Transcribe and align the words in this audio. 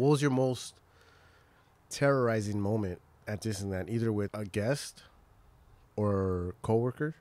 What 0.00 0.10
was 0.10 0.22
your 0.22 0.30
most 0.30 0.74
terrorizing 1.90 2.60
moment 2.60 3.00
at 3.26 3.42
Disneyland, 3.42 3.88
either 3.90 4.12
with 4.12 4.30
a 4.34 4.44
guest 4.44 5.02
or 5.96 6.54
coworker? 6.62 7.16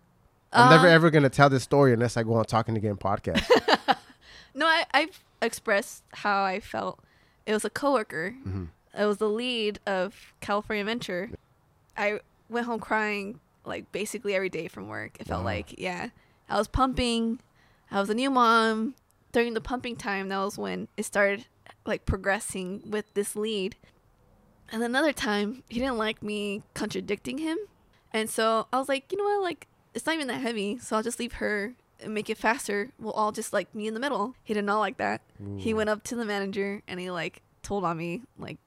I'm 0.52 0.70
never 0.72 0.88
Um, 0.88 0.94
ever 0.94 1.10
gonna 1.10 1.30
tell 1.30 1.50
this 1.50 1.64
story 1.64 1.94
unless 1.94 2.18
I 2.18 2.24
go 2.24 2.34
on 2.34 2.46
Talking 2.46 2.76
Again 2.78 2.98
podcast. 2.98 3.46
No, 4.56 4.66
I, 4.66 4.84
I've 4.96 5.24
expressed 5.44 6.04
how 6.12 6.44
I 6.44 6.60
felt. 6.60 7.00
It 7.46 7.54
was 7.54 7.64
a 7.66 7.70
coworker. 7.70 8.34
Mm-hmm. 8.36 8.66
It 9.00 9.06
was 9.06 9.18
the 9.20 9.30
lead 9.30 9.80
of 9.86 10.34
California 10.42 10.82
Adventure. 10.82 11.30
I 11.96 12.20
went 12.50 12.66
home 12.66 12.80
crying 12.80 13.40
like 13.64 13.90
basically 13.92 14.34
every 14.34 14.50
day 14.50 14.68
from 14.68 14.88
work. 14.88 15.18
It 15.20 15.28
felt 15.28 15.42
Wow. 15.42 15.46
like, 15.46 15.76
yeah. 15.80 16.10
I 16.50 16.58
was 16.58 16.68
pumping. 16.68 17.40
I 17.92 18.00
was 18.02 18.10
a 18.10 18.16
new 18.16 18.32
mom. 18.32 18.96
During 19.32 19.54
the 19.54 19.62
pumping 19.62 19.96
time, 19.96 20.30
that 20.30 20.40
was 20.40 20.58
when 20.58 20.88
it 20.98 21.04
started 21.04 21.46
like 21.86 22.06
progressing 22.06 22.82
with 22.86 23.14
this 23.14 23.36
lead. 23.36 23.76
And 24.72 24.84
another 24.84 25.14
time, 25.14 25.64
he 25.70 25.80
didn't 25.80 25.98
like 25.98 26.22
me 26.22 26.62
contradicting 26.74 27.40
him. 27.40 27.58
And 28.14 28.30
so 28.30 28.68
I 28.72 28.78
was 28.78 28.88
like, 28.90 29.12
you 29.12 29.18
know 29.18 29.24
what? 29.24 29.42
Like, 29.42 29.68
it's 29.94 30.06
not 30.06 30.16
even 30.16 30.28
that 30.28 30.42
heavy. 30.42 30.78
So 30.78 30.96
I'll 30.96 31.04
just 31.04 31.20
leave 31.20 31.34
her 31.34 31.74
and 32.02 32.14
make 32.14 32.30
it 32.30 32.38
faster. 32.38 32.90
We'll 33.00 33.14
all 33.14 33.32
just 33.32 33.54
like 33.54 33.74
me 33.74 33.88
in 33.88 33.94
the 33.94 34.00
middle. 34.00 34.36
He 34.44 34.54
did 34.54 34.64
not 34.66 34.80
like 34.80 34.98
that. 34.98 35.22
He 35.58 35.74
went 35.74 35.90
up 35.90 36.04
to 36.04 36.16
the 36.16 36.26
manager 36.26 36.82
and 36.88 37.00
he 37.00 37.12
like 37.12 37.42
told 37.62 37.84
on 37.84 37.98
me 37.98 38.22
like 38.38 38.58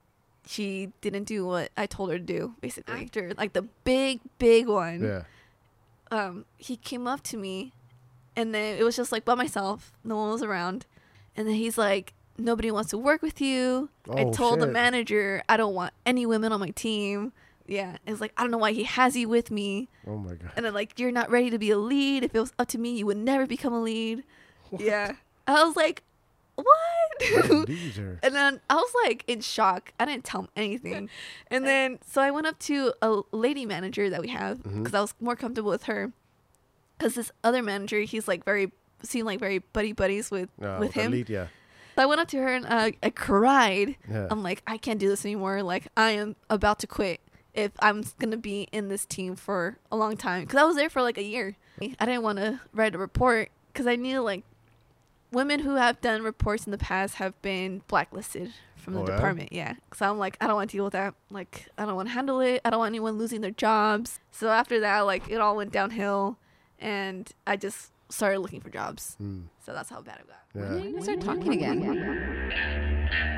she 0.47 0.91
didn't 1.01 1.25
do 1.25 1.47
what 1.47 1.71
I 1.77 1.87
told 1.87 2.11
her 2.11 2.19
to 2.19 2.25
do 2.25 2.55
basically. 2.61 3.03
After 3.05 3.33
like 3.37 3.53
the 3.53 3.63
big 3.85 4.21
big 4.39 4.69
one, 4.69 5.03
yeah. 5.03 5.23
um, 6.11 6.45
he 6.57 6.77
came 6.77 7.07
up 7.07 7.23
to 7.25 7.37
me 7.37 7.73
and 8.37 8.55
then 8.55 8.79
it 8.79 8.83
was 8.83 8.97
just 8.97 9.13
like 9.13 9.25
by 9.25 9.35
myself. 9.35 9.93
No 10.05 10.17
one 10.17 10.31
was 10.31 10.43
around. 10.43 10.87
And 11.37 11.49
then 11.49 11.55
he's 11.55 11.79
like, 11.79 12.13
Nobody 12.43 12.71
wants 12.71 12.91
to 12.91 12.99
work 12.99 13.23
with 13.23 13.41
you. 13.41 13.89
I 14.11 14.25
Oh, 14.25 14.33
told 14.33 14.61
the 14.61 14.67
manager 14.67 15.43
I 15.49 15.57
don't 15.57 15.75
want 15.75 15.93
any 16.05 16.27
women 16.27 16.53
on 16.53 16.61
my 16.61 16.71
team. 16.71 17.33
Yeah. 17.67 17.97
It's 18.07 18.21
like 18.21 18.33
I 18.37 18.43
don't 18.43 18.51
know 18.51 18.59
why 18.59 18.73
he 18.73 18.85
has 18.85 19.17
you 19.17 19.29
with 19.29 19.51
me. 19.51 19.89
Oh 20.07 20.17
my 20.19 20.35
god. 20.35 20.53
And 20.57 20.67
then 20.67 20.75
like 20.75 20.99
you're 20.99 21.13
not 21.13 21.31
ready 21.31 21.51
to 21.51 21.59
be 21.59 21.71
a 21.71 21.79
lead. 21.79 22.25
If 22.25 22.35
it 22.35 22.41
was 22.41 22.53
up 22.59 22.69
to 22.69 22.79
me, 22.79 22.97
you 22.99 23.07
would 23.07 23.17
never 23.17 23.47
become 23.47 23.73
a 23.73 23.81
lead. 23.81 24.25
Yeah. 24.77 25.13
I 25.47 25.65
was 25.65 25.77
like, 25.77 26.03
What? 26.57 26.67
And 28.23 28.35
then 28.35 28.61
I 28.69 28.75
was 28.75 28.93
like 29.05 29.25
in 29.29 29.41
shock. 29.41 29.93
I 30.01 30.05
didn't 30.05 30.25
tell 30.25 30.43
him 30.43 30.49
anything. 30.57 31.09
and 31.51 31.67
then 31.67 31.99
so 32.07 32.21
I 32.21 32.31
went 32.31 32.47
up 32.47 32.59
to 32.61 32.93
a 33.01 33.21
lady 33.33 33.65
manager 33.67 34.11
that 34.11 34.21
we 34.21 34.29
have 34.29 34.63
because 34.63 34.95
I 34.95 35.01
was 35.01 35.15
more 35.21 35.37
comfortable 35.37 35.71
with 35.71 35.85
her. 35.85 36.13
Because 36.99 37.15
this 37.15 37.31
other 37.45 37.63
manager, 37.63 38.01
he's 38.01 38.27
like 38.29 38.45
very 38.45 38.73
seemed 39.03 39.27
like 39.27 39.41
very 39.41 39.59
buddy 39.59 39.93
buddies 39.93 40.31
with 40.31 40.49
Uh, 40.61 40.77
with 40.81 40.93
him. 40.95 41.13
elite, 41.13 41.29
yeah. 41.29 41.47
So 41.97 42.03
I 42.03 42.07
went 42.07 42.21
up 42.21 42.29
to 42.29 42.39
her 42.39 42.49
and 42.55 42.67
uh, 42.67 42.91
I 43.03 43.11
cried. 43.11 43.97
Yeah. 44.11 44.29
I'm 44.31 44.43
like, 44.43 44.63
I 44.67 44.79
can't 44.79 44.99
do 44.99 45.09
this 45.09 45.25
anymore. 45.25 45.63
Like 45.63 45.89
I 45.97 46.11
am 46.13 46.37
about 46.51 46.79
to 46.81 46.87
quit 46.87 47.21
if 47.55 47.73
I'm 47.81 48.03
gonna 48.19 48.37
be 48.39 48.69
in 48.73 48.89
this 48.89 49.05
team 49.05 49.37
for 49.37 49.79
a 49.91 49.97
long 49.97 50.17
time 50.17 50.43
because 50.45 50.59
I 50.61 50.65
was 50.65 50.77
there 50.77 50.89
for 50.91 51.03
like 51.03 51.19
a 51.19 51.23
year. 51.23 51.57
I 51.81 52.07
didn't 52.07 52.23
want 52.23 52.39
to 52.39 52.61
write 52.73 52.95
a 52.95 52.99
report 52.99 53.51
because 53.73 53.87
I 53.87 53.97
knew 53.97 54.21
like 54.21 54.45
women 55.33 55.61
who 55.61 55.75
have 55.77 56.01
done 56.01 56.23
reports 56.23 56.67
in 56.67 56.71
the 56.71 56.79
past 56.79 57.17
have 57.17 57.41
been 57.43 57.83
blacklisted 57.89 58.53
from 58.77 58.95
the 58.95 59.01
Oh, 59.01 59.07
yeah? 59.09 59.15
department. 59.17 59.53
Yeah, 59.53 59.75
so 59.95 60.09
I'm 60.11 60.19
like, 60.19 60.37
I 60.41 60.47
don't 60.47 60.57
want 60.57 60.71
to 60.71 60.77
deal 60.77 60.85
with 60.85 60.93
that. 60.95 61.15
Like, 61.31 61.69
I 61.79 61.85
don't 61.87 61.95
want 61.95 62.09
to 62.09 62.13
handle 62.15 62.41
it. 62.41 62.61
I 62.65 62.71
don't 62.71 62.81
want 62.81 62.91
anyone 62.91 63.17
losing 63.17 63.41
their 63.41 63.51
jobs. 63.53 64.19
So 64.33 64.49
after 64.51 64.81
that, 64.81 65.01
like, 65.01 65.29
it 65.31 65.41
all 65.41 65.57
went 65.57 65.73
downhill, 65.73 66.37
and 66.81 67.31
I 67.47 67.57
just 67.57 67.92
started 68.13 68.41
looking 68.41 68.61
for 68.61 68.71
jobs. 68.71 69.17
Mm, 69.23 69.45
So 69.65 69.73
that's 69.73 69.91
how 69.91 70.01
bad 70.03 70.21
it 70.21 70.27
got. 70.29 70.37
yeah. 70.55 70.61
When 70.71 70.73
are 70.73 70.85
you 70.87 70.93
gonna 70.93 71.03
start 71.03 71.21
talking 71.21 71.53
again? 71.53 71.83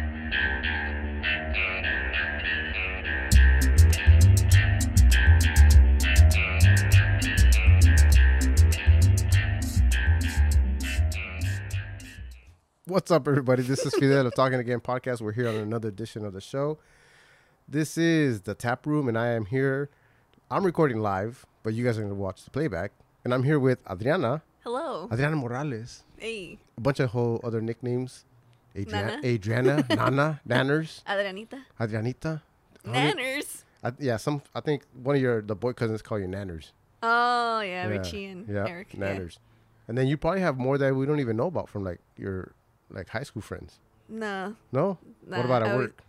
What's 12.87 13.11
up, 13.11 13.27
everybody? 13.27 13.63
This 13.63 13.85
is 13.87 13.95
Fidel 13.95 14.27
of 14.27 14.35
Talking 14.35 14.59
Again 14.61 14.81
podcast. 14.81 15.21
We're 15.23 15.33
here 15.33 15.49
on 15.49 15.55
another 15.55 15.89
edition 15.89 16.25
of 16.25 16.33
the 16.35 16.41
show. 16.41 16.79
This 17.67 17.97
is 17.97 18.43
the 18.43 18.55
tap 18.55 18.87
room, 18.87 19.09
and 19.09 19.17
I 19.19 19.29
am 19.29 19.47
here. 19.47 19.89
I'm 20.51 20.65
recording 20.65 21.01
live, 21.01 21.47
but 21.63 21.73
you 21.73 21.83
guys 21.85 21.97
are 21.97 22.03
going 22.03 22.13
to 22.13 22.21
watch 22.21 22.45
the 22.45 22.51
playback. 22.51 22.93
And 23.25 23.33
I'm 23.33 23.43
here 23.43 23.59
with 23.59 23.79
Adriana, 23.91 24.43
Hello. 24.65 25.09
Adriana 25.13 25.37
Morales, 25.37 26.05
Hey, 26.19 26.59
a 26.77 26.81
bunch 26.81 26.99
of 27.01 27.11
whole 27.11 27.41
other 27.45 27.61
nicknames. 27.61 28.25
Adriana, 28.77 29.07
Nana. 29.21 29.27
Adriana, 29.27 29.87
Nana, 29.91 30.41
Nanners, 30.49 31.03
Adrianita. 31.05 31.63
Adrianita. 31.79 32.41
Nanners. 32.85 33.63
I, 33.83 33.93
yeah, 33.99 34.17
some. 34.17 34.43
I 34.55 34.61
think 34.61 34.83
one 35.03 35.17
of 35.17 35.23
your 35.23 35.43
the 35.43 35.55
boy 35.55 35.73
cousins 35.75 36.03
call 36.03 36.19
you 36.19 36.27
Nanners. 36.27 36.73
Oh 37.03 37.61
yeah, 37.61 37.87
Richie 37.87 38.25
and 38.27 38.49
yeah, 38.49 38.67
Eric. 38.67 38.89
Yeah. 38.95 39.01
Nanners. 39.17 39.39
And 39.87 39.99
then 39.99 40.07
you 40.07 40.17
probably 40.17 40.41
have 40.41 40.57
more 40.57 40.79
that 40.79 40.95
we 40.97 41.05
don't 41.05 41.21
even 41.21 41.37
know 41.37 41.47
about 41.49 41.69
from 41.69 41.85
like 41.85 42.01
your 42.17 42.53
like 42.91 43.09
high 43.11 43.23
school 43.23 43.43
friends. 43.43 43.79
No. 44.09 44.57
No. 44.73 44.99
Nah, 45.27 45.37
what 45.37 45.45
about 45.47 45.63
at 45.63 45.77
work? 45.77 46.03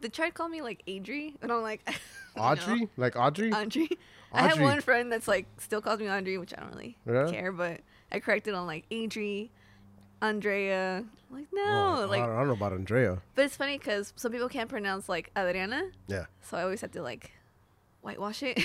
They 0.00 0.08
tried 0.08 0.28
to 0.30 0.34
call 0.34 0.48
me 0.48 0.62
like 0.62 0.82
Adri, 0.88 1.34
and 1.42 1.52
I'm 1.52 1.62
like 1.62 1.80
I 2.36 2.54
don't 2.56 2.66
know. 2.66 2.72
Audrey, 2.74 2.88
like 2.96 3.16
Audrey. 3.16 3.52
Audrey. 3.52 3.88
I 4.32 4.48
have 4.48 4.60
one 4.60 4.80
friend 4.80 5.10
that's 5.12 5.28
like 5.28 5.46
still 5.58 5.80
calls 5.80 6.00
me 6.00 6.08
Audrey, 6.10 6.38
which 6.38 6.52
I 6.56 6.60
don't 6.60 6.72
really 6.74 6.96
Yeah? 7.06 7.30
care, 7.30 7.52
but 7.52 7.80
I 8.12 8.20
corrected 8.20 8.54
on 8.54 8.66
like 8.66 8.88
Adri, 8.90 9.50
Andrea. 10.22 11.04
Like 11.32 11.46
no, 11.52 11.62
Oh, 12.02 12.06
like 12.10 12.20
I 12.22 12.26
don't, 12.26 12.34
I 12.34 12.38
don't 12.38 12.46
know 12.48 12.52
about 12.54 12.72
Andrea. 12.72 13.18
but 13.36 13.44
it's 13.44 13.56
funny 13.56 13.78
because 13.78 14.12
some 14.16 14.32
people 14.32 14.48
can't 14.48 14.68
pronounce 14.68 15.08
like 15.08 15.30
Adriana, 15.38 15.90
Yeah. 16.08 16.24
so 16.42 16.56
I 16.58 16.62
always 16.64 16.80
have 16.80 16.90
to 16.92 17.02
like 17.02 17.30
whitewash 18.02 18.42
it. 18.42 18.58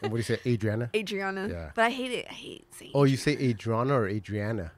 What 0.00 0.10
do 0.10 0.16
you 0.16 0.22
say, 0.22 0.38
Adriana? 0.44 0.90
Adriana. 0.94 1.48
Yeah. 1.48 1.70
But 1.74 1.84
I 1.86 1.90
hate 1.90 2.10
it. 2.12 2.26
I 2.28 2.32
hate 2.34 2.66
saying 2.74 2.90
Oh, 2.94 3.04
you 3.04 3.16
say 3.16 3.32
Adriana 3.32 3.94
or 3.94 4.08
Adriana? 4.08 4.72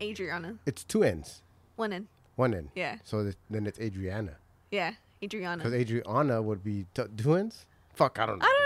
Adriana. 0.00 0.56
It's 0.66 0.84
two 0.84 1.02
N's, 1.02 1.40
One 1.76 1.92
N. 1.94 2.08
one 2.34 2.52
N. 2.52 2.70
Yeah. 2.74 2.96
So 3.04 3.22
th- 3.22 3.36
then 3.48 3.66
it's 3.66 3.78
Adriana. 3.80 4.36
Yeah. 4.70 4.92
Adriana. 5.22 5.62
Because 5.64 5.72
Adriana 5.72 6.42
would 6.42 6.62
be 6.62 6.84
t- 6.92 7.04
two 7.16 7.36
N's? 7.36 7.64
Fuck, 7.94 8.18
I 8.18 8.26
don't 8.26 8.38
know. 8.38 8.44
I 8.44 8.48
don't 8.48 8.58
know. 8.64 8.65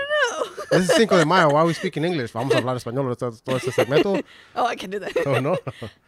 This 0.70 0.88
is 0.88 0.96
Cinco 0.96 1.16
de 1.16 1.24
Mayo. 1.24 1.50
Why 1.50 1.60
are 1.62 1.66
we 1.66 1.72
speaking 1.74 2.04
English? 2.04 2.30
Vamos 2.32 2.54
a 2.54 2.58
hablar 2.58 2.76
español 2.76 3.16
todo 3.16 3.56
este 3.56 3.72
segmento. 3.72 4.22
oh, 4.54 4.66
I 4.66 4.76
can 4.76 4.90
do 4.90 4.98
that. 5.00 5.12
Oh, 5.26 5.40
no? 5.40 5.56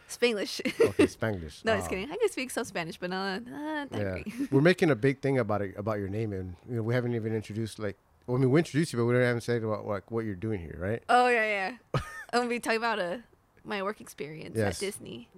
Spanglish. 0.09 0.61
Okay, 0.91 1.07
Spanglish. 1.07 1.65
no, 1.65 1.75
just 1.75 1.87
Ah. 1.87 1.89
kidding. 1.89 2.11
I 2.11 2.17
can 2.17 2.29
speak 2.29 2.51
some 2.51 2.65
Spanish, 2.65 2.97
but 2.99 3.11
not, 3.11 3.45
not 3.47 3.89
Yeah, 3.93 4.21
great. 4.23 4.53
we're 4.53 4.61
making 4.61 4.91
a 4.91 4.95
big 4.95 5.21
thing 5.21 5.39
about 5.39 5.63
it 5.63 5.75
about 5.77 5.99
your 5.99 6.09
name, 6.09 6.33
and 6.33 6.55
you 6.69 6.77
know 6.77 6.83
we 6.83 6.95
haven't 6.95 7.15
even 7.15 7.35
introduced 7.35 7.79
like. 7.79 7.97
Well, 8.27 8.37
I 8.37 8.41
mean, 8.41 8.51
we 8.53 8.61
introduced 8.61 8.93
you, 8.93 8.99
but 9.01 9.07
we 9.07 9.17
haven't 9.17 9.41
said 9.41 9.65
about 9.65 9.85
like 9.87 10.11
what 10.13 10.25
you're 10.25 10.37
doing 10.37 10.61
here, 10.61 10.77
right? 10.79 11.03
Oh 11.09 11.27
yeah, 11.29 11.45
yeah. 11.45 12.01
I'm 12.33 12.41
gonna 12.41 12.49
be 12.49 12.61
talking 12.61 12.77
about 12.79 12.99
uh, 13.01 13.17
my 13.65 13.83
work 13.83 14.01
experience 14.01 14.57
Yes. 14.57 14.77
at 14.77 14.81
Disney 14.81 15.29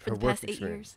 for 0.00 0.10
Her 0.10 0.16
the 0.16 0.26
past 0.26 0.44
eight 0.48 0.60
years. 0.60 0.96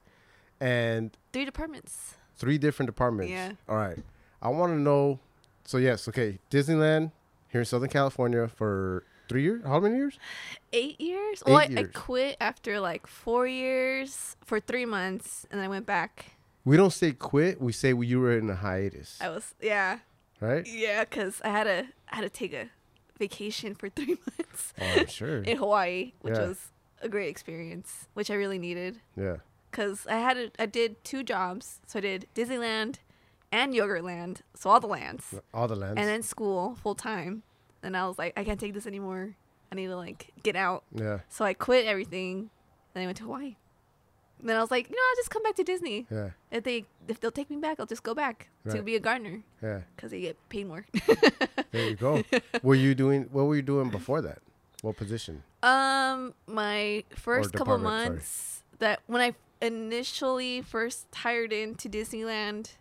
And 0.59 1.16
Three 1.34 1.46
departments. 1.46 2.16
three 2.38 2.57
different 2.57 2.88
departments. 2.88 3.29
Yeah. 3.31 3.52
All 3.69 3.75
right. 3.75 4.00
I 4.41 4.50
want 4.50 4.72
to 4.73 4.79
know. 4.79 5.19
So 5.66 5.78
yes, 5.78 6.07
okay, 6.07 6.40
Disneyland 6.50 7.12
here 7.56 7.62
in 7.62 7.66
Southern 7.66 7.88
California 7.90 8.50
for 8.50 9.04
three 9.30 9.44
years. 9.44 9.64
How 9.66 9.80
many 9.80 9.96
years? 9.96 10.20
Eight 10.74 11.00
years. 11.00 11.42
Eight 11.48 11.52
well, 11.54 11.58
I, 11.60 11.70
I 11.78 11.84
quit 11.84 12.36
after 12.42 12.82
like 12.82 13.08
four 13.08 13.48
years 13.48 14.36
for 14.44 14.60
three 14.60 14.86
months, 14.86 15.48
and 15.50 15.58
then 15.60 15.66
I 15.66 15.70
went 15.70 15.86
back. 15.86 16.34
We 16.66 16.76
don't 16.76 16.92
say 16.92 17.14
quit. 17.14 17.62
We 17.62 17.72
say 17.72 17.94
you 17.94 18.20
were 18.20 18.38
in 18.38 18.50
a 18.50 18.56
hiatus, 18.56 19.18
I 19.22 19.30
was 19.30 19.54
yeah, 19.62 20.00
right? 20.42 20.68
yeah, 20.68 21.06
because 21.06 21.40
I 21.46 21.50
had 21.50 21.64
to 21.64 21.86
I 22.12 22.16
had 22.18 22.24
to 22.24 22.30
take 22.30 22.52
a 22.54 22.70
vacation 23.18 23.74
for 23.74 23.88
three 23.98 24.18
months 24.28 24.74
Oh, 24.82 25.06
sure. 25.06 25.38
in 25.50 25.56
Hawaii, 25.58 26.12
which 26.22 26.34
Yeah. 26.36 26.48
was 26.48 26.60
a 27.02 27.08
great 27.08 27.30
experience, 27.30 28.10
which 28.16 28.30
I 28.30 28.34
really 28.34 28.60
needed. 28.60 29.00
yeah. 29.16 29.38
because 29.72 30.06
I 30.08 30.18
had 30.18 30.36
a, 30.38 30.52
I 30.60 30.66
did 30.66 31.02
two 31.06 31.24
jobs. 31.24 31.80
So 31.88 32.00
I 32.00 32.02
did 32.02 32.28
Disneyland 32.36 32.96
and 33.52 33.74
Yogurtland, 33.74 34.41
so 34.56 34.70
all 34.72 34.82
the 34.82 34.88
lands, 34.88 35.35
All 35.53 35.68
the 35.70 35.76
lands. 35.78 35.97
and 35.97 36.08
then 36.09 36.22
school 36.24 36.76
full 36.84 36.96
time. 36.96 37.44
And 37.85 37.96
I 37.96 38.08
was 38.08 38.17
like, 38.17 38.34
I 38.35 38.43
can't 38.43 38.59
take 38.59 38.73
this 38.73 38.87
anymore. 38.87 39.35
I 39.72 39.76
need 39.76 39.87
to 39.87 39.96
like 39.96 40.32
get 40.43 40.55
out. 40.55 40.84
yeah. 40.93 41.20
So 41.29 41.46
I 41.46 41.53
quit 41.53 41.85
everything, 41.85 42.49
and 42.93 43.02
I 43.03 43.05
went 43.05 43.17
to 43.17 43.23
Hawaii. 43.23 43.55
And 44.40 44.49
then 44.49 44.58
I 44.58 44.61
was 44.61 44.70
like, 44.72 44.90
you 44.90 44.96
know, 44.96 45.02
I'll 45.09 45.16
just 45.16 45.29
come 45.29 45.43
back 45.43 45.55
to 45.55 45.64
Disney. 45.64 46.05
Yeah. 46.11 46.29
If 46.52 46.64
they 46.64 46.85
if 47.08 47.20
they'll 47.20 47.32
take 47.32 47.49
me 47.49 47.58
back, 47.58 47.79
I'll 47.79 47.85
just 47.85 48.03
go 48.03 48.14
back 48.14 48.49
to 48.70 48.82
be 48.82 48.96
a 48.96 48.99
gardener 48.99 49.43
Yeah. 49.64 49.82
because 49.96 50.11
they 50.11 50.22
get 50.22 50.37
paid 50.49 50.67
more. 50.67 50.85
There 51.72 51.90
you 51.90 51.96
go. 51.97 52.23
were 52.64 52.76
you 52.76 52.96
doing? 52.96 53.23
What 53.32 53.46
were 53.47 53.55
you 53.55 53.61
doing 53.61 53.90
before 53.90 54.22
that? 54.22 54.40
What 54.81 54.96
position? 54.97 55.43
Um, 55.61 56.34
my 56.47 57.03
first 57.16 57.52
couple 57.52 57.78
department, 57.78 58.03
sorry. 58.05 58.09
months 58.16 58.64
that 58.79 58.99
when 59.08 59.22
I 59.22 59.34
initially 59.61 60.61
first 60.61 61.08
hired 61.14 61.52
into 61.52 61.90
Disneyland, 61.90 62.72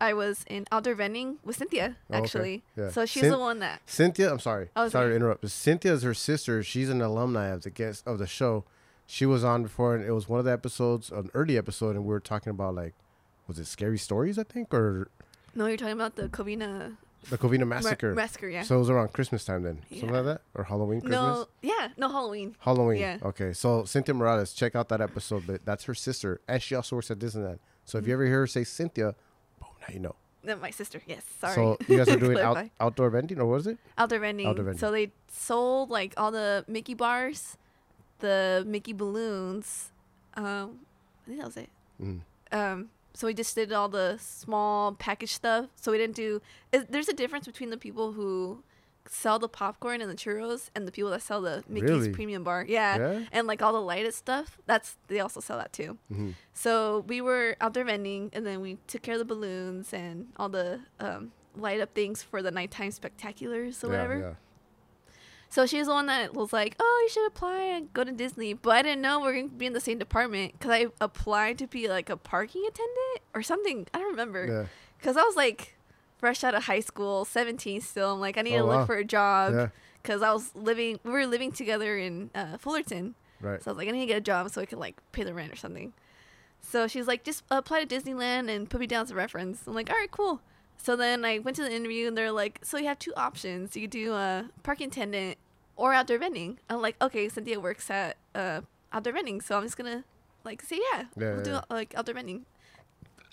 I 0.00 0.14
was 0.14 0.44
in 0.48 0.66
outdoor 0.72 0.94
vending 0.94 1.38
with 1.44 1.56
Cynthia 1.56 1.96
Oh, 2.10 2.14
okay. 2.14 2.22
actually. 2.24 2.62
Yeah. 2.76 2.90
So 2.90 3.06
she's 3.06 3.24
Cyn- 3.24 3.30
the 3.30 3.38
one 3.38 3.58
that 3.60 3.82
Cynthia, 3.86 4.30
I'm 4.30 4.38
sorry. 4.38 4.70
Oh, 4.76 4.88
sorry 4.88 5.10
to 5.10 5.16
interrupt. 5.16 5.42
But 5.42 5.50
Cynthia 5.50 5.92
is 5.92 6.02
her 6.02 6.14
sister. 6.14 6.62
She's 6.62 6.88
an 6.88 7.02
alumni 7.02 7.48
of 7.48 7.62
the 7.62 7.70
guest 7.70 8.06
of 8.06 8.18
the 8.18 8.26
show. 8.26 8.64
She 9.06 9.26
was 9.26 9.42
on 9.42 9.64
before, 9.64 9.94
and 9.96 10.04
it 10.04 10.12
was 10.12 10.28
one 10.28 10.38
of 10.38 10.44
the 10.44 10.52
episodes, 10.52 11.10
an 11.10 11.30
early 11.34 11.58
episode, 11.58 11.96
and 11.96 12.04
we 12.04 12.10
were 12.10 12.20
talking 12.20 12.50
about 12.50 12.74
like 12.74 12.94
was 13.46 13.58
it 13.58 13.66
Scary 13.66 13.98
Stories? 13.98 14.38
I 14.38 14.44
think 14.44 14.72
or 14.72 15.08
No, 15.54 15.66
you're 15.66 15.76
talking 15.76 15.94
about 15.94 16.14
the 16.16 16.28
Covina 16.28 16.96
the 17.28 17.36
Covina 17.36 17.60
ma- 17.60 17.76
Massacre. 17.76 18.14
massacre. 18.14 18.48
Yeah. 18.48 18.62
So 18.62 18.76
it 18.76 18.78
was 18.78 18.88
around 18.88 19.12
Christmas 19.12 19.44
time 19.44 19.62
then, 19.62 19.80
something 19.90 20.10
like 20.10 20.24
that, 20.24 20.40
or 20.54 20.64
Halloween, 20.64 21.00
Christmas. 21.00 21.20
no, 21.20 21.46
yeah, 21.60 21.88
no 21.98 22.08
Halloween. 22.08 22.56
Halloween. 22.60 23.00
Yeah. 23.00 23.18
Okay. 23.22 23.52
So 23.52 23.84
Cynthia 23.84 24.14
Morales, 24.14 24.54
check 24.54 24.74
out 24.74 24.88
that 24.88 25.00
episode. 25.00 25.46
But 25.46 25.66
that's 25.66 25.84
her 25.84 25.94
sister, 25.94 26.40
and 26.48 26.62
she 26.62 26.74
also 26.74 26.96
works 26.96 27.10
at 27.10 27.18
Disneyland. 27.18 27.58
So 27.84 27.98
if 27.98 28.02
mm-hmm. 28.02 28.08
you 28.08 28.14
ever 28.14 28.24
hear 28.24 28.38
her 28.40 28.46
say 28.46 28.64
Cynthia, 28.64 29.14
now 29.80 29.86
you 29.92 30.00
know. 30.00 30.14
No, 30.42 30.56
my 30.56 30.70
sister. 30.70 31.02
Yes, 31.06 31.22
sorry. 31.38 31.54
So 31.54 31.78
you 31.86 31.98
guys 31.98 32.08
are 32.08 32.16
doing 32.16 32.38
out, 32.48 32.70
outdoor 32.80 33.10
vending, 33.10 33.38
or 33.38 33.46
what 33.46 33.54
was 33.56 33.66
it? 33.66 33.78
outdoor 33.98 34.20
vending. 34.20 34.46
Outdoor 34.46 34.64
vending. 34.64 34.78
So 34.78 34.90
they 34.90 35.12
sold 35.28 35.90
like 35.90 36.14
all 36.16 36.30
the 36.30 36.64
Mickey 36.66 36.94
bars, 36.94 37.58
the 38.20 38.64
Mickey 38.66 38.92
balloons. 38.92 39.92
Um, 40.34 40.80
I 41.24 41.28
think 41.28 41.38
that 41.40 41.46
was 41.46 41.56
it. 41.56 41.68
Mm. 42.02 42.20
Um, 42.52 42.88
so 43.12 43.26
we 43.26 43.34
just 43.34 43.54
did 43.54 43.72
all 43.72 43.88
the 43.88 44.16
small 44.18 44.92
package 44.92 45.34
stuff. 45.34 45.66
So 45.76 45.92
we 45.92 45.98
didn't 45.98 46.16
do. 46.16 46.40
It, 46.72 46.90
there's 46.90 47.08
a 47.08 47.12
difference 47.14 47.46
between 47.46 47.70
the 47.70 47.76
people 47.76 48.12
who 48.12 48.62
sell 49.12 49.40
the 49.40 49.48
popcorn 49.48 50.00
and 50.00 50.08
the 50.08 50.14
churros 50.14 50.70
and 50.74 50.86
the 50.86 50.92
people 50.92 51.10
that 51.10 51.20
sell 51.20 51.40
the 51.42 51.64
Mickey's 51.68 51.90
Really? 51.90 52.10
premium 52.12 52.44
bar. 52.44 52.64
Yeah. 52.68 52.96
Yeah? 52.96 53.24
And 53.32 53.48
like 53.48 53.60
all 53.60 53.72
the 53.72 53.80
lighted 53.80 54.14
stuff. 54.14 54.56
That's 54.66 54.96
they 55.08 55.18
also 55.18 55.40
sell 55.40 55.58
that 55.58 55.72
too. 55.72 55.98
Mhm. 56.12 56.34
So 56.54 57.04
we 57.08 57.20
were 57.20 57.56
out 57.60 57.74
there 57.74 57.84
vending, 57.84 58.30
and 58.32 58.46
then 58.46 58.60
we 58.60 58.78
took 58.86 59.02
care 59.02 59.14
of 59.14 59.18
the 59.18 59.24
balloons 59.24 59.92
and 59.92 60.28
all 60.36 60.48
the 60.48 60.82
um, 61.00 61.32
light 61.56 61.80
up 61.80 61.92
things 61.92 62.22
for 62.22 62.40
the 62.40 62.52
nighttime 62.52 62.90
spectaculars 62.92 63.82
or 63.82 63.88
Yeah, 63.88 63.92
whatever. 63.92 64.18
yeah. 64.20 64.34
So 65.48 65.66
she 65.66 65.78
was 65.78 65.88
the 65.88 65.94
one 65.94 66.06
that 66.06 66.32
was 66.32 66.52
like, 66.52 66.76
"Oh, 66.78 67.00
you 67.02 67.10
should 67.10 67.26
apply 67.26 67.60
and 67.62 67.92
go 67.92 68.04
to 68.04 68.12
Disney," 68.12 68.52
but 68.54 68.70
I 68.76 68.82
didn't 68.82 69.00
know 69.02 69.18
we 69.18 69.26
are 69.26 69.42
to 69.42 69.48
be 69.48 69.66
in 69.66 69.72
the 69.72 69.80
same 69.80 69.98
department 69.98 70.52
because 70.52 70.70
I 70.70 70.86
applied 71.00 71.58
to 71.58 71.66
be 71.66 71.88
like 71.88 72.08
a 72.08 72.16
parking 72.16 72.62
attendant 72.68 73.20
or 73.34 73.42
something. 73.42 73.88
I 73.92 73.98
don't 73.98 74.10
remember 74.12 74.46
Yeah. 74.46 74.66
because 74.98 75.16
I 75.16 75.22
was 75.24 75.34
like 75.34 75.74
fresh 76.20 76.44
out 76.44 76.54
of 76.54 76.64
high 76.64 76.80
school, 76.80 77.24
seventeen 77.24 77.80
still. 77.80 78.12
I'm 78.14 78.20
like, 78.20 78.38
I 78.38 78.42
need 78.42 78.56
Oh, 78.56 78.60
to 78.62 78.66
wow. 78.66 78.78
look 78.78 78.86
for 78.86 78.96
a 78.96 79.04
job 79.04 79.52
Yeah. 79.54 79.68
because 80.02 80.22
I 80.22 80.32
was 80.32 80.54
living. 80.54 81.00
We 81.02 81.10
were 81.10 81.26
living 81.26 81.50
together 81.52 81.98
in 81.98 82.30
uh, 82.34 82.58
Fullerton, 82.58 83.14
Right. 83.40 83.62
so 83.62 83.70
I 83.70 83.72
was 83.72 83.78
like, 83.78 83.88
I 83.88 83.90
need 83.92 84.00
to 84.00 84.06
get 84.06 84.18
a 84.18 84.20
job 84.20 84.48
so 84.50 84.60
I 84.60 84.66
could 84.66 84.78
like 84.78 84.96
pay 85.12 85.24
the 85.24 85.34
rent 85.34 85.52
or 85.52 85.56
something. 85.56 85.92
So 86.60 86.86
she's 86.86 87.06
like, 87.06 87.24
just 87.24 87.42
apply 87.50 87.84
to 87.84 87.94
Disneyland 87.96 88.48
and 88.54 88.68
put 88.68 88.80
me 88.80 88.86
down 88.86 89.02
as 89.02 89.10
a 89.10 89.14
reference. 89.14 89.66
I'm 89.66 89.74
like, 89.74 89.88
all 89.90 89.96
right, 89.96 90.10
cool. 90.10 90.40
So 90.76 90.94
then 90.94 91.24
I 91.24 91.38
went 91.38 91.56
to 91.56 91.62
the 91.62 91.72
interview 91.74 92.06
and 92.08 92.16
they're 92.16 92.30
like, 92.32 92.58
so 92.62 92.76
you 92.78 92.86
have 92.86 92.98
two 92.98 93.12
options. 93.16 93.74
You 93.76 93.82
could 93.82 93.90
do 93.90 94.12
a 94.12 94.48
parking 94.62 94.88
attendant 94.88 95.38
or 95.76 95.92
outdoor 95.94 96.18
vending. 96.18 96.58
I'm 96.68 96.80
like, 96.82 96.96
okay, 97.02 97.28
Cynthia 97.28 97.58
works 97.58 97.90
at 97.90 98.16
uh, 98.34 98.60
outdoor 98.92 99.14
vending, 99.14 99.40
so 99.40 99.56
I'm 99.56 99.62
just 99.64 99.76
gonna 99.78 100.04
like 100.44 100.62
say 100.62 100.78
yeah, 100.92 101.04
Yeah, 101.16 101.34
we'll 101.34 101.42
do 101.42 101.50
yeah. 101.52 101.60
like 101.70 101.94
outdoor 101.96 102.14
vending. 102.14 102.44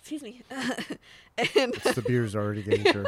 Excuse 0.10 0.22
me. 0.24 0.42
and 0.50 1.74
It's 1.76 1.96
the 1.96 2.02
beer's 2.02 2.36
already 2.36 2.64
getting 2.64 2.94
her. 2.94 3.06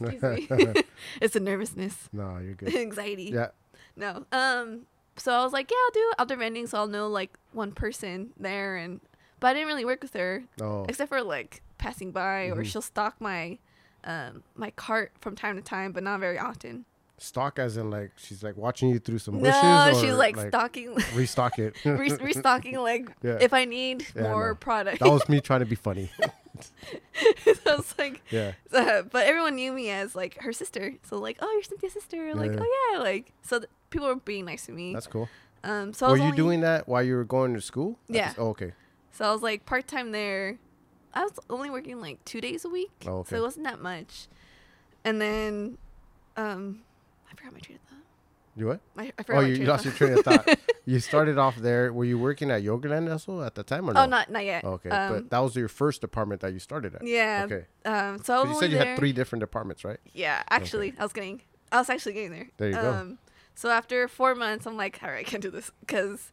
excuse 0.00 0.50
me. 0.50 0.82
it's 1.20 1.34
a 1.36 1.40
nervousness, 1.40 2.08
no, 2.12 2.38
you're 2.38 2.54
good. 2.54 2.74
anxiety. 2.74 3.24
Yeah. 3.34 3.48
No. 3.96 4.24
Um. 4.32 4.82
So 5.16 5.32
I 5.32 5.42
was 5.42 5.52
like, 5.52 5.70
yeah, 5.70 5.76
I'll 5.84 5.90
do 5.90 6.12
outdoor 6.20 6.36
vending, 6.38 6.66
so 6.66 6.78
I'll 6.78 6.86
know 6.86 7.08
like 7.08 7.36
one 7.52 7.72
person 7.72 8.30
there, 8.38 8.76
and 8.76 9.00
but 9.40 9.48
I 9.48 9.54
didn't 9.54 9.66
really 9.68 9.84
work 9.84 10.02
with 10.02 10.14
her 10.14 10.44
Oh. 10.60 10.86
except 10.88 11.08
for 11.08 11.20
like 11.22 11.62
passing 11.78 12.12
by, 12.12 12.44
or 12.46 12.56
Mhm. 12.62 12.66
she'll 12.66 12.80
stock 12.82 13.20
my, 13.20 13.58
um, 14.04 14.42
my 14.54 14.70
cart 14.70 15.12
from 15.20 15.34
time 15.34 15.56
to 15.56 15.62
time, 15.62 15.92
but 15.92 16.02
not 16.04 16.20
very 16.20 16.38
often. 16.38 16.84
Stock 17.22 17.58
as 17.58 17.76
in 17.76 17.90
like 17.90 18.12
she's 18.16 18.42
like 18.42 18.56
watching 18.56 18.88
you 18.88 18.98
through 18.98 19.18
some 19.18 19.38
bushes. 19.40 19.62
No, 19.62 19.90
or 19.90 19.94
she's 20.00 20.14
like, 20.14 20.38
stocking, 20.38 20.94
restock 21.14 21.58
it. 21.58 21.74
re- 21.84 22.16
restocking 22.16 22.78
like 22.78 23.10
Yeah. 23.22 23.36
if 23.40 23.52
I 23.52 23.66
need 23.66 24.06
Yeah, 24.16 24.22
more 24.22 24.48
know. 24.48 24.54
product. 24.54 25.00
that 25.00 25.10
was 25.10 25.28
me 25.28 25.40
trying 25.42 25.60
to 25.60 25.66
be 25.66 25.74
funny. 25.76 26.10
so 26.60 27.52
I 27.66 27.76
was 27.76 27.94
like, 27.98 28.22
Yeah. 28.30 28.52
uh, 28.72 29.02
but 29.02 29.26
everyone 29.26 29.54
knew 29.56 29.70
me 29.72 29.90
as 29.90 30.14
like 30.14 30.38
her 30.40 30.52
sister. 30.54 30.94
So 31.02 31.18
like, 31.18 31.36
oh, 31.40 31.50
you're 31.52 31.62
Cynthia's 31.62 31.92
sister. 31.92 32.34
Like, 32.34 32.52
Yeah. 32.52 32.58
oh 32.62 32.90
yeah, 32.94 32.98
like 33.00 33.32
so 33.42 33.58
th- 33.58 33.70
people 33.90 34.08
were 34.08 34.16
being 34.16 34.46
nice 34.46 34.64
to 34.66 34.72
me. 34.72 34.94
That's 34.94 35.06
cool. 35.06 35.28
um, 35.62 35.92
so 35.92 36.06
I 36.06 36.10
Were 36.10 36.16
you 36.16 36.22
only- 36.24 36.36
doing 36.36 36.60
that 36.62 36.88
while 36.88 37.02
you 37.02 37.16
were 37.16 37.24
going 37.24 37.52
to 37.54 37.60
school? 37.60 37.98
Yeah. 38.08 38.32
oh, 38.38 38.48
okay. 38.48 38.72
So 39.12 39.26
I 39.26 39.32
was 39.32 39.42
like 39.42 39.66
part 39.66 39.86
time 39.86 40.12
there. 40.12 40.58
I 41.12 41.24
was 41.24 41.38
only 41.50 41.68
working 41.68 42.00
like 42.00 42.24
two 42.24 42.40
days 42.40 42.64
a 42.64 42.68
week, 42.70 42.92
Oh, 43.06 43.18
okay. 43.18 43.30
so 43.30 43.36
it 43.36 43.42
wasn't 43.42 43.64
that 43.66 43.80
much. 43.82 44.26
And 45.04 45.20
then, 45.20 45.76
um, 46.36 46.80
I 47.30 47.34
forgot 47.36 47.52
my 47.52 47.58
train 47.60 47.76
of 47.76 47.82
thought. 47.88 47.96
You 48.56 48.66
what? 48.66 48.80
I, 48.96 49.12
I 49.18 49.24
Oh, 49.28 49.34
my 49.42 49.46
you 49.46 49.56
train 49.56 49.68
lost 49.68 49.86
of 49.86 49.98
your 50.00 50.08
train 50.08 50.18
of 50.18 50.24
thought. 50.24 50.58
you 50.84 50.98
started 51.00 51.38
off 51.38 51.56
there. 51.56 51.92
Were 51.92 52.04
you 52.04 52.18
working 52.18 52.50
at 52.50 52.62
Yogurtland 52.62 53.10
also 53.10 53.42
at 53.42 53.54
the 53.54 53.62
time 53.62 53.88
or 53.88 53.92
no? 53.94 54.02
oh, 54.02 54.06
not 54.06 54.30
not 54.30 54.44
yet. 54.44 54.64
Okay, 54.64 54.90
Um, 54.90 55.12
but 55.14 55.30
that 55.30 55.38
was 55.38 55.54
your 55.56 55.68
first 55.68 56.00
department 56.00 56.40
that 56.40 56.52
you 56.52 56.58
started 56.58 56.94
at. 56.96 57.06
yeah. 57.06 57.46
Okay. 57.50 57.66
Um. 57.84 58.18
So 58.22 58.44
you 58.44 58.54
said 58.58 58.70
you 58.72 58.78
there. 58.78 58.86
had 58.88 58.98
three 58.98 59.12
different 59.12 59.40
departments, 59.40 59.84
right? 59.84 59.98
Yeah. 60.12 60.42
Actually, 60.50 60.94
I 60.98 61.02
was 61.04 61.12
getting. 61.12 61.42
I 61.72 61.78
was 61.78 61.88
actually 61.88 62.14
getting 62.14 62.32
there. 62.32 62.48
There 62.56 62.68
you 62.70 62.74
go. 62.74 62.90
um, 62.92 63.18
So 63.54 63.70
after 63.70 64.08
four 64.08 64.34
months, 64.34 64.66
I'm 64.66 64.76
like, 64.76 64.98
all 65.02 65.10
right, 65.10 65.20
I 65.24 65.28
can't 65.30 65.42
do 65.42 65.50
this 65.52 65.70
because 65.80 66.32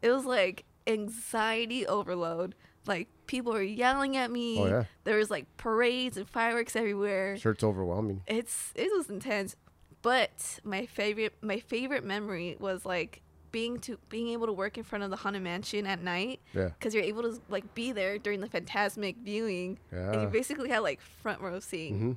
it 0.00 0.10
was 0.10 0.24
like 0.24 0.64
anxiety 0.86 1.86
overload. 1.86 2.54
Like 2.86 3.08
people 3.26 3.52
were 3.52 3.62
yelling 3.62 4.16
at 4.16 4.30
me. 4.30 4.58
Oh 4.58 4.66
yeah. 4.66 4.84
There 5.04 5.18
was 5.18 5.30
like 5.30 5.44
parades 5.58 6.16
and 6.16 6.26
fireworks 6.28 6.74
everywhere. 6.74 7.36
Sure, 7.36 7.52
it's 7.52 7.62
overwhelming. 7.62 8.22
it's 8.26 8.72
it 8.74 8.90
was 8.96 9.10
intense 9.10 9.54
but 10.02 10.58
my 10.64 10.86
favorite 10.86 11.34
my 11.40 11.60
favorite 11.60 12.04
memory 12.04 12.56
was 12.58 12.84
like 12.86 13.22
being 13.50 13.78
to 13.80 13.98
being 14.10 14.28
able 14.28 14.46
to 14.46 14.52
work 14.52 14.76
in 14.76 14.84
front 14.84 15.02
of 15.04 15.10
the 15.10 15.16
haunted 15.16 15.42
mansion 15.42 15.86
at 15.86 16.02
night 16.02 16.40
Yeah. 16.54 16.68
because 16.68 16.94
you're 16.94 17.02
able 17.04 17.22
to 17.22 17.40
like 17.48 17.74
be 17.74 17.92
there 17.92 18.18
during 18.18 18.40
the 18.40 18.48
Fantasmic 18.48 19.16
viewing 19.24 19.78
yeah. 19.92 20.12
and 20.12 20.22
you 20.22 20.28
basically 20.28 20.68
had 20.68 20.80
like 20.80 21.00
front 21.00 21.40
row 21.40 21.58
seat 21.60 21.90
hmm 21.92 22.12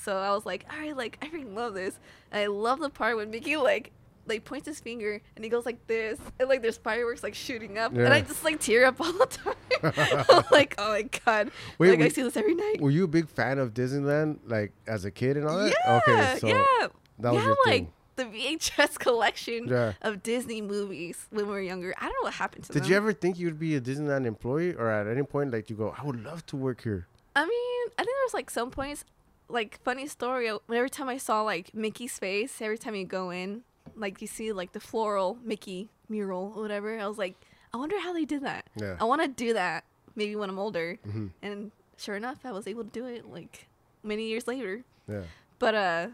so 0.00 0.16
i 0.16 0.30
was 0.30 0.46
like 0.46 0.64
all 0.72 0.78
right 0.78 0.96
like 0.96 1.18
i 1.20 1.26
freaking 1.26 1.56
love 1.56 1.74
this 1.74 1.98
and 2.30 2.40
i 2.40 2.46
love 2.46 2.78
the 2.78 2.88
part 2.88 3.16
when 3.16 3.30
mickey 3.32 3.56
like 3.56 3.90
like 4.28 4.44
points 4.44 4.68
his 4.68 4.78
finger 4.78 5.20
and 5.34 5.44
he 5.44 5.48
goes 5.50 5.66
like 5.66 5.84
this 5.88 6.20
and 6.38 6.48
like 6.48 6.62
there's 6.62 6.76
fireworks 6.76 7.24
like 7.24 7.34
shooting 7.34 7.76
up 7.78 7.90
and 7.92 8.06
i 8.06 8.20
just 8.20 8.44
like 8.44 8.60
tear 8.60 8.84
up 8.86 9.00
all 9.00 9.12
the 9.12 9.26
time 9.26 10.44
like 10.52 10.76
oh 10.78 10.90
my 10.92 11.02
god 11.26 11.50
Wait, 11.78 11.90
like 11.90 12.00
i 12.02 12.08
see 12.08 12.22
this 12.22 12.36
every 12.36 12.54
night 12.54 12.80
Were 12.80 12.92
you 12.92 13.02
a 13.02 13.08
big 13.08 13.28
fan 13.28 13.58
of 13.58 13.74
Disneyland, 13.74 14.38
like 14.46 14.70
as 14.86 15.04
a 15.04 15.10
kid 15.10 15.36
and 15.36 15.48
all 15.48 15.58
that? 15.58 15.74
yeah, 15.84 16.00
okay, 16.06 16.38
so 16.38 16.46
yeah. 16.46 16.86
That 17.20 17.32
was 17.32 17.40
yeah, 17.42 17.46
your 17.48 17.56
like 17.66 17.74
thing. 17.74 17.92
the 18.16 18.24
VHS 18.24 18.98
collection 19.06 19.68
Yeah. 19.68 19.92
of 20.02 20.22
Disney 20.22 20.60
movies 20.62 21.26
when 21.30 21.46
we 21.46 21.52
were 21.52 21.60
younger. 21.60 21.94
I 21.98 22.02
don't 22.06 22.12
know 22.20 22.26
what 22.28 22.34
happened 22.34 22.64
to 22.64 22.68
them. 22.72 22.74
Did 22.74 22.84
them. 22.84 22.90
you 22.90 22.96
ever 22.96 23.12
think 23.12 23.38
you'd 23.38 23.58
be 23.58 23.74
a 23.76 23.80
Disneyland 23.80 24.26
employee, 24.26 24.74
or 24.74 24.88
at 24.90 25.06
any 25.06 25.22
point, 25.22 25.52
like 25.52 25.68
you 25.70 25.76
go, 25.76 25.94
I 25.98 26.04
would 26.04 26.22
love 26.24 26.44
to 26.46 26.56
work 26.56 26.82
here? 26.82 27.06
I 27.36 27.44
mean, 27.44 27.88
I 27.98 28.02
think 28.04 28.08
there 28.16 28.24
was 28.26 28.34
like 28.34 28.50
some 28.50 28.70
points, 28.70 29.04
like 29.48 29.78
funny 29.84 30.06
story. 30.06 30.48
uh, 30.48 30.58
Every 30.72 30.90
time 30.90 31.08
I 31.08 31.18
saw 31.18 31.42
like 31.42 31.74
Mickey's 31.74 32.18
face, 32.18 32.60
every 32.60 32.78
time 32.78 32.94
you 32.94 33.04
go 33.06 33.30
in, 33.30 33.62
like 33.96 34.20
you 34.20 34.26
see 34.26 34.52
like 34.52 34.72
the 34.72 34.80
floral 34.80 35.38
Mickey 35.44 35.88
mural 36.08 36.52
or 36.56 36.62
whatever. 36.62 36.98
I 36.98 37.06
was 37.06 37.18
like, 37.18 37.34
I 37.72 37.76
wonder 37.76 37.98
how 38.00 38.12
they 38.12 38.24
did 38.24 38.42
that. 38.42 38.64
Yeah. 38.76 38.96
I 39.00 39.04
want 39.04 39.22
to 39.22 39.28
do 39.28 39.52
that 39.54 39.84
maybe 40.16 40.34
when 40.36 40.50
I'm 40.50 40.58
older. 40.58 40.98
Mhm. 41.06 41.30
And 41.42 41.70
sure 41.96 42.16
enough, 42.16 42.38
I 42.44 42.50
was 42.52 42.66
able 42.66 42.82
to 42.84 42.90
do 42.90 43.06
it 43.06 43.30
like 43.30 43.68
many 44.02 44.26
years 44.26 44.46
later. 44.48 44.82
Yeah. 45.08 45.22
But 45.58 45.74
uh, 45.74 46.06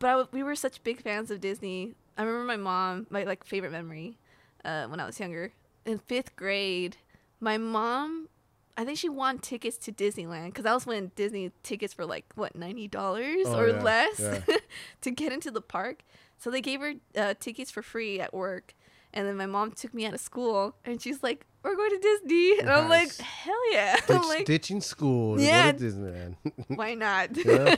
but 0.00 0.08
w- 0.08 0.28
we 0.32 0.42
were 0.42 0.56
such 0.56 0.82
big 0.82 1.00
fans 1.02 1.30
of 1.30 1.40
Disney. 1.40 1.94
I 2.18 2.22
remember 2.24 2.44
my 2.46 2.56
mom, 2.56 3.06
my 3.10 3.22
like 3.22 3.44
favorite 3.44 3.70
memory, 3.72 4.18
uh, 4.64 4.86
when 4.86 4.98
I 5.00 5.06
was 5.06 5.20
younger 5.20 5.52
in 5.86 5.98
fifth 5.98 6.34
grade. 6.34 6.96
My 7.40 7.56
mom, 7.56 8.28
I 8.76 8.84
think 8.84 8.98
she 8.98 9.08
won 9.08 9.38
tickets 9.38 9.76
to 9.78 9.92
Disneyland 9.92 10.46
because 10.46 10.64
that 10.64 10.74
was 10.74 10.84
when 10.86 11.12
Disney 11.14 11.52
tickets 11.62 11.96
were 11.96 12.04
like 12.06 12.24
what 12.34 12.56
ninety 12.56 12.88
dollars 12.88 13.46
Oh, 13.46 13.58
or 13.58 13.68
yeah, 13.68 13.82
less 13.82 14.18
yeah. 14.20 14.40
to 15.02 15.10
get 15.10 15.32
into 15.32 15.50
the 15.50 15.60
park. 15.62 16.02
So 16.38 16.50
they 16.50 16.60
gave 16.60 16.80
her 16.80 16.94
uh, 17.16 17.34
tickets 17.38 17.70
for 17.70 17.82
free 17.82 18.20
at 18.20 18.34
work. 18.34 18.74
And 19.12 19.26
then 19.26 19.36
my 19.36 19.46
mom 19.46 19.72
took 19.72 19.92
me 19.92 20.06
out 20.06 20.14
of 20.14 20.20
school, 20.20 20.76
and 20.84 21.00
she's 21.02 21.22
like, 21.22 21.44
"We're 21.62 21.76
going 21.76 21.90
to 21.90 21.98
Disney," 21.98 22.58
and 22.60 22.70
I'm 22.70 22.88
like, 22.88 23.08
Nice. 23.08 23.20
"Hell 23.20 23.72
yeah!" 23.72 23.96
Ditch, 24.06 24.16
I'm 24.16 24.28
like, 24.28 24.44
ditching 24.46 24.80
school 24.80 25.36
to 25.36 25.42
Yeah. 25.42 25.72
go 25.72 25.78
to 25.78 25.84
Disneyland. 25.84 26.36
"Why 26.68 26.94
not?" 26.94 27.30
Yeah. 27.44 27.76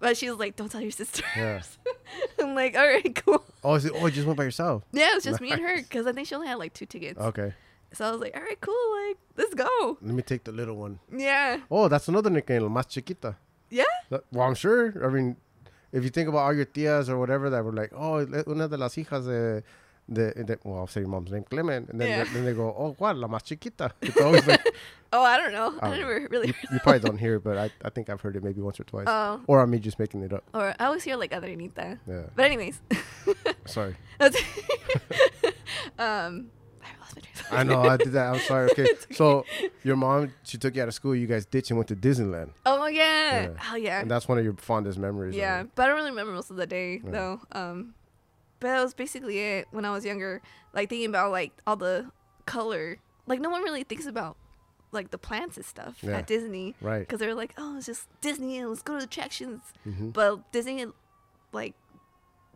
but 0.00 0.16
she 0.16 0.28
was 0.30 0.38
like, 0.38 0.56
"Don't 0.56 0.70
tell 0.70 0.80
your 0.80 0.90
sister." 0.90 1.22
yeah. 1.36 1.62
I'm 2.40 2.54
like, 2.54 2.76
"All 2.76 2.86
right, 2.86 3.14
cool." 3.24 3.44
Oh, 3.62 3.74
is 3.74 3.84
it, 3.84 3.92
oh, 3.94 4.06
you 4.06 4.12
just 4.12 4.26
went 4.26 4.36
by 4.36 4.44
yourself. 4.44 4.82
Yeah, 4.92 5.12
it 5.12 5.14
was 5.14 5.24
just 5.24 5.40
me 5.40 5.50
and 5.52 5.60
her 5.62 5.76
Nice. 5.76 5.84
because 5.84 6.06
I 6.06 6.12
think 6.12 6.28
she 6.28 6.34
only 6.34 6.48
had 6.48 6.58
like 6.58 6.72
two 6.74 6.86
tickets. 6.86 7.18
Okay. 7.20 7.54
So 7.92 8.04
I 8.06 8.10
was 8.10 8.20
like, 8.20 8.36
"All 8.36 8.42
right, 8.42 8.60
cool. 8.60 9.08
Like, 9.08 9.18
let's 9.36 9.54
go." 9.54 9.98
Let 10.02 10.14
me 10.14 10.22
take 10.22 10.44
the 10.44 10.52
little 10.52 10.76
one. 10.76 10.98
Yeah, 11.14 11.60
Oh, 11.70 11.88
that's 11.88 12.08
another 12.08 12.30
nickname, 12.30 12.62
La 12.62 12.68
Más 12.68 12.88
Chiquita. 12.88 13.36
yeah, 13.70 13.84
That- 14.10 14.24
Well, 14.32 14.46
I'm 14.48 14.54
sure. 14.56 14.92
I 15.04 15.08
mean, 15.08 15.36
if 15.92 16.02
you 16.02 16.10
think 16.10 16.28
about 16.28 16.38
all 16.40 16.52
your 16.54 16.66
tias 16.66 17.08
or 17.08 17.18
whatever 17.18 17.48
that 17.50 17.64
were 17.64 17.72
like, 17.72 17.92
oh, 17.94 18.14
le- 18.28 18.42
una 18.48 18.66
de 18.66 18.76
las 18.76 18.96
hijas 18.96 19.26
de, 19.26 19.62
de 20.12 20.58
well, 20.64 20.78
I'll 20.80 20.86
say 20.86 21.00
your 21.00 21.08
mom's 21.08 21.32
name, 21.32 21.44
Clement, 21.44 21.88
and 21.90 22.00
then 22.00 22.08
Yeah. 22.08 22.24
then 22.32 22.44
they 22.44 22.52
go, 22.52 22.74
oh, 22.76 22.94
what, 22.98 23.16
la 23.16 23.26
más 23.28 23.42
chiquita. 23.44 23.92
It's 24.02 24.20
always 24.20 24.46
like, 24.46 24.64
Oh, 25.12 25.22
I 25.22 25.36
don't 25.38 25.52
know. 25.52 25.78
I 25.80 25.86
I, 25.86 25.90
don't 25.90 26.00
know. 26.00 26.06
never 26.08 26.28
really. 26.28 26.48
you, 26.48 26.54
you 26.72 26.80
probably 26.80 26.98
don't 27.00 27.18
hear 27.18 27.36
it, 27.36 27.44
but 27.44 27.56
I, 27.56 27.70
I 27.84 27.90
think 27.90 28.10
I've 28.10 28.20
heard 28.20 28.34
it 28.36 28.42
maybe 28.42 28.60
once 28.60 28.80
or 28.80 28.84
twice. 28.84 29.04
Oh, 29.08 29.40
or 29.46 29.60
I'm 29.60 29.70
me 29.70 29.78
just 29.78 29.98
making 30.00 30.22
it 30.22 30.32
up. 30.32 30.42
or 30.52 30.74
I 30.78 30.84
always 30.86 31.04
hear 31.04 31.16
like 31.16 31.30
Adrenita. 31.30 31.98
Yeah. 32.08 32.22
But 32.34 32.44
anyways, 32.46 32.80
Sorry. 33.66 33.94
Um, 35.98 36.50
I 36.82 36.88
lost 37.00 37.16
my 37.16 37.22
train 37.22 37.46
of 37.50 37.52
I 37.52 37.62
know 37.62 37.82
I 37.82 37.96
did 37.96 38.12
that. 38.12 38.34
I'm 38.34 38.40
sorry. 38.40 38.70
Okay, 38.72 38.88
so 39.12 39.44
your 39.84 39.96
mom 39.96 40.32
she 40.42 40.58
took 40.58 40.74
you 40.76 40.82
out 40.82 40.88
of 40.88 40.94
school. 40.94 41.14
You 41.14 41.26
guys 41.26 41.46
ditched 41.46 41.70
and 41.70 41.78
went 41.78 41.88
to 41.88 41.96
Disneyland, 41.96 42.50
Oh 42.66 42.86
yeah. 42.86 43.42
Yeah. 43.42 43.48
Oh 43.72 43.76
yeah. 43.76 44.00
and 44.00 44.10
that's 44.10 44.26
one 44.28 44.38
of 44.38 44.44
your 44.44 44.54
fondest 44.54 44.98
memories. 44.98 45.34
Yeah, 45.34 45.64
but 45.74 45.84
I 45.84 45.86
don't 45.86 45.96
really 45.96 46.10
remember 46.10 46.32
most 46.32 46.50
of 46.50 46.56
the 46.56 46.66
day 46.66 47.00
Yeah. 47.04 47.10
though. 47.10 47.40
Um, 47.52 47.94
but 48.64 48.74
that 48.76 48.82
was 48.82 48.94
basically 48.94 49.38
it 49.38 49.68
when 49.72 49.84
I 49.84 49.90
was 49.90 50.06
younger. 50.06 50.40
Like 50.72 50.88
thinking 50.88 51.10
about 51.10 51.30
like 51.30 51.52
all 51.66 51.76
the 51.76 52.10
color. 52.46 52.96
Like 53.26 53.38
no 53.40 53.50
one 53.50 53.62
really 53.62 53.82
thinks 53.84 54.06
about 54.06 54.36
like 54.90 55.10
the 55.10 55.18
plants 55.18 55.56
and 55.58 55.66
stuff 55.66 55.98
Yeah. 56.02 56.18
at 56.18 56.26
Disney 56.26 56.74
right. 56.80 57.00
because 57.00 57.18
they're 57.20 57.34
like, 57.34 57.52
oh, 57.58 57.76
it's 57.76 57.84
just 57.86 58.08
Disney 58.22 58.56
and 58.58 58.70
let's 58.70 58.80
go 58.80 58.94
to 58.94 59.00
the 59.00 59.04
attractions. 59.04 59.60
hmm 59.82 60.10
But 60.10 60.50
Disney, 60.50 60.86
like, 61.52 61.74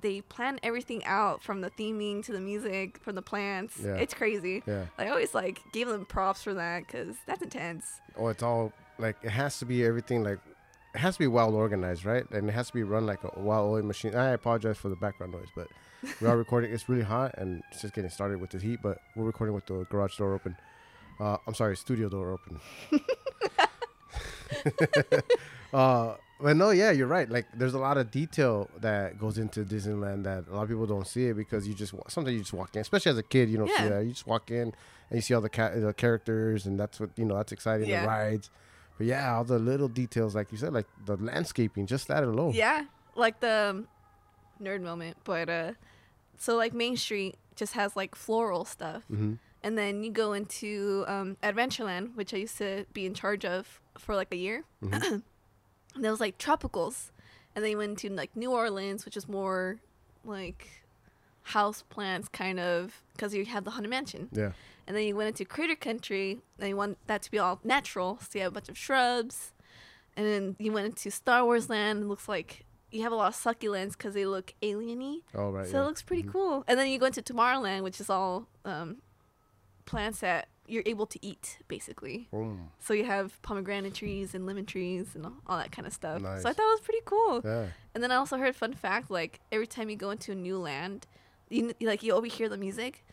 they 0.01 0.21
plan 0.23 0.59
everything 0.63 1.05
out 1.05 1.43
from 1.43 1.61
the 1.61 1.71
theming 1.71 2.25
to 2.25 2.33
the 2.33 2.41
music, 2.41 2.99
from 3.03 3.17
the 3.17 3.23
plants. 3.23 3.79
Yeah. 3.85 3.97
It's 3.97 4.15
crazy. 4.15 4.63
Yeah. 4.67 4.87
I 4.97 5.09
always 5.09 5.35
like 5.35 5.61
gave 5.73 5.89
them 5.89 6.07
props 6.07 6.43
for 6.43 6.55
that 6.55 6.87
because 6.87 7.17
that's 7.27 7.43
intense. 7.43 7.85
Oh, 8.17 8.29
it's 8.29 8.43
all 8.43 8.73
like 8.99 9.17
it 9.23 9.31
has 9.31 9.59
to 9.59 9.67
be 9.67 9.85
everything 9.85 10.23
like 10.23 10.39
it 10.95 10.99
has 10.99 11.15
to 11.15 11.21
be 11.21 11.27
well 11.27 11.55
organized, 11.55 12.05
right? 12.05 12.29
And 12.31 12.49
it 12.49 12.53
has 12.53 12.69
to 12.69 12.73
be 12.73 12.83
run 12.83 13.07
like 13.07 13.23
a 13.25 13.31
well-oiled 13.37 13.85
machine. 13.85 14.15
I 14.15 14.31
apologize 14.31 14.79
for 14.79 14.89
the 14.89 14.97
background 14.97 15.33
noise, 15.33 15.49
but 15.55 15.69
we 16.21 16.27
are 16.27 16.37
recording. 16.45 16.73
It's 16.73 16.89
really 16.89 17.03
hot 17.03 17.35
and 17.39 17.63
it's 17.71 17.83
just 17.83 17.95
getting 17.95 18.11
started 18.11 18.41
with 18.41 18.51
the 18.51 18.59
heat, 18.59 18.81
but 18.83 18.99
we're 19.17 19.25
recording 19.25 19.55
with 19.55 19.67
the 19.67 19.87
garage 19.91 20.17
door 20.17 20.35
open. 20.35 20.57
Uh, 21.21 21.37
I'm 21.47 21.55
sorry, 21.55 21.77
studio 21.77 22.09
door 22.09 22.33
open. 22.33 22.61
uh, 25.73 26.15
but 26.41 26.57
no, 26.57 26.71
yeah, 26.71 26.91
you're 26.93 27.09
right. 27.09 27.29
Like, 27.29 27.47
there's 27.55 27.75
a 27.75 27.79
lot 27.79 27.99
of 27.99 28.11
detail 28.11 28.71
that 28.81 29.19
goes 29.19 29.39
into 29.39 29.65
Disneyland 29.65 30.25
that 30.25 30.47
a 30.49 30.55
lot 30.55 30.63
of 30.63 30.69
people 30.69 30.87
don't 30.87 31.07
see 31.07 31.27
it 31.27 31.35
because 31.35 31.67
you 31.67 31.75
just 31.75 31.93
sometimes 32.09 32.35
you 32.35 32.41
just 32.41 32.53
walk 32.53 32.75
in, 32.77 32.81
especially 32.81 33.11
as 33.11 33.19
a 33.19 33.23
kid, 33.23 33.51
you 33.51 33.59
don't 33.59 33.71
see 33.71 33.89
that. 33.89 34.05
You 34.05 34.11
just 34.11 34.27
walk 34.27 34.51
in 34.51 34.73
and 35.11 35.17
you 35.17 35.21
see 35.21 35.35
all 35.35 35.41
the, 35.41 35.49
ca- 35.49 35.75
the 35.75 35.93
characters, 35.93 36.67
and 36.67 36.79
that's 36.79 37.01
what 37.01 37.11
you 37.17 37.25
know. 37.25 37.37
That's 37.37 37.53
exciting. 37.53 37.89
Yeah. 37.89 38.03
The 38.03 38.07
rides, 38.07 38.51
but 38.99 39.07
yeah, 39.07 39.35
all 39.37 39.45
the 39.45 39.59
little 39.59 39.89
details, 39.89 40.35
like 40.35 40.53
you 40.53 40.59
said, 40.59 40.73
like 40.73 40.87
the 41.07 41.17
landscaping, 41.17 41.87
just 41.87 42.09
that 42.09 42.25
alone. 42.25 42.53
Yeah, 42.53 42.85
like 43.15 43.41
the 43.41 43.71
um, 43.71 43.89
nerd 44.63 44.83
moment. 44.83 45.17
But 45.25 45.49
uh, 45.49 45.73
so 46.37 46.57
like 46.57 46.75
Main 46.75 46.97
Street 46.97 47.37
just 47.57 47.73
has 47.75 47.97
like 47.97 48.15
floral 48.15 48.65
stuff, 48.65 49.05
hmm 49.05 49.35
and 49.61 49.77
then 49.77 50.05
you 50.05 50.13
go 50.13 50.35
into 50.35 51.05
um, 51.09 51.37
Adventureland, 51.43 52.15
which 52.15 52.33
I 52.33 52.37
used 52.37 52.59
to 52.59 52.87
be 52.93 53.07
in 53.07 53.13
charge 53.13 53.45
of 53.45 53.81
for 53.99 54.15
like 54.15 54.33
a 54.33 54.37
year. 54.37 54.63
Mhm. 54.83 55.23
and 55.95 56.05
there 56.05 56.13
was 56.13 56.21
like 56.21 56.39
tropicals, 56.39 57.11
and 57.55 57.65
then 57.65 57.73
you 57.73 57.79
went 57.79 57.99
to 57.99 58.11
like 58.11 58.37
New 58.37 58.53
Orleans, 58.53 59.05
which 59.05 59.17
is 59.17 59.29
more 59.29 59.81
like 60.25 60.69
house 61.43 61.83
plants 61.89 62.29
kind 62.29 62.61
of 62.61 63.03
because 63.15 63.35
you 63.35 63.45
have 63.47 63.65
the 63.65 63.71
haunted 63.71 63.91
mansion. 63.91 64.29
Yeah. 64.33 64.53
And 64.89 64.97
then 64.97 65.05
you 65.05 65.15
went 65.15 65.29
into 65.29 65.45
Critter 65.45 65.77
Country, 65.77 66.39
and 66.59 66.69
you 66.71 66.75
want 66.77 66.97
that 67.07 67.21
to 67.23 67.31
be 67.31 67.39
all 67.39 67.61
natural, 67.63 68.19
so 68.23 68.39
you 68.39 68.43
have 68.43 68.53
a 68.53 68.55
bunch 68.55 68.71
of 68.71 68.77
shrubs. 68.79 69.53
And 70.17 70.27
then 70.27 70.57
you 70.59 70.73
went 70.73 70.87
into 70.87 71.11
Star 71.11 71.45
Wars 71.45 71.69
Land. 71.69 72.03
It 72.03 72.07
looks 72.07 72.27
like 72.27 72.65
you 72.91 73.03
have 73.03 73.13
a 73.13 73.15
lot 73.15 73.29
of 73.29 73.35
succulents 73.35 73.93
because 73.93 74.15
they 74.15 74.25
look 74.25 74.55
alieny. 74.63 75.19
Oh 75.35 75.51
right. 75.51 75.67
so 75.67 75.77
yeah. 75.77 75.83
it 75.83 75.87
looks 75.87 76.01
pretty 76.03 76.23
Mhm. 76.25 76.33
cool. 76.33 76.65
And 76.67 76.79
then 76.79 76.89
you 76.89 76.99
go 76.99 77.05
into 77.07 77.21
Tomorrowland, 77.23 77.83
which 77.83 78.01
is 78.01 78.09
all 78.11 78.49
um, 78.65 78.97
plants 79.85 80.21
that 80.21 80.49
you're 80.67 80.83
able 80.87 81.07
to 81.07 81.19
eat, 81.25 81.59
basically. 81.69 82.29
Boom. 82.31 82.71
So 82.79 82.95
you 82.95 83.05
have 83.05 83.41
pomegranate 83.43 83.95
trees 83.95 84.35
and 84.35 84.47
lemon 84.47 84.65
trees 84.67 85.15
and 85.15 85.27
all, 85.47 85.59
that 85.59 85.71
kind 85.71 85.87
of 85.87 85.93
stuff. 85.93 86.21
Nice. 86.23 86.43
So 86.43 86.49
I 86.49 86.53
thought 86.55 86.67
it 86.67 86.73
was 86.73 86.81
pretty 86.81 87.03
cool. 87.05 87.43
Yeah. 87.45 87.67
And 87.95 88.03
then 88.03 88.11
I 88.11 88.17
also 88.17 88.39
heard 88.39 88.57
fun 88.57 88.73
fact 88.73 89.11
like 89.11 89.41
every 89.53 89.67
time 89.67 89.91
you 89.91 89.97
go 89.97 90.11
into 90.11 90.33
a 90.33 90.35
new 90.35 90.59
land, 90.59 91.07
you 91.51 91.73
you- 91.79 91.87
like 91.89 92.03
you 92.03 92.15
overhear 92.15 92.49
the 92.49 92.57
music. 92.59 93.05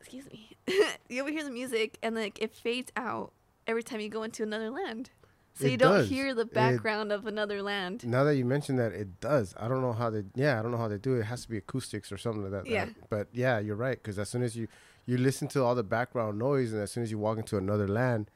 Excuse 0.00 0.26
me. 0.30 0.56
you 1.08 1.22
overhear 1.22 1.44
the 1.44 1.50
music 1.50 1.98
and 2.02 2.14
like 2.14 2.38
it 2.42 2.54
fades 2.54 2.92
out 2.96 3.32
every 3.66 3.82
time 3.82 4.00
you 4.00 4.08
go 4.08 4.22
into 4.22 4.42
another 4.42 4.70
land. 4.70 5.10
So 5.54 5.66
It 5.66 5.72
you 5.72 5.76
don't 5.76 5.92
does. 5.98 6.08
hear 6.08 6.34
the 6.34 6.42
It- 6.42 6.54
background 6.54 7.10
of 7.10 7.26
another 7.26 7.62
land. 7.62 8.06
Now 8.06 8.22
that 8.24 8.36
you 8.36 8.44
mention 8.44 8.76
that, 8.76 8.92
it 8.92 9.18
does. 9.20 9.54
I 9.58 9.66
don't 9.66 9.82
know 9.82 9.92
how 9.92 10.08
they. 10.08 10.22
Yeah, 10.36 10.58
I 10.58 10.62
don't 10.62 10.70
know 10.70 10.78
how 10.78 10.86
they 10.88 10.98
do 10.98 11.16
it. 11.16 11.20
It 11.20 11.24
has 11.24 11.42
to 11.42 11.48
be 11.50 11.56
acoustics 11.56 12.12
or 12.12 12.16
something 12.18 12.42
like 12.42 12.52
that. 12.52 12.66
Yeah. 12.70 12.84
that- 12.86 13.10
but 13.10 13.28
yeah, 13.32 13.58
you're 13.58 13.74
right. 13.76 14.00
Because 14.00 14.18
as 14.20 14.28
soon 14.28 14.42
as 14.44 14.56
you 14.56 14.68
you 15.04 15.16
listen 15.18 15.48
to 15.48 15.64
all 15.64 15.74
the 15.74 15.82
background 15.82 16.38
noise, 16.38 16.72
and 16.72 16.80
as 16.82 16.92
soon 16.92 17.02
as 17.02 17.10
you 17.10 17.18
walk 17.18 17.38
into 17.38 17.56
another 17.56 17.88
land, 17.88 18.30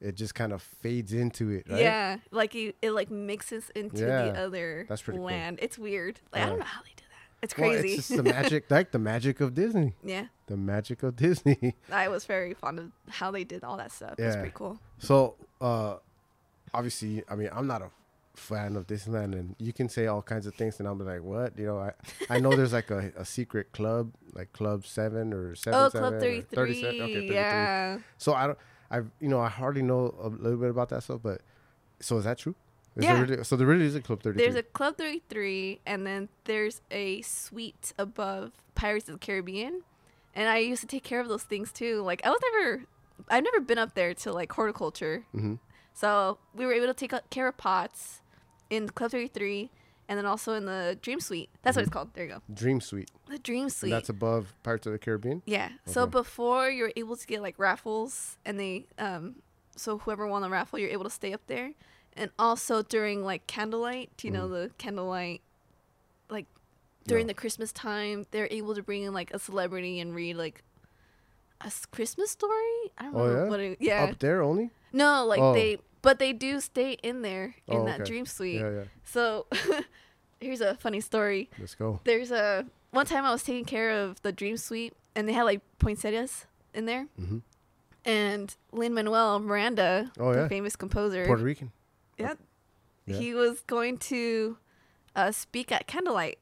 it 0.00 0.14
just 0.14 0.34
kind 0.36 0.52
of 0.52 0.62
fades 0.62 1.12
into 1.12 1.50
it. 1.50 1.66
Right? 1.68 1.80
Yeah, 1.80 2.18
like 2.30 2.54
you, 2.54 2.74
it 2.80 2.92
like 2.92 3.10
mixes 3.10 3.70
into 3.74 4.02
Yeah, 4.06 4.30
the 4.30 4.38
other 4.38 4.86
that's 4.88 5.02
pretty 5.02 5.18
cool. 5.18 5.26
land. 5.26 5.58
It's 5.60 5.78
weird. 5.78 6.20
Like 6.32 6.42
I 6.44 6.48
don't 6.50 6.58
know 6.60 6.64
how 6.64 6.82
they 6.82 6.92
do 6.96 7.02
It's 7.42 7.56
Well, 7.56 7.70
crazy. 7.70 7.94
it's 7.94 8.08
just 8.08 8.16
the 8.16 8.22
magic, 8.22 8.64
like 8.70 8.90
the 8.90 8.98
magic 8.98 9.40
of 9.40 9.54
Disney. 9.54 9.94
yeah, 10.02 10.26
The 10.46 10.56
magic 10.56 11.02
of 11.02 11.16
Disney. 11.16 11.76
I 11.92 12.08
was 12.08 12.24
very 12.24 12.54
fond 12.54 12.78
of 12.80 12.90
how 13.08 13.30
they 13.30 13.44
did 13.44 13.62
all 13.64 13.76
that 13.76 13.92
stuff. 13.92 14.14
It's 14.18 14.34
Yeah. 14.34 14.40
pretty 14.40 14.54
cool. 14.54 14.78
So, 14.98 15.36
uh, 15.60 15.96
obviously, 16.74 17.22
I 17.28 17.36
mean, 17.36 17.48
I'm 17.52 17.66
not 17.66 17.82
a 17.82 17.90
fan 18.34 18.76
of 18.76 18.86
Disneyland, 18.86 19.32
and 19.32 19.54
you 19.58 19.72
can 19.72 19.88
say 19.88 20.06
all 20.06 20.22
kinds 20.22 20.46
of 20.46 20.54
things, 20.54 20.78
and 20.78 20.86
I'll 20.88 20.94
be 20.94 21.04
like, 21.04 21.22
"What?" 21.22 21.58
You 21.58 21.66
know, 21.66 21.78
I 21.78 21.92
I 22.30 22.38
know 22.40 22.54
there's 22.54 22.72
like 22.72 22.90
a, 22.90 23.12
a 23.16 23.24
secret 23.24 23.72
club, 23.72 24.12
like 24.32 24.52
Club 24.52 24.84
Seven 24.86 25.32
or 25.32 25.54
Seven. 25.56 25.78
oh, 25.80 25.90
Club 25.90 26.14
or 26.14 26.20
37 26.20 27.00
okay, 27.00 27.14
33. 27.14 27.34
yeah. 27.34 27.98
So 28.16 28.34
I 28.34 28.46
don't, 28.46 28.58
I 28.90 28.98
you 29.20 29.28
know, 29.28 29.40
I 29.40 29.48
hardly 29.48 29.82
know 29.82 30.14
a 30.20 30.28
little 30.28 30.58
bit 30.58 30.70
about 30.70 30.88
that 30.90 31.02
stuff, 31.02 31.20
but 31.22 31.40
so 32.00 32.16
is 32.18 32.24
that 32.24 32.38
true? 32.38 32.54
Is 32.96 33.04
Yeah. 33.04 33.20
Really, 33.20 33.44
so 33.44 33.56
there 33.56 33.66
really 33.66 33.84
is 33.86 33.94
a 33.94 34.00
Club 34.00 34.22
33. 34.22 34.42
There's 34.44 34.56
a 34.56 34.62
Club 34.62 34.96
33, 34.96 35.80
and 35.86 36.06
then 36.06 36.28
there's 36.44 36.80
a 36.90 37.22
suite 37.22 37.92
above 37.98 38.52
Pirates 38.74 39.08
of 39.08 39.14
the 39.14 39.18
Caribbean. 39.26 39.82
And 40.34 40.48
I 40.48 40.58
used 40.58 40.80
to 40.82 40.86
take 40.86 41.04
care 41.04 41.20
of 41.20 41.28
those 41.28 41.42
things 41.44 41.72
too. 41.72 42.02
Like, 42.02 42.24
I 42.24 42.30
was 42.30 42.40
never, 42.52 42.84
I've 43.28 43.44
never 43.44 43.60
been 43.60 43.78
up 43.78 43.94
there 43.94 44.14
to 44.14 44.32
like 44.32 44.52
horticulture. 44.52 45.24
hmm 45.32 45.54
So 45.94 46.38
we 46.54 46.64
were 46.66 46.72
able 46.72 46.86
to 46.86 46.94
take 46.94 47.12
care 47.30 47.48
of 47.48 47.56
pots 47.56 48.20
in 48.70 48.88
Club 48.88 49.10
33 49.10 49.70
and 50.08 50.16
then 50.18 50.26
also 50.26 50.52
in 50.54 50.64
the 50.64 50.98
Dream 51.02 51.20
Suite. 51.20 51.50
That's 51.62 51.76
what 51.76 51.82
it's 51.82 51.92
called. 51.92 52.14
There 52.14 52.24
you 52.24 52.30
go. 52.30 52.42
Dream 52.52 52.80
Suite. 52.80 53.10
The 53.28 53.38
Dream 53.38 53.64
And 53.64 53.72
Suite. 53.72 53.90
that's 53.92 54.08
above 54.08 54.54
Pirates 54.62 54.86
of 54.86 54.92
the 54.92 54.98
Caribbean. 54.98 55.42
Yeah. 55.44 55.68
So 55.86 56.06
before 56.06 56.70
you're 56.70 56.92
able 56.96 57.16
to 57.16 57.26
get 57.26 57.42
like 57.42 57.58
raffles 57.58 58.38
and 58.46 58.58
they 58.58 58.86
um 58.98 59.36
so 59.76 59.98
whoever 59.98 60.26
won 60.26 60.42
the 60.42 60.50
raffle 60.50 60.78
you're 60.78 60.90
able 60.90 61.04
to 61.04 61.10
stay 61.10 61.32
up 61.32 61.42
there. 61.46 61.72
And 62.20 62.30
also 62.38 62.82
during 62.82 63.24
like 63.24 63.46
candlelight, 63.46 64.10
you 64.24 64.30
know 64.32 64.48
the 64.48 64.70
candlelight 64.76 65.40
like 66.28 66.46
during 67.06 67.26
No. 67.26 67.28
the 67.28 67.34
Christmas 67.34 67.70
time, 67.72 68.26
they're 68.32 68.48
able 68.50 68.74
to 68.74 68.82
bring 68.82 69.02
in 69.04 69.14
like 69.14 69.32
a 69.32 69.38
celebrity 69.38 70.00
and 70.00 70.14
read 70.14 70.34
like 70.36 70.62
a 71.60 71.70
Christmas 71.92 72.30
story? 72.32 72.90
I 72.98 73.04
don't 73.04 73.14
Oh, 73.14 73.26
know 73.26 73.42
yeah? 73.44 73.48
what 73.48 73.60
it, 73.60 73.78
yeah. 73.80 74.02
Up 74.04 74.18
there 74.18 74.42
only. 74.42 74.70
no, 74.92 75.24
like 75.24 75.40
Oh. 75.40 75.54
they 75.54 75.78
but 76.02 76.18
they 76.18 76.32
do 76.32 76.60
stay 76.60 76.92
in 77.02 77.22
there 77.22 77.54
in 77.68 77.78
Oh, 77.78 77.84
that 77.86 78.00
okay. 78.00 78.04
dream 78.10 78.26
suite. 78.26 78.60
Yeah, 78.60 78.70
yeah. 78.70 78.84
So 79.04 79.46
here's 80.40 80.60
a 80.60 80.74
funny 80.76 81.00
story 81.00 81.50
Let's 81.58 81.74
go. 81.76 82.00
there's 82.04 82.30
a 82.32 82.66
one 82.90 83.06
time 83.06 83.24
I 83.24 83.30
was 83.30 83.42
taking 83.44 83.64
care 83.64 83.90
of 83.90 84.20
the 84.22 84.32
Dream 84.32 84.56
Suite, 84.56 84.94
and 85.14 85.28
they 85.28 85.32
had 85.34 85.42
like 85.44 85.60
poinsettias 85.78 86.46
in 86.74 86.86
there, 86.86 87.06
hmm 87.16 87.38
and 88.04 88.56
Lin 88.72 88.94
Manuel 88.94 89.38
Miranda, 89.40 90.10
Oh, 90.18 90.32
the 90.32 90.40
yeah. 90.42 90.48
famous 90.48 90.74
composer, 90.76 91.26
Puerto 91.26 91.42
Rican. 91.44 91.70
Yeah, 92.18 92.34
Yeah. 93.06 93.16
he 93.18 93.34
was 93.34 93.60
going 93.66 93.98
to 94.12 94.58
uh, 95.16 95.30
speak 95.32 95.72
at 95.72 95.86
Candlelight, 95.86 96.38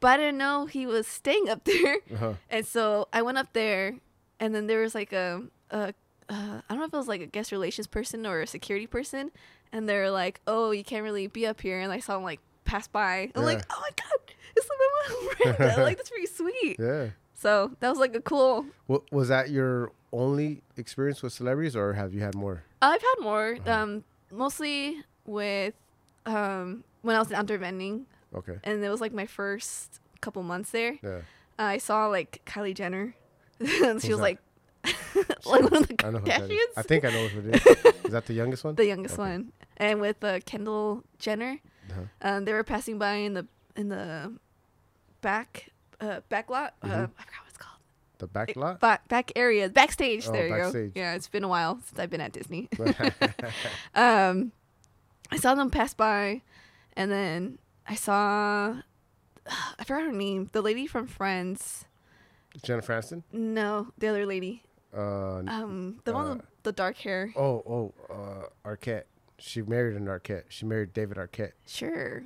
but 0.00 0.08
I 0.08 0.16
didn't 0.18 0.38
know 0.38 0.66
he 0.66 0.86
was 0.86 1.06
staying 1.06 1.48
up 1.48 1.64
there, 1.72 1.98
Uh-huh. 2.12 2.34
and 2.50 2.66
so 2.66 3.08
I 3.12 3.22
went 3.22 3.38
up 3.38 3.52
there, 3.52 3.96
and 4.38 4.54
then 4.54 4.66
there 4.66 4.80
was 4.80 4.94
like 4.94 5.12
a, 5.12 5.42
a 5.70 5.94
uh, 6.28 6.60
I 6.68 6.68
don't 6.68 6.78
know 6.78 6.84
if 6.84 6.94
it 6.94 6.96
was 6.96 7.08
like 7.08 7.20
a 7.22 7.26
guest 7.26 7.50
relations 7.52 7.86
person 7.88 8.24
or 8.26 8.40
a 8.40 8.46
security 8.46 8.86
person, 8.86 9.30
and 9.72 9.88
they're 9.88 10.10
like, 10.10 10.40
"Oh, 10.46 10.70
you 10.70 10.84
can't 10.84 11.02
really 11.02 11.26
be 11.26 11.44
up 11.46 11.60
here," 11.60 11.80
and 11.80 11.90
I 11.92 11.98
saw 12.00 12.16
him 12.16 12.22
like 12.22 12.40
pass 12.64 12.86
by. 12.86 13.30
I'm 13.34 13.42
like, 13.44 13.62
"Oh 13.68 13.80
my 13.80 13.90
god, 13.96 14.34
it's 14.56 14.68
Lin 14.68 15.18
Manuel 15.18 15.56
Miranda! 15.58 15.82
like 15.82 15.96
that's 15.96 16.10
pretty 16.10 16.26
sweet." 16.26 16.76
Yeah. 16.78 17.08
So 17.34 17.72
that 17.80 17.88
was 17.88 17.98
like 17.98 18.14
a 18.14 18.20
cool. 18.20 18.66
Wa- 18.86 19.00
was 19.10 19.26
that 19.28 19.50
your 19.50 19.90
only 20.12 20.62
experience 20.76 21.20
with 21.22 21.32
celebrities, 21.32 21.74
or 21.74 21.94
have 21.94 22.14
you 22.14 22.20
had 22.20 22.34
more? 22.36 22.62
I've 22.80 23.02
had 23.02 23.14
more, 23.22 23.56
Uh-huh. 23.66 23.72
um, 23.82 24.04
mostly 24.30 25.02
with 25.30 25.74
um, 26.26 26.84
when 27.02 27.16
I 27.16 27.18
was 27.18 27.28
in 27.30 27.34
outdoor 27.36 27.58
vending, 27.58 28.06
Okay. 28.34 28.58
and 28.64 28.82
it 28.84 28.88
was 28.88 29.00
like 29.00 29.12
my 29.12 29.26
first 29.26 30.00
couple 30.20 30.42
months 30.42 30.70
there. 30.70 30.98
Yeah. 31.02 31.20
I 31.58 31.78
saw 31.78 32.06
like 32.08 32.42
Kylie 32.46 32.74
Jenner, 32.74 33.14
and 33.58 33.68
she 34.02 34.08
Who's 34.08 34.08
was 34.08 34.18
that? 34.18 34.22
like, 34.22 34.38
like 35.46 35.62
one 35.70 35.82
of 35.82 35.88
the 35.88 35.96
I 36.06 36.10
know 36.10 36.18
who 36.18 36.24
that 36.26 36.42
is. 36.42 36.48
Kardashians, 36.50 36.72
I 36.76 36.82
think 36.82 37.04
I 37.04 37.10
know 37.10 37.28
who 37.28 37.48
it 37.48 37.54
is. 37.56 37.66
is 38.04 38.12
that 38.12 38.26
the 38.26 38.34
youngest 38.34 38.64
one? 38.64 38.74
the 38.74 38.86
youngest 38.86 39.14
Okay. 39.18 39.22
one, 39.30 39.52
and 39.76 40.00
with 40.00 40.22
uh, 40.24 40.40
Kendall 40.46 41.04
Jenner, 41.18 41.58
Uh-huh. 41.90 42.00
um, 42.22 42.44
they 42.44 42.52
were 42.52 42.64
passing 42.64 42.98
by 42.98 43.14
in 43.14 43.34
the 43.34 43.46
in 43.76 43.88
the 43.88 44.32
back 45.20 45.70
uh, 46.00 46.20
back 46.28 46.48
lot. 46.50 46.74
Uh, 46.82 46.86
Mhm. 46.86 46.92
I 46.92 47.22
forgot 47.24 47.40
what 47.42 47.48
it's 47.48 47.58
called. 47.58 47.76
The 48.18 48.26
back 48.26 48.56
lot? 48.56 48.80
Back 48.80 49.06
back 49.08 49.32
area, 49.36 49.68
backstage. 49.68 50.26
Oh, 50.28 50.32
there 50.32 50.46
you 50.48 50.54
backstage. 50.54 50.94
go. 50.94 51.00
Yeah, 51.00 51.14
it's 51.14 51.28
been 51.28 51.44
a 51.44 51.48
while 51.48 51.78
since 51.84 51.98
I've 51.98 52.10
been 52.10 52.20
at 52.22 52.32
Disney. 52.32 52.68
um, 53.94 54.52
I 55.30 55.36
saw 55.36 55.54
them 55.54 55.70
pass 55.70 55.94
by, 55.94 56.42
and 56.94 57.10
then 57.10 57.58
I 57.86 57.94
saw 57.94 58.76
I 59.78 59.84
forgot 59.84 60.02
her 60.04 60.12
name. 60.12 60.48
The 60.52 60.62
lady 60.62 60.86
from 60.86 61.06
Friends. 61.06 61.84
Jennifer 62.62 62.92
Aniston? 62.92 63.22
No, 63.32 63.92
the 63.98 64.08
other 64.08 64.26
lady. 64.26 64.64
Uh, 64.96 65.38
Um, 65.46 66.00
the 66.04 66.12
one 66.12 66.26
Uh, 66.26 66.34
with 66.34 66.44
the 66.64 66.72
dark 66.72 66.96
hair. 66.98 67.32
oh, 67.36 67.62
oh, 67.66 67.94
uh, 68.12 68.68
Arquette. 68.68 69.04
She 69.38 69.62
married 69.62 69.96
an 69.96 70.06
Arquette. 70.06 70.44
She 70.48 70.66
married 70.66 70.92
David 70.92 71.16
Arquette. 71.16 71.52
Sure. 71.66 72.22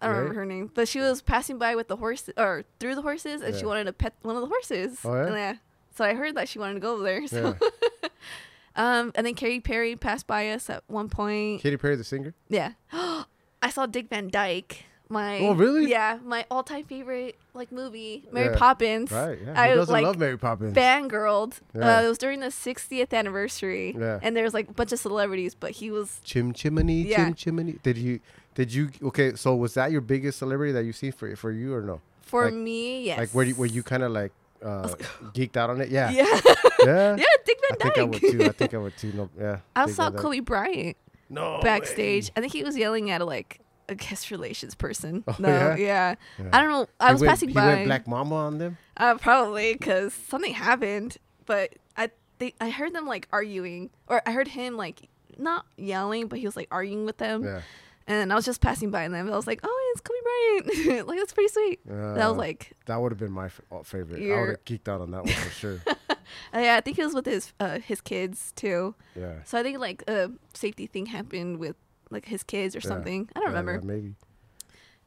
I 0.00 0.06
don't 0.06 0.14
Right? 0.14 0.18
remember 0.20 0.34
her 0.40 0.44
name, 0.46 0.70
but 0.74 0.86
she 0.88 1.00
was 1.00 1.22
passing 1.22 1.58
by 1.58 1.74
with 1.74 1.88
the 1.88 1.96
horse 1.96 2.28
or 2.36 2.64
through 2.78 2.94
the 2.96 3.02
horses, 3.02 3.40
and 3.40 3.54
she 3.56 3.64
wanted 3.64 3.84
to 3.84 3.92
pet 3.92 4.14
one 4.22 4.36
of 4.36 4.42
the 4.42 4.48
horses. 4.48 5.00
Oh, 5.04 5.14
yeah? 5.14 5.48
And 5.50 5.58
So 5.94 6.04
I 6.04 6.14
heard 6.14 6.34
that 6.36 6.48
she 6.48 6.58
wanted 6.58 6.74
to 6.74 6.80
go 6.80 6.94
over 6.94 7.02
there. 7.04 7.26
So, 7.26 7.56
Yeah. 8.02 8.08
um, 8.78 9.12
and 9.14 9.26
then 9.26 9.34
Katy 9.34 9.60
Perry 9.60 9.94
passed 9.96 10.26
by 10.26 10.48
us 10.48 10.70
at 10.70 10.82
one 10.86 11.10
point. 11.10 11.60
Katy 11.60 11.76
Perry, 11.76 11.96
the 11.96 12.04
singer. 12.04 12.32
Yeah. 12.48 12.72
I 12.92 13.70
saw 13.70 13.84
Dick 13.86 14.08
Van 14.08 14.28
Dyke. 14.28 14.84
My 15.10 15.38
Oh, 15.40 15.54
really? 15.54 15.88
Yeah, 15.90 16.18
my 16.22 16.44
all-time 16.50 16.84
favorite 16.84 17.36
like 17.54 17.72
movie, 17.72 18.26
Mary 18.30 18.50
Yeah. 18.52 18.58
Poppins. 18.58 19.10
Right. 19.10 19.38
Yeah. 19.42 19.58
I 19.58 19.74
doesn't 19.74 19.90
like 19.90 20.04
love 20.04 20.18
Mary 20.18 20.36
Poppins? 20.36 20.74
fangirled. 20.76 21.60
Yeah. 21.74 21.98
Uh, 21.98 22.02
it 22.02 22.08
was 22.08 22.18
during 22.18 22.40
the 22.40 22.48
60th 22.48 23.14
anniversary, 23.14 23.96
Yeah. 23.98 24.18
and 24.22 24.36
there 24.36 24.44
was 24.44 24.52
like 24.52 24.68
a 24.68 24.72
bunch 24.74 24.92
of 24.92 24.98
celebrities, 24.98 25.54
but 25.54 25.70
he 25.70 25.90
was 25.90 26.20
Chim 26.24 26.52
chimney, 26.52 27.02
Yeah. 27.04 27.24
chim 27.24 27.34
chimney. 27.34 27.78
Did 27.82 27.96
you? 27.96 28.20
Did 28.54 28.74
you? 28.74 28.90
Okay. 29.02 29.34
So 29.34 29.56
was 29.56 29.72
that 29.74 29.92
your 29.92 30.02
biggest 30.02 30.40
celebrity 30.40 30.72
that 30.72 30.84
you 30.84 30.92
see 30.92 31.10
for 31.10 31.34
for 31.36 31.50
you 31.52 31.74
or 31.74 31.80
no? 31.80 32.02
for 32.20 32.44
Like- 32.44 32.54
me. 32.54 33.04
Yes. 33.04 33.18
Like 33.18 33.30
where 33.30 33.46
you, 33.46 33.54
where 33.54 33.68
you 33.68 33.82
kind 33.82 34.02
of 34.02 34.12
like 34.12 34.32
uh, 34.64 34.88
geeked 35.34 35.56
out 35.56 35.70
on 35.70 35.80
it? 35.80 35.88
Yeah. 35.90 36.10
Yeah. 36.10 36.40
Yeah. 36.84 37.16
yeah. 37.18 37.24
Dick 37.44 37.58
I 37.72 37.74
think 37.76 37.98
I 37.98 38.02
would 38.04 38.20
too. 38.20 38.44
I 38.44 38.48
think 38.50 38.72
I 38.74 38.78
would 38.78 38.96
too. 38.96 39.12
No. 39.12 39.28
Yeah. 39.38 39.58
I 39.74 39.86
Dig 39.86 39.94
saw 39.96 40.10
Van 40.10 40.20
Kobe 40.22 40.38
Bryant 40.40 40.96
No. 41.28 41.58
backstage. 41.60 42.26
way. 42.26 42.32
I 42.36 42.40
think 42.40 42.52
he 42.52 42.62
was 42.62 42.76
yelling 42.78 43.10
at 43.10 43.26
like 43.26 43.60
a 43.88 43.96
guest 43.96 44.30
relations 44.30 44.76
person. 44.76 45.24
Oh, 45.26 45.34
no, 45.40 45.48
yeah? 45.48 45.76
yeah? 45.76 46.14
Yeah. 46.38 46.48
I 46.52 46.60
don't 46.60 46.70
know. 46.70 46.86
I 47.00 47.06
He 47.08 47.12
was 47.14 47.20
went- 47.22 47.30
passing 47.30 47.48
he 47.48 47.54
by. 47.54 47.66
went 47.66 47.86
Black 47.86 48.06
Mama 48.06 48.34
on 48.36 48.58
them. 48.58 48.78
Uh, 48.96 49.16
probably 49.16 49.72
because 49.72 50.14
something 50.14 50.54
happened, 50.54 51.16
but 51.46 51.74
I 51.96 52.10
they, 52.38 52.54
I 52.60 52.70
heard 52.70 52.94
them 52.94 53.06
like 53.06 53.26
arguing, 53.32 53.90
or 54.06 54.22
I 54.24 54.30
heard 54.30 54.46
him 54.48 54.76
like 54.76 55.08
not 55.36 55.66
yelling, 55.76 56.28
but 56.28 56.38
he 56.38 56.44
was 56.46 56.56
like 56.56 56.68
arguing 56.70 57.04
with 57.06 57.18
them. 57.18 57.42
Yeah. 57.44 57.60
And 58.08 58.32
I 58.32 58.34
was 58.36 58.44
just 58.46 58.60
passing 58.60 58.90
by 58.90 59.02
them. 59.06 59.14
And 59.26 59.30
I 59.30 59.36
was 59.36 59.46
like, 59.46 59.60
"Oh, 59.62 59.92
it's 59.92 60.00
Kobe 60.00 60.66
Bryant! 60.86 61.06
like 61.08 61.18
that's 61.18 61.32
pretty 61.34 61.48
sweet." 61.52 61.80
Uh, 61.88 62.14
was 62.16 62.36
like, 62.36 62.72
that 62.86 63.00
would 63.00 63.12
have 63.12 63.18
been 63.18 63.30
my 63.30 63.46
f- 63.46 63.60
uh, 63.70 63.82
favorite. 63.82 64.22
I 64.22 64.40
would 64.40 64.48
have 64.48 64.64
geeked 64.64 64.88
out 64.88 65.00
on 65.02 65.10
that 65.12 65.24
one 65.24 65.32
for 65.34 65.50
sure. 65.50 65.82
uh, 65.86 66.14
"Yeah, 66.54 66.76
I 66.76 66.80
think 66.80 66.96
he 66.96 67.04
was 67.04 67.14
with 67.14 67.26
his 67.26 67.52
uh, 67.60 67.78
his 67.80 68.00
kids 68.00 68.52
too." 68.56 68.94
Yeah. 69.14 69.34
So 69.44 69.58
I 69.58 69.62
think 69.62 69.78
like 69.78 70.02
a 70.08 70.30
safety 70.54 70.86
thing 70.86 71.06
happened 71.06 71.58
with 71.58 71.76
like 72.10 72.24
his 72.24 72.42
kids 72.42 72.74
or 72.74 72.78
Yeah. 72.78 72.88
something. 72.88 73.28
I 73.36 73.40
don't 73.40 73.52
Yeah, 73.52 73.58
remember. 73.58 73.72
yeah, 73.74 73.80
maybe. 73.94 74.14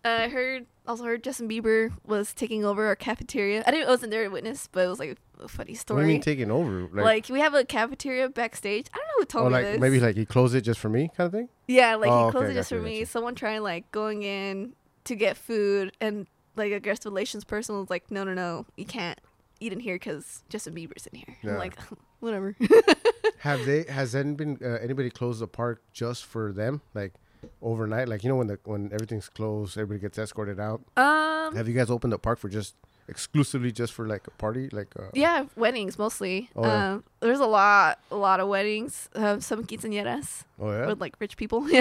Uh, 0.05 0.25
I 0.25 0.29
heard 0.29 0.65
also 0.88 1.03
heard 1.03 1.24
Justin 1.24 1.48
Bieber 1.50 1.91
was 2.05 2.34
taking 2.34 2.63
over 2.65 2.86
our 2.88 2.96
cafeteria. 2.96 3.63
I 3.67 3.72
didn't 3.72 3.88
I 3.88 3.91
wasn't 3.91 4.12
there 4.12 4.24
to 4.24 4.29
witness, 4.29 4.67
but 4.72 4.86
it 4.86 4.89
was 4.89 5.00
like 5.00 5.17
a 5.41 5.48
funny 5.48 5.71
What 5.71 5.75
do 5.75 5.79
story. 5.79 6.01
you 6.03 6.07
mean 6.07 6.21
taking 6.21 6.51
over? 6.51 6.88
like, 6.93 7.27
we 7.29 7.39
have 7.39 7.53
a 7.53 7.63
cafeteria 7.65 8.29
backstage. 8.29 8.88
I 8.93 8.98
don't 8.98 9.07
know 9.07 9.13
who 9.19 9.25
told 9.25 9.45
me 9.48 9.51
like 9.51 9.65
this. 9.65 9.79
maybe 9.79 10.00
like 10.00 10.15
he 10.15 10.25
closed 10.25 10.55
it 10.55 10.62
just 10.62 10.79
for 10.79 10.89
me, 10.89 11.10
kind 11.15 11.27
of 11.27 11.31
thing. 11.33 11.50
yeah, 11.67 11.95
like 11.95 12.10
Oh, 12.12 12.27
he 12.27 12.31
closed 12.31 12.45
okay, 12.45 12.51
it 12.53 12.55
just 12.55 12.69
for 12.69 12.79
me. 12.81 13.00
gotcha. 13.00 13.12
Someone 13.12 13.36
trying 13.36 13.62
like 13.63 13.91
going 13.91 14.24
in 14.24 14.74
to 15.05 15.15
get 15.15 15.36
food, 15.38 15.91
and 16.00 16.27
like 16.55 16.71
a 16.71 16.79
guest 16.79 17.05
relations 17.05 17.43
person 17.43 17.77
was 17.79 17.89
like, 17.89 18.12
"No, 18.12 18.24
no, 18.24 18.33
no, 18.33 18.65
you 18.77 18.86
can't 18.86 19.19
eat 19.60 19.74
in 19.74 19.79
here 19.79 19.95
because 19.95 20.43
Justin 20.50 20.75
Bieber's 20.75 21.07
in 21.07 21.17
here." 21.19 21.38
Yeah. 21.41 21.51
I'm 21.53 21.57
like, 21.57 21.77
whatever. 22.19 22.55
Have 23.39 23.65
they? 23.65 23.83
Has 23.83 24.12
then 24.12 24.36
been 24.36 24.60
uh, 24.63 24.77
anybody 24.81 25.10
closed 25.10 25.39
the 25.41 25.48
park 25.48 25.81
just 25.93 26.25
for 26.25 26.51
them, 26.51 26.81
like 26.93 27.13
overnight? 27.62 28.07
Like 28.07 28.24
you 28.24 28.29
know 28.29 28.36
when 28.36 28.48
the 28.48 28.60
when 28.65 28.91
everything's 28.93 29.29
closed, 29.29 29.77
everybody 29.77 30.00
gets 30.01 30.19
escorted 30.19 30.60
out. 30.60 30.81
um, 30.98 31.55
Have 31.55 31.67
you 31.67 31.74
guys 31.74 31.89
opened 31.89 32.13
the 32.13 32.19
park 32.19 32.38
for 32.38 32.50
just 32.50 32.75
exclusively 33.08 33.72
just 33.72 33.93
for 33.93 34.08
like 34.08 34.27
a 34.27 34.31
party? 34.31 34.70
Like 34.72 34.88
uh, 34.98 35.10
yeah, 35.13 35.46
weddings 35.55 35.98
mostly. 36.00 36.50
Oh, 36.55 36.63
yeah. 36.65 36.93
um, 36.93 37.03
there's 37.20 37.39
a 37.39 37.46
lot, 37.46 38.00
a 38.12 38.15
lot 38.15 38.39
of 38.39 38.48
weddings. 38.48 39.10
Um, 39.15 39.41
some 39.41 39.63
quinceañeras 39.65 40.43
Oh 40.60 40.72
yeah. 40.72 40.88
with 40.88 41.00
like 41.01 41.15
rich 41.20 41.38
people. 41.38 41.67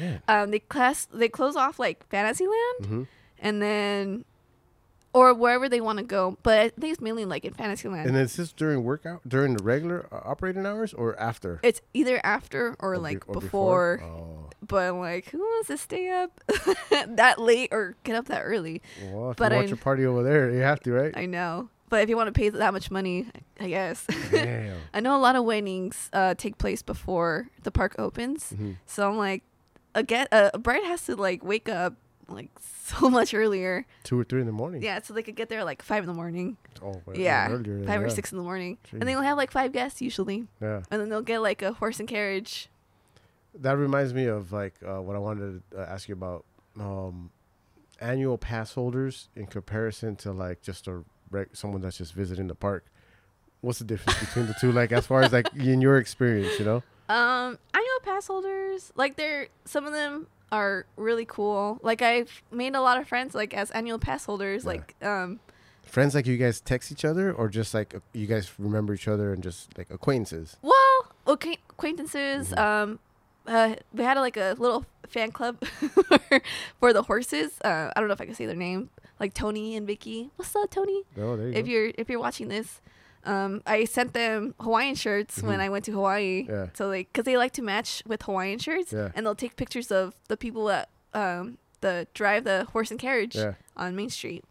Yeah. 0.00 0.18
Um, 0.28 0.50
they 0.52 0.60
class 0.60 1.06
they 1.12 1.28
close 1.28 1.56
off 1.56 1.78
like 1.78 2.06
Fantasyland, 2.08 2.86
hmm 2.86 3.02
and 3.38 3.60
then 3.60 4.24
or 5.14 5.34
wherever 5.34 5.68
they 5.68 5.80
want 5.80 5.98
to 5.98 6.04
go. 6.04 6.38
But 6.42 6.58
I 6.58 6.68
think 6.70 6.92
it's 6.92 7.00
mainly 7.00 7.24
like 7.24 7.44
in 7.44 7.52
Fantasyland. 7.54 8.08
And 8.08 8.16
is 8.16 8.36
this 8.36 8.52
during 8.52 8.82
workout 8.84 9.20
during 9.28 9.56
the 9.56 9.62
regular 9.62 10.06
uh, 10.12 10.20
operating 10.24 10.64
hours 10.66 10.92
or 10.94 11.18
after? 11.20 11.60
it's 11.62 11.80
either 11.94 12.20
after 12.24 12.76
or, 12.80 12.94
Or 12.94 12.98
like 12.98 13.26
be- 13.26 13.32
or 13.32 13.40
before. 13.40 14.00
Oh. 14.02 14.50
But 14.66 14.88
I'm 14.90 15.00
like, 15.00 15.28
who 15.30 15.38
wants 15.38 15.68
to 15.68 15.76
stay 15.76 16.08
up 16.08 16.40
that 17.08 17.40
late 17.40 17.70
or 17.72 17.96
get 18.04 18.14
up 18.16 18.26
that 18.26 18.42
early? 18.42 18.80
Well, 19.10 19.32
if 19.32 19.36
But 19.36 19.52
you 19.52 19.58
watch 19.58 19.70
I- 19.70 19.72
a 19.72 19.76
party 19.76 20.06
over 20.06 20.22
there, 20.22 20.50
you 20.50 20.60
have 20.60 20.80
to, 20.80 20.92
right? 20.92 21.12
I 21.16 21.26
know. 21.26 21.68
But 21.88 22.02
if 22.02 22.08
you 22.08 22.16
want 22.16 22.28
to 22.28 22.32
pay 22.32 22.48
that 22.48 22.72
much 22.72 22.90
money, 22.90 23.26
I 23.60 23.68
guess. 23.68 24.06
Damn. 24.30 24.78
I 24.94 25.00
know 25.00 25.14
a 25.14 25.20
lot 25.20 25.36
of 25.36 25.44
weddings 25.44 26.08
uh, 26.14 26.32
take 26.34 26.56
place 26.56 26.80
before 26.80 27.48
the 27.64 27.70
park 27.70 27.96
opens. 27.98 28.54
Mhm. 28.56 28.76
So 28.86 29.10
I'm 29.10 29.18
like, 29.18 29.42
a 29.94 30.02
get 30.02 30.28
a 30.32 30.58
bride 30.58 30.84
has 30.84 31.04
to 31.04 31.16
like 31.16 31.44
wake 31.44 31.68
up 31.68 31.94
like 32.28 32.50
so 32.60 33.08
much 33.10 33.34
earlier. 33.34 33.86
Two 34.04 34.18
or 34.20 34.24
three 34.24 34.40
in 34.40 34.46
the 34.46 34.52
morning. 34.52 34.82
Yeah, 34.82 35.00
so 35.02 35.14
they 35.14 35.22
could 35.22 35.36
get 35.36 35.48
there 35.48 35.64
like 35.64 35.82
five 35.82 36.02
in 36.02 36.06
the 36.08 36.14
morning. 36.14 36.56
Oh, 36.82 37.00
yeah, 37.14 37.48
earlier 37.50 37.84
five 37.84 38.02
or 38.02 38.10
six 38.10 38.32
in 38.32 38.38
the 38.38 38.44
morning, 38.44 38.78
Jeez. 38.88 39.00
and 39.00 39.02
they'll 39.08 39.22
have 39.22 39.36
like 39.36 39.50
five 39.50 39.72
guests 39.72 40.00
usually, 40.02 40.46
Yeah. 40.60 40.82
and 40.90 41.00
then 41.00 41.08
they'll 41.08 41.22
get 41.22 41.40
like 41.40 41.62
a 41.62 41.72
horse 41.74 42.00
and 42.00 42.08
carriage. 42.08 42.68
That 43.54 43.76
reminds 43.76 44.14
me 44.14 44.26
of 44.26 44.52
like 44.52 44.74
uh, 44.86 45.00
what 45.02 45.14
I 45.14 45.18
wanted 45.18 45.62
to 45.72 45.78
uh, 45.80 45.84
ask 45.84 46.08
you 46.08 46.14
about 46.14 46.44
um, 46.80 47.30
annual 48.00 48.38
pass 48.38 48.72
holders 48.74 49.28
in 49.36 49.46
comparison 49.46 50.16
to 50.16 50.32
like 50.32 50.62
just 50.62 50.88
a 50.88 51.04
reg- 51.30 51.50
someone 51.54 51.80
that's 51.82 51.98
just 51.98 52.14
visiting 52.14 52.46
the 52.48 52.54
park. 52.54 52.86
What's 53.60 53.78
the 53.78 53.84
difference 53.84 54.18
between 54.20 54.46
the 54.46 54.54
two? 54.60 54.72
Like 54.72 54.90
as 54.90 55.06
far 55.06 55.22
as 55.22 55.32
like 55.32 55.46
in 55.54 55.80
your 55.80 55.98
experience, 55.98 56.58
you 56.58 56.64
know? 56.64 56.82
Um, 57.08 57.58
annual 57.74 58.00
pass 58.04 58.26
holders, 58.28 58.90
like 58.96 59.16
they're 59.16 59.48
some 59.66 59.84
of 59.84 59.92
them 59.92 60.28
are 60.52 60.86
really 60.96 61.24
cool. 61.24 61.80
Like 61.82 62.02
I've 62.02 62.42
made 62.52 62.76
a 62.76 62.80
lot 62.80 62.98
of 62.98 63.08
friends 63.08 63.34
like 63.34 63.54
as 63.54 63.70
annual 63.72 63.98
pass 63.98 64.24
holders. 64.26 64.62
Yeah. 64.62 64.68
Like 64.68 64.94
um, 65.02 65.40
Friends 65.82 66.14
like 66.14 66.26
you 66.26 66.36
guys 66.36 66.60
text 66.60 66.92
each 66.92 67.04
other, 67.04 67.32
or 67.32 67.48
just 67.48 67.74
like 67.74 67.94
you 68.12 68.26
guys 68.26 68.52
remember 68.58 68.94
each 68.94 69.08
other 69.08 69.32
and 69.32 69.42
just 69.42 69.76
like 69.76 69.90
acquaintances. 69.90 70.56
well, 70.62 71.12
okay, 71.26 71.56
acquaintances. 71.70 72.50
Mhm. 72.50 72.58
Um, 72.58 72.98
uh, 73.46 73.74
we 73.92 74.04
had 74.04 74.16
like 74.18 74.36
a 74.36 74.54
little 74.58 74.86
fan 75.08 75.32
club 75.32 75.60
for 76.78 76.92
the 76.92 77.02
horses. 77.02 77.58
Uh, 77.64 77.90
I 77.94 77.98
don't 78.00 78.06
know 78.08 78.14
if 78.14 78.20
I 78.20 78.26
can 78.26 78.34
say 78.34 78.46
their 78.46 78.54
name. 78.56 78.90
Like 79.18 79.34
Tony 79.34 79.74
and 79.76 79.86
Vicky. 79.86 80.30
What's 80.36 80.54
up, 80.54 80.70
Tony? 80.70 81.02
Oh, 81.18 81.36
there 81.36 81.48
you 81.48 81.54
if 81.54 81.64
go. 81.66 81.70
you're 81.72 81.92
if 81.98 82.08
you're 82.08 82.20
watching 82.20 82.48
this 82.48 82.80
um 83.24 83.62
i 83.66 83.84
sent 83.84 84.12
them 84.14 84.54
hawaiian 84.60 84.94
shirts 84.94 85.42
when 85.42 85.58
Mhm. 85.58 85.62
i 85.62 85.68
went 85.68 85.84
to 85.84 85.92
hawaii 85.92 86.46
Yeah. 86.48 86.66
so 86.74 86.88
like 86.88 87.12
because 87.12 87.24
they 87.24 87.36
like 87.36 87.52
to 87.52 87.62
match 87.62 88.02
with 88.06 88.22
hawaiian 88.22 88.58
shirts 88.58 88.92
Yeah. 88.92 89.10
and 89.14 89.24
they'll 89.24 89.34
take 89.34 89.56
pictures 89.56 89.90
of 89.92 90.14
the 90.28 90.36
people 90.36 90.64
that 90.66 90.88
um 91.14 91.58
the 91.82 92.06
drive 92.14 92.44
the 92.44 92.64
horse 92.72 92.90
and 92.90 92.98
carriage 93.00 93.36
Yeah. 93.36 93.54
on 93.76 93.94
main 93.94 94.10
street 94.10 94.44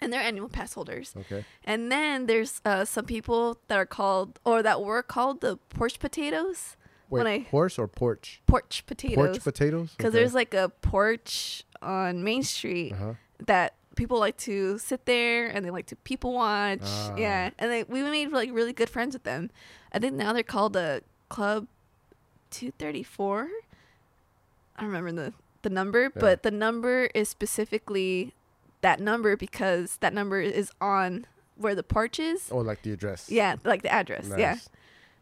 and 0.00 0.12
they're 0.12 0.20
annual 0.22 0.48
pass 0.48 0.74
holders 0.74 1.14
Okay. 1.16 1.44
and 1.64 1.90
then 1.90 2.26
there's 2.26 2.60
uh 2.64 2.84
some 2.84 3.04
people 3.06 3.58
that 3.68 3.76
are 3.78 3.86
called 3.86 4.38
or 4.44 4.62
that 4.62 4.82
were 4.82 5.02
called 5.02 5.40
the 5.40 5.56
porch 5.70 5.98
potatoes 5.98 6.76
Wait, 7.10 7.20
When 7.20 7.26
I- 7.26 7.38
horse 7.50 7.78
or 7.78 7.88
porch? 7.88 8.42
porch 8.46 8.84
potatoes 8.86 9.16
Porch 9.16 9.42
potatoes. 9.42 9.94
because 9.96 10.12
there's 10.12 10.34
like 10.34 10.52
a 10.52 10.68
porch 10.68 11.64
on 11.80 12.22
main 12.22 12.42
street 12.42 12.92
Uh 12.92 12.96
huh. 12.96 13.14
that 13.46 13.74
people 13.98 14.18
like 14.18 14.36
to 14.38 14.78
sit 14.78 15.04
there 15.04 15.48
and 15.48 15.66
they 15.66 15.70
like 15.70 15.86
to 15.86 15.96
people 15.96 16.32
watch. 16.32 16.80
Ah. 16.82 17.14
Yeah, 17.18 17.50
and 17.58 17.70
they, 17.70 17.82
we 17.82 18.02
made 18.02 18.30
like 18.30 18.50
really 18.52 18.72
good 18.72 18.88
friends 18.88 19.14
with 19.14 19.24
them. 19.24 19.50
I 19.92 19.98
think 19.98 20.14
now 20.14 20.32
they're 20.32 20.42
called 20.42 20.72
the 20.72 21.02
Club 21.28 21.66
Two 22.50 22.70
Thirty 22.70 23.02
Four. 23.02 23.48
I 24.76 24.82
don't 24.82 24.90
remember 24.90 25.12
the 25.12 25.32
the 25.62 25.70
number, 25.70 26.08
but 26.08 26.44
the 26.44 26.52
number 26.52 27.10
is 27.14 27.28
specifically 27.28 28.32
that 28.80 29.00
number 29.00 29.36
because 29.36 29.98
that 29.98 30.14
number 30.14 30.40
is 30.40 30.70
on 30.80 31.26
where 31.56 31.74
the 31.74 31.82
porch 31.82 32.20
is. 32.20 32.48
Oh, 32.52 32.58
like 32.58 32.82
the 32.82 32.92
address. 32.92 33.28
Yeah, 33.28 33.56
like 33.64 33.82
the 33.82 33.92
address. 33.92 34.30
Yeah. 34.38 34.58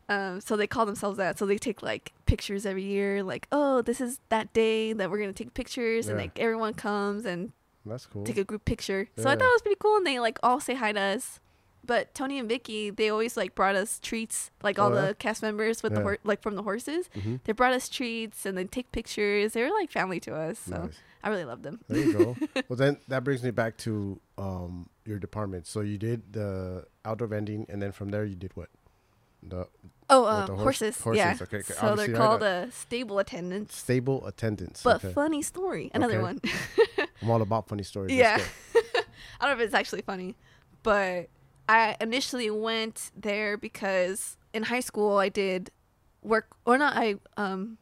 Um, 0.08 0.40
so 0.40 0.56
they 0.56 0.68
call 0.68 0.86
themselves 0.86 1.16
that. 1.16 1.38
So 1.38 1.46
they 1.46 1.58
take 1.58 1.82
like 1.82 2.12
pictures 2.26 2.64
every 2.66 2.84
year, 2.84 3.22
like, 3.22 3.48
oh, 3.50 3.82
this 3.82 4.00
is 4.00 4.20
that 4.28 4.52
day 4.52 4.92
that 4.92 5.10
we're 5.10 5.18
gonna 5.18 5.32
take 5.32 5.54
pictures, 5.54 6.08
and 6.08 6.18
like 6.18 6.38
everyone 6.38 6.74
comes 6.74 7.24
and 7.24 7.52
That's 7.87 8.05
cool. 8.07 8.25
take 8.25 8.37
a 8.38 8.44
group 8.44 8.64
picture. 8.64 9.09
So 9.16 9.29
I 9.31 9.37
thought 9.37 9.44
it 9.44 9.55
was 9.55 9.62
pretty 9.62 9.79
cool, 9.81 9.96
and 9.96 10.07
they 10.07 10.18
like 10.20 10.38
all 10.42 10.61
say 10.61 10.75
hi 10.75 10.92
to 10.92 11.01
us. 11.01 11.40
But 11.85 12.12
Tony 12.14 12.40
and 12.40 12.49
Vicky, 12.49 12.90
they 12.90 13.09
always 13.11 13.37
like 13.37 13.55
brought 13.55 13.77
us 13.77 14.01
treats, 14.01 14.51
like 14.61 14.77
all 14.77 14.92
Oh, 14.92 14.94
yeah? 14.96 15.07
the 15.09 15.14
cast 15.14 15.40
members 15.40 15.85
with 15.85 15.92
the 15.94 16.01
Yeah. 16.01 16.03
hor- 16.03 16.18
like 16.25 16.42
from 16.42 16.57
the 16.57 16.62
horses. 16.64 17.09
hmm 17.14 17.37
They 17.44 17.53
brought 17.53 17.72
us 17.75 17.88
treats 17.88 18.44
and 18.44 18.59
they 18.59 18.64
take 18.64 18.90
pictures. 18.90 19.53
They 19.53 19.62
were 19.62 19.70
like 19.70 19.92
family 19.92 20.18
to 20.20 20.35
us, 20.35 20.59
so 20.59 20.77
Nice. 20.87 20.99
I 21.22 21.29
really 21.29 21.44
loved 21.44 21.62
them. 21.62 21.79
There 21.87 21.99
you 22.03 22.12
go. 22.12 22.37
well, 22.68 22.77
then 22.77 22.99
that 23.07 23.22
brings 23.22 23.44
me 23.44 23.53
back 23.53 23.77
to 23.79 24.18
um, 24.37 24.88
your 25.05 25.20
department. 25.20 25.68
So 25.68 25.81
you 25.81 25.96
did 25.96 26.33
the 26.33 26.87
outdoor 27.05 27.29
vending, 27.29 27.66
and 27.68 27.81
then 27.81 27.92
from 27.92 28.09
there 28.09 28.25
you 28.25 28.35
did 28.35 28.51
what? 28.57 28.68
The 29.44 29.68
Oh, 30.11 30.25
uh, 30.25 30.46
the 30.46 30.55
horse- 30.55 30.81
horses. 30.81 31.01
horses, 31.01 31.18
Yeah. 31.18 31.37
okay, 31.40 31.59
okay. 31.59 31.72
So 31.75 31.87
Obviously, 31.87 32.12
they're 32.14 32.20
called 32.20 32.42
uh, 32.42 32.70
stable 32.70 33.18
attendants. 33.20 33.77
stable 33.77 34.27
attendants. 34.27 34.83
But 34.83 35.05
okay. 35.05 35.12
funny 35.12 35.42
story, 35.42 35.90
another 35.94 36.20
one. 36.20 36.40
I'm 37.22 37.31
all 37.31 37.42
about 37.42 37.68
funny 37.68 37.83
stories. 37.83 38.12
Yeah. 38.12 38.40
I 38.74 38.81
don't 39.46 39.57
know 39.57 39.62
if 39.62 39.66
it's 39.66 39.74
actually 39.74 40.02
funny, 40.02 40.35
but 40.83 41.29
I 41.68 41.96
initially 42.00 42.50
went 42.50 43.11
there 43.16 43.57
because 43.57 44.37
in 44.52 44.64
high 44.64 44.81
school 44.81 45.18
I 45.18 45.29
did 45.29 45.70
work 46.22 46.57
or 46.64 46.79
not 46.79 46.94
I 46.96 47.16
um 47.37 47.79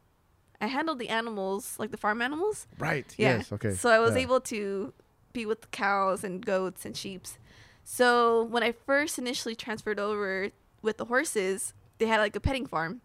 I 0.61 0.67
handled 0.67 0.99
the 0.99 1.09
animals 1.09 1.75
like 1.79 1.91
the 1.91 1.97
farm 1.97 2.21
animals. 2.21 2.67
Right. 2.79 3.05
Yeah. 3.17 3.37
Yes. 3.37 3.51
Okay. 3.51 3.73
So 3.73 3.89
I 3.89 3.99
was 3.99 4.15
Yeah. 4.15 4.21
able 4.21 4.39
to 4.41 4.93
be 5.33 5.45
with 5.45 5.61
the 5.61 5.67
cows 5.67 6.23
and 6.23 6.45
goats 6.45 6.85
and 6.85 6.95
sheeps. 6.95 7.37
So 7.83 8.43
when 8.43 8.63
I 8.63 8.71
first 8.71 9.19
initially 9.19 9.55
transferred 9.55 9.99
over 9.99 10.49
with 10.81 10.97
the 10.97 11.05
horses, 11.05 11.73
they 11.97 12.07
had 12.07 12.19
like 12.19 12.35
a 12.35 12.39
petting 12.39 12.65
farm. 12.65 13.01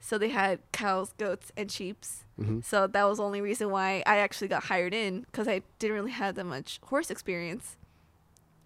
So 0.00 0.18
they 0.18 0.28
had 0.28 0.60
cows, 0.72 1.12
goats, 1.18 1.50
and 1.56 1.70
sheeps. 1.70 2.24
Mhm. 2.40 2.64
So 2.64 2.86
that 2.86 3.04
was 3.04 3.18
the 3.18 3.24
only 3.24 3.40
reason 3.40 3.70
why 3.70 4.02
I 4.06 4.18
actually 4.18 4.48
got 4.48 4.64
hired 4.64 4.94
in 4.94 5.22
because 5.22 5.48
I 5.48 5.62
didn't 5.78 5.96
really 5.96 6.12
have 6.12 6.34
that 6.36 6.44
much 6.44 6.78
horse 6.84 7.10
experience. 7.10 7.76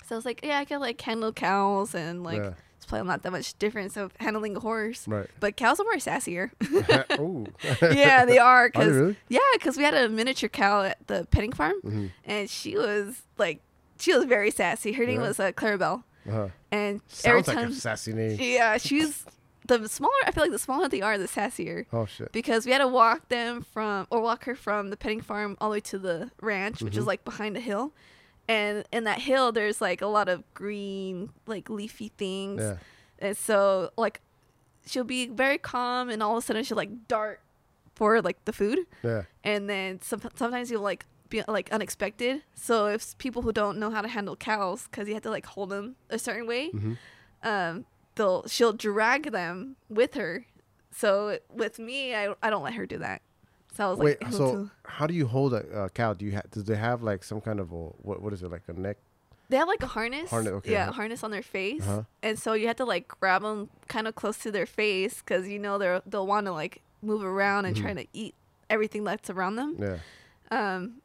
So 0.05 0.15
I 0.15 0.17
was 0.17 0.25
like, 0.25 0.41
yeah, 0.45 0.59
I 0.59 0.65
can 0.65 0.81
like 0.81 1.01
handle 1.01 1.33
cows 1.33 1.95
and 1.95 2.23
like 2.23 2.43
Yeah. 2.43 2.53
it's 2.77 2.85
probably 2.87 3.07
not 3.09 3.23
that 3.23 3.31
much 3.31 3.59
difference 3.59 3.97
of 3.97 4.13
handling 4.21 4.57
a 4.57 4.61
horse. 4.61 5.07
Right. 5.09 5.27
But 5.41 5.57
cows 5.57 5.81
are 5.81 5.85
more 5.85 5.95
sassier. 5.97 6.51
Yeah, 7.83 8.25
they 8.27 8.39
are. 8.39 8.65
Are 8.65 8.69
they 8.69 8.71
Cause 8.73 8.89
really? 8.93 9.17
yeah, 9.29 9.39
because 9.55 9.77
we 9.77 9.85
had 9.85 9.95
a 9.95 10.09
miniature 10.09 10.49
cow 10.49 10.83
at 10.83 11.07
the 11.07 11.27
petting 11.31 11.53
farm, 11.53 11.75
Mhm. 11.85 12.11
and 12.25 12.51
she 12.51 12.77
was 12.77 13.23
like, 13.39 13.61
she 13.99 14.15
was 14.15 14.25
very 14.25 14.51
sassy. 14.51 14.93
Her 14.93 15.07
name 15.07 15.21
Yeah. 15.21 15.29
was 15.29 15.41
uh, 15.41 15.53
Clarabelle, 15.53 16.03
Uh-huh. 16.29 16.49
and 16.71 17.01
every 17.25 17.43
Sounds 17.43 17.49
like 17.49 17.57
time, 17.57 17.69
a 17.71 17.75
sassy 17.75 18.13
name. 18.13 18.37
yeah, 18.41 18.77
she's 18.79 19.25
the 19.67 19.89
smaller. 19.89 20.13
I 20.27 20.31
feel 20.33 20.43
like 20.45 20.51
the 20.53 20.59
smaller 20.59 20.89
they 20.89 21.01
are, 21.03 21.17
the 21.19 21.29
sassier. 21.29 21.87
Oh 21.93 22.07
shit. 22.07 22.33
Because 22.33 22.67
we 22.67 22.73
had 22.73 22.79
to 22.79 22.89
walk 22.89 23.29
them 23.29 23.63
from, 23.63 24.07
or 24.11 24.21
walk 24.21 24.45
her 24.45 24.55
from 24.55 24.91
the 24.91 24.97
petting 24.97 25.21
farm 25.21 25.57
all 25.61 25.71
the 25.71 25.75
way 25.75 25.81
to 25.81 25.99
the 25.99 26.31
ranch, 26.41 26.83
which 26.83 26.97
is 26.97 27.05
Mhm. 27.05 27.09
like 27.09 27.25
behind 27.25 27.57
a 27.57 27.61
hill. 27.61 27.93
And 28.49 28.85
in 28.93 29.05
that 29.05 29.21
hill, 29.21 29.53
there's 29.53 29.81
like 29.81 30.03
a 30.03 30.07
lot 30.07 30.29
of 30.29 30.43
green, 30.55 31.31
like 31.47 31.71
leafy 31.71 32.09
things. 32.19 32.61
Yeah. 32.61 32.77
And 33.21 33.37
so 33.37 33.91
like 33.97 34.21
she'll 34.85 35.05
be 35.05 35.29
very 35.29 35.59
calm 35.59 36.09
and 36.11 36.23
all 36.23 36.33
of 36.37 36.43
a 36.43 36.47
sudden 36.47 36.65
she'll 36.65 36.77
like 36.77 37.07
dart 37.07 37.41
for 37.95 38.21
like 38.21 38.45
the 38.47 38.53
food. 38.53 38.81
Yeah. 39.05 39.23
And 39.45 39.71
then 39.71 40.01
some, 40.03 40.21
sometimes 40.35 40.71
you'll 40.73 40.83
like 40.83 41.07
be 41.29 41.43
like 41.47 41.71
unexpected. 41.73 42.43
So 42.55 42.87
if 42.89 43.17
people 43.19 43.43
who 43.43 43.53
don't 43.53 43.79
know 43.79 43.91
how 43.91 44.01
to 44.03 44.09
handle 44.09 44.35
cows 44.35 44.89
cuz 44.89 45.07
you 45.07 45.15
have 45.15 45.23
to 45.23 45.31
like 45.31 45.47
hold 45.47 45.71
them 45.71 45.95
a 46.11 46.19
certain 46.19 46.47
way, 46.49 46.71
Mhm. 46.73 46.97
um 47.45 47.87
they'll 48.17 48.47
she'll 48.49 48.73
drag 48.73 49.33
them 49.33 49.77
with 49.89 50.15
her. 50.15 50.47
So 50.95 51.39
with 51.51 51.79
me, 51.79 52.15
I 52.15 52.35
I 52.43 52.51
don't 52.51 52.63
let 52.63 52.75
her 52.75 52.87
do 52.87 52.99
that. 52.99 53.23
So 53.75 53.87
I 53.87 53.91
was 53.91 53.99
Wait. 53.99 54.23
like 54.23 54.33
So 54.33 54.69
how 54.85 55.07
do 55.07 55.15
you 55.15 55.27
hold 55.27 55.55
a, 55.55 55.85
a 55.85 55.91
cow? 55.91 56.13
Do 56.15 56.25
you 56.27 56.33
have? 56.33 56.51
Do 56.51 56.63
they 56.63 56.77
have 56.77 57.03
like 57.03 57.25
some 57.25 57.41
kind 57.41 57.59
of 57.61 57.73
a 57.73 57.75
what? 57.77 58.21
What 58.23 58.33
is 58.33 58.43
it 58.43 58.51
like 58.51 58.63
a 58.69 58.73
neck? 58.75 58.99
They 59.49 59.57
have 59.59 59.69
like 59.69 59.83
a 59.83 59.87
harness. 59.87 60.31
Harness, 60.31 60.53
okay. 60.55 60.73
Yeah, 60.73 60.89
a 60.89 60.93
harness 60.93 61.23
on 61.23 61.31
their 61.31 61.43
face, 61.43 61.83
Uh-huh. 61.83 62.03
and 62.23 62.39
so 62.39 62.55
you 62.55 62.67
have 62.69 62.77
to 62.77 62.85
like 62.87 63.09
grab 63.09 63.43
them 63.43 63.69
kind 63.89 64.07
of 64.09 64.15
close 64.15 64.39
to 64.39 64.51
their 64.51 64.65
face 64.67 65.21
because 65.21 65.47
you 65.49 65.59
know 65.59 65.77
they're 65.79 66.01
they'll 66.07 66.27
want 66.27 66.47
to 66.47 66.53
like 66.53 66.81
move 67.03 67.23
around 67.25 67.65
and 67.67 67.77
Mhm. 67.77 67.81
try 67.83 67.93
to 67.95 68.07
eat 68.15 68.35
everything 68.71 69.05
that's 69.05 69.29
around 69.29 69.57
them. 69.57 69.77
Yeah. 69.79 69.99
Um, 70.51 71.03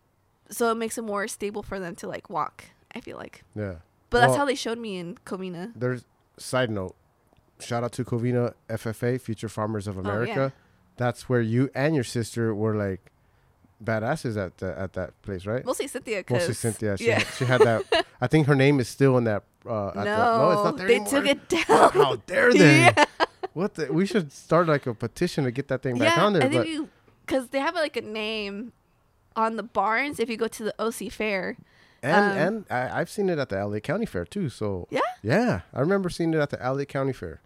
so 0.49 0.71
it 0.71 0.75
makes 0.75 0.97
it 0.97 1.01
more 1.03 1.27
stable 1.27 1.61
for 1.63 1.79
them 1.79 1.95
to 1.97 2.07
like 2.07 2.29
walk. 2.29 2.65
I 2.95 3.01
feel 3.01 3.17
like, 3.17 3.43
Yeah. 3.55 3.75
but 4.09 4.19
that's 4.21 4.35
how 4.37 4.45
they 4.45 4.55
showed 4.55 4.77
me 4.77 4.97
in 4.97 5.17
Covina. 5.25 5.73
There's 5.75 6.05
side 6.37 6.69
note. 6.69 6.95
Shout 7.59 7.83
out 7.83 7.91
to 7.93 8.05
Covina 8.05 8.53
FFA, 8.69 9.19
Future 9.19 9.49
Farmers 9.49 9.87
of 9.87 9.97
Oh, 9.97 10.01
yeah. 10.01 10.09
America. 10.09 10.53
That's 10.97 11.27
where 11.29 11.41
you 11.41 11.69
and 11.75 11.95
your 11.95 12.03
sister 12.03 12.53
were 12.53 12.75
like 12.75 13.11
badasses 13.83 14.37
at 14.37 14.57
the, 14.57 14.77
at 14.77 14.93
that 14.93 15.19
place, 15.21 15.45
right? 15.45 15.65
Mostly 15.65 15.87
Cynthia. 15.87 16.23
Mostly 16.29 16.53
Cynthia. 16.53 16.97
She, 16.97 17.07
yeah. 17.07 17.19
had, 17.19 17.27
she 17.35 17.45
had 17.45 17.61
that. 17.61 18.05
I 18.21 18.27
think 18.27 18.47
her 18.47 18.55
name 18.55 18.79
is 18.79 18.87
still 18.87 19.17
in 19.17 19.23
that. 19.25 19.43
Uh, 19.65 19.89
at 19.89 19.95
no, 19.95 20.03
the, 20.03 20.37
no, 20.37 20.51
it's 20.51 20.63
not 20.63 20.77
there 20.77 20.87
they 20.87 20.95
anymore. 20.95 21.11
took 21.11 21.25
it 21.25 21.49
down. 21.49 21.91
How 21.91 22.15
dare 22.25 22.53
they? 22.53 22.59
Yeah. 22.97 23.05
What 23.53 23.73
the? 23.73 23.91
We 23.91 24.05
should 24.05 24.31
start 24.31 24.67
like 24.67 24.85
a 24.85 24.93
petition 24.93 25.43
to 25.45 25.51
get 25.51 25.67
that 25.69 25.81
thing 25.81 25.97
back 25.97 26.15
yeah, 26.15 26.23
on 26.23 26.33
there. 26.33 26.43
I 26.43 26.49
think 26.49 26.89
because 27.25 27.49
they 27.49 27.59
have 27.59 27.73
like 27.73 27.97
a 27.97 28.01
name 28.01 28.71
on 29.35 29.55
the 29.55 29.63
barns 29.63 30.19
if 30.19 30.29
you 30.29 30.37
go 30.37 30.47
to 30.47 30.63
the 30.63 30.75
OC 30.79 31.11
Fair. 31.11 31.57
And 32.03 32.25
um, 32.25 32.37
and 32.37 32.65
I, 32.69 32.99
I've 33.01 33.09
seen 33.09 33.29
it 33.29 33.39
at 33.39 33.49
the 33.49 33.65
LA 33.65 33.79
County 33.79 34.05
Fair 34.05 34.25
too. 34.25 34.49
So 34.49 34.87
Yeah? 34.89 35.01
yeah, 35.23 35.61
I 35.73 35.79
remember 35.79 36.09
seeing 36.09 36.33
it 36.33 36.39
at 36.39 36.49
the 36.49 36.57
LA 36.57 36.85
County 36.85 37.13
Fair. 37.13 37.41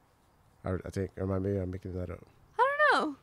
I, 0.66 0.74
I 0.86 0.90
think, 0.90 1.12
or 1.18 1.26
maybe 1.26 1.58
I'm 1.58 1.72
making 1.72 1.94
that 1.94 2.10
up. 2.10 2.26
I 2.60 2.68
don't 2.92 3.02
know. 3.10 3.16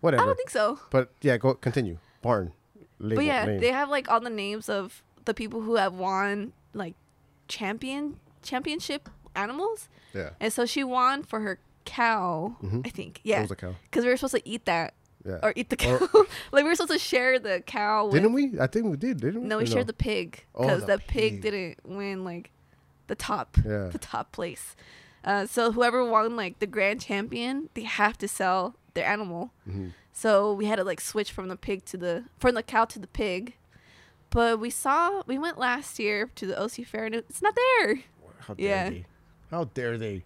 Whatever. 0.00 0.22
I 0.22 0.26
don't 0.26 0.36
think 0.36 0.50
so. 0.50 0.78
but 0.90 1.10
yeah, 1.20 1.36
go 1.36 1.54
continue. 1.54 1.98
Barn. 2.22 2.52
Label, 2.98 3.16
but 3.16 3.24
yeah, 3.24 3.44
name. 3.44 3.60
they 3.60 3.70
have 3.72 3.88
like 3.90 4.08
all 4.10 4.20
the 4.20 4.30
names 4.30 4.68
of 4.68 5.02
the 5.24 5.34
people 5.34 5.62
who 5.62 5.76
have 5.76 5.94
won 5.94 6.52
like 6.74 6.94
champion 7.48 8.18
championship 8.42 9.08
animals, 9.34 9.88
yeah. 10.14 10.30
and 10.40 10.52
so 10.52 10.64
she 10.66 10.84
won 10.84 11.22
for 11.22 11.40
her 11.40 11.58
cow. 11.84 12.56
Mhm. 12.62 12.86
I 12.86 12.90
think 12.90 13.20
yeah, 13.24 13.42
was 13.42 13.50
a 13.50 13.56
cow. 13.56 13.74
because 13.90 14.04
we 14.04 14.10
were 14.10 14.16
supposed 14.16 14.34
to 14.36 14.48
eat 14.48 14.64
that 14.64 14.94
Yeah. 15.24 15.38
or 15.42 15.52
eat 15.56 15.70
the 15.70 15.76
cow. 15.76 15.98
Like 16.52 16.64
we 16.64 16.68
were 16.70 16.74
supposed 16.74 16.92
to 16.92 16.98
share 16.98 17.38
the 17.38 17.62
cow. 17.64 18.06
With, 18.06 18.14
Didn't 18.14 18.32
we? 18.34 18.60
I 18.60 18.66
think 18.66 18.86
we 18.86 18.96
did. 18.96 19.20
Didn't 19.20 19.42
we? 19.42 19.48
No, 19.48 19.56
we 19.58 19.64
Or 19.64 19.66
shared 19.66 19.86
the 19.86 19.92
pig 19.94 20.44
Oh, 20.54 20.62
because 20.62 20.80
the 20.82 20.86
the, 20.86 20.98
pig. 20.98 21.40
pig. 21.40 21.42
didn't 21.42 21.78
win 21.84 22.24
like 22.24 22.50
the 23.06 23.14
top 23.14 23.56
Yeah. 23.64 23.88
the 23.88 23.98
top 23.98 24.32
place. 24.32 24.76
Uh, 25.24 25.46
so 25.46 25.72
whoever 25.72 26.04
won 26.04 26.36
like 26.36 26.58
the 26.58 26.66
grand 26.66 27.00
champion, 27.00 27.70
they 27.74 27.82
have 27.84 28.18
to 28.18 28.28
sell 28.28 28.74
their 28.92 29.06
animal. 29.06 29.50
Mhm. 29.68 29.92
So 30.12 30.52
we 30.52 30.66
had 30.66 30.76
to 30.76 30.84
like 30.84 31.00
switch 31.00 31.32
from 31.32 31.48
the 31.48 31.56
pig 31.56 31.84
to 31.86 31.96
the 31.96 32.24
from 32.38 32.54
the 32.54 32.62
cow 32.62 32.84
to 32.84 32.98
the 32.98 33.06
pig. 33.06 33.54
But 34.30 34.60
we 34.60 34.68
saw 34.68 35.22
we 35.26 35.38
went 35.38 35.56
last 35.58 35.98
year 35.98 36.28
to 36.34 36.46
the 36.46 36.60
OC 36.60 36.84
fair 36.84 37.06
and 37.06 37.14
it's 37.14 37.40
not 37.40 37.54
there. 37.56 38.00
How 38.40 38.54
dare 38.54 38.66
Yeah. 38.68 38.90
they? 38.90 39.06
How 39.50 39.64
dare 39.64 39.96
they? 39.96 40.24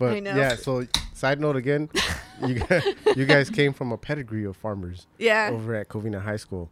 But 0.00 0.22
yeah. 0.24 0.56
So 0.56 0.86
side 1.12 1.38
note 1.40 1.54
again, 1.56 1.88
you 2.46 2.54
guys, 2.54 2.82
you 3.14 3.26
guys 3.26 3.50
came 3.50 3.72
from 3.72 3.92
a 3.92 3.98
pedigree 3.98 4.44
of 4.44 4.56
farmers 4.56 5.06
Yeah. 5.18 5.50
over 5.52 5.74
at 5.76 5.88
Covina 5.88 6.20
High 6.22 6.38
School, 6.38 6.70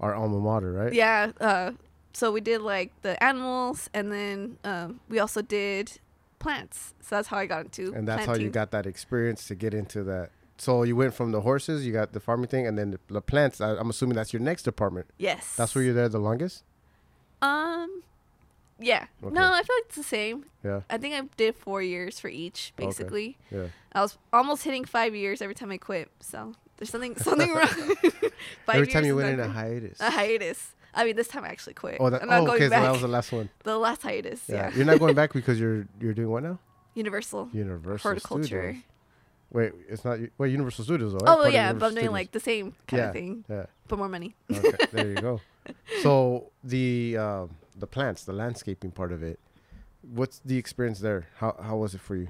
our 0.00 0.14
alma 0.14 0.38
mater, 0.40 0.72
right? 0.72 0.92
Yeah. 0.92 1.30
Uh, 1.40 1.70
so 2.12 2.30
we 2.32 2.40
did 2.40 2.60
like 2.60 2.90
the 3.02 3.20
animals 3.22 3.88
and 3.94 4.12
then 4.12 4.58
um, 4.64 5.00
we 5.08 5.18
also 5.20 5.40
did 5.40 5.98
plants. 6.40 6.94
So 7.00 7.14
that's 7.16 7.28
how 7.28 7.38
I 7.38 7.46
got 7.46 7.64
into 7.66 7.94
And 7.94 8.06
that's 8.06 8.26
how 8.26 8.34
you 8.34 8.50
got 8.50 8.72
that 8.72 8.86
experience 8.86 9.46
to 9.48 9.54
get 9.54 9.72
into 9.72 10.02
that. 10.04 10.30
So 10.58 10.82
you 10.82 10.96
went 10.96 11.14
from 11.14 11.32
the 11.32 11.40
horses, 11.42 11.86
you 11.86 11.92
got 11.92 12.12
the 12.12 12.20
farming 12.20 12.48
thing, 12.48 12.66
and 12.66 12.76
then 12.78 12.90
the, 12.92 13.00
the 13.08 13.20
plants. 13.20 13.60
I, 13.60 13.70
I'm 13.76 13.90
assuming 13.90 14.14
that's 14.16 14.32
your 14.32 14.42
next 14.42 14.62
department. 14.64 15.06
Yes. 15.18 15.54
That's 15.56 15.74
where 15.74 15.82
you're 15.82 15.94
there 15.94 16.08
the 16.08 16.18
longest. 16.18 16.64
Um 17.40 18.02
yeah. 18.78 19.06
Okay. 19.22 19.34
No, 19.34 19.42
I 19.52 19.62
feel 19.62 19.76
like 19.76 19.84
it's 19.86 19.96
the 19.96 20.02
same. 20.02 20.44
Yeah. 20.64 20.80
I 20.90 20.98
think 20.98 21.14
I 21.14 21.22
did 21.36 21.54
four 21.56 21.82
years 21.82 22.18
for 22.20 22.28
each, 22.28 22.72
Okay. 22.78 22.86
basically. 22.86 23.38
Yeah. 23.50 23.66
I 23.92 24.00
was 24.00 24.18
almost 24.32 24.64
hitting 24.64 24.84
five 24.84 25.14
years 25.14 25.40
every 25.42 25.54
time 25.54 25.70
I 25.70 25.78
quit. 25.78 26.10
So 26.20 26.54
there's 26.76 26.90
something 26.90 27.16
something 27.30 27.52
wrong. 27.52 27.68
Every 28.68 28.86
time 28.94 29.04
you 29.04 29.16
went 29.16 29.28
in 29.28 29.40
a 29.40 29.48
hiatus. 29.48 30.00
a 30.00 30.10
hiatus. 30.10 30.72
I 30.96 31.04
mean, 31.04 31.16
this 31.16 31.26
time 31.28 31.44
I 31.44 31.48
actually 31.48 31.74
quit. 31.74 31.96
Oh, 32.00 32.08
that, 32.10 32.22
I'm 32.22 32.28
not 32.28 32.42
oh 32.42 32.46
going 32.46 32.56
okay. 32.56 32.66
So 32.66 32.70
back. 32.70 32.82
that 32.82 32.92
was 32.92 33.00
the 33.02 33.08
last 33.08 33.32
one. 33.32 33.48
the 33.64 33.76
last 33.78 34.02
hiatus. 34.02 34.42
Yeah. 34.48 34.54
Yeah. 34.70 34.76
You're 34.76 34.86
not 34.86 34.98
going 35.00 35.14
back 35.14 35.32
because 35.32 35.58
you're 35.60 35.86
you're 36.00 36.14
doing 36.14 36.30
what 36.30 36.42
now? 36.42 36.58
Universal 36.94 37.50
Universal 37.52 38.08
horticulture. 38.08 38.46
Studios. 38.72 38.82
Wait, 39.52 39.72
it's 39.88 40.04
not. 40.04 40.18
Wait, 40.38 40.50
Universal 40.50 40.84
Studios, 40.84 41.12
right? 41.14 41.22
Oh 41.26 41.46
yeah, 41.46 41.72
but 41.72 41.86
I'm 41.86 41.92
doing 41.92 42.06
Studios. 42.06 42.12
like 42.12 42.32
the 42.32 42.40
same 42.40 42.74
kind 42.88 43.00
Yeah. 43.00 43.06
of 43.08 43.12
thing, 43.12 43.44
Yeah. 43.48 43.66
but 43.88 43.98
more 43.98 44.08
money. 44.08 44.34
Okay, 44.50 44.70
there 44.92 45.08
you 45.10 45.14
go. 45.14 45.40
So 46.02 46.50
the 46.64 47.16
um, 47.18 47.50
the 47.76 47.86
plants, 47.86 48.24
the 48.24 48.32
landscaping 48.32 48.90
part 48.92 49.12
of 49.12 49.22
it, 49.22 49.38
what's 50.02 50.40
the 50.44 50.56
experience 50.58 51.00
there? 51.00 51.28
How 51.36 51.56
how 51.62 51.76
was 51.76 51.94
it 51.94 52.00
for 52.00 52.16
you? 52.16 52.28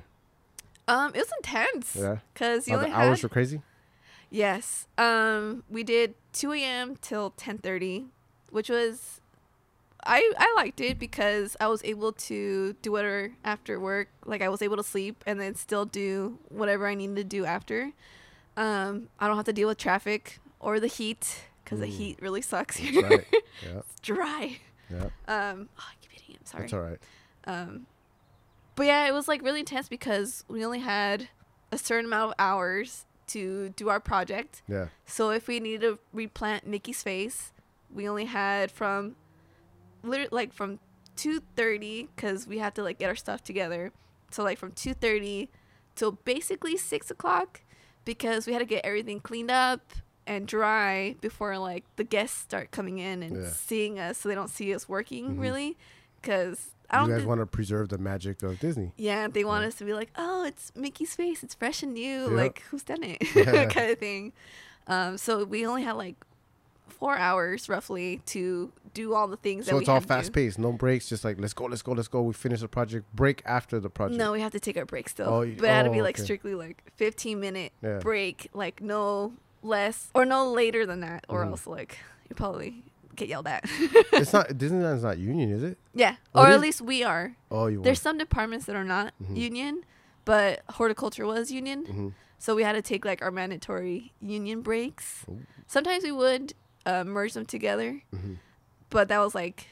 Um, 0.88 1.12
it 1.14 1.18
was 1.18 1.32
intense. 1.38 1.96
Yeah, 1.96 2.18
Cause 2.34 2.68
you 2.68 2.76
Oh, 2.76 2.80
the 2.80 2.92
hours 2.92 3.22
were 3.22 3.28
crazy. 3.28 3.62
yes. 4.30 4.86
Um, 4.98 5.64
we 5.70 5.82
did 5.82 6.14
2 6.32 6.52
a.m. 6.52 6.96
till 7.00 7.30
10:30, 7.32 8.06
which 8.50 8.68
was 8.68 9.20
I 10.06 10.30
I 10.38 10.52
liked 10.56 10.80
it 10.80 10.98
because 10.98 11.56
I 11.60 11.66
was 11.68 11.82
able 11.84 12.12
to 12.28 12.74
do 12.82 12.92
whatever 12.92 13.32
after 13.44 13.80
work. 13.80 14.08
Like 14.26 14.42
I 14.42 14.48
was 14.48 14.60
able 14.62 14.76
to 14.76 14.82
sleep 14.82 15.22
and 15.26 15.40
then 15.40 15.54
still 15.54 15.84
do 15.86 16.38
whatever 16.48 16.86
I 16.86 16.94
needed 16.94 17.16
to 17.16 17.24
do 17.24 17.44
after. 17.46 17.92
Um, 18.56 19.08
I 19.18 19.26
don't 19.26 19.36
have 19.36 19.46
to 19.46 19.52
deal 19.52 19.68
with 19.68 19.78
traffic 19.78 20.38
or 20.60 20.78
the 20.78 20.86
heat 20.86 21.44
because 21.64 21.80
the 21.80 21.86
Mm. 21.86 21.96
heat 21.98 22.18
really 22.20 22.42
sucks 22.42 22.76
here. 22.76 23.02
right. 23.02 23.26
Yeah, 23.62 23.78
it's 23.78 24.00
dry. 24.00 24.58
Yeah. 24.90 25.04
Um, 25.28 25.68
oh, 25.78 25.84
I 25.88 25.94
keep 26.00 26.12
hitting 26.12 26.34
him. 26.34 26.40
Sorry. 26.44 26.62
That's 26.62 26.72
all 26.72 26.80
right. 26.80 26.98
Um, 27.46 27.86
but 28.76 28.86
yeah, 28.86 29.06
it 29.06 29.12
was 29.12 29.28
like 29.28 29.42
really 29.42 29.60
intense 29.60 29.88
because 29.88 30.44
we 30.48 30.64
only 30.64 30.80
had 30.80 31.28
a 31.70 31.78
certain 31.78 32.06
amount 32.06 32.30
of 32.30 32.34
hours 32.38 33.06
to 33.28 33.70
do 33.70 33.88
our 33.88 34.00
project. 34.00 34.62
Yeah. 34.68 34.86
So 35.06 35.30
if 35.30 35.48
we 35.48 35.60
needed 35.60 35.82
to 35.82 35.98
replant 36.12 36.66
Mickey's 36.66 37.02
face, 37.02 37.52
we 37.92 38.08
only 38.08 38.26
had 38.26 38.70
from 38.70 39.16
literally 40.02 40.28
like 40.32 40.52
from 40.52 40.78
2:30 41.16 42.08
because 42.14 42.46
we 42.46 42.58
had 42.58 42.74
to 42.74 42.82
like 42.82 42.98
get 42.98 43.08
our 43.08 43.16
stuff 43.16 43.42
together. 43.42 43.92
So 44.30 44.42
like 44.42 44.58
from 44.58 44.72
2:30 44.72 45.48
till 45.94 46.12
basically 46.12 46.76
six 46.76 47.10
o'clock 47.10 47.62
because 48.04 48.46
we 48.46 48.52
had 48.52 48.58
to 48.58 48.66
get 48.66 48.84
everything 48.84 49.20
cleaned 49.20 49.50
up 49.50 49.92
and 50.26 50.46
dry 50.46 51.16
before 51.20 51.58
like 51.58 51.84
the 51.96 52.04
guests 52.04 52.38
start 52.38 52.70
coming 52.70 52.98
in 52.98 53.22
and 53.22 53.42
Yeah. 53.42 53.50
seeing 53.50 53.98
us 53.98 54.18
so 54.18 54.28
they 54.28 54.34
don't 54.34 54.48
see 54.50 54.74
us 54.74 54.88
working 54.88 55.36
Mhm. 55.36 55.40
really 55.40 55.76
because 56.20 56.70
I 56.90 56.98
don't 56.98 57.08
you 57.08 57.14
guys 57.14 57.20
think- 57.22 57.28
want 57.28 57.40
to 57.40 57.46
preserve 57.46 57.88
the 57.88 57.98
magic 57.98 58.42
of 58.42 58.58
Disney. 58.60 58.92
Yeah, 58.96 59.26
they 59.28 59.44
want 59.44 59.62
Yeah. 59.62 59.68
us 59.68 59.74
to 59.76 59.84
be 59.84 59.94
like, 59.94 60.10
oh, 60.16 60.44
it's 60.44 60.70
Mickey's 60.76 61.14
face. 61.14 61.42
It's 61.42 61.54
fresh 61.54 61.82
and 61.82 61.94
new. 61.94 62.22
Yeah. 62.30 62.36
Like, 62.36 62.62
who's 62.70 62.82
done 62.84 63.02
it? 63.02 63.18
kind 63.74 63.90
of 63.90 63.98
thing. 63.98 64.32
Um, 64.86 65.16
so 65.18 65.44
we 65.44 65.66
only 65.66 65.82
had 65.82 65.92
like 65.92 66.16
four 66.88 67.16
hours 67.16 67.68
roughly 67.68 68.20
to 68.26 68.70
do 68.92 69.14
all 69.14 69.26
the 69.26 69.36
things 69.38 69.64
that 69.64 69.70
So 69.70 69.76
we 69.76 69.80
it's 69.82 69.88
all 69.88 69.96
had 69.96 70.02
to 70.02 70.06
do. 70.08 70.14
fast 70.14 70.32
paced, 70.32 70.58
no 70.58 70.72
breaks. 70.72 71.08
Just 71.08 71.24
like 71.24 71.40
let's 71.40 71.52
go, 71.54 71.64
let's 71.64 71.82
go, 71.82 71.92
let's 71.92 72.06
go. 72.08 72.22
We 72.22 72.32
finish 72.34 72.60
the 72.60 72.68
project. 72.68 73.06
Break 73.16 73.42
after 73.44 73.80
the 73.80 73.90
project. 73.90 74.18
No, 74.18 74.32
we 74.32 74.40
have 74.40 74.52
to 74.52 74.60
take 74.60 74.76
our 74.76 74.84
break 74.84 75.08
still. 75.08 75.28
Oh, 75.28 75.40
you- 75.42 75.56
but 75.56 75.64
it 75.64 75.68
had 75.68 75.82
to 75.84 75.88
oh, 75.90 75.92
be 75.92 76.02
like 76.02 76.16
okay. 76.16 76.22
strictly 76.24 76.54
like 76.54 76.82
15 76.96 77.40
minute 77.40 77.72
Yeah. 77.82 77.98
break, 77.98 78.48
like 78.54 78.80
no 78.82 79.32
less 79.64 80.10
or 80.14 80.24
no 80.24 80.50
later 80.52 80.86
than 80.86 81.00
that, 81.00 81.24
or 81.28 81.44
Mhm. 81.44 81.50
else 81.50 81.66
like 81.66 81.98
you 82.28 82.36
probably 82.36 82.84
get 83.16 83.28
yelled 83.28 83.46
at. 83.48 83.64
it's 84.12 84.32
not 84.32 84.48
Disneyland's 84.58 85.02
not 85.02 85.18
union, 85.18 85.50
is 85.50 85.62
it? 85.62 85.78
yeah, 85.94 86.16
Oh, 86.34 86.42
or 86.42 86.48
at 86.48 86.60
least 86.60 86.80
we 86.82 87.02
are. 87.02 87.34
Oh, 87.50 87.66
you. 87.66 87.82
There's 87.82 88.00
some 88.00 88.18
departments 88.18 88.66
that 88.66 88.76
are 88.76 88.84
not 88.84 89.14
Mhm. 89.22 89.36
union, 89.36 89.84
but 90.24 90.62
horticulture 90.70 91.26
was 91.26 91.50
union. 91.50 91.86
hmm 91.86 92.08
So 92.38 92.54
we 92.54 92.62
had 92.62 92.72
to 92.74 92.82
take 92.82 93.04
like 93.04 93.22
our 93.22 93.30
mandatory 93.30 94.12
union 94.20 94.60
breaks. 94.62 95.24
Ooh. 95.30 95.40
Sometimes 95.66 96.04
we 96.04 96.12
would 96.12 96.52
uh, 96.86 97.02
merge 97.04 97.32
them 97.32 97.46
together, 97.46 98.02
hmm 98.12 98.34
but 98.90 99.08
that 99.08 99.18
was 99.18 99.34
like 99.34 99.68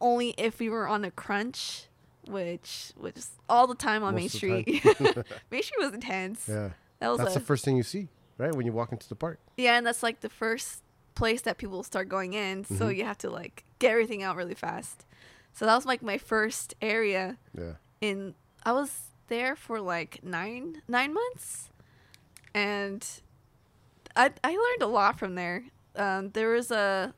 only 0.00 0.30
if 0.38 0.60
we 0.60 0.68
were 0.70 0.86
on 0.86 1.04
a 1.04 1.10
crunch, 1.10 1.88
which 2.28 2.92
was 2.96 3.30
all 3.48 3.66
the 3.66 3.74
time 3.74 4.02
on 4.04 4.14
Main 4.14 4.24
Most 4.24 4.32
the 4.32 4.38
Street. 4.38 4.66
Main 5.50 5.62
Street 5.62 5.78
was 5.80 5.92
intense. 5.92 6.46
Yeah, 6.48 6.70
That 7.00 7.08
was 7.08 7.18
that's 7.18 7.36
a, 7.36 7.38
the 7.40 7.44
first 7.44 7.64
thing 7.64 7.76
you 7.76 7.82
see, 7.82 8.08
right? 8.38 8.54
When 8.54 8.66
you 8.66 8.72
walk 8.72 8.92
into 8.92 9.08
the 9.08 9.14
park. 9.16 9.38
yeah, 9.56 9.76
and 9.76 9.86
that's 9.86 10.02
like 10.02 10.20
the 10.20 10.28
first 10.28 10.82
place 11.14 11.42
that 11.42 11.56
people 11.58 11.82
start 11.82 12.08
going 12.08 12.34
in. 12.34 12.64
So 12.64 12.86
Mhm. 12.90 12.96
you 12.96 13.04
have 13.04 13.18
to 13.18 13.30
like 13.30 13.64
get 13.78 13.90
everything 13.92 14.22
out 14.22 14.36
really 14.36 14.54
fast. 14.54 15.06
So 15.54 15.64
that 15.64 15.74
was 15.74 15.86
like 15.86 16.02
my 16.02 16.18
first 16.18 16.74
area 16.82 17.38
Yeah. 17.54 17.74
in 18.00 18.34
I 18.64 18.72
was 18.72 19.10
there 19.28 19.56
for 19.56 19.80
like 19.80 20.22
nine 20.22 20.82
nine 20.88 21.14
months, 21.14 21.70
and 22.54 23.06
I 24.14 24.32
I 24.44 24.50
learned 24.50 24.82
a 24.82 24.86
lot 24.86 25.18
from 25.18 25.34
there. 25.34 25.64
Um, 25.94 26.30
there 26.30 26.50
was 26.50 26.70
a 26.70 27.14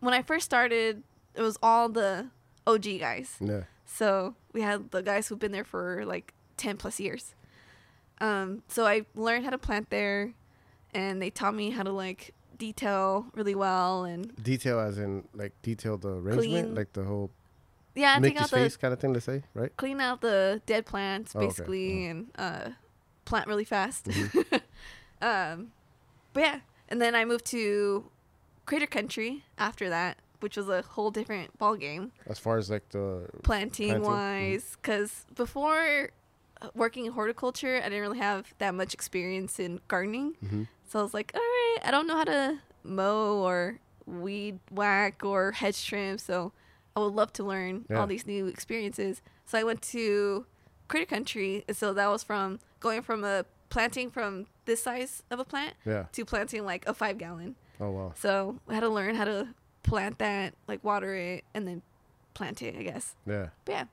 when 0.00 0.14
I 0.14 0.22
first 0.22 0.44
started, 0.44 1.02
it 1.34 1.42
was 1.42 1.58
all 1.62 1.88
the 1.88 2.30
OG 2.66 2.98
guys. 3.00 3.36
Yeah. 3.40 3.64
So 3.86 4.34
we 4.52 4.60
had 4.62 4.90
the 4.90 5.02
guys 5.02 5.28
who've 5.28 5.38
been 5.38 5.52
there 5.52 5.64
for 5.64 6.04
like 6.04 6.34
ten 6.56 6.76
plus 6.76 7.00
years. 7.00 7.34
Um, 8.20 8.62
so 8.68 8.86
I 8.86 9.02
learned 9.14 9.44
how 9.44 9.50
to 9.50 9.58
plant 9.58 9.90
there, 9.90 10.32
and 10.94 11.20
they 11.20 11.30
taught 11.30 11.54
me 11.54 11.70
how 11.70 11.82
to 11.82 11.92
like 11.92 12.32
detail 12.58 13.26
really 13.34 13.54
well 13.54 14.04
and 14.04 14.34
Detail 14.42 14.80
as 14.80 14.98
in 14.98 15.28
like 15.34 15.52
detail 15.62 15.98
the 15.98 16.08
arrangement, 16.08 16.38
Clean. 16.38 16.74
like 16.74 16.92
the 16.94 17.04
whole 17.04 17.30
yeah, 17.94 18.14
take 18.14 18.34
Mickey's 18.34 18.42
out 18.42 18.50
the 18.50 18.78
kind 18.78 18.92
of 18.94 19.00
thing 19.00 19.14
to 19.14 19.20
say, 19.20 19.42
right? 19.54 19.74
clean 19.76 20.00
out 20.00 20.20
the 20.20 20.60
dead 20.66 20.86
plants 20.86 21.32
Oh, 21.34 21.38
okay. 21.40 21.46
basically 21.48 22.06
and 22.06 22.26
uh, 22.36 22.70
plant 23.24 23.46
really 23.46 23.64
fast. 23.64 24.06
Mm-hmm. 24.06 24.54
um, 25.22 25.72
but 26.32 26.40
yeah, 26.40 26.60
and 26.88 27.00
then 27.00 27.14
I 27.14 27.24
moved 27.24 27.46
to 27.46 28.10
Critter 28.66 28.86
Country 28.86 29.44
after 29.58 29.88
that, 29.88 30.18
which 30.40 30.56
was 30.56 30.68
a 30.68 30.82
whole 30.82 31.10
different 31.10 31.56
ball 31.58 31.76
game 31.76 32.12
As 32.26 32.38
far 32.38 32.58
as 32.58 32.70
like 32.70 32.88
the 32.90 33.28
planting, 33.42 33.88
Planting, 33.88 34.02
mhm. 34.02 34.04
wise. 34.04 34.76
Because 34.80 35.24
before 35.34 36.04
uh, 36.04 36.06
working 36.74 37.06
in 37.06 37.12
horticulture, 37.12 37.76
I 37.76 37.88
didn't 37.88 38.00
really 38.00 38.18
have 38.18 38.54
that 38.58 38.74
much 38.74 38.94
experience 38.94 39.58
in 39.58 39.80
gardening. 39.88 40.34
Mhm. 40.44 40.68
So 40.88 41.00
I 41.00 41.02
was 41.02 41.14
like, 41.14 41.32
all 41.34 41.40
right, 41.40 41.78
I 41.84 41.90
don't 41.90 42.06
know 42.06 42.16
how 42.16 42.24
to 42.24 42.58
mow 42.84 43.42
or 43.44 43.78
weed 44.06 44.60
whack 44.70 45.24
or 45.24 45.52
hedge 45.52 45.84
trim. 45.86 46.18
So 46.18 46.52
I 46.94 47.00
would 47.00 47.12
love 47.14 47.32
to 47.34 47.44
learn 47.44 47.84
Yeah. 47.90 47.98
all 48.00 48.06
these 48.06 48.26
new 48.26 48.46
experiences. 48.46 49.20
So 49.44 49.58
I 49.58 49.64
went 49.64 49.82
to 49.82 50.46
Critter 50.88 51.06
Country. 51.06 51.64
So 51.72 51.92
that 51.92 52.06
was 52.08 52.22
from 52.22 52.60
going 52.80 53.02
from 53.02 53.24
a 53.24 53.44
planting 53.68 54.10
from 54.10 54.46
this 54.64 54.82
size 54.82 55.22
of 55.30 55.38
a 55.40 55.44
plant 55.44 55.74
yeah. 55.84 56.06
to 56.12 56.24
planting 56.24 56.64
like 56.64 56.86
a 56.86 56.94
five 56.94 57.18
gallon. 57.18 57.56
Oh 57.80 57.90
wow. 57.90 58.12
So 58.16 58.60
I 58.68 58.74
had 58.74 58.80
to 58.80 58.88
learn 58.88 59.16
how 59.16 59.24
to 59.24 59.48
plant 59.82 60.18
that, 60.18 60.54
like 60.68 60.82
water 60.84 61.14
it, 61.14 61.44
and 61.52 61.66
then 61.66 61.82
plant 62.34 62.62
it, 62.62 62.76
I 62.76 62.82
guess. 62.82 63.14
Yeah. 63.26 63.48
But 63.64 63.72
yeah, 63.72 63.84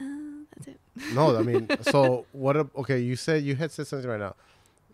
uh, 0.00 0.44
that's 0.54 0.68
it. 0.68 0.80
No, 1.14 1.36
I 1.36 1.42
mean, 1.42 1.68
so 1.82 2.26
what? 2.32 2.56
A, 2.56 2.66
okay, 2.76 2.98
you 3.00 3.16
said 3.16 3.42
you 3.42 3.54
had 3.56 3.70
said 3.70 3.86
something 3.86 4.08
right 4.08 4.20
now. 4.20 4.34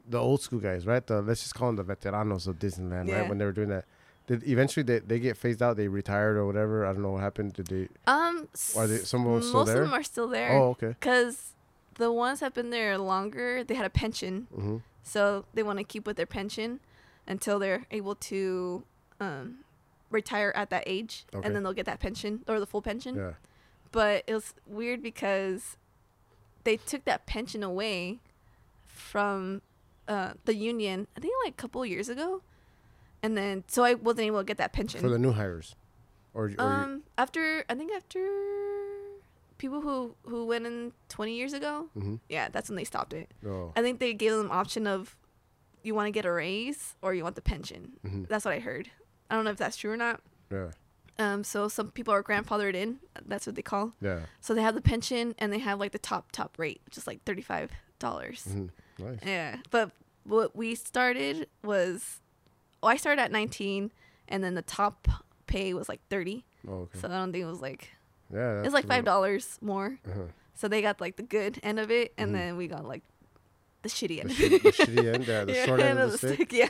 The 0.08 0.18
old 0.18 0.40
school 0.40 0.58
guys, 0.60 0.86
right? 0.86 1.04
The 1.06 1.20
let's 1.20 1.42
just 1.42 1.54
call 1.54 1.72
them 1.72 1.84
the 1.84 1.94
veteranos 1.94 2.46
of 2.46 2.58
Disneyland, 2.58 3.08
Yeah. 3.08 3.20
right? 3.20 3.28
When 3.28 3.38
they 3.38 3.44
were 3.44 3.52
doing 3.52 3.68
that, 3.68 3.84
did 4.26 4.46
eventually 4.46 4.84
they, 4.84 5.00
they 5.00 5.18
get 5.18 5.36
phased 5.36 5.62
out? 5.62 5.76
They 5.76 5.88
retired 5.88 6.36
or 6.36 6.46
whatever? 6.46 6.86
I 6.86 6.92
don't 6.92 7.02
know 7.02 7.10
what 7.10 7.22
happened. 7.22 7.52
Did 7.54 7.66
they? 7.66 7.88
Um, 8.06 8.48
Are 8.76 8.86
they- 8.86 8.96
s- 9.00 9.08
someone 9.08 9.42
still 9.42 9.54
most 9.60 9.66
there? 9.66 9.82
of 9.82 9.88
them 9.90 9.98
are 9.98 10.02
still 10.02 10.28
there. 10.28 10.52
Oh, 10.52 10.70
okay. 10.70 10.88
Because 10.88 11.52
the 11.96 12.10
ones 12.12 12.40
that 12.40 12.46
have 12.46 12.54
been 12.54 12.70
there 12.70 12.96
longer, 12.96 13.64
they 13.64 13.74
had 13.74 13.86
a 13.86 13.90
pension, 13.90 14.46
hmm 14.54 14.76
so 15.02 15.46
they 15.54 15.62
want 15.62 15.78
to 15.78 15.84
keep 15.84 16.06
with 16.06 16.16
their 16.18 16.26
pension 16.26 16.80
until 17.26 17.58
they're 17.58 17.86
able 17.90 18.14
to 18.14 18.82
um, 19.20 19.56
retire 20.10 20.52
at 20.54 20.68
that 20.70 20.84
age, 20.86 21.24
Okay. 21.34 21.46
and 21.46 21.56
then 21.56 21.62
they'll 21.62 21.72
get 21.72 21.86
that 21.86 21.98
pension 21.98 22.44
or 22.46 22.60
the 22.60 22.66
full 22.66 22.82
pension. 22.82 23.16
Yeah. 23.16 23.32
But 23.92 24.24
it 24.26 24.34
was 24.34 24.54
weird 24.66 25.02
because 25.02 25.76
they 26.64 26.76
took 26.76 27.04
that 27.06 27.26
pension 27.26 27.62
away 27.62 28.18
from 28.86 29.62
uh, 30.06 30.32
the 30.44 30.54
union. 30.54 31.06
I 31.16 31.20
think 31.20 31.32
like 31.44 31.54
a 31.54 31.56
couple 31.56 31.82
of 31.82 31.88
years 31.88 32.08
ago, 32.08 32.42
and 33.22 33.36
then 33.36 33.64
so 33.66 33.84
I 33.84 33.94
wasn't 33.94 34.26
able 34.26 34.38
to 34.38 34.44
get 34.44 34.58
that 34.58 34.72
pension. 34.72 35.00
For 35.00 35.08
the 35.08 35.18
new 35.18 35.32
hires, 35.32 35.74
or, 36.34 36.50
or 36.58 36.64
um, 36.64 37.02
after 37.16 37.64
I 37.68 37.74
think 37.74 37.92
after 37.92 38.20
people 39.58 39.80
who 39.80 40.14
who 40.26 40.46
went 40.46 40.66
in 40.66 40.92
20 41.08 41.34
years 41.34 41.52
ago, 41.52 41.86
hmm 41.94 42.16
yeah, 42.28 42.48
that's 42.50 42.68
when 42.68 42.76
they 42.76 42.84
stopped 42.84 43.12
it. 43.12 43.30
oh, 43.46 43.72
I 43.76 43.82
think 43.82 43.98
they 44.00 44.12
gave 44.14 44.32
them 44.32 44.50
option 44.50 44.86
of 44.86 45.16
you 45.82 45.94
want 45.94 46.06
to 46.06 46.10
get 46.12 46.26
a 46.26 46.32
raise 46.32 46.94
or 47.02 47.14
you 47.14 47.22
want 47.22 47.36
the 47.36 47.42
pension. 47.42 47.92
hmm 48.02 48.24
That's 48.28 48.44
what 48.44 48.54
I 48.54 48.58
heard. 48.58 48.90
I 49.30 49.34
don't 49.34 49.44
know 49.44 49.50
if 49.50 49.56
that's 49.56 49.76
true 49.76 49.90
or 49.92 49.96
not. 49.96 50.20
yeah, 50.50 50.70
Um, 51.18 51.42
so 51.42 51.66
some 51.68 51.90
people 51.90 52.14
are 52.14 52.22
grandfathered 52.22 52.74
in. 52.74 52.98
That's 53.26 53.46
what 53.46 53.56
they 53.56 53.62
call. 53.62 53.92
yeah. 54.00 54.20
So 54.40 54.54
they 54.54 54.62
have 54.62 54.74
the 54.74 54.80
pension 54.80 55.34
and 55.38 55.52
they 55.52 55.58
have 55.58 55.78
like 55.80 55.92
the 55.92 55.98
top 55.98 56.30
top 56.32 56.58
rate, 56.58 56.80
which 56.84 56.96
is 56.96 57.06
like 57.06 57.24
thirty 57.24 57.42
five 57.42 57.70
dollars. 57.98 58.44
hmm 58.44 58.66
Nice. 59.00 59.18
Yeah, 59.24 59.56
but 59.70 59.90
what 60.24 60.56
we 60.56 60.74
started 60.74 61.48
was, 61.64 62.20
oh, 62.82 62.88
I 62.88 62.96
started 62.96 63.22
at 63.22 63.30
nineteen, 63.32 63.92
and 64.28 64.42
then 64.42 64.54
the 64.54 64.62
top 64.62 65.06
pay 65.46 65.72
was 65.74 65.88
like 65.88 66.00
thirty. 66.08 66.44
Oh, 66.68 66.72
okay. 66.82 66.98
So 67.00 67.08
I 67.08 67.12
don't 67.12 67.32
think 67.32 67.42
it 67.42 67.46
was 67.48 67.60
like 67.60 67.90
yeah, 68.32 68.62
it's 68.62 68.74
like 68.74 68.86
five 68.86 69.04
dollars 69.04 69.58
more. 69.60 69.98
Uh-huh. 70.08 70.22
So 70.54 70.66
they 70.68 70.82
got 70.82 71.00
like 71.00 71.16
the 71.16 71.22
good 71.22 71.58
end 71.62 71.78
of 71.80 71.90
it, 71.90 72.12
and 72.18 72.30
Mhm. 72.30 72.34
then 72.34 72.56
we 72.56 72.66
got 72.68 72.84
like 72.86 73.02
the 73.82 73.88
shitty 73.88 74.08
The, 74.08 74.20
end. 74.22 74.30
the 74.30 74.72
shitty 74.72 75.14
end, 75.14 75.26
yeah, 75.28 75.44
the 75.44 75.52
Yeah, 75.54 75.64
short 75.66 75.80
end 75.80 75.98
of 76.00 76.10
the 76.12 76.18
stick. 76.18 76.52
Yeah. 76.52 76.68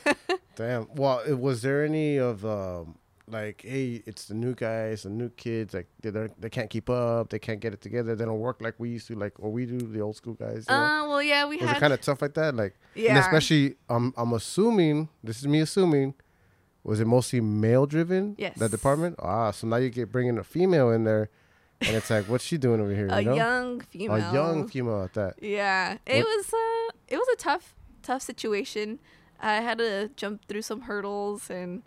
Damn. 0.56 0.88
Well, 0.94 1.20
it, 1.26 1.38
was 1.38 1.62
there 1.62 1.82
any 1.84 2.18
of 2.18 2.44
um, 2.44 2.98
like, 3.30 3.62
hey, 3.62 4.02
it's 4.06 4.26
the 4.26 4.34
new 4.34 4.54
guys, 4.54 5.02
the 5.02 5.10
new 5.10 5.28
kids, 5.30 5.74
like 5.74 5.86
they 6.02 6.10
they're- 6.10 6.30
they 6.38 6.50
can't 6.50 6.70
keep 6.70 6.88
up, 6.90 7.30
they 7.30 7.38
can't 7.38 7.60
get 7.60 7.72
it 7.72 7.80
together, 7.80 8.14
they 8.14 8.24
don't 8.24 8.38
work 8.40 8.60
like 8.60 8.74
we 8.78 8.90
used 8.90 9.06
to, 9.08 9.14
like 9.14 9.34
or 9.38 9.50
we 9.50 9.66
do, 9.66 9.78
the 9.78 10.00
old 10.00 10.16
school 10.16 10.34
guys. 10.34 10.66
You 10.68 10.74
know? 10.74 10.82
Uh, 10.82 11.08
well, 11.08 11.22
yeah, 11.22 11.46
we 11.46 11.56
was 11.56 11.66
had. 11.68 11.76
it 11.76 11.80
kind 11.80 11.92
of 11.92 12.00
tough 12.00 12.22
like 12.22 12.34
that? 12.34 12.54
Like, 12.54 12.74
yeah. 12.94 13.10
and 13.10 13.18
especially, 13.18 13.76
um, 13.88 14.12
I'm 14.16 14.32
assuming 14.32 15.08
this 15.22 15.38
is 15.40 15.46
me 15.46 15.60
assuming, 15.60 16.14
was 16.84 17.00
it 17.00 17.06
mostly 17.06 17.40
male 17.40 17.86
driven? 17.86 18.34
Yes. 18.38 18.56
That 18.58 18.70
department. 18.70 19.16
Ah, 19.18 19.50
so 19.50 19.66
now 19.66 19.76
you 19.76 19.90
get 19.90 20.10
bringing 20.10 20.38
a 20.38 20.44
female 20.44 20.90
in 20.90 21.04
there, 21.04 21.28
and 21.80 21.94
it's 21.96 22.08
like, 22.10 22.24
what's 22.26 22.44
she 22.44 22.56
doing 22.58 22.80
over 22.80 22.94
here? 22.94 23.08
a 23.10 23.20
you 23.20 23.26
know? 23.28 23.34
young 23.34 23.80
female. 23.80 24.16
a 24.16 24.32
young 24.32 24.68
female 24.68 25.02
at 25.02 25.12
that. 25.14 25.34
Yeah, 25.42 25.98
it 26.06 26.24
What- 26.24 26.36
was 26.36 26.52
uh, 26.52 26.92
it 27.08 27.16
was 27.18 27.28
a 27.32 27.36
tough, 27.36 27.74
tough 28.02 28.22
situation. 28.22 28.98
I 29.40 29.56
had 29.60 29.78
to 29.78 30.10
jump 30.16 30.46
through 30.48 30.62
some 30.62 30.80
hurdles 30.82 31.48
and 31.50 31.82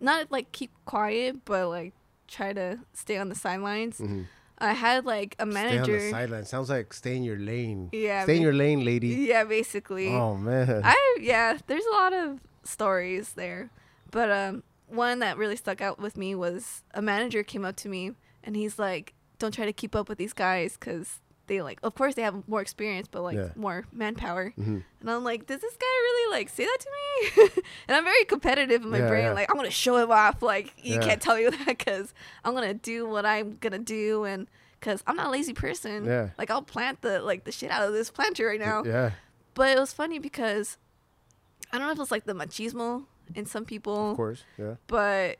not 0.00 0.30
like 0.30 0.52
keep 0.52 0.70
quiet, 0.84 1.44
but 1.44 1.68
like 1.68 1.92
try 2.28 2.52
to 2.52 2.78
stay 2.92 3.16
on 3.18 3.28
the 3.28 3.34
sidelines. 3.34 3.98
hmm 3.98 4.22
I 4.58 4.72
had 4.72 5.04
like 5.04 5.36
a 5.38 5.44
manager. 5.44 5.84
Stay 5.84 5.92
on 5.92 5.98
the 6.00 6.10
sideline. 6.10 6.44
Sounds 6.46 6.70
like 6.70 6.94
stay 6.94 7.14
in 7.14 7.22
your 7.22 7.36
lane. 7.36 7.90
Yeah, 7.92 8.22
Stay 8.22 8.36
in 8.36 8.42
your 8.42 8.54
lane, 8.54 8.86
lady. 8.86 9.08
Yeah, 9.08 9.44
basically. 9.44 10.08
Oh 10.08 10.34
man. 10.34 10.80
I 10.82 11.16
yeah, 11.20 11.58
there's 11.66 11.84
a 11.84 11.90
lot 11.90 12.14
of 12.14 12.40
stories 12.64 13.34
there, 13.34 13.70
but 14.10 14.30
um, 14.30 14.62
one 14.88 15.18
that 15.18 15.36
really 15.36 15.56
stuck 15.56 15.82
out 15.82 15.98
with 15.98 16.16
me 16.16 16.34
was 16.34 16.84
a 16.94 17.02
manager 17.02 17.42
came 17.42 17.66
up 17.66 17.76
to 17.76 17.88
me 17.90 18.12
and 18.42 18.56
he's 18.56 18.78
like, 18.78 19.12
"Don't 19.38 19.52
try 19.52 19.66
to 19.66 19.74
keep 19.74 19.94
up 19.94 20.08
with 20.08 20.16
these 20.16 20.32
guys 20.32 20.78
because 20.80 21.20
they 21.46 21.62
like, 21.62 21.78
of 21.82 21.94
course 21.94 22.14
they 22.14 22.22
have 22.22 22.46
more 22.48 22.60
experience, 22.60 23.08
but 23.10 23.22
like 23.22 23.36
Yeah. 23.36 23.48
more 23.56 23.86
manpower." 23.92 24.50
hmm 24.56 24.78
And 25.00 25.10
I'm 25.10 25.24
like, 25.24 25.46
"Does 25.46 25.60
this 25.60 25.76
guy 25.76 25.86
really 25.86 26.38
like 26.38 26.48
say 26.48 26.64
that 26.64 26.78
to 26.80 26.90
me?" 27.44 27.62
and 27.88 27.96
I'm 27.96 28.04
very 28.04 28.24
competitive 28.24 28.82
in 28.82 28.90
my 28.90 28.98
Yeah, 28.98 29.08
brain. 29.08 29.24
yeah. 29.26 29.32
Like, 29.32 29.50
I'm 29.50 29.56
gonna 29.56 29.70
show 29.70 29.96
him 29.96 30.10
off. 30.10 30.42
Like, 30.42 30.72
you 30.82 30.98
can't 31.00 31.20
tell 31.22 31.36
me 31.36 31.44
that 31.50 31.66
because 31.66 32.12
I'm 32.44 32.54
gonna 32.54 32.74
do 32.74 33.06
what 33.06 33.24
I'm 33.26 33.56
gonna 33.60 33.78
do 33.78 34.24
and. 34.24 34.48
Cause 34.82 35.02
I'm 35.06 35.16
not 35.16 35.28
a 35.28 35.30
lazy 35.30 35.54
person. 35.54 36.04
Yeah. 36.04 36.28
Like 36.38 36.50
I'll 36.50 36.62
plant 36.62 37.00
the 37.00 37.18
like 37.20 37.44
the 37.44 37.50
shit 37.50 37.70
out 37.70 37.82
of 37.88 37.94
this 37.94 38.10
planter 38.10 38.46
right 38.46 38.60
now. 38.60 38.84
Yeah. 38.84 39.12
But 39.54 39.70
it 39.76 39.80
was 39.80 39.92
funny 39.92 40.18
because 40.18 40.76
I 41.72 41.78
don't 41.78 41.86
know 41.86 41.92
if 41.94 41.98
it's 41.98 42.10
like 42.10 42.24
the 42.26 42.34
machismo 42.34 43.06
in 43.34 43.46
some 43.46 43.64
people, 43.64 44.10
Of 44.10 44.16
course. 44.16 44.44
Yeah. 44.58 44.74
but 44.86 45.38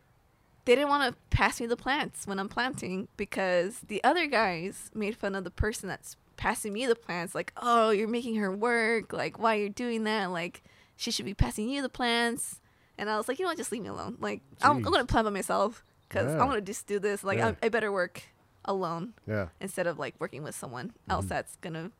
they 0.66 0.74
didn't 0.74 0.90
want 0.90 1.11
to 1.12 1.18
pass 1.37 1.61
me 1.61 1.66
the 1.66 1.76
plants 1.76 2.26
when 2.26 2.38
I'm 2.38 2.48
planting 2.50 3.09
because 3.16 3.81
the 3.88 4.02
other 4.05 4.26
guys 4.26 4.90
made 4.94 5.16
fun 5.16 5.35
of 5.35 5.44
the 5.44 5.50
person 5.50 5.88
that's 5.88 6.16
passing 6.37 6.72
me 6.74 6.85
the 6.87 6.94
plants. 6.94 7.35
Like, 7.35 7.52
oh, 7.57 7.90
you're 7.90 8.07
making 8.09 8.35
her 8.37 8.55
work. 8.55 9.12
Like, 9.14 9.38
why 9.38 9.55
you're 9.55 9.68
doing 9.70 10.05
that? 10.05 10.26
Like, 10.31 10.62
she 10.96 11.11
should 11.11 11.24
be 11.24 11.35
passing 11.35 11.68
you 11.70 11.81
the 11.83 11.88
plants. 11.88 12.61
And 12.98 13.09
I 13.09 13.16
was 13.16 13.26
like, 13.29 13.38
you 13.38 13.44
know 13.44 13.50
what? 13.50 13.57
Just 13.59 13.72
leave 13.72 13.83
me 13.83 13.88
alone. 13.88 14.16
Like, 14.20 14.42
I'm, 14.61 14.76
I'm 14.76 14.83
going 14.83 15.00
to 15.00 15.05
plant 15.07 15.24
by 15.24 15.31
myself 15.31 15.83
because 16.09 16.26
Yeah. 16.33 16.40
I'm 16.40 16.48
going 16.48 16.61
to 16.61 16.66
just 16.66 16.87
do 16.87 16.98
this. 16.98 17.22
Like, 17.24 17.38
Yeah. 17.38 17.55
I, 17.62 17.66
I 17.66 17.68
better 17.70 17.90
work 17.92 18.22
alone 18.64 19.14
Yeah. 19.26 19.48
instead 19.61 19.87
of 19.87 19.98
like 19.98 20.14
working 20.18 20.42
with 20.42 20.55
someone 20.55 20.88
Mm-hmm. 20.88 21.11
else 21.12 21.26
that's 21.26 21.57
going 21.57 21.74
to 21.74 21.90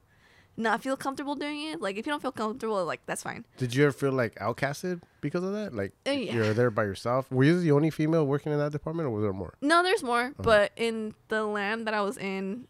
not 0.57 0.83
feel 0.83 0.97
comfortable 0.97 1.35
doing 1.35 1.65
it. 1.69 1.81
Like, 1.83 1.97
if 1.97 2.07
you 2.07 2.13
don't 2.13 2.23
feel 2.23 2.33
comfortable, 2.33 2.85
like, 2.85 3.01
that's 3.07 3.23
fine. 3.23 3.45
Did 3.59 3.75
you 3.75 3.85
ever 3.85 3.93
feel 3.93 4.13
like 4.13 4.35
outcasted 4.37 5.03
because 5.21 5.43
of 5.45 5.53
that? 5.53 5.75
Like 5.75 5.93
Uh, 6.07 6.13
yeah. 6.13 6.35
you're 6.35 6.55
there 6.55 6.71
by 6.71 6.85
yourself. 6.85 7.31
Were 7.31 7.45
you 7.45 7.61
the 7.61 7.73
only 7.73 7.91
female 7.91 8.27
working 8.27 8.53
in 8.53 8.59
that 8.59 8.73
department, 8.73 9.07
or 9.07 9.11
was 9.11 9.23
there 9.23 9.33
more? 9.33 9.55
No, 9.61 9.83
there's 9.83 10.03
more, 10.03 10.27
Uh-huh. 10.27 10.43
but 10.43 10.73
in 10.77 11.15
the 11.29 11.45
land 11.45 11.87
that 11.87 11.95
I 11.95 12.01
was 12.01 12.17
in, 12.17 12.69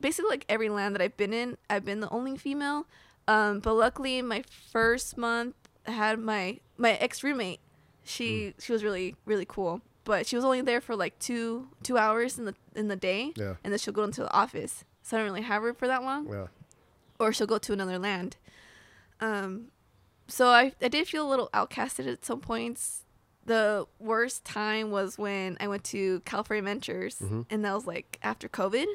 basically 0.00 0.30
like 0.30 0.44
every 0.48 0.68
land 0.68 0.94
that 0.94 1.02
I've 1.02 1.16
been 1.16 1.32
in, 1.32 1.58
I've 1.68 1.84
been 1.84 2.00
the 2.00 2.08
only 2.10 2.36
female. 2.36 2.86
Um, 3.28 3.60
but 3.60 3.74
luckily, 3.74 4.22
my 4.22 4.44
first 4.72 5.16
month 5.18 5.54
I 5.86 5.90
had 5.92 6.18
my 6.18 6.60
my 6.76 6.92
ex 6.94 7.22
roommate. 7.24 7.60
She 8.04 8.54
Mm. 8.56 8.62
she 8.64 8.72
was 8.72 8.84
really 8.84 9.16
really 9.24 9.44
cool, 9.46 9.82
but 10.04 10.26
she 10.26 10.36
was 10.36 10.44
only 10.44 10.60
there 10.60 10.80
for 10.80 10.94
like 10.96 11.18
two 11.18 11.68
two 11.82 11.98
hours 11.98 12.38
in 12.38 12.44
the 12.44 12.54
in 12.74 12.88
the 12.88 12.96
day, 12.96 13.32
Yeah. 13.36 13.56
and 13.64 13.72
then 13.72 13.78
she'll 13.78 13.94
go 13.94 14.04
into 14.04 14.22
the 14.22 14.32
office. 14.32 14.84
So 15.02 15.16
I 15.16 15.20
don't 15.20 15.28
really 15.30 15.42
have 15.42 15.62
her 15.62 15.72
for 15.74 15.86
that 15.88 16.02
long 16.02 16.28
Yeah. 16.28 16.46
Or 17.18 17.32
she'll 17.32 17.46
go 17.46 17.58
to 17.58 17.72
another 17.72 17.98
land. 17.98 18.36
Um, 19.20 19.68
so 20.28 20.48
I 20.48 20.72
I 20.82 20.88
did 20.88 21.08
feel 21.08 21.26
a 21.26 21.30
little 21.30 21.48
outcasted 21.54 22.10
at 22.10 22.24
some 22.24 22.40
points. 22.40 23.04
The 23.44 23.86
worst 24.00 24.44
time 24.44 24.90
was 24.90 25.18
when 25.18 25.56
I 25.60 25.68
went 25.68 25.84
to 25.84 26.20
California 26.24 26.58
Adventures, 26.60 27.16
Mhm. 27.20 27.46
and 27.48 27.64
that 27.64 27.74
was 27.74 27.86
like 27.86 28.18
after 28.22 28.48
COVID, 28.48 28.86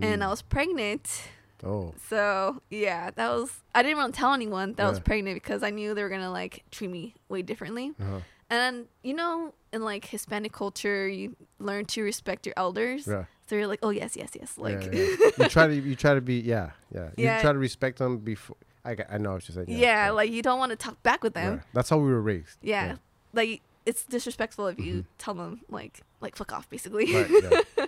and 0.00 0.22
I 0.22 0.26
Mm. 0.26 0.30
was 0.30 0.42
pregnant. 0.42 1.22
Oh. 1.64 1.94
So 2.08 2.60
yeah, 2.70 3.10
that 3.12 3.30
was 3.30 3.60
I 3.74 3.82
didn't 3.82 3.98
want 3.98 4.14
to 4.14 4.18
tell 4.20 4.32
anyone 4.34 4.74
that 4.74 4.86
I 4.86 4.90
was 4.90 5.00
pregnant 5.00 5.36
because 5.36 5.62
I 5.62 5.70
knew 5.70 5.94
they 5.94 6.02
were 6.02 6.08
gonna 6.08 6.30
like 6.30 6.64
treat 6.70 6.90
me 6.90 7.14
way 7.28 7.42
differently. 7.42 7.94
Uh-huh. 8.00 8.20
And 8.50 8.88
you 9.02 9.14
know, 9.14 9.54
in 9.72 9.82
like 9.82 10.06
Hispanic 10.06 10.52
culture, 10.52 11.06
you 11.08 11.36
learn 11.58 11.84
to 11.86 12.02
respect 12.02 12.46
your 12.46 12.54
elders. 12.56 13.06
Yeah. 13.06 13.24
So 13.48 13.56
you're 13.56 13.66
like, 13.66 13.80
oh 13.82 13.90
yes, 13.90 14.16
yes, 14.16 14.30
yes. 14.38 14.58
Like 14.58 14.84
yeah, 14.92 15.02
yeah. 15.02 15.30
you 15.38 15.48
try 15.48 15.66
to 15.66 15.74
you 15.74 15.96
try 15.96 16.14
to 16.14 16.20
be 16.20 16.34
yeah 16.40 16.70
yeah 16.94 17.08
you 17.16 17.24
Yeah. 17.24 17.40
try 17.40 17.52
to 17.52 17.58
respect 17.58 17.98
them 17.98 18.18
before. 18.18 18.56
I, 18.84 18.96
I 19.10 19.18
know 19.18 19.32
what 19.32 19.48
you're 19.48 19.54
saying. 19.64 19.78
yeah, 19.78 20.10
like 20.10 20.30
you 20.30 20.40
don't 20.42 20.58
want 20.58 20.70
to 20.70 20.76
talk 20.76 21.02
back 21.02 21.22
with 21.22 21.34
them. 21.34 21.62
That's 21.74 21.90
how 21.90 21.98
we 21.98 22.10
were 22.10 22.22
raised. 22.22 22.58
Yeah. 22.62 22.96
Like 23.32 23.62
it's 23.86 24.04
disrespectful 24.04 24.66
if 24.68 24.78
you 24.78 25.04
tell 25.18 25.34
them 25.34 25.60
like 25.68 26.00
like 26.20 26.36
fuck 26.36 26.52
off 26.52 26.68
basically. 26.70 27.06
Mm-hmm. 27.08 27.54
Right, 27.54 27.64
yeah. 27.78 27.86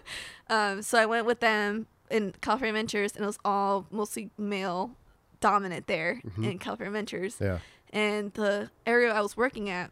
um 0.48 0.82
so 0.82 0.98
I 0.98 1.06
went 1.06 1.26
with 1.26 1.40
them 1.40 1.86
in 2.10 2.34
California 2.40 2.70
Adventures 2.72 3.12
and 3.14 3.22
it 3.24 3.26
was 3.26 3.38
all 3.44 3.86
mostly 3.90 4.30
male 4.36 4.96
dominant 5.40 5.86
there 5.86 6.20
Mm-hmm. 6.26 6.44
in 6.44 6.58
California 6.58 6.90
Adventures. 6.90 7.36
Yeah. 7.40 7.58
And 7.92 8.32
the 8.34 8.70
area 8.86 9.12
I 9.12 9.20
was 9.20 9.36
working 9.36 9.68
at, 9.70 9.90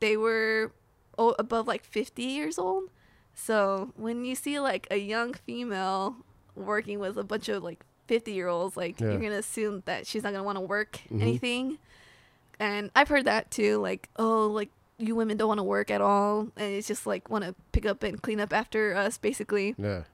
they 0.00 0.16
were 0.16 0.72
o- 1.18 1.34
above 1.38 1.66
like 1.68 1.84
50 1.84 2.22
years 2.22 2.58
old. 2.58 2.84
So 3.38 3.92
when 3.96 4.24
you 4.24 4.34
see 4.34 4.58
like 4.58 4.86
a 4.90 4.96
young 4.96 5.34
female 5.34 6.16
working 6.56 6.98
with 6.98 7.16
a 7.18 7.22
bunch 7.22 7.48
of 7.50 7.62
like 7.62 7.84
50 8.08 8.32
year 8.32 8.48
olds, 8.48 8.76
like 8.76 8.98
Yeah. 8.98 9.08
you're 9.10 9.18
going 9.20 9.30
to 9.32 9.38
assume 9.38 9.82
that 9.84 10.06
she's 10.06 10.22
not 10.22 10.30
going 10.30 10.40
to 10.40 10.44
want 10.44 10.56
to 10.56 10.62
work 10.62 11.00
Mhm. 11.12 11.20
anything. 11.22 11.78
And 12.58 12.90
I've 12.96 13.08
heard 13.08 13.26
that 13.26 13.50
too. 13.50 13.78
Like, 13.78 14.08
oh, 14.16 14.46
like 14.46 14.70
you 14.98 15.14
women 15.14 15.36
don't 15.36 15.48
want 15.48 15.58
to 15.58 15.64
work 15.64 15.90
at 15.90 16.00
all. 16.00 16.48
And 16.56 16.72
it's 16.74 16.88
just 16.88 17.06
like 17.06 17.28
want 17.28 17.44
to 17.44 17.54
pick 17.72 17.84
up 17.84 18.02
and 18.02 18.20
clean 18.22 18.40
up 18.40 18.52
after 18.54 18.94
us, 18.96 19.18
basically. 19.18 19.74
Yeah. 19.76 20.04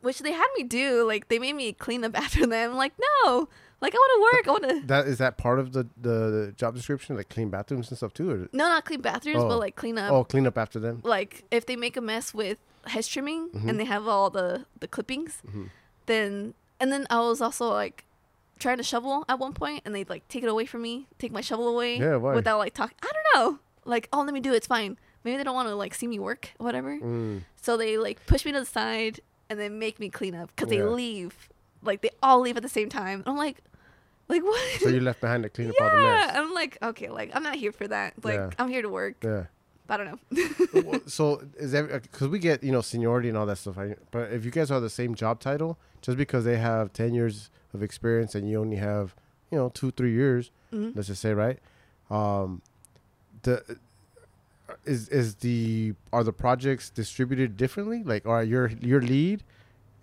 Which 0.00 0.20
they 0.20 0.30
had 0.30 0.46
me 0.56 0.62
do. 0.62 1.04
Like, 1.04 1.26
they 1.26 1.40
made 1.40 1.54
me 1.54 1.72
clean 1.72 2.04
up 2.04 2.12
after 2.16 2.46
them. 2.46 2.76
Like, 2.76 2.92
no. 3.24 3.48
Like, 3.80 3.94
I 3.94 3.96
want 3.96 4.12
to 4.14 4.36
work. 4.38 4.46
I 4.48 4.50
want 4.66 4.82
to. 4.82 4.86
That 4.86 5.06
is 5.08 5.18
that 5.18 5.38
part 5.38 5.58
of 5.58 5.72
the, 5.72 5.84
the 6.00 6.08
the 6.30 6.54
job 6.56 6.76
description, 6.76 7.16
like 7.16 7.28
clean 7.28 7.48
bathrooms 7.50 7.88
and 7.90 7.96
stuff 7.96 8.14
too, 8.14 8.30
or 8.30 8.36
No, 8.52 8.68
not 8.68 8.84
clean 8.84 9.00
bathrooms, 9.00 9.42
Oh. 9.42 9.48
but 9.48 9.58
like 9.58 9.74
clean 9.74 9.98
up. 9.98 10.12
oh, 10.12 10.22
clean 10.22 10.46
up 10.46 10.56
after 10.56 10.78
them. 10.78 11.00
Like, 11.02 11.42
if 11.50 11.66
they 11.66 11.74
make 11.74 11.96
a 11.96 12.00
mess 12.00 12.32
with 12.32 12.58
hedge 12.88 13.12
trimming 13.12 13.50
Mhm. 13.50 13.68
and 13.68 13.80
they 13.80 13.84
have 13.84 14.06
all 14.08 14.30
the, 14.30 14.64
the 14.80 14.88
clippings, 14.88 15.42
Mhm. 15.46 15.70
then. 16.06 16.54
And 16.80 16.92
then 16.92 17.06
I 17.10 17.20
was 17.20 17.40
also 17.40 17.68
like 17.70 18.04
trying 18.58 18.76
to 18.78 18.82
shovel 18.82 19.24
at 19.28 19.38
one 19.38 19.52
point 19.52 19.82
and 19.84 19.94
they'd 19.94 20.08
like 20.08 20.26
take 20.28 20.42
it 20.42 20.48
away 20.48 20.64
from 20.66 20.82
me, 20.82 21.06
take 21.18 21.32
my 21.32 21.40
shovel 21.40 21.68
away. 21.68 21.98
Yeah, 21.98 22.16
why? 22.16 22.34
Without 22.34 22.58
like 22.58 22.74
talking. 22.74 22.96
I 23.02 23.10
don't 23.12 23.26
know. 23.34 23.58
Like, 23.84 24.08
oh, 24.12 24.22
let 24.22 24.32
me 24.34 24.40
do 24.40 24.52
it. 24.52 24.56
It's 24.56 24.66
fine. 24.66 24.98
Maybe 25.24 25.36
they 25.36 25.44
don't 25.44 25.54
want 25.54 25.68
to 25.68 25.74
like 25.74 25.94
see 25.94 26.06
me 26.06 26.18
work, 26.18 26.52
or 26.58 26.64
whatever. 26.64 26.96
Mm. 26.98 27.42
So 27.60 27.76
they 27.76 27.98
like 27.98 28.24
push 28.26 28.44
me 28.44 28.52
to 28.52 28.60
the 28.60 28.66
side 28.66 29.20
and 29.50 29.58
then 29.58 29.78
make 29.78 29.98
me 29.98 30.08
clean 30.10 30.34
up 30.34 30.50
because 30.54 30.70
they 30.70 30.82
leave. 30.82 31.48
Like 31.82 32.02
they 32.02 32.10
all 32.22 32.40
leave 32.40 32.56
at 32.56 32.62
the 32.62 32.68
same 32.68 32.88
time. 32.88 33.22
I'm 33.26 33.36
like, 33.36 33.58
like 34.28 34.42
what? 34.44 34.80
So 34.80 34.88
you 34.90 35.00
left 35.00 35.20
behind 35.20 35.42
to 35.44 35.48
clean 35.48 35.70
up 35.70 35.76
all 35.80 35.90
the 35.90 35.96
yeah. 36.02 36.26
mess. 36.26 36.36
I'm 36.36 36.54
like, 36.54 36.78
okay, 36.82 37.08
like 37.08 37.30
I'm 37.34 37.42
not 37.42 37.56
here 37.56 37.72
for 37.72 37.88
that. 37.88 38.14
Like 38.24 38.34
Yeah. 38.36 38.50
I'm 38.58 38.68
here 38.68 38.82
to 38.82 38.88
work. 38.88 39.16
Yeah. 39.24 39.44
I 39.88 39.96
don't 39.96 40.06
know. 40.06 41.00
So 41.06 41.42
is 41.56 41.72
that 41.72 42.02
because 42.02 42.28
we 42.28 42.38
get 42.38 42.62
you 42.62 42.72
know 42.72 42.80
seniority 42.82 43.28
and 43.28 43.38
all 43.38 43.46
that 43.46 43.56
stuff? 43.58 43.78
I, 43.78 43.96
but 44.10 44.32
if 44.32 44.44
you 44.44 44.50
guys 44.50 44.70
are 44.70 44.80
the 44.80 44.90
same 44.90 45.14
job 45.14 45.40
title, 45.40 45.78
just 46.02 46.18
because 46.18 46.44
they 46.44 46.58
have 46.58 46.92
ten 46.92 47.14
years 47.14 47.50
of 47.74 47.82
experience 47.82 48.34
and 48.34 48.48
you 48.48 48.60
only 48.60 48.76
have 48.76 49.14
you 49.50 49.56
know 49.58 49.70
two 49.70 49.90
three 49.90 50.12
years, 50.12 50.50
Mhm. 50.72 50.94
let's 50.94 51.08
just 51.08 51.22
say 51.22 51.32
right, 51.32 51.58
um, 52.10 52.60
the 53.42 53.78
is 54.84 55.08
is 55.08 55.36
the 55.36 55.94
are 56.12 56.22
the 56.24 56.32
projects 56.32 56.90
distributed 56.90 57.56
differently? 57.56 58.02
Like, 58.04 58.26
are 58.26 58.42
your 58.44 58.68
your 58.80 59.00
lead, 59.00 59.42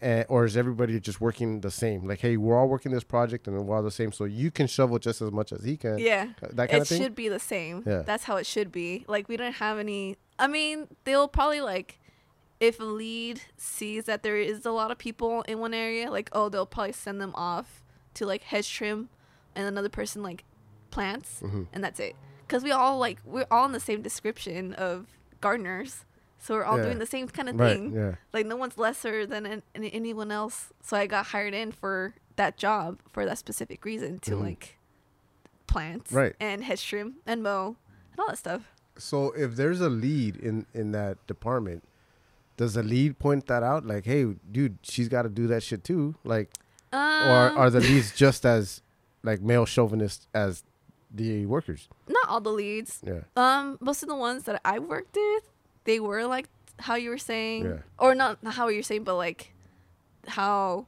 uh, 0.01 0.23
or 0.29 0.45
is 0.45 0.55
everybody 0.57 0.99
just 0.99 1.19
working 1.21 1.61
the 1.61 1.71
same? 1.71 2.07
Like, 2.07 2.19
hey, 2.19 2.37
we're 2.37 2.57
all 2.57 2.67
working 2.67 2.91
this 2.91 3.03
project 3.03 3.47
and 3.47 3.57
we're 3.65 3.75
all 3.75 3.83
the 3.83 3.91
same, 3.91 4.11
so 4.11 4.25
you 4.25 4.51
can 4.51 4.67
shovel 4.67 4.99
just 4.99 5.21
as 5.21 5.31
much 5.31 5.51
as 5.51 5.63
he 5.63 5.77
can. 5.77 5.97
yeah. 5.99 6.29
that 6.41 6.69
kind 6.69 6.71
it 6.73 6.81
of 6.81 6.87
thing. 6.87 7.01
It 7.01 7.03
should 7.05 7.15
be 7.15 7.29
the 7.29 7.39
same. 7.39 7.83
Yeah. 7.85 8.01
That's 8.03 8.23
how 8.25 8.35
it 8.37 8.45
should 8.45 8.71
be. 8.71 9.05
Like 9.07 9.27
we 9.29 9.37
don't 9.37 9.53
have 9.55 9.79
any. 9.79 10.17
I 10.37 10.47
mean, 10.47 10.87
they'll 11.05 11.27
probably 11.29 11.61
like, 11.61 11.99
if 12.59 12.79
a 12.79 12.83
lead 12.83 13.41
sees 13.57 14.05
that 14.05 14.21
there 14.23 14.37
is 14.37 14.65
a 14.65 14.71
lot 14.71 14.91
of 14.91 14.97
people 14.97 15.41
in 15.43 15.59
one 15.59 15.73
area, 15.73 16.09
like 16.11 16.29
oh, 16.33 16.49
they'll 16.49 16.65
probably 16.65 16.93
send 16.93 17.19
them 17.21 17.33
off 17.35 17.81
to 18.15 18.25
like 18.25 18.43
hedge 18.43 18.71
trim, 18.71 19.09
and 19.55 19.67
another 19.67 19.89
person 19.89 20.21
like 20.23 20.43
plants, 20.91 21.41
Mhm. 21.43 21.67
and 21.73 21.83
that's 21.83 21.99
it. 21.99 22.15
Because 22.47 22.63
we 22.63 22.71
all 22.71 22.97
like 22.99 23.19
we're 23.25 23.47
all 23.49 23.65
in 23.65 23.71
the 23.71 23.79
same 23.79 24.01
description 24.01 24.73
of 24.73 25.07
gardeners, 25.41 26.05
so 26.39 26.55
we're 26.55 26.63
all 26.63 26.77
Yeah. 26.77 26.83
doing 26.85 26.99
the 26.99 27.05
same 27.05 27.27
kind 27.27 27.49
of 27.49 27.59
Right. 27.59 27.73
thing. 27.75 27.93
Yeah. 27.93 28.15
Like 28.33 28.45
no 28.45 28.55
one's 28.55 28.77
lesser 28.77 29.25
than 29.25 29.45
an, 29.45 29.63
an- 29.73 29.83
anyone 29.85 30.31
else. 30.31 30.71
So 30.81 30.95
I 30.97 31.07
got 31.07 31.27
hired 31.27 31.53
in 31.53 31.71
for 31.71 32.13
that 32.35 32.57
job 32.57 32.99
for 33.11 33.25
that 33.25 33.37
specific 33.37 33.83
reason 33.85 34.19
to 34.19 34.31
Mhm. 34.31 34.41
like 34.41 34.77
plant 35.67 36.07
Right. 36.11 36.35
and 36.39 36.63
hedge 36.63 36.85
trim 36.87 37.15
and 37.25 37.41
mow 37.43 37.77
and 38.11 38.19
all 38.19 38.27
that 38.27 38.37
stuff. 38.37 38.71
So 38.97 39.31
if 39.31 39.55
there's 39.55 39.81
a 39.81 39.89
lead 39.89 40.35
in 40.37 40.65
in 40.73 40.91
that 40.93 41.25
department, 41.27 41.83
does 42.57 42.75
the 42.75 42.83
lead 42.83 43.19
point 43.19 43.47
that 43.47 43.63
out? 43.63 43.85
Like, 43.85 44.05
hey, 44.05 44.23
dude, 44.51 44.77
she's 44.83 45.09
got 45.09 45.23
to 45.23 45.29
do 45.29 45.47
that 45.47 45.63
shit 45.63 45.83
too. 45.83 46.15
Like, 46.23 46.51
or 46.93 46.99
Um, 46.99 47.57
are 47.57 47.69
the 47.69 47.79
leads 47.89 48.13
just 48.15 48.45
as 48.45 48.81
like 49.23 49.41
male 49.41 49.65
chauvinist 49.65 50.27
as 50.33 50.63
the 51.13 51.45
workers? 51.45 51.89
not 52.07 52.27
all 52.29 52.39
the 52.41 52.51
leads. 52.51 53.01
Yeah. 53.03 53.21
Um, 53.35 53.77
most 53.81 54.03
of 54.03 54.09
the 54.09 54.15
ones 54.15 54.43
that 54.43 54.61
I 54.63 54.79
worked 54.79 55.15
with, 55.15 55.43
they 55.85 55.99
were 55.99 56.25
like 56.25 56.47
how 56.79 56.95
you 56.95 57.09
were 57.09 57.17
saying, 57.17 57.65
Yeah. 57.65 57.77
or 57.97 58.13
not, 58.15 58.43
not 58.43 58.53
how 58.55 58.67
you're 58.67 58.83
saying, 58.83 59.03
but 59.05 59.15
like 59.15 59.53
how 60.27 60.87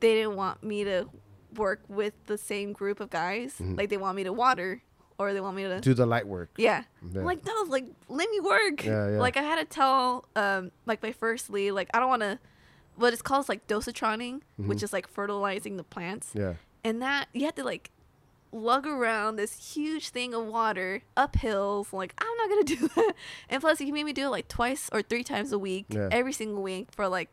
they 0.00 0.14
didn't 0.14 0.36
want 0.36 0.62
me 0.62 0.84
to 0.84 1.08
work 1.56 1.80
with 1.88 2.14
the 2.26 2.36
same 2.38 2.72
group 2.72 3.00
of 3.00 3.10
guys. 3.10 3.56
Mhm. 3.60 3.76
Like 3.76 3.88
they 3.88 3.96
want 3.96 4.16
me 4.16 4.24
to 4.24 4.32
water, 4.32 4.82
or 5.18 5.32
they 5.32 5.40
want 5.40 5.56
me 5.56 5.62
to 5.64 5.80
Do 5.80 5.94
the 5.94 6.06
light 6.06 6.26
work. 6.26 6.50
Yeah. 6.56 6.84
Yeah. 7.12 7.22
Like, 7.22 7.44
no, 7.46 7.52
like, 7.68 7.86
let 8.08 8.28
me 8.30 8.40
work. 8.40 8.84
Yeah, 8.84 9.10
yeah. 9.12 9.18
Like, 9.20 9.36
I 9.36 9.42
had 9.42 9.56
to 9.60 9.64
tell, 9.64 10.24
um, 10.34 10.72
like, 10.86 11.00
my 11.04 11.12
first 11.12 11.50
lead, 11.50 11.70
like, 11.70 11.88
I 11.94 12.00
don't 12.00 12.08
want 12.08 12.22
to, 12.22 12.40
what 12.96 13.12
it's 13.12 13.22
called 13.22 13.44
is, 13.44 13.48
like, 13.48 13.68
dosatroning, 13.68 14.40
which 14.56 14.78
Mhm. 14.78 14.82
is, 14.82 14.92
like, 14.92 15.06
fertilizing 15.06 15.76
the 15.76 15.84
plants. 15.84 16.32
Yeah. 16.34 16.54
And 16.82 17.00
that, 17.00 17.28
you 17.32 17.44
have 17.44 17.54
to, 17.54 17.62
like, 17.62 17.92
lug 18.54 18.86
around 18.86 19.36
this 19.36 19.74
huge 19.74 20.10
thing 20.10 20.32
of 20.32 20.46
water 20.46 21.02
up 21.16 21.36
hills. 21.36 21.92
Like, 21.92 22.14
I'm 22.18 22.48
not 22.48 22.66
to 22.66 22.76
do 22.76 22.88
that. 22.96 23.14
And 23.50 23.60
plus, 23.60 23.78
he 23.80 23.90
made 23.92 24.04
me 24.04 24.12
do 24.12 24.26
it, 24.26 24.30
like, 24.30 24.48
twice 24.48 24.88
or 24.92 25.02
three 25.02 25.24
times 25.24 25.50
a 25.52 25.58
week, 25.58 25.86
Yeah. 25.88 26.08
every 26.12 26.32
single 26.32 26.62
week 26.62 26.88
for, 26.92 27.08
like, 27.08 27.28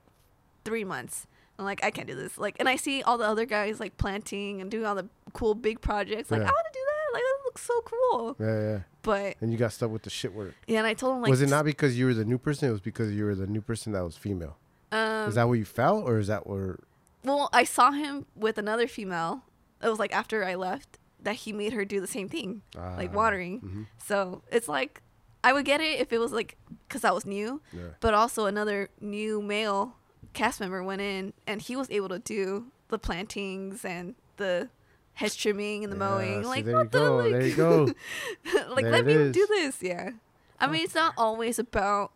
three 0.66 0.84
months. 0.84 1.28
I'm 1.60 1.66
like, 1.66 1.84
I 1.84 1.92
can't 1.92 2.08
do 2.08 2.16
this. 2.16 2.38
Like, 2.40 2.56
and 2.60 2.68
I 2.68 2.76
see 2.76 3.04
all 3.04 3.18
the 3.20 3.26
other 3.26 3.46
guys, 3.46 3.80
like, 3.80 3.98
planting 3.98 4.62
and 4.62 4.72
doing 4.72 4.86
all 4.86 4.96
the 4.96 5.08
cool 5.34 5.54
big 5.54 5.80
projects. 5.80 6.32
Like, 6.32 6.40
Yeah. 6.42 6.48
I 6.48 6.52
want 6.52 6.66
to 6.74 6.74
do 6.74 6.86
that. 6.86 7.14
Like, 7.14 7.24
that 7.24 7.46
looks 7.46 7.62
so 7.62 7.82
cool. 7.82 8.36
Yeah. 8.40 8.62
Yeah. 8.72 8.80
But 9.04 9.36
And 9.42 9.52
you 9.52 9.58
got 9.58 9.72
stuck 9.74 9.92
with 9.92 10.02
the 10.04 10.10
shit 10.10 10.34
work. 10.34 10.54
yeah, 10.68 10.80
and 10.80 10.88
I 10.88 10.94
told 10.94 11.16
him 11.18 11.22
like, 11.24 11.30
was 11.32 11.42
it 11.42 11.50
not 11.50 11.66
because 11.66 11.98
you 11.98 12.06
were 12.06 12.14
the 12.14 12.26
new 12.26 12.38
person? 12.38 12.70
It 12.70 12.72
was 12.72 12.82
because 12.82 13.12
you 13.12 13.26
were 13.26 13.36
the 13.36 13.48
new 13.48 13.62
person 13.62 13.94
that 13.94 14.02
was 14.04 14.16
female. 14.18 14.58
Um, 14.92 15.30
is 15.30 15.36
that 15.36 15.48
what 15.48 15.54
you 15.60 15.66
felt, 15.66 16.06
or 16.06 16.18
is 16.20 16.28
that 16.28 16.46
where? 16.48 16.78
well, 17.24 17.50
I 17.54 17.64
saw 17.64 17.92
him 17.92 18.26
with 18.36 18.58
another 18.58 18.88
female. 18.88 19.44
It 19.84 19.90
was 19.90 19.98
like 20.00 20.14
after 20.14 20.44
I 20.46 20.54
left 20.56 21.00
that 21.24 21.36
he 21.36 21.54
made 21.54 21.74
her 21.74 21.86
do 21.86 22.00
the 22.02 22.08
same 22.08 22.28
thing, 22.30 22.62
like 22.76 23.12
Ah, 23.12 23.16
watering. 23.16 23.62
mhm. 23.62 23.86
So 24.06 24.42
it's 24.52 24.68
like 24.68 25.02
I 25.44 25.54
would 25.54 25.66
get 25.66 25.82
it 25.82 26.00
if 26.00 26.12
it 26.14 26.20
was 26.20 26.32
like 26.32 26.58
because 26.88 27.04
I 27.04 27.12
was 27.12 27.26
new, 27.26 27.62
Yeah. 27.74 27.90
but 28.00 28.14
also 28.14 28.46
another 28.46 28.90
new 29.00 29.42
male 29.42 29.96
cast 30.34 30.60
member 30.60 30.82
went 30.84 31.02
in 31.02 31.34
and 31.48 31.62
he 31.62 31.76
was 31.76 31.90
able 31.92 32.10
to 32.10 32.20
do 32.20 32.68
the 32.90 32.98
plantings 33.00 33.84
and 33.86 34.16
the 34.38 34.70
hedge 35.14 35.38
trimming 35.38 35.84
and 35.84 35.92
the 35.92 35.98
Yeah, 35.98 36.10
mowing. 36.10 36.44
like 36.44 36.66
there 36.66 36.74
you 36.74 36.78
what 36.80 36.92
the 36.92 37.00
go. 37.00 37.16
like, 37.18 37.32
There 37.32 37.46
you 37.48 37.56
go. 37.56 37.86
like 38.72 38.84
There 38.86 38.92
let 38.92 39.06
me 39.06 39.14
is. 39.14 39.34
do 39.34 39.46
this. 39.48 39.82
Yeah, 39.82 40.12
I 40.60 40.68
mean 40.68 40.84
it's 40.84 40.96
not 40.96 41.14
always 41.18 41.58
about 41.60 42.12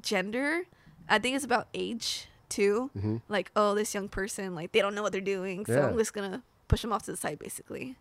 gender. 0.00 0.62
I 1.08 1.18
think 1.18 1.36
it's 1.36 1.44
about 1.44 1.68
age 1.74 2.28
too. 2.48 2.90
hmm 2.98 3.16
Like 3.28 3.50
oh, 3.56 3.74
this 3.74 3.94
young 3.94 4.08
person 4.08 4.54
like 4.54 4.72
they 4.72 4.80
don't 4.80 4.94
know 4.94 5.02
what 5.02 5.12
they're 5.12 5.20
doing, 5.20 5.66
so 5.66 5.72
Yeah. 5.74 5.88
I'm 5.88 5.98
just 5.98 6.12
gonna 6.14 6.42
push 6.68 6.82
them 6.82 6.92
off 6.92 7.02
to 7.04 7.10
the 7.10 7.16
side 7.16 7.38
basically. 7.38 7.96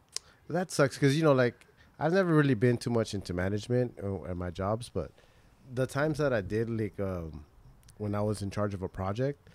That 0.51 0.71
sucks 0.71 0.95
because 0.95 1.15
you 1.17 1.23
know, 1.23 1.33
like 1.33 1.65
I've 1.99 2.13
never 2.13 2.33
really 2.33 2.53
been 2.55 2.77
too 2.77 2.89
much 2.89 3.13
into 3.13 3.33
management 3.33 3.95
uh, 4.03 4.23
at 4.25 4.37
my 4.37 4.49
jobs, 4.49 4.89
but 4.89 5.11
the 5.73 5.85
times 5.87 6.17
that 6.17 6.33
I 6.33 6.41
did, 6.41 6.69
like 6.69 6.99
um, 6.99 7.45
when 7.97 8.15
I 8.15 8.21
was 8.21 8.41
in 8.41 8.49
charge 8.51 8.73
of 8.73 8.81
a 8.81 8.89
project, 8.89 9.49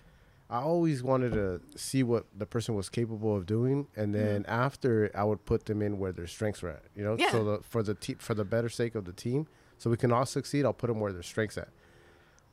I 0.49 0.59
always 0.61 1.03
wanted 1.03 1.33
to 1.33 1.61
see 1.75 2.03
what 2.03 2.25
the 2.35 2.45
person 2.45 2.73
was 2.75 2.89
capable 2.89 3.35
of 3.35 3.45
doing, 3.45 3.87
and 3.95 4.15
then 4.15 4.45
after 4.47 5.11
I 5.13 5.23
would 5.25 5.45
put 5.45 5.65
them 5.65 5.81
in 5.81 5.99
where 5.99 6.13
their 6.13 6.27
strengths 6.27 6.61
were 6.61 6.69
at. 6.69 6.83
You 6.95 7.03
know, 7.03 7.17
Yeah. 7.19 7.31
so 7.31 7.43
the, 7.43 7.59
for 7.63 7.83
the 7.83 7.93
te- 7.95 8.15
for 8.19 8.33
the 8.33 8.45
better 8.45 8.69
sake 8.69 8.95
of 8.95 9.03
the 9.05 9.13
team, 9.13 9.47
so 9.77 9.89
we 9.89 9.97
can 9.97 10.11
all 10.11 10.25
succeed. 10.25 10.63
I'll 10.65 10.73
put 10.73 10.87
them 10.87 10.99
where 10.99 11.11
their 11.13 11.23
strengths 11.23 11.57
at. 11.57 11.69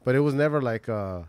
But 0.05 0.15
it 0.17 0.21
was 0.21 0.35
never 0.35 0.61
like 0.61 0.89
uh, 0.89 1.23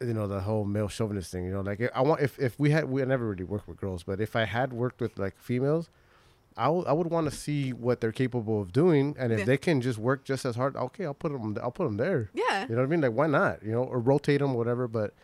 you 0.00 0.12
know, 0.12 0.26
the 0.26 0.40
whole 0.40 0.64
male 0.64 0.88
chauvinist 0.88 1.30
thing. 1.30 1.44
You 1.44 1.52
know, 1.52 1.60
like 1.60 1.80
I 1.94 2.02
want 2.02 2.20
if 2.20 2.38
if 2.38 2.58
we 2.58 2.70
had 2.70 2.84
we 2.90 3.02
never 3.04 3.26
really 3.28 3.44
worked 3.44 3.68
with 3.68 3.78
girls, 3.80 4.02
but 4.02 4.20
if 4.20 4.34
I 4.34 4.44
had 4.44 4.72
worked 4.72 5.00
with 5.00 5.18
like 5.18 5.38
females. 5.38 5.88
I 6.60 6.68
would 6.68 6.86
I 6.86 6.92
would 6.92 7.08
want 7.10 7.28
to 7.30 7.34
see 7.36 7.72
what 7.72 8.00
they're 8.00 8.12
capable 8.12 8.60
of 8.62 8.72
doing, 8.72 9.16
and 9.18 9.32
if 9.32 9.40
Yeah. 9.40 9.44
they 9.46 9.56
can 9.56 9.80
just 9.80 9.98
work 9.98 10.24
just 10.24 10.44
as 10.44 10.56
hard, 10.56 10.76
okay, 10.76 11.04
I'll 11.06 11.14
put 11.14 11.32
them. 11.32 11.56
I'll 11.62 11.70
put 11.72 11.84
them 11.84 11.96
there. 11.96 12.30
Yeah. 12.34 12.62
You 12.68 12.74
know 12.74 12.82
what 12.82 12.82
I 12.82 12.86
mean? 12.86 13.00
Like, 13.00 13.12
why 13.12 13.26
not? 13.26 13.62
You 13.62 13.72
know, 13.72 13.84
or 13.84 13.98
rotate 13.98 14.40
them, 14.40 14.54
whatever. 14.54 14.86
But 14.86 15.14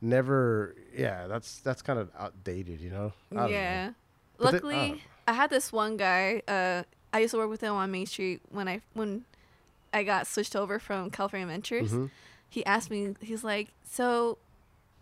never. 0.00 0.74
Yeah, 0.96 1.26
that's 1.26 1.60
that's 1.60 1.82
kind 1.82 1.98
of 1.98 2.10
outdated. 2.18 2.80
You 2.80 2.90
know? 2.90 3.12
I 3.30 3.34
don't 3.34 3.44
know. 3.44 3.48
yeah. 3.48 3.90
But 4.38 4.44
the- 4.46 4.52
Luckily, 4.52 4.92
uh, 4.92 4.96
I 5.30 5.32
had 5.34 5.50
this 5.50 5.72
one 5.72 5.96
guy. 5.96 6.42
Uh, 6.48 6.82
I 7.12 7.20
used 7.20 7.32
to 7.32 7.38
work 7.38 7.50
with 7.50 7.60
him 7.60 7.74
on 7.74 7.90
Main 7.90 8.06
Street 8.06 8.40
when 8.50 8.68
I 8.68 8.80
when 8.94 9.24
I 9.92 10.02
got 10.02 10.26
switched 10.26 10.56
over 10.56 10.78
from 10.78 11.10
California 11.10 11.46
Adventures. 11.46 11.92
Mhm. 11.92 12.10
He 12.48 12.64
asked 12.64 12.90
me. 12.90 13.14
He's 13.20 13.44
like, 13.44 13.68
"So, 13.84 14.38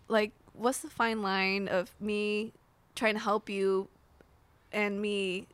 like, 0.07 0.31
what's 0.53 0.79
the 0.79 0.89
fine 0.89 1.21
line 1.21 1.67
of 1.67 1.91
me 1.99 2.53
trying 2.95 3.13
to 3.15 3.19
help 3.19 3.49
you 3.49 3.87
and 4.71 5.01
me 5.01 5.47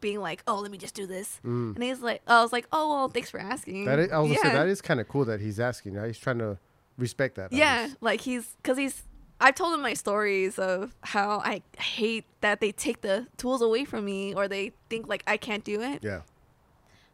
being 0.00 0.20
like, 0.20 0.42
oh, 0.46 0.60
let 0.60 0.70
me 0.70 0.78
just 0.78 0.94
do 0.94 1.06
this?" 1.06 1.40
Mm. 1.44 1.74
And 1.74 1.82
he's 1.82 2.00
like, 2.00 2.22
"I 2.26 2.42
was 2.42 2.52
like, 2.52 2.66
oh 2.72 2.94
well, 2.94 3.08
thanks 3.08 3.30
for 3.30 3.40
asking." 3.40 3.84
That 3.84 3.98
is, 3.98 4.12
I 4.12 4.18
was 4.18 4.28
gonna 4.28 4.50
say 4.50 4.52
that 4.54 4.68
is 4.68 4.80
kind 4.80 5.00
of 5.00 5.08
cool 5.08 5.24
that 5.26 5.40
he's 5.40 5.60
asking. 5.60 5.94
Right? 5.94 6.08
He's 6.08 6.18
trying 6.18 6.38
to 6.38 6.58
respect 6.96 7.36
that. 7.36 7.52
Yeah, 7.52 7.88
like 8.00 8.20
he's 8.22 8.56
because 8.62 8.78
he's. 8.78 9.02
I've 9.40 9.54
told 9.54 9.72
him 9.72 9.82
my 9.82 9.94
stories 9.94 10.58
of 10.58 10.96
how 11.02 11.38
I 11.44 11.62
hate 11.78 12.24
that 12.40 12.60
they 12.60 12.72
take 12.72 13.02
the 13.02 13.28
tools 13.36 13.62
away 13.62 13.84
from 13.84 14.04
me 14.04 14.34
or 14.34 14.48
they 14.48 14.72
think 14.90 15.06
like 15.06 15.22
I 15.28 15.36
can't 15.36 15.62
do 15.62 15.80
it. 15.80 16.02
Yeah. 16.02 16.22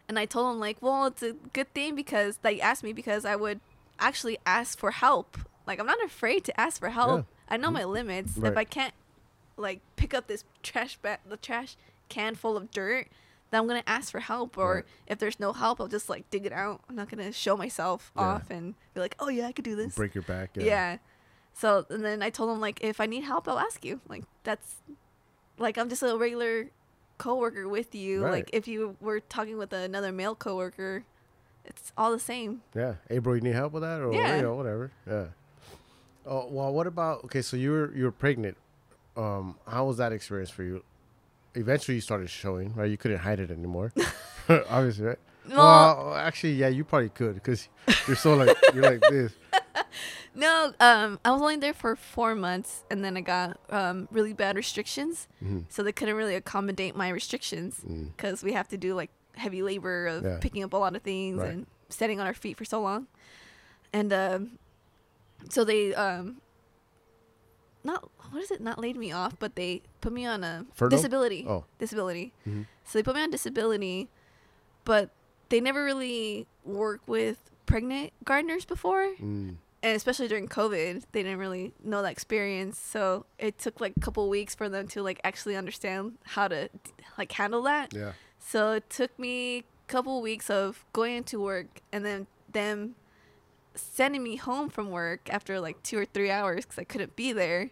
And 0.09 0.19
I 0.19 0.25
told 0.25 0.55
him 0.55 0.61
like, 0.61 0.79
well, 0.81 1.07
it's 1.07 1.23
a 1.23 1.33
good 1.53 1.73
thing 1.75 1.95
because 1.95 2.39
they 2.39 2.61
asked 2.63 2.83
me 2.83 2.95
because 2.95 3.27
I 3.27 3.37
would 3.37 3.61
actually 3.99 4.39
ask 4.47 4.79
for 4.79 4.91
help. 4.91 5.37
Like 5.67 5.79
I'm 5.79 5.87
not 5.87 6.03
afraid 6.03 6.45
to 6.45 6.61
ask 6.61 6.81
for 6.81 6.89
help. 6.91 7.27
I 7.49 7.59
know 7.59 7.71
my 7.71 7.85
limits. 7.85 8.37
Right. 8.37 8.53
If 8.53 8.57
I 8.59 8.65
can't 8.65 8.95
like 9.57 9.81
pick 9.97 10.15
up 10.15 10.27
this 10.27 10.45
trash 10.63 10.97
bag, 10.97 11.21
the 11.29 11.37
trash 11.37 11.77
can 12.09 12.35
full 12.35 12.57
of 12.57 12.71
dirt, 12.71 13.09
then 13.51 13.61
I'm 13.61 13.67
gonna 13.69 13.83
ask 13.87 14.11
for 14.11 14.21
help. 14.21 14.57
Or 14.59 14.75
Right. 14.77 14.85
if 15.07 15.19
there's 15.19 15.39
no 15.41 15.53
help, 15.53 15.81
I'll 15.81 15.89
just 15.89 16.09
like 16.09 16.29
dig 16.31 16.45
it 16.47 16.53
out. 16.53 16.81
I'm 16.89 16.97
not 16.97 17.09
gonna 17.09 17.33
show 17.33 17.57
myself 17.57 18.13
Yeah. 18.17 18.23
off 18.23 18.51
and 18.51 18.75
be 18.95 19.01
like, 19.01 19.15
oh 19.21 19.29
yeah, 19.29 19.47
I 19.47 19.53
could 19.53 19.65
do 19.65 19.77
this. 19.77 19.95
Break 19.95 20.15
your 20.15 20.23
back. 20.25 20.51
Yeah. 20.55 20.65
Yeah. 20.65 20.97
So 21.53 21.87
and 21.91 22.05
then 22.05 22.23
I 22.23 22.31
told 22.31 22.51
him 22.51 22.61
like 22.61 22.83
if 22.83 23.01
I 23.01 23.07
need 23.07 23.25
help 23.25 23.47
I'll 23.49 23.59
ask 23.59 23.85
you. 23.85 24.01
Like 24.09 24.25
that's 24.43 24.77
like 25.59 25.79
I'm 25.79 25.89
just 25.89 26.03
a 26.03 26.17
regular 26.17 26.71
coworker 27.19 27.69
with 27.69 27.95
you. 27.95 28.25
Right. 28.25 28.33
Like 28.33 28.51
if 28.53 28.67
you 28.67 28.97
were 29.01 29.21
talking 29.21 29.57
with 29.57 29.73
another 29.73 30.11
male 30.11 30.35
coworker, 30.35 31.05
it's 31.65 31.93
all 31.97 32.11
the 32.11 32.19
same. 32.19 32.63
Yeah. 32.75 32.95
Hey, 33.09 33.19
bro, 33.19 33.35
you 33.35 33.41
need 33.41 33.55
help 33.55 33.73
with 33.73 33.83
that, 33.85 34.01
or 34.01 34.13
Yeah. 34.13 34.37
you 34.37 34.43
know, 34.43 34.55
whatever. 34.57 34.91
Yeah. 35.07 35.27
Oh 36.27 36.47
well, 36.51 36.73
what 36.73 36.87
about? 36.87 37.25
Okay, 37.27 37.41
so 37.43 37.57
you 37.57 37.71
were 37.71 37.93
you 37.95 38.05
were 38.05 38.11
pregnant. 38.13 38.57
Um, 39.17 39.57
how 39.69 39.85
was 39.87 39.99
that 39.99 40.11
experience 40.13 40.51
for 40.51 40.63
you? 40.65 40.83
Eventually, 41.55 41.97
you 41.97 42.01
started 42.01 42.29
showing, 42.31 42.75
right? 42.75 42.91
You 42.91 42.97
couldn't 42.97 43.19
hide 43.19 43.39
it 43.41 43.51
anymore, 43.51 43.93
obviously, 44.49 45.07
right? 45.07 45.19
Well- 45.49 45.57
well, 46.07 46.15
actually, 46.15 46.55
yeah, 46.55 46.69
you 46.69 46.85
probably 46.85 47.11
could 47.11 47.35
because 47.35 47.69
you're 48.07 48.17
so 48.17 48.35
like 48.35 48.57
you're 48.75 48.83
like 48.83 49.01
this. 49.11 49.33
No, 50.35 50.73
um 50.81 51.21
I 51.25 51.31
was 51.31 51.41
only 51.43 51.57
there 51.57 51.75
for 51.75 51.95
4 51.97 52.35
months 52.35 52.83
and 52.91 53.05
then 53.05 53.17
I 53.17 53.21
got 53.21 53.59
um 53.71 54.09
really 54.11 54.33
bad 54.33 54.57
restrictions. 54.57 55.29
Mhm. 55.45 55.65
So 55.69 55.83
they 55.83 55.93
couldn't 55.93 56.17
really 56.17 56.35
accommodate 56.35 56.97
my 56.97 57.09
restrictions 57.09 57.81
Mm. 57.87 58.17
cuz 58.17 58.43
we 58.43 58.53
have 58.53 58.67
to 58.69 58.77
do 58.77 58.95
like 58.95 59.11
heavy 59.37 59.63
labor 59.63 60.07
of 60.07 60.25
Yeah. 60.25 60.39
picking 60.41 60.65
up 60.65 60.73
a 60.73 60.77
lot 60.77 60.97
of 60.97 61.03
things 61.03 61.39
Right. 61.39 61.51
and 61.51 61.67
standing 61.89 62.19
on 62.21 62.27
our 62.27 62.35
feet 62.35 62.57
for 62.57 62.65
so 62.65 62.81
long. 62.81 63.07
And 63.93 64.13
um 64.13 64.59
so 65.51 65.63
they 65.63 65.95
um 65.95 66.41
not 67.85 68.09
what 68.31 68.43
is 68.43 68.51
it 68.51 68.61
not 68.61 68.79
laid 68.79 68.97
me 68.97 69.13
off 69.13 69.39
but 69.39 69.55
they 69.57 69.83
put 70.01 70.13
me 70.13 70.25
on 70.27 70.43
a 70.43 70.67
Furlough? 70.75 70.91
disability 70.91 71.45
Oh. 71.49 71.65
disability 71.79 72.33
Mhm. 72.47 72.67
so 72.85 72.99
they 72.99 73.03
put 73.03 73.15
me 73.15 73.23
on 73.23 73.31
disability 73.31 74.09
but 74.85 75.11
they 75.51 75.61
never 75.61 75.85
really 75.85 76.47
worked 76.65 77.07
with 77.07 77.51
pregnant 77.67 78.13
gardeners 78.25 78.65
before 78.65 79.15
Mm. 79.21 79.57
and 79.83 79.97
especially 79.97 80.29
during 80.29 80.49
covid 80.49 81.05
they 81.13 81.23
didn't 81.23 81.39
really 81.39 81.73
know 81.83 82.03
that 82.03 82.13
experience 82.13 82.79
so 82.79 83.27
it 83.39 83.59
took 83.59 83.81
like 83.81 83.93
a 83.97 84.01
couple 84.01 84.29
weeks 84.29 84.55
for 84.55 84.69
them 84.69 84.89
to 84.89 85.03
like 85.03 85.21
actually 85.25 85.57
understand 85.57 86.19
how 86.25 86.49
to 86.49 86.69
like 87.19 87.33
handle 87.33 87.63
that 87.63 87.93
Yeah. 87.93 88.13
so 88.39 88.73
it 88.73 88.89
took 88.91 89.17
me 89.19 89.59
a 89.59 89.65
couple 89.89 90.21
weeks 90.23 90.49
of 90.51 90.85
going 90.93 91.17
into 91.17 91.39
work 91.41 91.81
and 91.93 92.05
then 92.05 92.27
them 92.51 92.95
sending 93.75 94.23
me 94.23 94.37
home 94.37 94.69
from 94.69 94.91
work 94.91 95.29
after 95.33 95.61
like 95.61 95.83
two 95.83 95.99
or 95.99 96.05
three 96.05 96.31
hours 96.31 96.65
because 96.65 96.79
I 96.79 96.85
couldn't 96.85 97.17
be 97.17 97.33
there, 97.33 97.71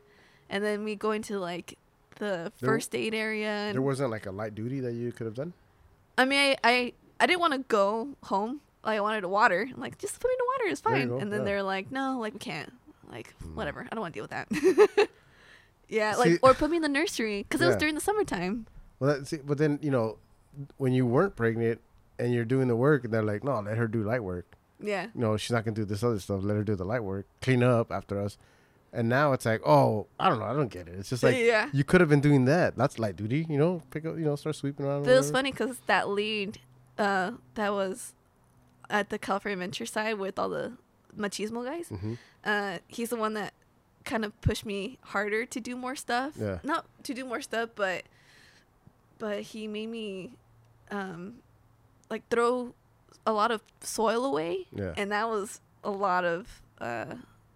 and 0.50 0.62
then 0.64 0.84
me 0.84 0.94
going 0.96 1.22
to 1.22 1.38
like 1.38 1.78
the 2.16 2.53
There- 2.61 2.68
first 2.68 2.94
aid 2.94 3.14
area. 3.14 3.48
And 3.48 3.74
There 3.74 3.82
wasn't 3.82 4.11
like 4.11 4.26
a 4.26 4.30
light 4.32 4.55
duty 4.55 4.80
that 4.80 4.92
you 4.92 5.12
could 5.12 5.26
have 5.26 5.34
done. 5.34 5.53
I 6.18 6.24
mean, 6.24 6.38
I 6.38 6.57
I, 6.64 6.92
I 7.20 7.26
didn't 7.26 7.40
want 7.40 7.53
to 7.55 7.61
go 7.61 8.11
home. 8.24 8.61
Like, 8.84 8.98
I 8.98 9.00
wanted 9.00 9.20
to 9.20 9.28
water. 9.28 9.68
I'm 9.72 9.80
like, 9.80 9.96
just 9.98 10.18
put 10.20 10.28
me 10.28 10.34
in 10.34 10.38
the 10.38 10.44
water. 10.59 10.72
It's 10.72 10.80
fine. 10.80 11.22
And 11.22 11.32
then 11.32 11.40
yeah. 11.40 11.44
they're 11.44 11.62
like, 11.62 11.92
no, 11.92 12.18
like 12.18 12.32
we 12.32 12.38
can't. 12.40 12.72
Like 13.11 13.32
Hmm. 13.42 13.55
whatever. 13.55 13.80
I 13.90 13.94
don't 13.94 14.00
want 14.00 14.14
to 14.14 14.18
deal 14.20 14.24
with 14.28 14.30
that. 14.30 15.09
yeah, 15.88 16.14
See- 16.14 16.30
like 16.32 16.40
or 16.42 16.55
put 16.55 16.70
me 16.70 16.76
in 16.76 16.82
the 16.82 16.88
nursery 16.88 17.42
because 17.44 17.61
it 17.61 17.66
was 17.66 17.76
during 17.76 17.94
the 17.94 18.00
summertime. 18.00 18.66
Well, 18.98 19.18
that, 19.18 19.26
see, 19.26 19.38
but 19.38 19.59
then 19.59 19.78
you 19.82 19.90
know, 19.90 20.18
when 20.78 20.92
you 20.92 21.07
weren't 21.07 21.36
pregnant 21.36 21.80
and 22.18 22.32
you're 22.32 22.44
doing 22.44 22.68
the 22.68 22.76
work, 22.76 23.05
and 23.05 23.12
they're 23.12 23.22
like, 23.22 23.42
"No, 23.44 23.61
let 23.61 23.76
her 23.76 23.88
do 23.88 24.03
light 24.03 24.22
work." 24.22 24.46
Yeah. 24.82 25.06
No, 25.14 25.36
she's 25.36 25.50
not 25.52 25.64
gonna 25.64 25.74
do 25.74 25.84
this 25.84 26.02
other 26.02 26.18
stuff. 26.18 26.42
Let 26.42 26.56
her 26.56 26.64
do 26.64 26.74
the 26.74 26.84
light 26.84 27.02
work, 27.04 27.26
clean 27.40 27.62
up 27.62 27.90
after 27.92 28.20
us. 28.20 28.36
And 28.92 29.08
now 29.08 29.32
it's 29.32 29.46
like, 29.46 29.62
oh, 29.66 30.06
I 30.20 30.28
don't 30.28 30.38
know, 30.38 30.44
I 30.44 30.52
don't 30.52 30.68
get 30.70 30.86
it. 30.88 30.96
It's 30.98 31.08
just 31.08 31.22
like 31.22 31.36
Yeah. 31.38 31.70
you 31.72 31.82
could 31.82 32.00
have 32.02 32.10
been 32.10 32.20
doing 32.20 32.44
that. 32.44 32.76
That's 32.76 32.98
light 32.98 33.16
duty, 33.16 33.46
you 33.48 33.56
know. 33.56 33.82
Pick 33.90 34.04
up, 34.04 34.16
you 34.18 34.24
know, 34.24 34.36
start 34.36 34.56
sweeping 34.56 34.84
around. 34.84 35.04
But 35.04 35.12
it 35.12 35.16
was 35.16 35.30
funny 35.30 35.50
because 35.50 35.78
that 35.86 36.08
lead, 36.10 36.58
uh, 36.98 37.32
that 37.54 37.72
was 37.72 38.12
at 38.90 39.08
the 39.08 39.18
California 39.18 39.54
Adventure 39.54 39.86
side 39.86 40.18
with 40.18 40.38
all 40.38 40.50
the 40.50 40.74
machismo 41.16 41.64
guys. 41.64 41.88
Mhm. 41.88 42.18
Uh, 42.44 42.78
he's 42.86 43.08
the 43.08 43.16
one 43.16 43.32
that 43.34 43.54
kind 44.04 44.24
of 44.26 44.38
pushed 44.42 44.66
me 44.66 44.98
harder 45.02 45.46
to 45.46 45.60
do 45.60 45.74
more 45.76 45.94
stuff. 45.96 46.34
Yeah. 46.36 46.58
Not 46.62 46.84
to 47.04 47.14
do 47.14 47.24
more 47.24 47.40
stuff, 47.40 47.70
but 47.74 48.02
but 49.18 49.40
he 49.40 49.68
made 49.68 49.86
me, 49.88 50.32
um, 50.90 51.36
like 52.10 52.28
throw 52.28 52.74
a 53.26 53.32
lot 53.32 53.50
of 53.50 53.62
soil 53.80 54.24
away, 54.24 54.66
Yeah. 54.72 54.94
and 54.96 55.12
that 55.12 55.28
was 55.28 55.60
a 55.84 55.90
lot 55.90 56.24
of 56.24 56.60
uh, 56.80 57.14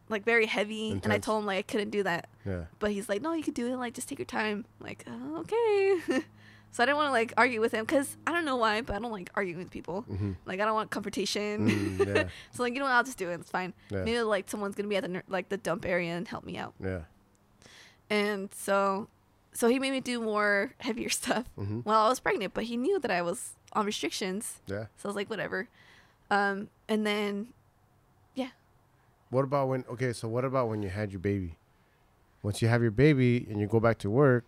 like 0.08 0.24
very 0.24 0.46
heavy. 0.46 1.00
And 1.02 1.12
I 1.12 1.18
told 1.18 1.40
him 1.42 1.46
like 1.46 1.58
I 1.58 1.62
couldn't 1.62 1.90
do 1.90 2.02
that. 2.04 2.28
Yeah. 2.44 2.64
But 2.78 2.92
he's 2.92 3.08
like, 3.08 3.22
no, 3.22 3.32
you 3.32 3.42
could 3.42 3.54
do 3.54 3.66
it. 3.72 3.76
Like, 3.76 3.94
just 3.94 4.08
take 4.08 4.18
your 4.18 4.26
time. 4.26 4.64
Like, 4.80 5.04
oh, 5.08 5.38
okay. 5.40 6.22
so 6.70 6.82
I 6.82 6.86
didn't 6.86 6.96
want 6.96 7.08
to 7.08 7.12
like 7.12 7.32
argue 7.36 7.60
with 7.60 7.72
him 7.72 7.84
because 7.84 8.16
I 8.26 8.32
don't 8.32 8.44
know 8.44 8.56
why, 8.56 8.82
but 8.82 8.94
I 8.94 8.98
don't 9.00 9.10
like 9.10 9.30
arguing 9.34 9.58
with 9.58 9.70
people. 9.70 10.02
hmm 10.02 10.32
Like, 10.44 10.60
I 10.60 10.64
don't 10.64 10.74
want 10.74 10.90
confrontation. 10.90 11.68
Mm, 11.98 12.06
yeah. 12.14 12.24
so 12.52 12.62
like, 12.62 12.74
you 12.74 12.78
know 12.78 12.84
what? 12.86 12.92
I'll 12.92 13.02
just 13.04 13.18
do 13.18 13.28
it. 13.30 13.40
It's 13.40 13.50
fine. 13.50 13.72
Yeah. 13.90 14.04
Maybe 14.04 14.20
like 14.22 14.48
someone's 14.48 14.76
gonna 14.76 14.88
be 14.88 14.96
at 14.96 15.02
the 15.02 15.08
nur- 15.08 15.24
like 15.28 15.48
the 15.48 15.56
dump 15.56 15.84
area 15.84 16.12
and 16.16 16.28
help 16.28 16.44
me 16.44 16.56
out. 16.56 16.74
Yeah. 16.82 17.00
And 18.08 18.50
so, 18.54 19.08
so 19.56 19.68
he 19.68 19.78
made 19.78 19.90
me 19.90 20.00
do 20.00 20.20
more 20.20 20.72
heavier 20.78 21.08
stuff 21.08 21.44
Mhm. 21.58 21.84
while 21.84 22.06
I 22.06 22.08
was 22.08 22.20
pregnant. 22.20 22.52
But 22.54 22.64
he 22.64 22.76
knew 22.76 22.98
that 23.00 23.10
I 23.10 23.22
was 23.22 23.54
on 23.72 23.86
restrictions, 23.86 24.60
Yeah. 24.66 24.86
so 24.96 25.06
I 25.06 25.08
was 25.08 25.16
like, 25.16 25.30
whatever. 25.30 25.68
Um, 26.30 26.68
and 26.88 27.06
then 27.06 27.48
yeah. 28.34 28.50
What 29.30 29.44
about 29.44 29.68
when? 29.68 29.84
Okay, 29.90 30.12
so 30.12 30.28
what 30.28 30.44
about 30.44 30.68
when 30.68 30.82
you 30.82 30.88
had 30.88 31.10
your 31.12 31.20
baby? 31.20 31.56
Once 32.42 32.62
you 32.62 32.68
have 32.68 32.82
your 32.82 32.90
baby 32.90 33.46
and 33.50 33.58
you 33.60 33.66
go 33.66 33.80
back 33.80 33.98
to 33.98 34.10
work, 34.10 34.44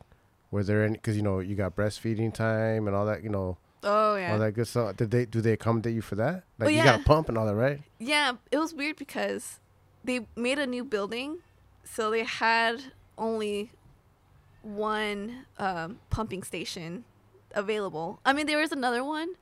were 0.50 0.62
there 0.62 0.84
any? 0.84 0.94
Because 0.94 1.16
you 1.16 1.22
know 1.22 1.40
you 1.40 1.54
got 1.56 1.74
breastfeeding 1.76 2.32
time 2.32 2.86
and 2.86 2.94
all 2.96 3.06
that. 3.06 3.22
You 3.22 3.28
know, 3.30 3.59
Oh 3.84 4.16
yeah. 4.16 4.32
All 4.32 4.38
that 4.40 4.52
good 4.52 4.66
stuff. 4.66 4.96
Did 4.96 5.11
they 5.11 5.24
do 5.24 5.40
they 5.40 5.52
accommodate 5.52 5.94
you 5.94 6.02
for 6.02 6.16
that? 6.16 6.44
Like 6.59 6.68
Oh, 6.68 6.70
you 6.70 6.82
got 6.82 7.00
a 7.00 7.04
pump 7.04 7.28
and 7.28 7.38
all 7.38 7.46
that, 7.46 7.54
right? 7.54 7.80
Yeah, 7.98 8.32
it 8.50 8.59
was 8.59 8.74
weird 8.74 8.96
because 8.96 9.59
they 10.04 10.26
made 10.36 10.59
a 10.59 10.66
new 10.66 10.84
building, 10.84 11.38
so 11.84 12.11
they 12.11 12.24
had 12.24 12.82
only 13.16 13.70
one 14.62 15.46
um, 15.59 15.98
pumping 16.11 16.42
station 16.42 17.04
available. 17.52 18.20
I 18.24 18.32
mean, 18.32 18.46
there 18.46 18.59
was 18.59 18.72
another 18.72 19.04
one, 19.04 19.34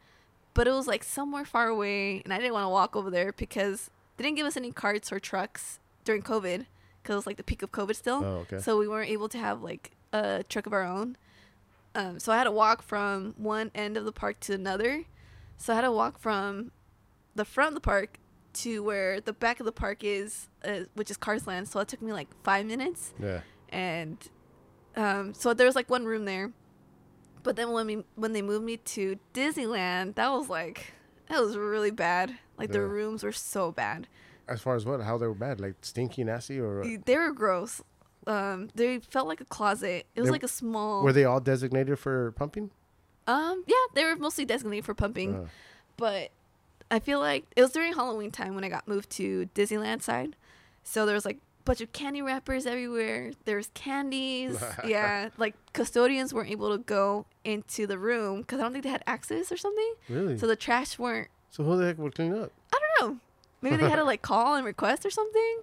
but 0.54 0.66
it 0.66 0.72
was 0.72 0.86
like 0.86 1.04
somewhere 1.04 1.44
far 1.44 1.68
away, 1.68 2.22
and 2.24 2.32
I 2.32 2.38
didn't 2.38 2.52
want 2.52 2.64
to 2.64 2.70
walk 2.70 2.96
over 2.96 3.10
there 3.10 3.32
because 3.32 3.90
they 4.16 4.24
didn't 4.24 4.36
give 4.36 4.46
us 4.46 4.56
any 4.56 4.72
carts 4.72 5.12
or 5.12 5.20
trucks 5.20 5.80
during 6.04 6.22
COVID 6.22 6.66
because 7.02 7.14
it 7.14 7.16
was 7.16 7.26
like 7.26 7.36
the 7.36 7.42
peak 7.42 7.62
of 7.62 7.72
COVID 7.72 7.94
still. 7.94 8.24
Oh, 8.24 8.46
okay. 8.50 8.58
So 8.58 8.78
we 8.78 8.88
weren't 8.88 9.10
able 9.10 9.28
to 9.28 9.38
have 9.38 9.62
like 9.62 9.92
a 10.12 10.44
truck 10.48 10.66
of 10.66 10.72
our 10.72 10.84
own. 10.84 11.16
Um, 11.94 12.18
so 12.18 12.32
I 12.32 12.36
had 12.36 12.44
to 12.44 12.50
walk 12.50 12.82
from 12.82 13.34
one 13.38 13.70
end 13.74 13.96
of 13.96 14.04
the 14.04 14.12
park 14.12 14.40
to 14.40 14.54
another. 14.54 15.04
So 15.56 15.72
I 15.72 15.76
had 15.76 15.82
to 15.82 15.92
walk 15.92 16.18
from 16.18 16.72
the 17.34 17.44
front 17.44 17.68
of 17.68 17.74
the 17.74 17.80
park 17.80 18.18
to 18.54 18.82
where 18.82 19.20
the 19.20 19.32
back 19.32 19.60
of 19.60 19.66
the 19.66 19.72
park 19.72 20.02
is, 20.02 20.48
uh, 20.64 20.80
which 20.94 21.10
is 21.10 21.16
Cars 21.16 21.46
Land. 21.46 21.68
So 21.68 21.80
it 21.80 21.88
took 21.88 22.02
me 22.02 22.12
like 22.12 22.28
five 22.42 22.66
minutes. 22.66 23.14
Yeah. 23.20 23.40
And 23.68 24.18
um, 24.96 25.34
so 25.34 25.54
there 25.54 25.66
was 25.66 25.76
like 25.76 25.90
one 25.90 26.04
room 26.04 26.24
there. 26.24 26.52
But 27.42 27.56
then 27.56 27.70
when 27.72 27.86
we 27.86 28.04
when 28.16 28.32
they 28.32 28.42
moved 28.42 28.64
me 28.64 28.76
to 28.78 29.18
Disneyland, 29.34 30.16
that 30.16 30.30
was 30.32 30.48
like 30.48 30.92
that 31.28 31.40
was 31.40 31.56
really 31.56 31.90
bad. 31.90 32.36
Like 32.58 32.72
the 32.72 32.80
rooms 32.80 33.22
were 33.22 33.32
so 33.32 33.70
bad. 33.72 34.08
As 34.48 34.60
far 34.60 34.74
as 34.76 34.84
what? 34.86 35.00
How 35.02 35.18
they 35.18 35.26
were 35.26 35.34
bad? 35.34 35.60
Like 35.60 35.74
stinky, 35.82 36.24
nasty, 36.24 36.58
or 36.60 36.84
They 37.04 37.16
were 37.16 37.32
gross. 37.32 37.82
Um, 38.26 38.70
they 38.74 38.98
felt 38.98 39.28
like 39.28 39.40
a 39.40 39.44
closet. 39.44 40.06
It 40.14 40.20
was 40.20 40.28
They- 40.28 40.32
like 40.32 40.42
a 40.42 40.48
small. 40.48 41.02
were 41.04 41.12
they 41.12 41.24
all 41.24 41.38
designated 41.40 41.98
for 41.98 42.32
pumping? 42.32 42.70
Um, 43.28 43.62
yeah, 43.66 43.74
they 43.94 44.04
were 44.04 44.16
mostly 44.16 44.44
designated 44.44 44.84
for 44.84 44.94
pumping, 44.94 45.34
Uh, 45.34 45.46
but 45.96 46.30
I 46.90 46.98
feel 47.00 47.18
like 47.20 47.44
it 47.56 47.62
was 47.62 47.72
during 47.72 47.92
Halloween 47.94 48.30
time 48.30 48.54
when 48.54 48.62
I 48.64 48.68
got 48.68 48.86
moved 48.88 49.10
to 49.10 49.48
Disneyland 49.54 50.02
side. 50.02 50.36
So 50.84 51.04
there 51.06 51.14
was 51.14 51.24
like 51.24 51.38
bunch 51.66 51.80
of 51.82 51.92
candy 51.92 52.22
wrappers 52.22 52.64
everywhere. 52.66 53.32
There's 53.44 53.68
candies. 53.74 54.62
yeah, 54.86 55.28
like 55.36 55.54
custodians 55.74 56.32
weren't 56.32 56.50
able 56.50 56.70
to 56.76 56.82
go 56.82 57.26
into 57.44 57.86
the 57.86 57.98
room 57.98 58.40
because 58.40 58.58
I 58.60 58.62
don't 58.62 58.72
think 58.72 58.84
they 58.84 58.90
had 58.90 59.04
access 59.06 59.52
or 59.52 59.56
something. 59.58 59.92
really? 60.08 60.38
So 60.38 60.46
the 60.46 60.56
trash 60.56 60.98
weren't. 60.98 61.28
So 61.50 61.64
who 61.64 61.76
the 61.76 61.86
heck 61.86 61.98
would 61.98 62.14
clean 62.14 62.32
up? 62.34 62.50
I 62.74 62.78
don't 62.98 63.10
know. 63.10 63.18
Maybe 63.62 63.76
they 63.76 63.88
had 63.90 63.96
to 63.96 64.04
like 64.12 64.22
call 64.22 64.54
and 64.54 64.64
request 64.64 65.04
or 65.04 65.10
something. 65.10 65.58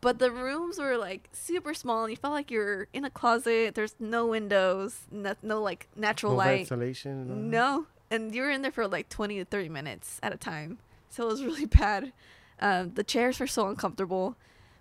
But 0.00 0.18
the 0.18 0.30
rooms 0.30 0.78
were 0.78 0.98
like 0.98 1.28
super 1.32 1.72
small, 1.72 2.04
and 2.04 2.10
you 2.10 2.16
felt 2.16 2.34
like 2.34 2.50
you're 2.50 2.88
in 2.92 3.04
a 3.06 3.10
closet. 3.10 3.74
There's 3.74 3.94
no 3.98 4.26
windows, 4.26 4.98
no, 5.10 5.34
no 5.42 5.62
like 5.62 5.88
natural 5.96 6.32
No 6.32 6.38
light. 6.38 6.68
ventilation. 6.68 7.12
and 7.12 7.30
all 7.30 7.36
that? 7.36 7.42
No, 7.42 7.86
and 8.10 8.34
you 8.34 8.42
were 8.42 8.50
in 8.50 8.60
there 8.62 8.70
for 8.70 8.86
like 8.86 9.08
20 9.08 9.38
to 9.38 9.44
30 9.46 9.68
minutes 9.70 10.20
at 10.22 10.32
a 10.32 10.36
time. 10.36 10.78
So 11.08 11.24
it 11.24 11.26
was 11.28 11.42
really 11.48 11.64
bad. 11.64 12.12
Um, 12.60 12.92
the 12.94 13.02
chairs 13.04 13.40
were 13.40 13.46
so 13.46 13.66
uncomfortable. 13.68 14.36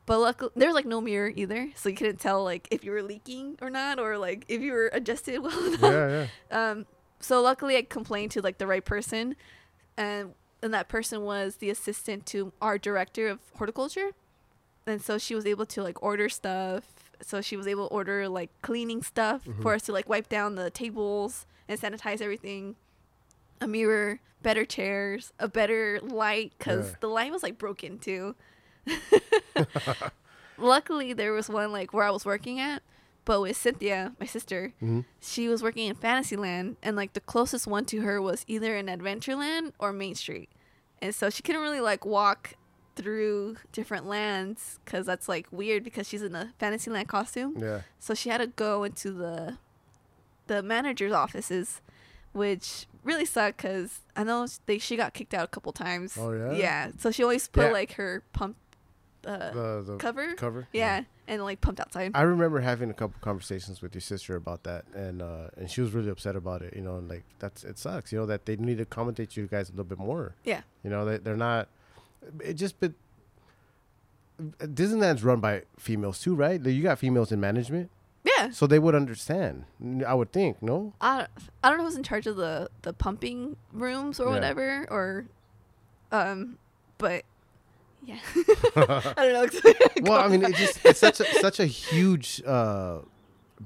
But 0.06 0.20
luckily, 0.20 0.52
there's 0.56 0.74
like 0.74 0.86
no 0.86 1.00
mirror 1.00 1.32
either, 1.34 1.70
so 1.76 1.88
you 1.90 1.96
couldn't 1.96 2.20
tell 2.20 2.44
like 2.44 2.68
if 2.72 2.84
you 2.84 2.92
were 2.92 3.02
leaking 3.04 3.58
or 3.62 3.70
not, 3.70 4.00
or 4.00 4.18
like 4.18 4.44
if 4.50 4.62
you 4.62 4.74
were 4.74 4.90
adjusted 4.92 5.40
well 5.44 5.66
enough. 5.66 5.82
Yeah, 5.82 6.28
yeah. 6.52 6.72
Um, 6.72 6.86
so 7.20 7.42
luckily, 7.42 7.78
I 7.78 7.84
complained 7.84 8.32
to 8.32 8.42
like 8.42 8.58
the 8.58 8.68
right 8.68 8.84
person, 8.84 9.36
and 9.96 10.34
and 10.62 10.74
that 10.74 10.90
person 10.90 11.22
was 11.24 11.58
the 11.58 11.70
assistant 11.70 12.26
to 12.28 12.52
our 12.62 12.78
director 12.78 13.28
of 13.30 13.40
horticulture, 13.58 14.12
and 14.86 15.02
so 15.02 15.18
she 15.18 15.36
was 15.36 15.46
able 15.46 15.66
to 15.68 15.82
like 15.82 16.02
order 16.04 16.28
stuff. 16.28 16.84
So 17.22 17.40
she 17.40 17.56
was 17.56 17.68
able 17.68 17.88
to 17.88 17.94
order 17.94 18.28
like 18.28 18.50
cleaning 18.62 19.02
stuff 19.04 19.44
for 19.62 19.74
us 19.74 19.84
to 19.84 19.94
like 19.94 20.10
wipe 20.10 20.28
down 20.28 20.56
the 20.56 20.70
tables 20.70 21.46
and 21.70 21.80
sanitize 21.80 22.20
everything. 22.22 22.76
A 23.62 23.68
mirror, 23.68 24.20
better 24.42 24.66
chairs, 24.66 25.32
a 25.40 25.48
better 25.48 26.02
light 26.04 26.52
because 26.58 26.90
Yeah. 26.90 26.96
the 27.00 27.08
light 27.08 27.32
was 27.32 27.42
like 27.44 27.58
broken 27.58 27.98
too. 28.00 28.36
Luckily, 30.58 31.14
there 31.14 31.34
was 31.34 31.50
one 31.50 31.72
like 31.72 31.94
where 31.94 32.04
I 32.06 32.12
was 32.12 32.26
working 32.26 32.60
at, 32.60 32.84
but 33.26 33.42
with 33.42 33.58
Cynthia, 33.58 34.14
my 34.20 34.26
sister, 34.26 34.74
Mhm. 34.82 35.06
she 35.20 35.48
was 35.48 35.64
working 35.64 35.88
in 35.88 35.96
Fantasyland, 35.96 36.78
and 36.84 36.96
like 36.96 37.14
the 37.14 37.20
closest 37.22 37.66
one 37.68 37.86
to 37.86 38.02
her 38.02 38.22
was 38.22 38.46
either 38.48 38.76
in 38.78 38.86
Adventureland 38.86 39.74
or 39.80 39.92
Main 39.92 40.16
Street, 40.16 40.50
and 41.02 41.14
so 41.14 41.30
she 41.30 41.42
couldn't 41.42 41.62
really 41.62 41.80
like 41.82 42.06
walk 42.06 42.54
through 42.96 43.58
different 43.72 44.06
lands 44.06 44.80
because 44.86 45.08
that's 45.08 45.28
like 45.28 45.48
weird 45.52 45.84
because 45.84 46.08
she's 46.08 46.22
in 46.22 46.36
a 46.36 46.54
Fantasyland 46.60 47.08
costume. 47.08 47.56
Yeah. 47.58 47.82
So 48.00 48.14
she 48.14 48.30
had 48.30 48.38
to 48.38 48.48
go 48.48 48.84
into 48.84 49.12
the 49.12 49.58
the 50.46 50.62
manager's 50.62 51.14
offices, 51.14 51.82
which 52.34 52.86
really 53.04 53.26
sucked 53.26 53.58
because 53.58 54.02
I 54.16 54.24
know 54.24 54.46
they 54.68 54.78
she 54.78 54.96
got 54.96 55.14
kicked 55.16 55.34
out 55.34 55.46
a 55.46 55.48
couple 55.48 55.72
times. 55.74 56.16
Oh, 56.18 56.32
yeah? 56.32 56.52
Yeah. 56.52 56.92
So 57.00 57.10
she 57.10 57.24
always 57.24 57.48
put 57.48 57.66
Yeah. 57.68 57.72
like 57.72 57.94
her 57.94 58.22
pump 58.34 58.58
uh, 59.26 59.52
The, 59.52 59.84
the 59.86 59.98
cover. 59.98 60.34
cover. 60.36 60.68
Yeah, 60.74 61.04
and 61.28 61.44
like 61.44 61.62
pumped 61.62 61.80
outside. 61.80 62.12
I 62.14 62.22
remember 62.24 62.60
having 62.60 62.90
a 62.90 62.94
couple 62.94 63.16
conversations 63.22 63.82
with 63.82 63.94
your 63.96 64.02
sister 64.02 64.36
about 64.36 64.64
that, 64.64 64.86
and 64.94 65.22
uh, 65.22 65.48
and 65.58 65.70
she 65.70 65.82
was 65.82 65.92
really 65.94 66.10
upset 66.10 66.36
about 66.36 66.62
it. 66.62 66.76
You 66.76 66.82
know, 66.82 66.98
and 66.98 67.08
like 67.10 67.24
that's 67.40 67.64
it 67.64 67.78
sucks. 67.78 68.12
You 68.12 68.20
know 68.20 68.26
that 68.26 68.46
they 68.46 68.56
need 68.56 68.78
to 68.78 68.84
accommodate 68.84 69.36
you 69.38 69.48
guys 69.48 69.70
a 69.70 69.72
little 69.72 69.86
bit 69.86 70.00
more. 70.00 70.36
Yeah. 70.44 70.62
You 70.84 70.90
know 70.90 71.06
they 71.06 71.18
they're 71.18 71.38
not. 71.38 71.68
It 72.44 72.54
just 72.54 72.80
but 72.80 72.94
Disneyland's 74.60 75.24
run 75.24 75.40
by 75.40 75.64
females 75.78 76.20
too, 76.20 76.36
right? 76.36 76.60
You 76.64 76.84
got 76.84 77.00
females 77.00 77.32
in 77.32 77.40
management, 77.40 77.90
yeah. 78.24 78.50
so 78.50 78.66
they 78.68 78.80
would 78.80 78.96
understand. 78.96 79.66
I 80.06 80.14
would 80.14 80.32
think, 80.32 80.62
no. 80.62 80.94
I, 81.00 81.28
I 81.64 81.70
don't 81.70 81.78
know 81.78 81.84
who's 81.86 81.96
in 81.96 82.04
charge 82.04 82.28
of 82.28 82.36
the 82.36 82.70
the 82.82 82.94
pumping 82.94 83.56
rooms 83.72 84.20
or 84.20 84.26
Yeah. 84.28 84.32
whatever 84.34 84.88
or 84.90 85.26
um 86.12 86.58
but 86.98 87.24
yeah 88.06 88.18
I 89.16 89.24
don't 89.26 89.54
know 89.54 89.74
well, 90.02 90.20
I 90.20 90.28
mean, 90.28 90.44
it 90.44 90.56
just 90.56 90.84
it's 90.86 91.00
such 91.00 91.20
a 91.20 91.26
such 91.40 91.60
a 91.60 91.66
huge 91.66 92.42
uh, 92.46 93.00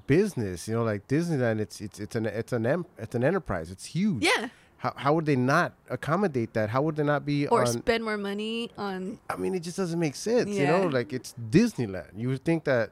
business. 0.05 0.67
You 0.67 0.75
know, 0.75 0.83
like 0.83 1.07
Disneyland. 1.07 1.59
It's 1.59 1.81
it's 1.81 1.99
it's 1.99 2.15
an 2.15 2.25
it's 2.25 2.53
an 2.53 2.65
em- 2.65 2.85
it's 2.97 3.15
an 3.15 3.23
enterprise. 3.23 3.71
It's 3.71 3.85
huge. 3.85 4.23
yeah 4.23 4.49
How 4.77 4.93
how 4.95 5.13
would 5.15 5.25
they 5.25 5.35
not 5.35 5.73
accommodate 5.89 6.53
that? 6.53 6.69
How 6.69 6.81
would 6.83 6.95
they 6.95 7.03
not 7.03 7.25
be 7.25 7.47
or 7.47 7.61
on? 7.61 7.67
spend 7.67 8.03
more 8.03 8.17
money 8.17 8.69
on 8.77 9.19
I 9.29 9.35
mean, 9.37 9.55
it 9.55 9.63
just 9.63 9.77
doesn't 9.77 9.99
make 9.99 10.15
sense. 10.15 10.49
You 10.49 10.67
know, 10.67 10.87
like 10.87 11.13
it's 11.13 11.33
Disneyland. 11.49 12.11
You 12.15 12.29
would 12.29 12.43
think 12.45 12.63
that 12.65 12.91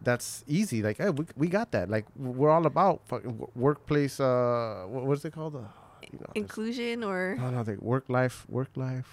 that's 0.00 0.42
easy. 0.48 0.82
Like, 0.82 0.98
hey, 0.98 1.10
we, 1.10 1.26
we 1.36 1.46
got 1.48 1.70
that. 1.72 1.88
Like, 1.88 2.06
we're 2.16 2.50
all 2.50 2.66
about 2.66 3.02
fucking 3.06 3.46
workplace. 3.54 4.18
Uh, 4.18 4.84
what, 4.88 5.04
what's 5.04 5.24
it 5.24 5.32
called? 5.32 5.54
Uh, 5.54 5.60
you 6.12 6.18
know, 6.18 6.26
inclusion 6.34 7.04
or 7.04 7.36
no, 7.38 7.50
no, 7.50 7.62
like 7.62 7.80
work 7.80 8.08
life, 8.08 8.44
work 8.48 8.70
life. 8.74 9.06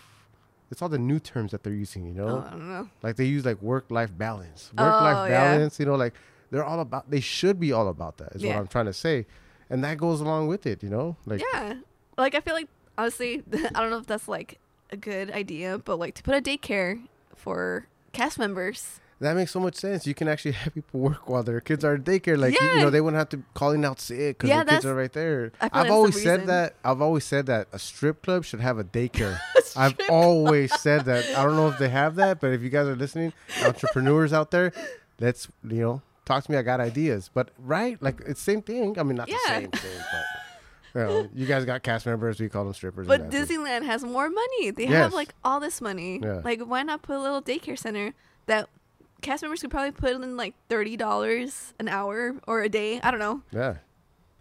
It's 0.72 0.82
all 0.82 0.90
the 0.90 1.00
new 1.00 1.20
terms 1.20 1.52
that 1.52 1.64
they're 1.64 1.74
using. 1.74 2.06
You 2.06 2.14
know, 2.14 2.28
oh, 2.28 2.48
I 2.48 2.50
don't 2.52 2.70
know 2.70 2.90
like 3.02 3.16
they 3.16 3.26
use 3.26 3.46
like 3.46 3.62
work 3.62 3.86
life 3.90 4.12
balance, 4.18 4.72
work 4.78 5.00
life 5.02 5.18
Oh, 5.18 5.26
yeah. 5.26 5.30
balance. 5.56 5.80
You 5.80 5.86
know, 5.88 5.96
like 5.96 6.14
they're 6.52 6.64
all 6.66 6.80
about. 6.80 7.10
They 7.10 7.20
should 7.22 7.60
be 7.60 7.72
all 7.72 7.88
about 7.88 8.18
that. 8.18 8.36
Is 8.36 8.44
what 8.46 8.56
I'm 8.56 8.68
trying 8.68 8.86
to 8.86 8.94
say, 8.94 9.26
and 9.70 9.84
that 9.84 9.98
goes 9.98 10.22
along 10.22 10.48
with 10.48 10.66
it. 10.66 10.84
You 10.84 10.90
know, 10.90 11.16
like 11.26 11.42
yeah 11.54 11.76
like 12.18 12.36
I 12.36 12.40
feel 12.42 12.54
like 12.54 12.68
honestly 12.98 13.44
I 13.54 13.80
don't 13.82 13.90
know 13.90 13.98
if 13.98 14.06
that's 14.08 14.28
like 14.28 14.60
a 14.92 14.98
good 14.98 15.32
idea 15.32 15.78
but 15.78 15.98
like 15.98 16.16
to 16.16 16.24
put 16.24 16.36
a 16.36 16.42
daycare 16.42 17.02
for 17.36 17.88
cast 18.12 18.38
members 18.40 19.00
That 19.22 19.36
makes 19.36 19.52
so 19.52 19.60
much 19.60 19.76
sense. 19.76 20.08
You 20.08 20.14
can 20.14 20.28
actually 20.30 20.52
have 20.64 20.74
people 20.74 21.00
work 21.00 21.28
while 21.30 21.44
their 21.44 21.60
kids 21.60 21.84
are 21.84 21.96
at 21.96 22.04
daycare. 22.04 22.38
Like 22.38 22.60
you, 22.60 22.68
you 22.68 22.76
know, 22.78 22.90
they 22.90 23.02
wouldn't 23.02 23.20
have 23.20 23.30
to 23.30 23.44
calling 23.54 23.84
out 23.84 24.00
sick 24.00 24.38
because 24.38 24.50
Yeah, 24.50 24.64
their 24.64 24.76
kids 24.78 24.86
are 24.86 24.96
right 24.96 25.12
there. 25.12 25.52
I've 25.60 25.72
that's 25.72 25.88
the 25.88 25.94
always 25.94 26.22
said 26.22 26.48
that. 26.48 26.76
I've 26.84 27.02
always 27.02 27.26
said 27.26 27.46
that 27.48 27.68
a 27.74 27.80
strip 27.80 28.24
club 28.24 28.46
should 28.46 28.62
have 28.62 28.80
a 28.80 28.84
daycare. 28.84 29.40
I've 29.76 29.98
always 30.10 30.74
said 30.80 31.06
that. 31.06 31.26
I 31.38 31.44
don't 31.44 31.56
know 31.56 31.68
if 31.68 31.78
they 31.78 31.90
have 31.90 32.16
that, 32.16 32.40
but 32.40 32.52
if 32.54 32.62
you 32.62 32.70
guys 32.70 32.88
are 32.88 32.96
listening, 32.96 33.34
entrepreneurs 33.64 34.34
out 34.34 34.52
there, 34.52 34.72
let's 35.20 35.48
you 35.64 35.82
know 35.82 36.02
talk 36.26 36.46
to 36.46 36.52
me. 36.52 36.58
I 36.58 36.62
got 36.62 36.80
ideas. 36.80 37.30
But 37.34 37.50
right, 37.60 38.02
like 38.02 38.22
it's 38.26 38.42
same 38.42 38.62
thing. 38.62 38.98
I 38.98 39.04
mean, 39.04 39.18
not 39.18 39.28
the 39.28 39.38
same 39.48 39.72
thing, 39.72 39.92
but. 40.12 40.24
You, 40.96 41.02
know, 41.02 41.30
you 41.36 41.46
guys 41.46 41.66
got 41.66 41.84
cast 41.84 42.08
members. 42.08 42.40
We 42.40 42.50
call 42.50 42.64
them 42.66 42.74
strippers. 42.74 43.06
But. 43.06 43.30
Disneyland 43.30 43.86
has 43.86 44.04
more 44.04 44.28
money. 44.28 44.72
They 44.72 44.86
Yes. 44.86 44.94
have 44.94 45.14
like 45.14 45.36
all 45.44 45.60
this 45.60 45.82
money. 45.82 46.20
Yeah. 46.22 46.42
Like 46.44 46.62
why 46.62 46.82
not 46.82 47.04
put 47.04 47.16
a 47.16 47.20
little 47.20 47.44
daycare 47.44 47.78
center 47.78 48.14
that 48.48 48.68
cast 49.22 49.42
members 49.44 49.62
could 49.62 49.72
probably 49.72 49.92
put 49.92 50.12
in 50.12 50.38
like 50.38 50.54
thirty 50.70 50.96
dollars 50.98 51.74
an 51.80 51.88
hour 51.88 52.36
or 52.48 52.62
a 52.62 52.70
day. 52.70 53.00
I 53.02 53.12
don't 53.12 53.20
know. 53.20 53.42
Yeah. 53.52 53.76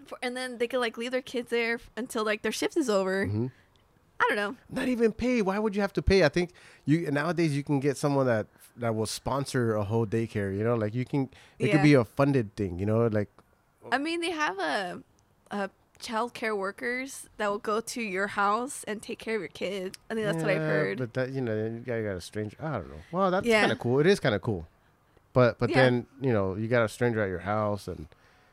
For, 0.07 0.18
and 0.22 0.37
then 0.37 0.59
they 0.59 0.66
could 0.66 0.81
like 0.81 0.97
leave 0.97 1.11
their 1.12 1.22
kids 1.22 1.51
there 1.51 1.81
until 1.97 2.24
like 2.24 2.43
their 2.43 2.53
shift 2.53 2.76
is 2.76 2.89
over. 2.89 3.26
Mhm. 3.26 3.51
I 4.20 4.24
don't 4.29 4.37
know. 4.37 4.57
not 4.70 4.89
even 4.89 5.12
pay. 5.12 5.43
Why 5.43 5.59
would 5.61 5.76
you 5.76 5.81
have 5.81 5.93
to 5.93 6.03
pay? 6.03 6.24
I 6.24 6.29
think 6.29 6.51
you 6.85 7.11
nowadays 7.11 7.55
you 7.57 7.62
can 7.62 7.79
get 7.81 7.97
someone 7.97 8.26
that 8.26 8.47
that 8.76 8.95
will 8.95 9.07
sponsor 9.07 9.74
a 9.74 9.85
whole 9.85 10.07
daycare. 10.07 10.57
You 10.57 10.64
know, 10.64 10.74
like 10.74 10.95
you 10.95 11.05
can. 11.05 11.29
It 11.59 11.70
could 11.70 11.83
be 11.83 11.95
a 11.95 12.05
funded 12.05 12.55
thing. 12.57 12.79
You 12.79 12.87
know, 12.87 13.07
like 13.07 13.29
I 13.93 13.99
mean, 13.99 14.20
they 14.20 14.31
have 14.33 14.59
a 14.59 15.03
a 15.51 15.70
child 15.99 16.32
care 16.34 16.55
workers 16.55 17.28
that 17.38 17.49
will 17.51 17.59
go 17.59 17.80
to 17.80 18.01
your 18.03 18.28
house 18.28 18.84
and 18.86 19.03
take 19.03 19.18
care 19.18 19.34
of 19.36 19.40
your 19.40 19.49
kid. 19.49 19.96
I 20.11 20.14
think 20.14 20.26
that's 20.26 20.42
what 20.42 20.51
I've 20.51 20.59
heard. 20.59 20.99
But 20.99 21.14
that 21.14 21.30
you 21.32 21.40
know, 21.40 21.55
you 21.55 21.80
got, 21.80 21.94
you 21.96 22.05
got 22.05 22.16
a 22.16 22.20
stranger. 22.20 22.57
I 22.61 22.72
don't 22.72 22.88
know. 22.88 23.01
Well, 23.12 23.30
that's 23.30 23.46
Yeah. 23.46 23.61
kind 23.61 23.72
of 23.72 23.78
cool. 23.78 23.99
It 24.01 24.07
is 24.07 24.20
kind 24.20 24.34
of 24.34 24.42
cool. 24.42 24.66
But 25.32 25.59
but 25.59 25.70
Yeah. 25.70 25.76
then 25.82 26.07
you 26.20 26.32
know 26.32 26.55
you 26.57 26.68
got 26.68 26.84
a 26.84 26.88
stranger 26.88 27.20
at 27.22 27.28
your 27.28 27.40
house 27.40 27.88
and 27.88 28.07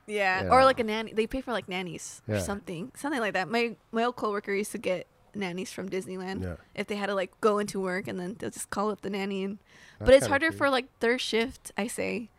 Yeah. 0.08 0.44
Yeah. 0.44 0.50
Or 0.50 0.64
like 0.66 0.80
a 0.80 0.84
nanny. 0.84 1.14
They 1.14 1.28
pay 1.28 1.42
for 1.42 1.52
like 1.52 1.68
nannies 1.70 2.22
Yeah. 2.28 2.36
or 2.36 2.40
something. 2.40 2.92
Something 2.96 3.22
like 3.22 3.34
that. 3.34 3.50
My 3.50 3.76
my 3.92 4.04
old 4.04 4.16
coworker 4.16 4.54
used 4.54 4.72
to 4.74 4.78
get 4.78 5.08
nannies 5.34 5.72
from 5.72 5.90
Disneyland 5.90 6.44
Yeah. 6.44 6.56
if 6.76 6.88
they 6.88 6.96
had 6.96 7.08
to 7.08 7.16
like 7.16 7.32
go 7.42 7.60
into 7.60 7.80
work 7.80 8.08
and 8.08 8.20
then 8.20 8.36
they'll 8.40 8.50
just 8.52 8.70
call 8.70 8.90
up 8.90 9.02
the 9.02 9.10
nanny 9.10 9.44
and 9.44 9.58
That's 10.00 10.08
but 10.08 10.14
it's 10.16 10.28
harder 10.28 10.48
cute. 10.50 10.58
for 10.58 10.70
like 10.70 10.86
third 11.00 11.20
shift, 11.22 11.72
I 11.78 11.88
say, 11.88 12.30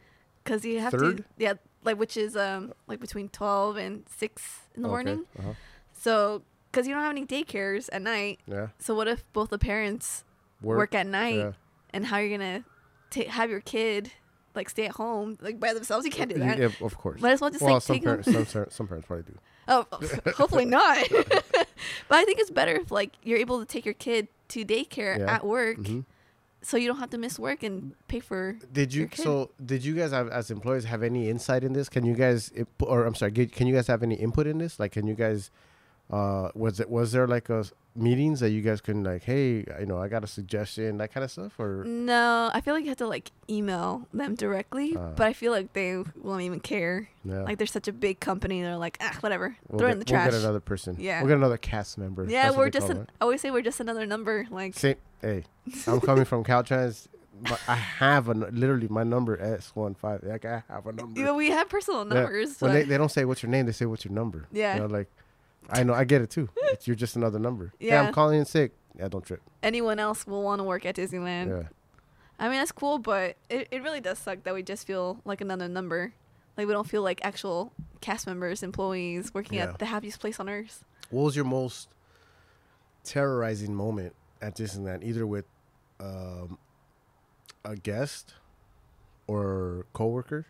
because 0.43 0.65
you 0.65 0.81
have 0.81 0.93
Third? 0.93 1.19
to 1.19 1.25
yeah, 1.37 1.55
like 1.87 1.99
which 1.99 2.17
is 2.17 2.37
um 2.37 2.73
like 2.87 3.01
between 3.01 3.29
12 3.31 3.77
and 3.77 4.05
6 4.15 4.43
in 4.75 4.83
the 4.83 4.89
Okay. 4.89 4.93
morning. 4.93 5.25
Uh-huh. 5.39 5.53
So 5.93 6.43
cuz 6.73 6.87
you 6.87 6.93
don't 6.93 7.03
have 7.03 7.13
any 7.13 7.25
daycares 7.25 7.89
at 7.93 8.03
night. 8.03 8.41
Yeah. 8.47 8.69
So 8.79 8.95
what 8.95 9.09
if 9.09 9.25
both 9.33 9.49
the 9.51 9.59
parents 9.59 10.25
work, 10.61 10.95
at 10.95 11.07
night 11.07 11.37
Yeah. 11.37 11.53
and 11.95 12.07
how 12.07 12.19
you're 12.19 12.37
going 12.39 12.65
to 13.11 13.29
have 13.29 13.49
your 13.51 13.61
kid 13.61 14.13
like 14.55 14.69
stay 14.71 14.87
at 14.87 14.93
home 14.97 15.39
like 15.41 15.59
by 15.61 15.73
themselves? 15.73 16.05
You 16.05 16.11
can't 16.13 16.31
do 16.33 16.39
that. 16.41 16.59
Yeah, 16.59 16.71
of 16.81 16.97
course. 16.99 17.21
Might 17.21 17.33
as 17.33 17.41
well 17.41 17.51
just 17.51 17.63
well, 17.63 17.75
like 17.75 17.83
some 17.83 17.95
take 17.97 18.05
them. 18.05 18.23
parents, 18.23 18.53
some, 18.53 18.67
some 18.71 18.87
parents 18.89 19.07
probably 19.07 19.25
do. 19.33 19.39
Oh, 19.69 19.85
hopefully 20.37 20.65
not. 20.65 21.09
but 21.11 21.67
I 22.11 22.25
think 22.25 22.39
it's 22.39 22.51
better 22.53 22.73
if 22.77 22.91
like 22.93 23.15
you're 23.25 23.39
able 23.39 23.59
to 23.59 23.67
take 23.67 23.85
your 23.85 23.95
kid 23.95 24.29
to 24.49 24.65
daycare 24.65 25.19
Yeah. 25.19 25.35
at 25.35 25.45
work, 25.45 25.79
Mhm. 25.79 26.05
So 26.67 26.77
you 26.77 26.89
don't 26.89 26.99
have 26.99 27.11
to 27.11 27.19
miss 27.19 27.39
work 27.39 27.63
and 27.63 27.95
pay 28.09 28.19
for. 28.19 28.59
Did 28.73 28.93
you 28.93 29.09
so? 29.15 29.53
Did 29.65 29.85
you 29.85 29.95
guys 29.95 30.11
have 30.11 30.29
as 30.29 30.51
employees 30.51 30.85
have 30.85 31.05
any 31.05 31.31
insight 31.31 31.63
in 31.63 31.73
this? 31.75 31.89
Can 31.89 32.05
you 32.05 32.15
guys, 32.15 32.51
or 32.81 33.05
I'm 33.05 33.15
sorry, 33.15 33.31
can 33.47 33.69
you 33.69 33.75
guys 33.75 33.87
have 33.87 34.03
any 34.03 34.17
input 34.17 34.49
in 34.49 34.59
this? 34.59 34.81
Like, 34.81 34.91
can 34.91 35.07
you 35.07 35.15
guys, 35.15 35.53
uh, 36.11 36.51
was 36.55 36.81
it 36.81 36.89
was 36.91 37.13
there 37.13 37.27
like 37.27 37.49
a 37.51 37.65
meetings 37.99 38.41
that 38.41 38.51
you 38.51 38.61
guys 38.61 38.83
can 38.83 39.03
like, 39.03 39.23
hey, 39.23 39.65
you 39.81 39.87
know, 39.87 39.97
I 39.99 40.09
got 40.09 40.23
a 40.23 40.27
suggestion, 40.27 40.99
that 40.99 41.13
kind 41.15 41.25
of 41.25 41.31
stuff, 41.31 41.59
or 41.59 41.83
No, 41.87 42.51
I 42.53 42.61
feel 42.61 42.75
like 42.75 42.85
you 42.85 42.91
have 42.91 42.99
to 42.99 43.07
like 43.07 43.33
email 43.49 44.07
them 44.13 44.35
directly, 44.35 44.95
Ah. 44.99 45.13
but 45.17 45.27
I 45.27 45.33
feel 45.33 45.51
like 45.51 45.73
they 45.73 46.03
won't 46.23 46.43
even 46.43 46.61
care. 46.61 47.09
yeah, 47.25 47.41
Like 47.43 47.57
they're 47.57 47.67
such 47.67 47.89
a 47.89 47.93
big 47.95 48.21
company, 48.21 48.61
they're 48.63 48.77
like, 48.77 48.99
ah, 49.01 49.17
whatever, 49.21 49.57
we'll 49.69 49.79
throw 49.79 49.89
it 49.89 49.93
in 49.93 49.99
the 49.99 50.05
trash 50.05 50.27
we'll 50.31 50.33
get 50.41 50.45
another 50.45 50.61
person. 50.61 50.97
Yeah. 50.99 51.21
we'll 51.23 51.29
get 51.29 51.39
another 51.39 51.57
cast 51.57 51.97
member. 51.97 52.25
yeah, 52.29 52.45
That's 52.45 52.57
we're 52.57 52.69
just. 52.71 52.91
An. 52.91 53.07
I 53.19 53.25
always 53.25 53.41
say 53.41 53.51
we're 53.51 53.63
just 53.63 53.81
another 53.81 54.05
number. 54.05 54.47
Like, 54.51 54.75
Same. 54.75 54.97
Hey, 55.23 55.45
I'm 55.87 56.01
coming 56.01 56.27
from 56.27 56.45
Caltrans. 56.45 57.09
But 57.43 57.61
I 57.69 57.75
have 57.75 58.29
a 58.29 58.35
literally 58.35 58.89
my 58.89 59.03
number 59.05 59.39
S 59.39 59.71
one 59.75 59.95
five. 59.95 60.23
Like 60.23 60.47
I 60.47 60.63
have 60.71 60.87
a 60.87 60.93
number. 60.93 61.35
we 61.35 61.51
have 61.51 61.69
personal 61.69 62.07
Yeah. 62.07 62.15
numbers. 62.15 62.59
When 62.61 62.71
but- 62.71 62.75
they, 62.75 62.83
they 62.85 62.97
don't 62.99 63.11
say 63.11 63.25
what's 63.27 63.43
your 63.43 63.51
name, 63.51 63.67
they 63.67 63.73
say 63.73 63.85
what's 63.85 64.05
your 64.07 64.13
number. 64.15 64.47
Yeah. 64.53 64.75
You 64.75 64.81
know, 64.81 64.87
like 64.87 65.11
I 65.71 65.83
know 65.83 65.95
I 65.95 66.05
get 66.05 66.23
it 66.23 66.31
too. 66.31 66.49
It's, 66.73 66.87
you're 66.87 66.97
just 66.97 67.17
another 67.17 67.39
number. 67.39 67.73
Yeah. 67.81 67.95
Yeah. 67.95 68.03
I'm 68.09 68.13
calling 68.13 68.39
in 68.39 68.45
sick. 68.45 68.73
Yeah, 68.99 69.09
don't 69.09 69.25
trip. 69.25 69.41
anyone 69.63 69.99
else 69.99 70.27
will 70.27 70.43
want 70.43 70.59
to 70.61 70.65
work 70.65 70.85
at 70.87 70.97
Disneyland. 70.97 71.49
yeah. 71.49 71.69
I 72.39 72.49
mean, 72.49 72.59
that's 72.59 72.73
cool, 72.73 72.99
but 72.99 73.37
it, 73.49 73.69
it 73.71 73.83
really 73.83 74.01
does 74.01 74.19
suck 74.19 74.43
that 74.45 74.53
we 74.55 74.63
just 74.63 74.87
feel 74.87 75.21
like 75.25 75.41
another 75.41 75.69
number. 75.69 76.13
Like, 76.57 76.67
we 76.67 76.73
don't 76.73 76.89
feel 76.89 77.03
like 77.03 77.21
actual 77.25 77.73
cast 78.01 78.27
members, 78.27 78.63
employees 78.63 79.33
working 79.35 79.59
Yeah. 79.59 79.65
at 79.71 79.79
the 79.79 79.87
happiest 79.87 80.21
place 80.21 80.39
on 80.41 80.49
earth. 80.49 80.85
What 81.11 81.23
was 81.25 81.37
your 81.37 81.45
most 81.47 81.89
terrorizing 83.05 83.75
moment 83.75 84.15
at 84.43 84.55
Disneyland, 84.57 85.03
either 85.03 85.27
with 85.27 85.45
um, 86.01 86.59
a 87.65 87.77
guest 87.77 88.35
or 89.27 89.87
coworker? 89.93 90.47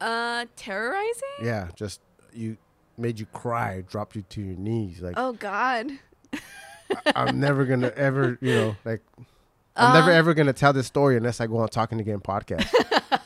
Uh, 0.00 0.46
terrorizing? 0.56 1.42
Yeah, 1.42 1.68
just 1.74 2.00
you 2.32 2.56
made 3.00 3.18
you 3.18 3.26
cry, 3.26 3.82
dropped 3.82 4.16
you 4.16 4.22
to 4.22 4.40
your 4.42 4.56
knees. 4.56 5.00
Like 5.00 5.14
Oh, 5.16 5.32
God. 5.32 5.90
I'm 7.14 7.38
never 7.40 7.64
gonna 7.64 7.88
ever, 7.96 8.38
you 8.40 8.54
know, 8.54 8.76
like 8.84 9.02
I'm 9.76 9.94
never 9.94 10.10
Um, 10.10 10.16
ever 10.16 10.34
gonna 10.34 10.52
tell 10.52 10.72
this 10.72 10.86
story 10.86 11.16
unless 11.16 11.40
I 11.40 11.46
go 11.46 11.58
on 11.58 11.68
Talking 11.68 12.00
Again 12.00 12.20
podcast. 12.20 12.68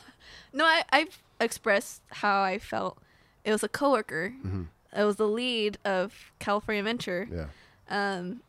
No, 0.53 0.63
I, 0.63 0.83
I've 0.89 1.21
expressed 1.41 2.01
how 2.11 2.41
I 2.41 2.59
felt. 2.59 2.97
It 3.43 3.51
was 3.51 3.61
a 3.61 3.67
coworker. 3.67 4.33
Mhm. 4.41 4.67
It 4.95 5.03
was 5.03 5.17
the 5.17 5.27
lead 5.27 5.77
of 5.83 6.31
California 6.39 6.79
Adventure. 6.79 7.27
Yeah. 7.29 7.47
Um, 7.89 8.39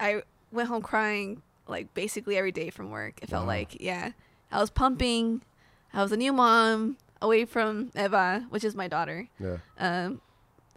I 0.00 0.22
went 0.50 0.70
home 0.70 0.80
crying 0.80 1.42
like 1.68 1.92
basically 1.92 2.38
every 2.38 2.52
day 2.52 2.70
from 2.70 2.90
work. 2.90 3.18
It 3.22 3.28
felt 3.28 3.42
Wow. 3.42 3.48
like 3.48 3.76
yeah, 3.82 4.12
I 4.50 4.60
was 4.60 4.70
pumping. 4.70 5.42
I 5.92 6.02
was 6.02 6.10
a 6.10 6.16
new 6.16 6.32
mom 6.32 6.96
away 7.20 7.44
from 7.44 7.90
Eva, 7.94 8.46
which 8.48 8.64
is 8.64 8.74
my 8.74 8.88
daughter. 8.88 9.28
Yeah. 9.38 9.58
Um, 9.78 10.22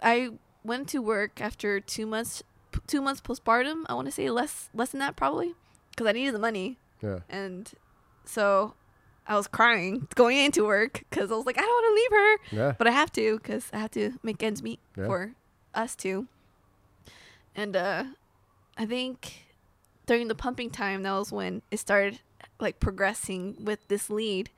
I 0.01 0.31
went 0.63 0.87
to 0.89 0.99
work 1.01 1.39
after 1.41 1.79
two 1.79 2.05
months, 2.05 2.43
two 2.87 3.01
months 3.01 3.21
postpartum. 3.21 3.83
I 3.87 3.93
want 3.93 4.07
to 4.07 4.11
say 4.11 4.29
less, 4.29 4.69
less 4.73 4.91
than 4.91 4.99
that 4.99 5.15
probably, 5.15 5.53
because 5.91 6.07
I 6.07 6.11
needed 6.11 6.33
the 6.35 6.39
money, 6.39 6.77
Yeah. 7.01 7.19
and 7.29 7.71
so 8.25 8.73
I 9.27 9.35
was 9.35 9.47
crying 9.47 10.07
going 10.15 10.37
into 10.37 10.65
work 10.65 11.03
because 11.09 11.31
I 11.31 11.35
was 11.35 11.45
like, 11.45 11.57
I 11.57 11.61
don't 11.61 11.69
want 11.69 11.91
to 11.91 11.95
leave 11.95 12.11
her, 12.11 12.57
Yeah. 12.67 12.75
but 12.77 12.87
I 12.87 12.91
have 12.91 13.11
to 13.13 13.37
because 13.37 13.69
I 13.73 13.77
have 13.79 13.91
to 13.91 14.13
make 14.23 14.41
ends 14.43 14.61
meet 14.63 14.79
Yeah. 14.97 15.05
for 15.07 15.31
us 15.73 15.95
too. 15.95 16.27
And 17.55 17.75
uh, 17.75 18.03
I 18.77 18.85
think 18.85 19.45
during 20.05 20.27
the 20.27 20.35
pumping 20.35 20.69
time, 20.69 21.03
that 21.03 21.13
was 21.13 21.31
when 21.31 21.61
it 21.71 21.77
started 21.79 22.19
like 22.59 22.79
progressing 22.79 23.55
with 23.63 23.87
this 23.87 24.09
lead, 24.09 24.49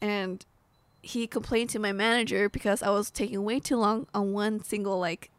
and 0.00 0.44
he 1.04 1.26
complained 1.26 1.70
to 1.70 1.78
my 1.78 1.92
manager 1.92 2.48
because 2.48 2.82
I 2.82 2.90
was 2.90 3.10
taking 3.10 3.44
way 3.44 3.60
too 3.60 3.76
long 3.76 4.06
on 4.14 4.32
one 4.32 4.62
single 4.62 4.98
like 4.98 5.30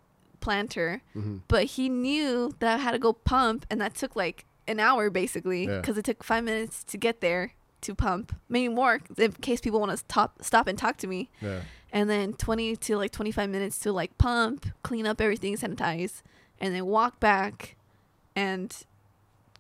planter, 0.42 1.02
hmm 1.14 1.38
but 1.48 1.64
he 1.76 1.90
knew 1.90 2.54
that 2.60 2.76
I 2.76 2.78
had 2.82 2.92
to 2.92 3.00
go 3.00 3.14
pump, 3.14 3.66
and 3.70 3.82
that 3.82 3.96
took 3.96 4.16
like 4.16 4.46
an 4.68 4.80
hour 4.80 5.10
basically 5.10 5.66
Yeah. 5.66 5.80
because 5.82 5.98
it 5.98 6.06
took 6.06 6.24
five 6.24 6.44
minutes 6.44 6.84
to 6.86 6.98
get 6.98 7.22
there 7.22 7.54
to 7.82 7.94
pump, 7.96 8.36
maybe 8.50 8.74
more 8.74 9.00
in 9.18 9.32
case 9.34 9.60
people 9.62 9.80
want 9.80 9.92
to 9.92 9.98
stop 9.98 10.42
stop 10.42 10.68
and 10.68 10.78
talk 10.78 10.98
to 10.98 11.08
me 11.08 11.30
Yeah. 11.42 11.62
and 11.92 12.10
then 12.10 12.34
20 12.34 12.76
to 12.76 12.98
like 12.98 13.12
25 13.12 13.50
minutes 13.50 13.78
to 13.80 13.92
like 13.92 14.18
pump, 14.18 14.68
clean 14.84 15.06
up 15.08 15.20
everything, 15.22 15.56
sanitize, 15.58 16.22
and 16.60 16.74
then 16.74 16.86
walk 16.86 17.20
back 17.20 17.76
and 18.36 18.76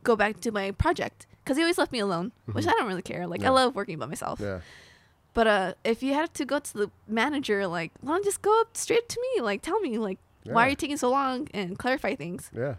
go 0.03 0.15
back 0.15 0.39
to 0.41 0.51
my 0.51 0.71
project 0.71 1.25
because 1.43 1.57
he 1.57 1.63
always 1.63 1.77
left 1.77 1.91
me 1.91 1.99
alone, 1.99 2.31
which 2.51 2.65
Mhm. 2.65 2.69
I 2.69 2.71
don't 2.73 2.87
really 2.87 3.01
care. 3.03 3.25
Like 3.27 3.41
Yeah. 3.41 3.49
I 3.49 3.53
love 3.53 3.75
working 3.75 3.97
by 3.99 4.05
myself. 4.07 4.39
Yeah. 4.39 4.61
But 5.35 5.45
uh, 5.47 5.73
if 5.83 6.01
you 6.01 6.13
had 6.15 6.33
to 6.35 6.45
go 6.45 6.57
to 6.59 6.73
the 6.73 6.89
manager, 7.07 7.67
like, 7.67 7.91
why 8.01 8.13
don't 8.13 8.23
just 8.25 8.41
go 8.41 8.59
up 8.61 8.75
straight 8.75 9.07
to 9.09 9.19
me? 9.21 9.41
Like, 9.41 9.61
tell 9.61 9.79
me, 9.81 9.97
like, 9.99 10.17
why 10.45 10.65
are 10.65 10.69
you 10.69 10.75
taking 10.75 10.97
so 10.97 11.09
long 11.11 11.47
and 11.53 11.77
clarify 11.77 12.15
things? 12.15 12.49
Yeah. 12.55 12.75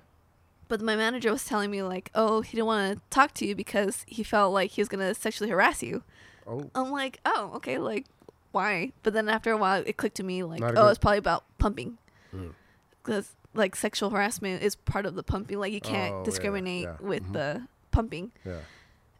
But 0.68 0.80
my 0.80 0.96
manager 0.96 1.30
was 1.30 1.44
telling 1.44 1.70
me 1.70 1.82
like, 1.82 2.10
oh, 2.14 2.40
he 2.40 2.56
didn't 2.56 2.66
want 2.66 2.96
to 2.96 3.02
talk 3.10 3.34
to 3.34 3.46
you 3.46 3.54
because 3.54 4.04
he 4.08 4.22
felt 4.24 4.52
like 4.52 4.72
he 4.72 4.80
was 4.80 4.88
gonna 4.88 5.14
sexually 5.14 5.50
harass 5.50 5.82
you. 5.82 6.02
Oh. 6.46 6.68
I'm 6.74 6.90
like, 6.90 7.20
oh, 7.24 7.52
okay, 7.56 7.78
like, 7.78 8.06
why? 8.52 8.92
But 9.04 9.12
then 9.12 9.28
after 9.28 9.52
a 9.52 9.56
while, 9.56 9.82
it 9.86 9.96
clicked 9.96 10.16
to 10.16 10.22
me 10.24 10.42
like, 10.42 10.62
oh, 10.62 10.88
it's 10.88 10.98
probably 10.98 11.18
about 11.18 11.44
pumping, 11.58 11.98
Mm. 12.34 12.52
because 13.02 13.36
like 13.54 13.76
sexual 13.76 14.10
harassment 14.10 14.62
is 14.62 14.74
part 14.76 15.06
of 15.06 15.14
the 15.14 15.22
pumping. 15.22 15.58
Like 15.60 15.72
you 15.72 15.80
Oh, 15.84 15.88
can't 15.88 16.14
yeah, 16.16 16.22
discriminate 16.24 16.82
yeah. 16.84 16.96
with 17.00 17.22
Mhm. 17.24 17.32
the 17.34 17.62
pumping. 17.92 18.32
Yeah. 18.44 18.60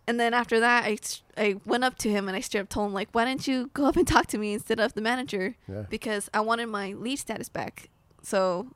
And 0.09 0.20
then 0.20 0.34
after 0.34 0.61
that, 0.61 0.84
I, 0.84 0.98
I 1.36 1.57
went 1.66 1.82
up 1.84 1.98
to 1.98 2.09
him 2.11 2.28
and 2.28 2.36
I 2.36 2.40
straight 2.40 2.61
up 2.61 2.68
told 2.68 2.86
him 2.88 2.94
like, 2.94 3.09
why 3.12 3.24
didn't 3.24 3.48
you 3.48 3.70
go 3.74 3.86
up 3.86 3.96
and 3.96 4.07
talk 4.14 4.26
to 4.28 4.38
me 4.38 4.52
instead 4.52 4.78
of 4.78 4.94
the 4.94 5.00
manager? 5.00 5.57
Yeah. 5.68 5.82
Because 5.90 6.30
I 6.32 6.40
wanted 6.40 6.66
my 6.66 6.92
lead 6.92 7.16
status 7.16 7.48
back. 7.48 7.88
So. 8.22 8.68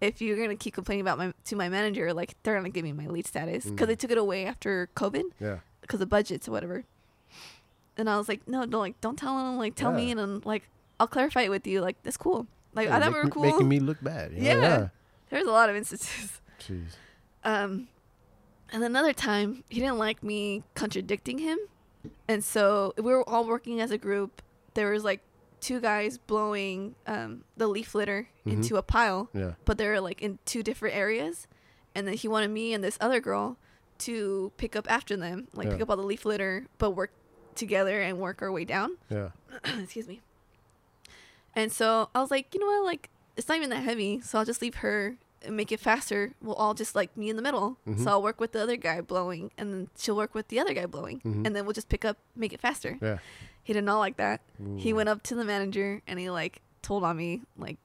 If 0.00 0.20
you're 0.20 0.36
gonna 0.36 0.56
keep 0.56 0.74
complaining 0.74 1.00
about 1.00 1.16
my 1.16 1.32
to 1.44 1.56
my 1.56 1.70
manager, 1.70 2.12
like 2.12 2.34
they're 2.42 2.54
gonna 2.56 2.68
give 2.68 2.84
me 2.84 2.92
my 2.92 3.06
lead 3.06 3.26
status 3.26 3.64
because 3.64 3.86
Mm. 3.86 3.88
they 3.88 3.96
took 3.96 4.10
it 4.10 4.18
away 4.18 4.44
after 4.44 4.90
COVID 4.96 5.22
Yeah. 5.40 5.58
because 5.80 5.98
of 6.02 6.10
budgets 6.10 6.46
or 6.46 6.50
whatever. 6.52 6.84
And 7.96 8.10
I 8.10 8.18
was 8.18 8.28
like, 8.28 8.46
no, 8.46 8.66
don't 8.66 8.80
like, 8.80 9.00
don't 9.00 9.16
tell 9.18 9.38
him. 9.38 9.56
Like, 9.56 9.76
tell 9.76 9.92
me, 9.92 10.06
Yeah. 10.06 10.10
and 10.10 10.20
then 10.20 10.42
like, 10.44 10.64
I'll 11.00 11.06
clarify 11.06 11.42
it 11.42 11.48
with 11.48 11.66
you. 11.66 11.80
Like, 11.80 11.96
that's 12.02 12.18
cool. 12.18 12.46
Like, 12.74 12.88
Yeah, 12.88 12.96
I 12.96 13.00
thought 13.00 13.14
we 13.14 13.20
were 13.22 13.30
cool. 13.30 13.44
Making 13.44 13.68
me 13.68 13.80
look 13.80 14.02
bad. 14.02 14.32
you 14.32 14.40
know? 14.42 14.48
Yeah. 14.48 14.60
yeah. 14.60 14.88
There's 15.30 15.46
a 15.46 15.50
lot 15.52 15.70
of 15.70 15.76
instances. 15.76 16.40
Jeez. 16.60 16.88
Um, 17.44 17.88
and 18.74 18.84
another 18.84 19.14
time, 19.14 19.64
he 19.70 19.80
didn't 19.80 19.96
like 19.98 20.22
me 20.22 20.62
contradicting 20.74 21.38
him, 21.38 21.58
and 22.28 22.44
so 22.44 22.92
we 22.98 23.04
were 23.04 23.26
all 23.26 23.46
working 23.46 23.80
as 23.80 23.90
a 23.90 23.96
group. 23.98 24.42
There 24.74 24.90
was 24.90 25.04
like 25.04 25.20
two 25.60 25.80
guys 25.80 26.18
blowing 26.18 26.94
um 27.06 27.44
the 27.56 27.66
leaf 27.66 27.94
litter 27.94 28.28
Mhm. 28.46 28.52
into 28.52 28.76
a 28.76 28.82
pile, 28.82 29.30
Yeah. 29.32 29.52
but 29.64 29.78
they're 29.78 29.98
like 30.00 30.20
in 30.20 30.38
two 30.44 30.62
different 30.62 30.94
areas 30.94 31.46
and 31.94 32.06
then 32.06 32.14
he 32.14 32.28
wanted 32.28 32.50
me 32.50 32.74
and 32.74 32.84
this 32.84 32.98
other 33.00 33.18
girl 33.18 33.56
to 33.98 34.52
pick 34.58 34.76
up 34.76 34.90
after 34.90 35.16
them 35.16 35.48
like 35.54 35.70
pick 35.70 35.80
up 35.80 35.88
all 35.88 35.96
the 35.96 36.02
leaf 36.02 36.26
litter 36.26 36.66
but 36.76 36.90
work 36.90 37.12
together 37.54 38.02
and 38.02 38.18
work 38.18 38.42
our 38.42 38.52
way 38.52 38.64
down 38.66 38.98
Yeah. 39.08 39.30
excuse 39.80 40.06
me 40.08 40.20
and 41.54 41.72
so 41.72 42.10
i 42.14 42.20
was 42.20 42.30
like 42.30 42.52
you 42.52 42.60
know 42.60 42.66
what 42.66 42.84
like 42.84 43.08
it's 43.36 43.48
not 43.48 43.56
even 43.56 43.70
that 43.70 43.84
heavy 43.84 44.20
so 44.20 44.38
i'll 44.38 44.44
just 44.44 44.60
leave 44.60 44.76
her 44.76 45.16
and 45.44 45.56
make 45.56 45.70
it 45.72 45.80
faster 45.80 46.32
we'll 46.42 46.54
all 46.56 46.74
just 46.74 46.94
like 46.94 47.16
me 47.16 47.28
in 47.30 47.36
the 47.36 47.42
middle 47.42 47.76
Mhm. 47.86 48.02
so 48.02 48.10
i'll 48.10 48.22
work 48.22 48.40
with 48.40 48.52
the 48.52 48.62
other 48.62 48.76
guy 48.76 49.00
blowing 49.00 49.50
and 49.58 49.72
then 49.72 49.88
she'll 49.98 50.16
work 50.16 50.34
with 50.34 50.48
the 50.48 50.58
other 50.60 50.74
guy 50.74 50.86
blowing 50.86 51.20
Mhm. 51.20 51.46
and 51.46 51.54
then 51.54 51.64
we'll 51.64 51.72
just 51.74 51.88
pick 51.88 52.04
up 52.04 52.16
make 52.34 52.52
it 52.52 52.60
faster 52.60 52.98
Yeah. 53.00 53.18
he 53.62 53.72
did 53.72 53.84
not 53.84 53.98
like 53.98 54.16
that 54.16 54.40
he 54.76 54.92
went 54.92 55.08
up 55.08 55.22
to 55.24 55.34
the 55.34 55.44
manager 55.44 56.02
and 56.06 56.18
he 56.18 56.30
like 56.30 56.60
told 56.82 57.04
on 57.04 57.16
me 57.16 57.42
like 57.56 57.78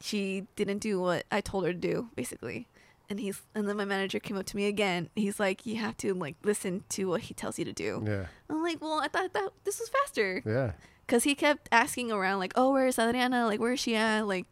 she 0.00 0.46
didn't 0.56 0.78
do 0.78 1.00
what 1.00 1.24
I 1.30 1.40
told 1.40 1.64
her 1.64 1.72
to 1.72 1.78
do 1.78 2.08
basically. 2.16 2.66
And 3.08 3.20
he's 3.20 3.42
and 3.54 3.68
then 3.68 3.76
my 3.76 3.84
manager 3.84 4.18
came 4.18 4.36
up 4.38 4.46
to 4.46 4.56
me 4.56 4.66
again. 4.66 5.10
He's 5.14 5.38
like, 5.38 5.66
"You 5.66 5.76
have 5.76 5.96
to 5.98 6.14
like 6.14 6.36
listen 6.42 6.82
to 6.90 7.04
what 7.08 7.22
he 7.22 7.34
tells 7.34 7.58
you 7.58 7.64
to 7.66 7.72
do." 7.72 8.02
Yeah. 8.06 8.26
I'm 8.48 8.62
like, 8.62 8.80
"Well, 8.80 9.00
I 9.00 9.08
thought 9.08 9.32
that 9.34 9.50
this 9.64 9.78
was 9.78 9.88
faster." 9.90 10.42
Yeah. 10.46 10.72
Cause 11.08 11.24
he 11.24 11.34
kept 11.34 11.68
asking 11.70 12.10
around 12.10 12.38
like, 12.40 12.52
"Oh, 12.56 12.72
where's 12.72 12.98
Adriana? 12.98 13.44
Like, 13.46 13.60
where 13.60 13.72
is 13.72 13.80
she 13.80 13.94
at? 13.94 14.26
Like, 14.26 14.46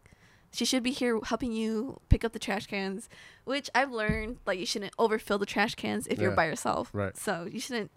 she 0.52 0.64
should 0.64 0.82
be 0.82 0.90
here 0.90 1.18
helping 1.24 1.52
you 1.52 2.00
pick 2.08 2.24
up 2.24 2.32
the 2.32 2.38
trash 2.38 2.66
cans." 2.66 3.08
Which 3.44 3.68
I've 3.74 3.90
learned 3.90 4.38
like 4.46 4.58
you 4.58 4.66
shouldn't 4.66 4.92
overfill 4.98 5.38
the 5.38 5.46
trash 5.46 5.74
cans 5.74 6.06
if 6.06 6.18
you're 6.20 6.30
by 6.32 6.46
yourself. 6.46 6.90
Right. 6.92 7.16
So 7.16 7.48
you 7.50 7.60
shouldn't. 7.60 7.90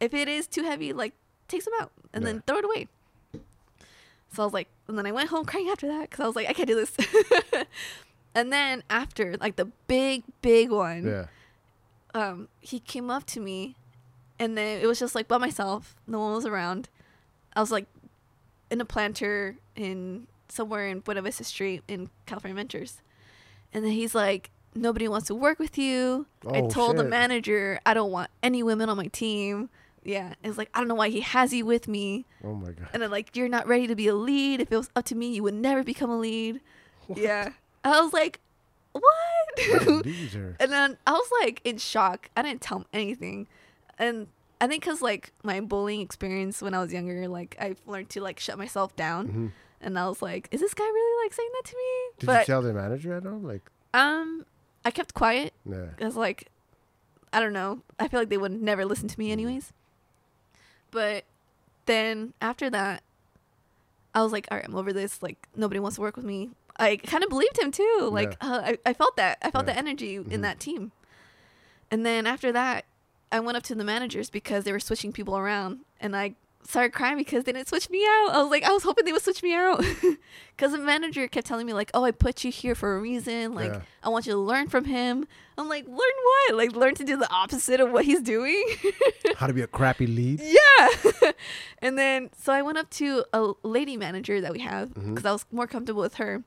If 0.00 0.14
it 0.14 0.28
is 0.28 0.46
too 0.46 0.62
heavy, 0.62 0.92
like 0.92 1.14
take 1.48 1.62
some 1.62 1.74
out 1.80 1.90
and 2.12 2.22
Yeah. 2.24 2.32
then 2.32 2.42
throw 2.46 2.58
it 2.58 2.64
away. 2.64 2.88
So 4.32 4.42
I 4.42 4.44
was 4.46 4.52
like, 4.52 4.68
and 4.86 4.96
then 4.98 5.06
I 5.06 5.12
went 5.12 5.30
home 5.30 5.44
crying 5.46 5.68
after 5.70 5.86
that 5.88 6.02
because 6.10 6.20
I 6.22 6.26
was 6.26 6.36
like, 6.36 6.48
I 6.48 6.52
can't 6.52 6.68
do 6.68 6.74
this. 6.74 6.94
and 8.34 8.52
then 8.52 8.82
after 8.90 9.36
like 9.40 9.56
the 9.56 9.66
big, 9.86 10.22
big 10.42 10.70
one, 10.70 11.06
Yeah. 11.06 11.26
um, 12.14 12.48
he 12.60 12.78
came 12.80 13.10
up 13.10 13.24
to 13.28 13.40
me, 13.40 13.76
and 14.38 14.56
then 14.56 14.80
it 14.82 14.86
was 14.86 14.98
just 14.98 15.14
like 15.14 15.28
by 15.28 15.38
myself. 15.38 15.96
No 16.06 16.20
one 16.20 16.34
was 16.34 16.46
around. 16.46 16.88
I 17.56 17.60
was 17.60 17.72
like 17.72 17.86
in 18.70 18.80
a 18.80 18.84
planter 18.84 19.56
in 19.74 20.26
somewhere 20.48 20.88
in 20.88 21.00
Buena 21.00 21.22
Vista 21.22 21.44
Street 21.44 21.82
in 21.88 22.10
California 22.26 22.52
Adventures, 22.54 23.02
and 23.72 23.84
then 23.84 23.92
he's 23.92 24.14
like, 24.14 24.50
"Nobody 24.74 25.08
wants 25.08 25.26
to 25.28 25.34
work 25.34 25.58
with 25.58 25.76
you." 25.78 26.26
I 26.46 26.60
Oh, 26.60 26.68
told 26.70 26.96
the 26.96 27.04
manager, 27.04 27.80
"I 27.86 27.94
don't 27.94 28.10
want 28.10 28.30
any 28.42 28.62
women 28.62 28.88
on 28.88 28.96
my 28.96 29.06
team." 29.08 29.68
Yeah, 30.04 30.34
it's 30.42 30.56
like 30.56 30.70
I 30.72 30.78
don't 30.78 30.88
know 30.88 30.94
why 30.94 31.10
he 31.10 31.20
has 31.20 31.52
you 31.52 31.66
with 31.66 31.86
me, 31.88 32.24
Oh 32.42 32.54
my 32.54 32.70
god. 32.72 32.88
and 32.94 33.02
then 33.02 33.10
like 33.10 33.36
you're 33.36 33.48
not 33.48 33.66
ready 33.66 33.86
to 33.88 33.94
be 33.94 34.08
a 34.08 34.14
lead. 34.14 34.60
If 34.60 34.72
it 34.72 34.76
was 34.76 34.88
up 34.96 35.04
to 35.06 35.14
me, 35.14 35.34
you 35.34 35.42
would 35.42 35.54
never 35.54 35.82
become 35.82 36.08
a 36.08 36.18
lead. 36.18 36.60
Yeah, 37.14 37.50
I 37.84 38.00
was 38.00 38.12
like, 38.12 38.40
"What?" 38.92 39.04
And 40.60 40.72
then 40.72 40.96
I 41.06 41.12
was 41.12 41.30
like 41.42 41.60
in 41.64 41.78
shock. 41.78 42.30
I 42.36 42.42
didn't 42.42 42.60
tell 42.60 42.78
him 42.78 42.84
anything. 42.92 43.48
And 43.98 44.28
I 44.60 44.66
think 44.66 44.82
because 44.84 45.02
like 45.02 45.32
my 45.42 45.60
bullying 45.60 46.00
experience 46.00 46.62
when 46.62 46.74
I 46.74 46.80
was 46.80 46.92
younger, 46.92 47.28
like 47.28 47.56
I've 47.60 47.80
learned 47.86 48.08
to 48.10 48.20
like 48.20 48.38
shut 48.40 48.56
myself 48.58 48.94
down. 48.96 49.28
Mhm. 49.28 49.52
And 49.80 49.98
I 49.98 50.08
was 50.08 50.20
like, 50.22 50.48
is 50.50 50.60
this 50.60 50.74
guy 50.74 50.84
really 50.84 51.24
like 51.24 51.32
saying 51.34 51.50
that 51.54 51.64
to 51.70 51.76
me? 51.76 51.82
Did 52.18 52.26
but 52.26 52.40
you 52.40 52.46
tell 52.46 52.62
the 52.62 52.72
manager 52.72 53.14
at 53.14 53.26
all? 53.26 53.38
Like, 53.38 53.70
um, 53.94 54.44
I 54.84 54.90
kept 54.90 55.14
quiet 55.14 55.52
yeah. 55.68 55.86
because 55.96 56.16
like, 56.16 56.48
I 57.32 57.40
don't 57.40 57.52
know. 57.52 57.82
I 57.98 58.08
feel 58.08 58.20
like 58.20 58.28
they 58.28 58.38
would 58.38 58.60
never 58.60 58.84
listen 58.84 59.06
to 59.08 59.18
me 59.18 59.30
anyways. 59.30 59.72
But 60.90 61.24
then 61.86 62.32
after 62.40 62.70
that, 62.70 63.02
I 64.14 64.22
was 64.22 64.32
like, 64.32 64.48
all 64.50 64.56
right, 64.56 64.66
I'm 64.66 64.74
over 64.74 64.92
this. 64.92 65.22
Like 65.22 65.46
nobody 65.54 65.78
wants 65.80 65.96
to 65.96 66.00
work 66.00 66.16
with 66.16 66.24
me. 66.24 66.50
I 66.76 66.96
kind 66.96 67.22
of 67.22 67.30
believed 67.30 67.58
him 67.58 67.70
too. 67.70 68.08
Like 68.12 68.32
uh, 68.40 68.60
I, 68.64 68.78
I 68.86 68.92
felt 68.94 69.16
that. 69.16 69.38
I 69.42 69.50
felt 69.50 69.66
Yeah. 69.66 69.74
the 69.74 69.78
energy 69.78 70.18
Mhm. 70.18 70.30
in 70.32 70.40
that 70.42 70.58
team. 70.60 70.92
And 71.90 72.04
then 72.04 72.26
after 72.26 72.50
that, 72.52 72.84
I 73.30 73.40
went 73.40 73.56
up 73.56 73.62
to 73.64 73.74
the 73.74 73.84
managers 73.84 74.30
because 74.30 74.64
they 74.64 74.72
were 74.72 74.80
switching 74.80 75.12
people 75.12 75.36
around, 75.36 75.80
and 76.00 76.16
I 76.16 76.34
started 76.64 76.92
crying 76.92 77.16
because 77.16 77.44
they 77.44 77.52
didn't 77.52 77.68
switch 77.68 77.88
me 77.90 78.04
out. 78.04 78.30
I 78.32 78.42
was 78.42 78.50
like, 78.50 78.62
I 78.64 78.72
was 78.72 78.82
hoping 78.82 79.04
they 79.04 79.12
would 79.12 79.22
switch 79.22 79.42
me 79.42 79.54
out, 79.54 79.82
because 80.56 80.72
the 80.72 80.78
manager 80.78 81.26
kept 81.28 81.46
telling 81.46 81.66
me 81.66 81.72
like, 81.72 81.90
"Oh, 81.94 82.04
I 82.04 82.10
put 82.10 82.44
you 82.44 82.50
here 82.50 82.74
for 82.74 82.96
a 82.96 83.00
reason. 83.00 83.54
Like, 83.54 83.72
Yeah. 83.72 83.80
I 84.02 84.08
want 84.08 84.26
you 84.26 84.32
to 84.32 84.38
learn 84.38 84.68
from 84.68 84.84
him." 84.84 85.26
I'm 85.56 85.68
like, 85.68 85.86
"Learn 85.86 85.96
what? 85.96 86.54
Like, 86.56 86.72
learn 86.72 86.94
to 86.96 87.04
do 87.04 87.16
the 87.16 87.30
opposite 87.32 87.80
of 87.80 87.90
what 87.90 88.04
he's 88.04 88.20
doing." 88.20 88.62
How 89.36 89.46
to 89.46 89.52
be 89.52 89.62
a 89.62 89.66
crappy 89.66 90.06
lead? 90.06 90.40
yeah. 90.40 91.32
and 91.82 91.98
then 91.98 92.30
so 92.38 92.52
I 92.52 92.62
went 92.62 92.78
up 92.78 92.90
to 92.90 93.24
a 93.32 93.52
lady 93.62 93.96
manager 93.96 94.40
that 94.40 94.52
we 94.52 94.60
have 94.60 94.90
mm-hmm. 94.90 95.14
because 95.14 95.26
I 95.26 95.32
was 95.32 95.46
more 95.52 95.66
comfortable 95.66 96.02
with 96.02 96.14
her. 96.14 96.42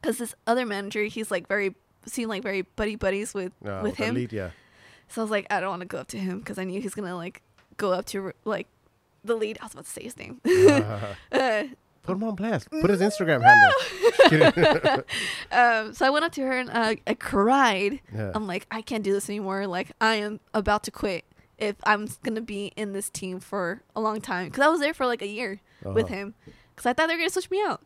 Because 0.00 0.18
this 0.18 0.34
other 0.46 0.64
manager, 0.64 1.04
he's 1.04 1.30
like 1.30 1.46
very 1.46 1.74
seemed 2.06 2.28
like 2.30 2.42
very 2.42 2.62
buddy 2.62 2.96
buddies 2.96 3.34
with 3.34 3.52
No, 3.60 3.82
with 3.82 3.96
the 3.96 4.04
him. 4.06 4.14
lead, 4.14 4.32
yeah. 4.32 4.50
So 5.08 5.20
I 5.20 5.24
was 5.24 5.30
like, 5.30 5.46
I 5.50 5.60
don't 5.60 5.70
want 5.70 5.82
to 5.82 5.86
go 5.88 5.98
up 5.98 6.08
to 6.08 6.18
him 6.18 6.38
because 6.38 6.58
I 6.58 6.64
knew 6.64 6.80
he's 6.80 6.94
gonna 6.94 7.16
like 7.16 7.42
go 7.76 7.92
up 7.92 8.06
to 8.06 8.32
like 8.44 8.66
the 9.24 9.34
lead. 9.34 9.58
I 9.60 9.64
was 9.64 9.72
about 9.72 9.84
to 9.86 9.90
say 9.90 10.02
his 10.04 10.16
name. 10.16 10.40
Uh, 10.50 11.14
uh, 11.32 11.64
put 12.02 12.12
him 12.16 12.24
on 12.24 12.34
blast. 12.34 12.70
Put 12.70 12.90
his 12.90 13.00
Instagram 13.00 13.42
handle. 13.42 15.02
Um, 15.52 15.92
so 15.94 16.06
I 16.06 16.10
went 16.10 16.24
up 16.24 16.32
to 16.32 16.42
her 16.42 16.52
and 16.58 16.70
uh, 16.70 16.94
I 17.06 17.14
cried. 17.14 18.00
yeah. 18.14 18.32
I'm 18.34 18.46
like, 18.46 18.66
I 18.70 18.82
can't 18.82 19.02
do 19.04 19.12
this 19.12 19.28
anymore. 19.28 19.66
Like, 19.66 19.92
I 20.00 20.14
am 20.16 20.40
about 20.54 20.84
to 20.84 20.90
quit 20.90 21.24
if 21.58 21.76
I'm 21.84 22.08
gonna 22.22 22.40
be 22.40 22.72
in 22.76 22.92
this 22.92 23.10
team 23.10 23.40
for 23.40 23.82
a 23.94 24.00
long 24.00 24.20
time. 24.20 24.46
Because 24.46 24.62
I 24.64 24.68
was 24.68 24.80
there 24.80 24.94
for 24.94 25.06
like 25.06 25.22
a 25.22 25.26
year 25.26 25.60
with 25.84 26.06
Uh-huh. 26.06 26.14
him. 26.14 26.34
Because 26.74 26.86
I 26.86 26.92
thought 26.92 27.08
they 27.08 27.14
were 27.14 27.18
gonna 27.18 27.30
switch 27.30 27.50
me 27.50 27.60
out. 27.62 27.82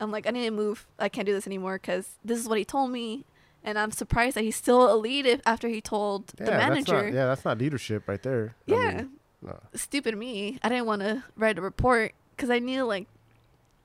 I'm 0.00 0.10
like, 0.12 0.26
I 0.26 0.30
need 0.30 0.44
to 0.44 0.50
move. 0.52 0.86
I 0.98 1.08
can't 1.08 1.26
do 1.26 1.34
this 1.34 1.46
anymore 1.46 1.78
because 1.78 2.10
this 2.24 2.38
is 2.38 2.48
what 2.48 2.56
he 2.58 2.64
told 2.64 2.90
me. 2.90 3.24
And 3.64 3.76
I'm 3.78 3.90
surprised 3.90 4.36
that 4.36 4.44
he's 4.44 4.54
still 4.56 4.90
a 4.92 4.96
lead 4.96 5.26
if, 5.26 5.40
after 5.44 5.68
he 5.68 5.80
told 5.80 6.32
Yeah, 6.38 6.44
the 6.46 6.50
That's 6.52 6.68
manager. 6.70 7.02
not, 7.04 7.12
yeah, 7.12 7.26
that's 7.26 7.44
not 7.44 7.58
leadership 7.58 8.06
right 8.08 8.22
there. 8.22 8.54
I 8.68 8.72
Yeah. 8.72 8.96
mean, 8.98 9.10
no. 9.42 9.58
stupid 9.74 10.16
me. 10.16 10.58
I 10.62 10.68
didn't 10.68 10.86
want 10.86 11.02
to 11.02 11.24
write 11.36 11.58
a 11.58 11.62
report 11.62 12.12
because 12.36 12.50
I 12.50 12.58
knew 12.58 12.84
like 12.84 13.06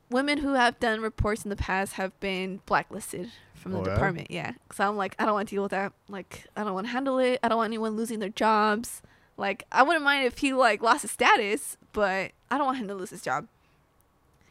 women 0.09 0.39
who 0.39 0.53
have 0.53 0.79
done 0.79 1.01
reports 1.01 1.43
in 1.43 1.49
the 1.49 1.55
past 1.55 1.93
have 1.93 2.17
been 2.19 2.61
blacklisted 2.65 3.31
from 3.55 3.71
the 3.71 3.79
Oh, 3.79 3.85
yeah? 3.85 3.93
department. 3.93 4.31
Yeah. 4.31 4.51
So 4.73 4.87
I'm 4.87 4.97
like, 4.97 5.15
I 5.19 5.25
don't 5.25 5.33
want 5.33 5.49
to 5.49 5.55
deal 5.55 5.63
with 5.63 5.71
that. 5.71 5.93
Like, 6.09 6.45
I 6.55 6.63
don't 6.63 6.73
want 6.73 6.87
to 6.87 6.91
handle 6.93 7.17
it. 7.19 7.39
I 7.41 7.47
don't 7.47 7.57
want 7.57 7.69
anyone 7.69 7.95
losing 7.95 8.19
their 8.19 8.29
jobs. 8.29 9.01
Like, 9.37 9.63
I 9.71 9.81
wouldn't 9.83 10.03
mind 10.03 10.25
if 10.25 10.37
he 10.39 10.53
like 10.53 10.83
lost 10.83 11.01
his 11.03 11.11
status, 11.11 11.77
but 11.93 12.31
I 12.51 12.57
don't 12.57 12.65
want 12.67 12.77
him 12.77 12.87
to 12.89 12.95
lose 12.95 13.09
his 13.09 13.21
job. 13.21 13.47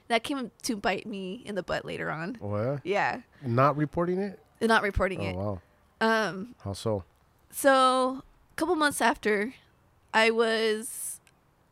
That 0.09 0.25
came 0.25 0.51
to 0.63 0.77
bite 0.77 1.07
me 1.07 1.43
in 1.47 1.55
the 1.55 1.63
butt 1.63 1.85
later 1.85 2.11
on. 2.11 2.37
Oh, 2.43 2.57
yeah? 2.57 2.79
Yeah. 2.85 3.21
Not 3.47 3.77
reporting 3.77 4.19
it? 4.19 4.39
Not 4.61 4.83
reporting 4.83 5.21
Oh, 5.21 5.29
it. 5.29 5.37
wow. 5.37 5.61
Um, 6.01 6.55
How 6.65 6.73
so? 6.73 7.05
so 7.51 8.23
a 8.53 8.55
couple 8.57 8.75
months 8.75 9.01
after, 9.01 9.55
I 10.15 10.31
was 10.31 11.21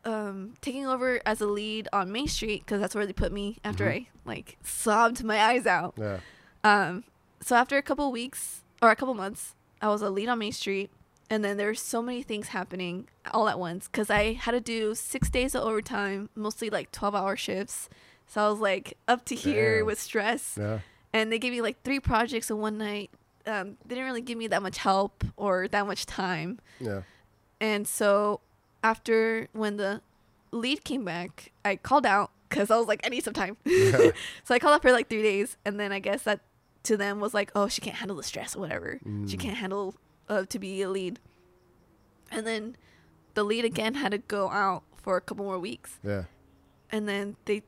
um, 0.03 0.53
taking 0.61 0.87
over 0.87 1.21
as 1.25 1.41
a 1.41 1.45
lead 1.45 1.87
on 1.93 2.11
Main 2.11 2.27
Street 2.27 2.63
because 2.65 2.81
that's 2.81 2.95
where 2.95 3.05
they 3.05 3.13
put 3.13 3.31
me 3.31 3.57
after 3.63 3.85
Mhm. 3.85 3.91
I 3.91 4.07
like 4.25 4.57
sobbed 4.63 5.23
my 5.23 5.39
eyes 5.39 5.67
out. 5.67 5.93
Yeah. 5.97 6.19
Um, 6.63 7.03
so 7.41 7.55
after 7.55 7.77
a 7.77 7.81
couple 7.83 8.11
weeks 8.11 8.63
or 8.81 8.89
a 8.89 8.95
couple 8.95 9.13
months, 9.13 9.53
I 9.81 9.89
was 9.89 10.01
a 10.01 10.09
lead 10.09 10.27
on 10.29 10.39
Main 10.39 10.51
Street, 10.53 10.89
and 11.29 11.43
then 11.45 11.57
there 11.57 11.67
were 11.67 11.75
so 11.75 12.01
many 12.01 12.23
things 12.23 12.49
happening 12.49 13.07
all 13.31 13.47
at 13.47 13.59
once 13.59 13.87
because 13.87 14.09
I 14.09 14.33
had 14.33 14.51
to 14.51 14.59
do 14.59 14.95
six 14.95 15.29
days 15.29 15.53
of 15.55 15.63
overtime, 15.63 16.29
mostly 16.35 16.69
like 16.71 16.91
twelve 16.91 17.13
hour 17.15 17.35
shifts. 17.35 17.87
So 18.27 18.45
I 18.45 18.49
was 18.49 18.59
like 18.59 18.97
up 19.07 19.25
to 19.25 19.35
here 19.35 19.83
with 19.85 19.99
stress 19.99 20.55
Yeah. 20.59 20.79
and 21.13 21.31
they 21.31 21.37
gave 21.37 21.51
me 21.51 21.61
like 21.61 21.81
three 21.83 21.99
projects 21.99 22.49
in 22.49 22.57
one 22.57 22.77
night. 22.77 23.11
Um, 23.45 23.77
they 23.85 23.95
didn't 23.95 24.05
really 24.05 24.21
give 24.21 24.37
me 24.37 24.47
that 24.47 24.61
much 24.63 24.77
help 24.79 25.23
or 25.35 25.67
that 25.67 25.85
much 25.85 26.05
time. 26.05 26.59
Yeah. 26.79 27.01
And 27.61 27.87
so 27.87 28.41
after 28.83 29.47
when 29.53 29.77
the 29.77 30.01
lead 30.51 30.83
came 30.83 31.05
back, 31.05 31.51
I 31.63 31.77
called 31.77 32.05
out 32.05 32.31
because 32.49 32.69
I 32.71 32.77
was 32.77 32.87
like, 32.87 32.99
I 33.05 33.09
need 33.09 33.23
some 33.23 33.33
time. 33.33 33.55
so 33.65 34.11
I 34.49 34.59
called 34.59 34.73
out 34.75 34.81
for 34.81 34.91
like 34.91 35.07
three 35.09 35.21
days, 35.21 35.55
and 35.63 35.79
then 35.79 35.91
I 35.93 35.99
guess 35.99 36.23
that 36.23 36.41
to 36.83 36.97
them 36.97 37.19
was 37.19 37.33
like, 37.33 37.51
oh, 37.55 37.67
she 37.69 37.79
can't 37.79 37.95
handle 37.97 38.17
the 38.17 38.23
stress 38.23 38.55
or 38.55 38.59
whatever. 38.59 38.99
She 39.03 39.37
Mm. 39.37 39.39
can't 39.39 39.57
handle 39.57 39.95
uh, 40.27 40.45
to 40.49 40.59
be 40.59 40.81
a 40.81 40.89
lead. 40.89 41.19
And 42.31 42.45
then 42.47 42.75
the 43.35 43.43
lead 43.43 43.63
again 43.65 43.93
had 43.93 44.11
to 44.11 44.17
go 44.17 44.49
out 44.49 44.83
for 44.97 45.15
a 45.17 45.21
couple 45.21 45.45
more 45.45 45.59
weeks 45.59 45.99
Yeah. 46.03 46.23
and 46.91 47.07
then 47.07 47.35
they 47.45 47.63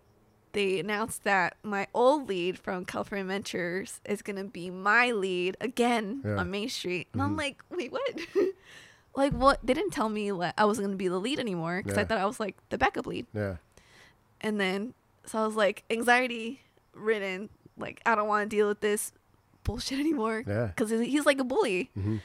they 0.54 0.80
announced 0.80 1.24
that 1.24 1.58
my 1.64 1.88
old 1.96 2.30
lead 2.30 2.60
from 2.60 2.86
California 2.86 3.24
Adventures 3.24 4.00
is 4.06 4.22
gonna 4.22 4.44
be 4.44 4.70
my 4.70 5.10
lead 5.12 5.58
again 5.60 6.22
Yeah. 6.24 6.36
on 6.38 6.52
Main 6.52 6.70
Street, 6.70 7.08
and 7.14 7.22
I'm 7.24 7.34
Mhm. 7.34 7.38
like, 7.38 7.64
wait, 7.72 7.92
what? 7.92 8.20
like, 9.16 9.34
what? 9.34 9.60
They 9.64 9.74
didn't 9.74 9.92
tell 9.92 10.10
me 10.10 10.32
like 10.32 10.54
I 10.58 10.66
wasn't 10.66 10.88
gonna 10.88 10.98
be 10.98 11.08
the 11.08 11.20
lead 11.20 11.40
anymore 11.40 11.82
because 11.84 11.98
I 11.98 12.04
thought 12.06 12.18
I 12.18 12.26
was 12.26 12.40
like 12.40 12.56
the 12.70 12.78
backup 12.78 13.06
lead, 13.08 13.26
Yeah. 13.34 13.58
and 14.42 14.60
then 14.60 14.94
so 15.26 15.40
I 15.40 15.46
was 15.46 15.56
like 15.56 15.84
anxiety 15.90 16.62
ridden, 16.94 17.50
like 17.78 18.02
I 18.06 18.16
don't 18.16 18.28
want 18.28 18.50
to 18.50 18.56
deal 18.56 18.68
with 18.68 18.82
this 18.82 19.12
bullshit 19.64 20.00
anymore 20.06 20.44
Yeah. 20.48 20.68
because 20.68 20.90
he's 20.90 21.26
like 21.26 21.40
a 21.40 21.44
bully. 21.44 21.90
hmm 21.94 22.18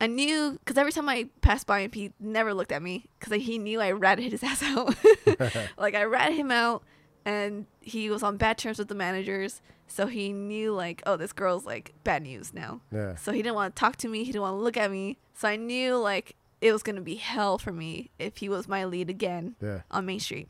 I 0.00 0.08
knew 0.08 0.58
because 0.58 0.76
every 0.78 0.90
time 0.90 1.08
I 1.08 1.28
passed 1.42 1.64
by 1.68 1.80
him, 1.82 1.92
he 1.92 2.12
never 2.18 2.52
looked 2.52 2.72
at 2.72 2.82
me 2.82 3.06
because 3.20 3.40
he 3.40 3.56
knew 3.56 3.80
I 3.80 3.92
ratted 3.92 4.32
his 4.32 4.42
ass 4.50 4.60
out. 4.64 4.96
like 5.78 5.94
I 5.94 6.02
ratted 6.02 6.36
him 6.36 6.50
out, 6.50 6.82
and 7.24 7.66
he 7.80 8.10
was 8.10 8.22
on 8.22 8.36
bad 8.36 8.58
terms 8.58 8.78
with 8.78 8.88
the 8.88 8.94
managers, 8.94 9.60
so 9.86 10.06
he 10.06 10.32
knew 10.32 10.72
like, 10.72 11.02
oh, 11.06 11.16
this 11.16 11.32
girl's 11.32 11.64
like 11.64 11.92
bad 12.04 12.22
news 12.22 12.52
now. 12.54 12.80
Yeah. 12.92 13.14
So 13.16 13.32
he 13.32 13.42
didn't 13.42 13.54
want 13.56 13.74
to 13.74 13.80
talk 13.80 13.96
to 13.96 14.08
me. 14.08 14.20
He 14.24 14.32
didn't 14.32 14.42
want 14.42 14.54
to 14.54 14.62
look 14.62 14.76
at 14.76 14.90
me. 14.90 15.18
So 15.34 15.48
I 15.48 15.56
knew 15.56 15.96
like 15.96 16.36
it 16.60 16.72
was 16.72 16.82
gonna 16.82 17.00
be 17.00 17.16
hell 17.16 17.58
for 17.58 17.72
me 17.72 18.10
if 18.18 18.36
he 18.38 18.48
was 18.48 18.68
my 18.68 18.84
lead 18.84 19.10
again 19.10 19.56
Yeah. 19.60 19.80
on 19.90 20.06
Main 20.06 20.20
Street. 20.20 20.48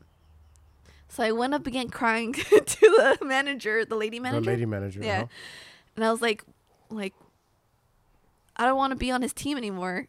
So 1.09 1.23
I 1.23 1.31
went 1.31 1.53
up 1.53 1.67
again 1.67 1.89
crying 1.89 2.33
to 2.33 2.55
the 2.79 3.17
manager, 3.23 3.85
the 3.85 3.95
lady 3.95 4.19
manager. 4.19 4.41
The 4.45 4.51
lady 4.51 4.65
manager. 4.65 4.99
Yeah. 5.03 5.17
uh-huh. 5.23 5.27
And 5.95 6.05
I 6.05 6.11
was 6.11 6.21
like, 6.21 6.43
like, 6.89 7.13
I 8.55 8.65
don't 8.65 8.77
want 8.77 8.91
to 8.91 8.95
be 8.95 9.11
on 9.11 9.21
his 9.21 9.33
team 9.33 9.57
anymore. 9.57 10.07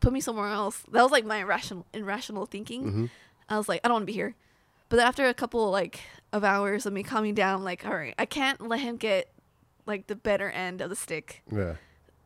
Put 0.00 0.12
me 0.12 0.20
somewhere 0.20 0.48
else. 0.48 0.82
That 0.92 1.02
was 1.02 1.12
like 1.12 1.24
my 1.24 1.38
irrational, 1.38 1.86
irrational 1.94 2.44
thinking. 2.46 2.84
Mhm. 2.92 3.10
I 3.48 3.56
was 3.58 3.68
like, 3.68 3.80
I 3.84 3.88
don't 3.88 3.94
want 3.96 4.02
to 4.02 4.06
be 4.06 4.12
here. 4.12 4.34
But 4.96 5.02
after 5.02 5.26
a 5.26 5.34
couple 5.34 5.70
like 5.72 6.00
of 6.32 6.44
hours 6.44 6.86
of 6.86 6.92
me 6.92 7.02
calming 7.02 7.34
down, 7.34 7.64
like, 7.64 7.84
all 7.84 7.94
right, 7.96 8.14
I 8.16 8.26
can't 8.26 8.60
let 8.68 8.78
him 8.78 8.96
get 8.96 9.28
like 9.86 10.06
the 10.06 10.14
better 10.14 10.48
end 10.50 10.80
of 10.80 10.88
the 10.88 10.94
stick 10.96 11.42
Yeah. 11.50 11.74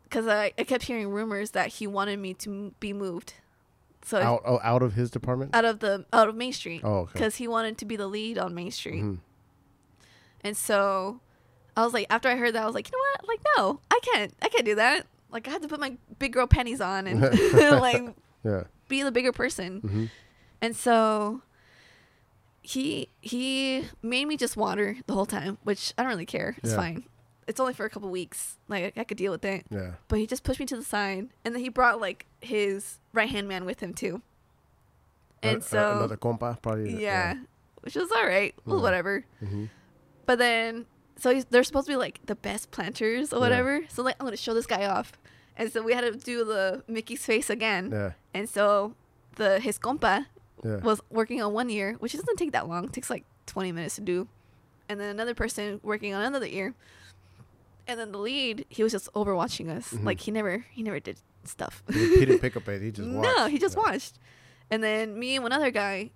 because 0.05 0.27
I, 0.27 0.53
I 0.59 0.65
kept 0.65 0.85
hearing 0.85 1.09
rumors 1.09 1.53
that 1.53 1.69
he 1.69 1.87
wanted 1.87 2.19
me 2.19 2.35
to 2.35 2.51
m- 2.51 2.75
be 2.79 2.93
moved. 2.93 3.33
So 4.05 4.19
Out 4.21 4.43
oh, 4.45 4.61
out 4.63 4.83
of 4.83 4.93
his 4.95 5.11
department. 5.11 5.55
out 5.55 5.65
of 5.65 5.81
the 5.81 6.05
out 6.13 6.29
of 6.29 6.37
Main 6.37 6.53
Street 6.53 6.83
Oh, 6.85 6.99
okay. 7.01 7.13
because 7.15 7.37
he 7.37 7.49
wanted 7.49 7.79
to 7.79 7.85
be 7.87 7.97
the 7.97 8.07
lead 8.07 8.37
on 8.39 8.55
Main 8.55 8.71
Street. 8.71 9.03
Mhm. 9.03 9.19
And 10.43 10.55
so 10.57 11.21
I 11.77 11.85
was 11.85 11.95
like, 11.95 12.07
after 12.11 12.29
I 12.29 12.37
heard 12.37 12.55
that, 12.55 12.63
I 12.63 12.67
was 12.67 12.75
like, 12.75 12.91
you 12.91 12.93
know 12.97 13.05
what? 13.13 13.29
Like, 13.29 13.41
no, 13.57 13.81
I 13.91 13.99
can't. 14.03 14.35
I 14.43 14.49
can't 14.51 14.67
do 14.67 14.75
that. 14.75 15.07
Like, 15.31 15.49
I 15.49 15.53
had 15.53 15.63
to 15.63 15.69
put 15.69 15.81
my 15.81 15.97
big 16.19 16.33
girl 16.35 16.47
panties 16.47 16.81
on 16.83 17.07
and 17.07 17.21
like 17.53 18.15
Yeah. 18.45 18.65
be 18.89 19.03
the 19.03 19.11
bigger 19.13 19.33
person. 19.33 19.81
hmm 19.81 20.05
And 20.61 20.77
so 20.77 21.41
he 22.63 23.09
he 23.21 23.85
made 24.03 24.27
me 24.27 24.37
just 24.37 24.57
water 24.57 24.97
the 25.07 25.15
whole 25.15 25.27
time, 25.27 25.59
which 25.65 25.93
I 25.97 26.03
don't 26.03 26.11
really 26.11 26.27
care. 26.27 26.57
It's 26.59 26.71
Yeah. 26.73 26.77
fine. 26.77 27.05
It's 27.47 27.59
only 27.61 27.73
for 27.73 27.87
a 27.87 27.91
couple 27.91 28.11
weeks. 28.11 28.59
Like 28.69 28.97
I 28.99 29.05
could 29.05 29.17
deal 29.17 29.33
with 29.33 29.45
it. 29.45 29.65
Yeah. 29.71 29.93
But 30.09 30.19
he 30.19 30.27
just 30.27 30.43
pushed 30.45 30.61
me 30.61 30.67
to 30.67 30.77
the 30.77 30.85
side, 30.85 31.29
and 31.45 31.55
then 31.55 31.63
he 31.63 31.69
brought 31.71 32.01
like 32.01 32.27
his 32.41 32.99
right 33.13 33.29
hand 33.29 33.49
man 33.49 33.65
with 33.65 33.81
him 33.81 33.95
too. 33.95 34.21
And 35.43 35.59
Uh, 35.59 35.65
so 35.65 35.93
uh, 35.93 35.97
another 35.97 36.17
compa 36.17 36.61
probably. 36.61 37.01
yeah, 37.03 37.35
which 37.83 37.95
was 37.95 38.11
all 38.13 38.27
right. 38.27 38.55
Well, 38.67 38.77
Yeah. 38.79 38.83
whatever. 38.83 39.25
hmm 39.41 39.65
But 40.27 40.39
then, 40.39 40.85
so 41.17 41.33
he's, 41.33 41.47
they're 41.47 41.65
supposed 41.65 41.87
to 41.87 41.93
be 41.93 41.97
like 41.97 42.21
the 42.27 42.35
best 42.35 42.71
planters 42.71 43.33
or 43.33 43.37
Yeah. 43.37 43.41
whatever. 43.41 43.81
So 43.89 44.03
like, 44.03 44.17
I'm 44.21 44.27
gonna 44.27 44.37
show 44.37 44.53
this 44.53 44.67
guy 44.67 44.85
off, 44.87 45.13
and 45.57 45.73
so 45.73 45.83
we 45.83 45.95
had 45.95 46.03
to 46.03 46.13
do 46.13 46.45
the 46.45 46.83
Mickey's 46.87 47.25
face 47.25 47.49
again. 47.49 47.91
Yeah. 47.93 48.13
And 48.35 48.49
so 48.49 48.95
the 49.37 49.59
his 49.61 49.79
compa 49.79 50.27
Yeah. 50.65 50.77
was 50.79 51.01
working 51.11 51.43
on 51.43 51.53
one 51.53 51.71
ear, 51.71 51.95
which 51.99 52.13
doesn't 52.13 52.37
take 52.37 52.53
that 52.53 52.69
long. 52.69 52.85
It 52.85 52.93
takes 52.93 53.11
like 53.11 53.25
20 53.47 53.73
minutes 53.73 53.95
to 53.97 54.01
do. 54.01 54.29
And 54.89 54.99
then 54.99 55.11
another 55.11 55.35
person 55.35 55.81
working 55.83 56.15
on 56.15 56.23
another 56.23 56.47
ear. 56.47 56.75
And 57.87 57.99
then 57.99 58.13
the 58.13 58.19
lead, 58.19 58.67
he 58.69 58.83
was 58.83 58.93
just 58.93 59.13
overwatching 59.15 59.69
us. 59.75 59.93
Mhm. 59.93 60.05
Like 60.05 60.21
he 60.21 60.31
never 60.31 60.65
he 60.71 60.83
never 60.83 61.01
did 61.01 61.19
stuff. 61.45 61.83
he 61.93 62.17
didn't 62.25 62.41
pick 62.41 62.57
up 62.57 62.69
it. 62.69 62.83
He 62.83 62.91
just 62.91 63.09
watched. 63.09 63.37
no, 63.39 63.47
he 63.47 63.59
just 63.59 63.77
yeah. 63.77 63.83
watched. 63.83 64.19
And 64.71 64.83
then 64.83 65.19
me 65.19 65.37
and 65.37 65.43
one 65.43 65.53
other 65.53 65.71
guy, 65.71 66.11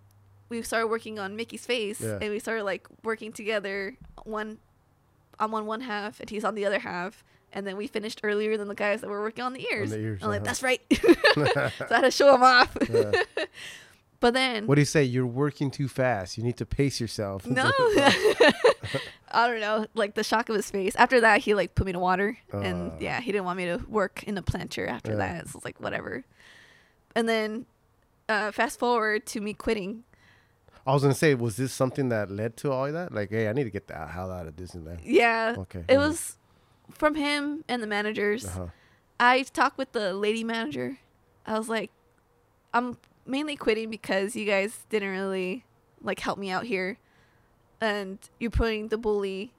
we 0.50 0.60
started 0.62 0.88
working 0.88 1.18
on 1.18 1.36
Mickey's 1.36 1.64
face 1.64 2.00
Yeah. 2.00 2.18
and 2.20 2.30
we 2.30 2.38
started 2.38 2.64
like 2.64 2.86
working 3.02 3.32
together 3.32 3.96
one 4.24 4.58
I'm 5.38 5.54
on 5.54 5.64
one 5.66 5.80
half 5.80 6.20
and 6.20 6.28
he's 6.28 6.44
on 6.44 6.54
the 6.54 6.66
other 6.66 6.78
half. 6.80 7.24
And 7.54 7.66
then 7.66 7.76
we 7.76 7.86
finished 7.86 8.20
earlier 8.22 8.56
than 8.56 8.68
the 8.68 8.74
guys 8.74 9.00
that 9.02 9.10
were 9.10 9.20
working 9.20 9.44
on 9.44 9.52
the 9.52 9.66
ears. 9.72 9.90
the 9.90 9.98
ears, 9.98 10.20
I'm 10.22 10.28
like, 10.30 10.40
uh-huh. 10.40 10.44
that's 10.46 10.62
right. 10.62 10.80
so 11.34 11.86
I 11.90 11.94
had 11.96 12.00
to 12.02 12.10
show 12.10 12.34
him 12.34 12.42
off. 12.42 12.74
Yeah. 12.88 13.12
But 14.22 14.32
then 14.32 14.66
What 14.66 14.76
do 14.76 14.80
you 14.80 14.86
say? 14.86 15.02
You're 15.04 15.26
working 15.26 15.70
too 15.70 15.88
fast. 15.88 16.38
You 16.38 16.44
need 16.44 16.56
to 16.56 16.64
pace 16.66 16.98
yourself. 17.00 17.44
No. 17.46 17.70
I 19.34 19.46
don't 19.48 19.60
know. 19.60 19.86
Like 19.94 20.14
the 20.14 20.24
shock 20.24 20.48
of 20.48 20.56
his 20.56 20.70
face. 20.70 20.94
After 20.96 21.20
that, 21.20 21.40
he 21.42 21.54
like 21.54 21.74
put 21.74 21.86
me 21.86 21.92
to 21.92 21.98
water, 21.98 22.38
and 22.52 22.92
Uh. 22.92 22.94
yeah, 23.00 23.20
he 23.20 23.32
didn't 23.32 23.44
want 23.44 23.56
me 23.58 23.66
to 23.66 23.78
work 23.88 24.22
in 24.24 24.34
the 24.34 24.42
planter 24.42 24.86
after 24.86 25.12
Yeah. 25.12 25.16
that. 25.18 25.48
So 25.48 25.56
it's 25.58 25.64
like 25.64 25.80
whatever. 25.80 26.24
And 27.14 27.28
then, 27.28 27.66
uh, 28.28 28.52
fast 28.52 28.78
forward 28.78 29.26
to 29.26 29.40
me 29.40 29.52
quitting. 29.54 30.04
I 30.86 30.92
was 30.92 31.02
gonna 31.02 31.14
say, 31.14 31.34
was 31.34 31.56
this 31.56 31.72
something 31.72 32.08
that 32.10 32.30
led 32.30 32.56
to 32.58 32.72
all 32.72 32.90
that? 32.90 33.12
Like, 33.12 33.30
hey, 33.30 33.48
I 33.48 33.52
need 33.52 33.64
to 33.64 33.70
get 33.70 33.86
the 33.88 34.06
hell 34.06 34.30
out 34.32 34.46
of 34.46 34.56
Disneyland. 34.56 35.00
Yeah, 35.04 35.54
Okay. 35.58 35.84
it 35.88 35.96
was 35.98 36.36
from 36.90 37.14
him 37.14 37.64
and 37.68 37.82
the 37.82 37.86
managers. 37.86 38.44
Uh-huh. 38.46 38.66
I 39.20 39.42
talked 39.44 39.78
with 39.78 39.92
the 39.92 40.12
lady 40.12 40.42
manager. 40.44 40.98
I 41.46 41.56
was 41.58 41.68
like, 41.68 41.90
I'm 42.74 42.96
mainly 43.26 43.56
quitting 43.56 43.90
because 43.90 44.34
you 44.36 44.44
guys 44.44 44.80
didn't 44.90 45.10
really 45.10 45.64
like 46.00 46.20
help 46.20 46.38
me 46.38 46.50
out 46.50 46.64
here, 46.64 46.98
and 47.80 48.18
you're 48.38 48.50
putting 48.50 48.88
the 48.88 48.98
bully 48.98 49.52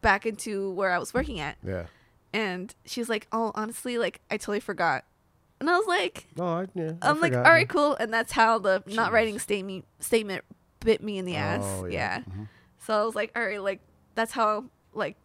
back 0.00 0.24
into 0.26 0.70
where 0.72 0.90
I 0.92 0.98
was 0.98 1.12
working 1.14 1.40
at. 1.40 1.56
Yeah. 1.66 1.86
And 2.32 2.74
she's 2.84 3.08
like, 3.08 3.26
"Oh, 3.32 3.52
honestly, 3.54 3.98
like 3.98 4.20
I 4.30 4.36
totally 4.36 4.60
forgot." 4.60 5.04
And 5.58 5.68
I 5.68 5.76
was 5.76 5.86
like, 5.86 6.26
No, 6.36 6.44
I, 6.46 6.66
yeah. 6.74 6.92
I 7.02 7.10
"I'm 7.10 7.20
like, 7.20 7.32
forgot, 7.32 7.46
all 7.46 7.52
yeah. 7.52 7.56
right, 7.58 7.68
cool." 7.68 7.94
And 7.96 8.12
that's 8.12 8.32
how 8.32 8.58
the 8.58 8.82
not 8.86 9.12
writing 9.12 9.38
statement 9.38 9.84
statement 9.98 10.44
bit 10.80 11.02
me 11.02 11.18
in 11.18 11.24
the 11.26 11.36
ass. 11.36 11.62
Oh, 11.64 11.86
yeah. 11.86 12.20
Mhm. 12.20 12.48
So 12.78 12.98
I 13.00 13.04
was 13.04 13.14
like, 13.14 13.32
"All 13.36 13.44
right, 13.44 13.60
like 13.60 13.80
that's 14.14 14.32
how 14.32 14.64
like 14.94 15.16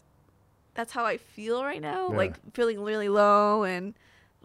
that's 0.74 0.92
how 0.92 1.06
I 1.06 1.18
feel 1.18 1.64
right 1.64 1.82
now. 1.82 2.10
Yeah. 2.10 2.18
Like 2.18 2.54
feeling 2.54 2.82
really 2.82 3.08
low 3.08 3.64
and 3.64 3.94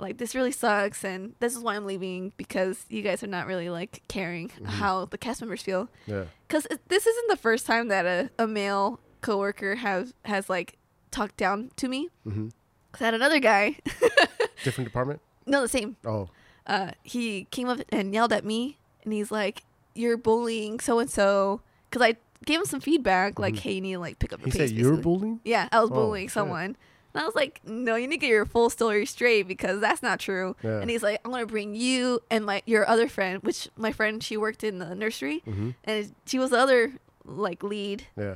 like 0.01 0.17
this 0.19 0.35
really 0.35 0.51
sucks 0.53 1.05
and 1.05 1.35
this 1.41 1.55
is 1.57 1.63
why 1.63 1.77
I'm 1.77 1.87
leaving 1.87 2.33
because 2.37 2.85
you 2.89 3.03
guys 3.03 3.23
are 3.23 3.27
not 3.29 3.47
really 3.47 3.69
like 3.71 4.03
caring 4.09 4.49
Mm-hmm. 4.49 4.65
how 4.67 5.05
the 5.05 5.19
cast 5.19 5.41
members 5.41 5.63
feel." 5.63 5.89
Yeah. 6.07 6.25
Cuz 6.49 6.67
this 6.89 7.07
isn't 7.07 7.29
the 7.29 7.37
first 7.37 7.67
time 7.67 7.89
that 7.89 8.07
a, 8.07 8.31
a 8.39 8.47
male 8.47 8.99
coworker 9.21 9.77
has 9.77 10.15
has 10.25 10.49
like 10.51 10.79
talked 11.11 11.37
down 11.37 11.71
to 11.77 11.89
me. 11.89 12.09
hmm 12.25 12.49
Cause 12.93 13.03
I 13.03 13.05
had 13.07 13.15
another 13.15 13.39
guy, 13.39 13.77
Different 14.65 14.89
department. 14.89 15.21
no, 15.47 15.61
the 15.63 15.69
same. 15.69 15.97
Oh. 16.05 16.29
Uh, 16.67 16.91
he 17.03 17.45
came 17.51 17.69
up 17.69 17.79
and 17.91 18.13
yelled 18.13 18.33
at 18.33 18.45
me, 18.45 18.79
and 19.05 19.13
he's 19.13 19.31
like, 19.31 19.63
"You're 19.95 20.17
bullying 20.17 20.81
so 20.81 20.99
and 20.99 21.09
so." 21.11 21.61
Cause 21.93 22.03
I 22.03 22.17
gave 22.45 22.59
him 22.61 22.67
some 22.67 22.81
feedback, 22.81 23.39
like, 23.39 23.55
Mhm. 23.55 23.59
"Hey, 23.61 23.73
you 23.75 23.81
need 23.81 23.93
to 23.95 23.99
like 24.01 24.19
pick 24.19 24.33
up 24.33 24.41
He 24.41 24.47
your 24.47 24.53
pace." 24.53 24.71
said 24.71 24.71
you're 24.79 24.91
basically. 24.91 25.03
bullying. 25.03 25.41
Yeah, 25.45 25.69
I 25.73 25.81
was 25.81 25.91
Oh, 25.91 25.95
bullying 25.95 26.27
shit. 26.29 26.33
someone, 26.35 26.77
and 27.15 27.23
I 27.23 27.25
was 27.27 27.35
like, 27.35 27.61
"No, 27.65 27.97
you 27.97 28.07
need 28.07 28.17
to 28.17 28.21
get 28.21 28.29
your 28.31 28.45
full 28.47 28.71
story 28.71 29.07
straight 29.07 29.49
because 29.49 29.81
that's 29.81 30.03
not 30.03 30.21
true." 30.21 30.57
Yeah. 30.63 30.81
And 30.81 30.89
he's 30.91 31.03
like, 31.03 31.21
"I'm 31.25 31.31
gonna 31.31 31.47
bring 31.47 31.75
you 31.75 32.21
and 32.31 32.45
my 32.47 32.63
your 32.67 32.89
other 32.89 33.09
friend, 33.09 33.43
which 33.43 33.69
my 33.77 33.93
friend 33.93 34.23
she 34.23 34.37
worked 34.37 34.63
in 34.65 34.79
the 34.79 34.95
nursery, 34.95 35.39
hmm 35.45 35.71
and 35.85 36.13
she 36.27 36.39
was 36.39 36.51
the 36.51 36.59
other 36.59 36.93
like 37.25 37.63
lead." 37.63 38.07
Yeah. 38.17 38.35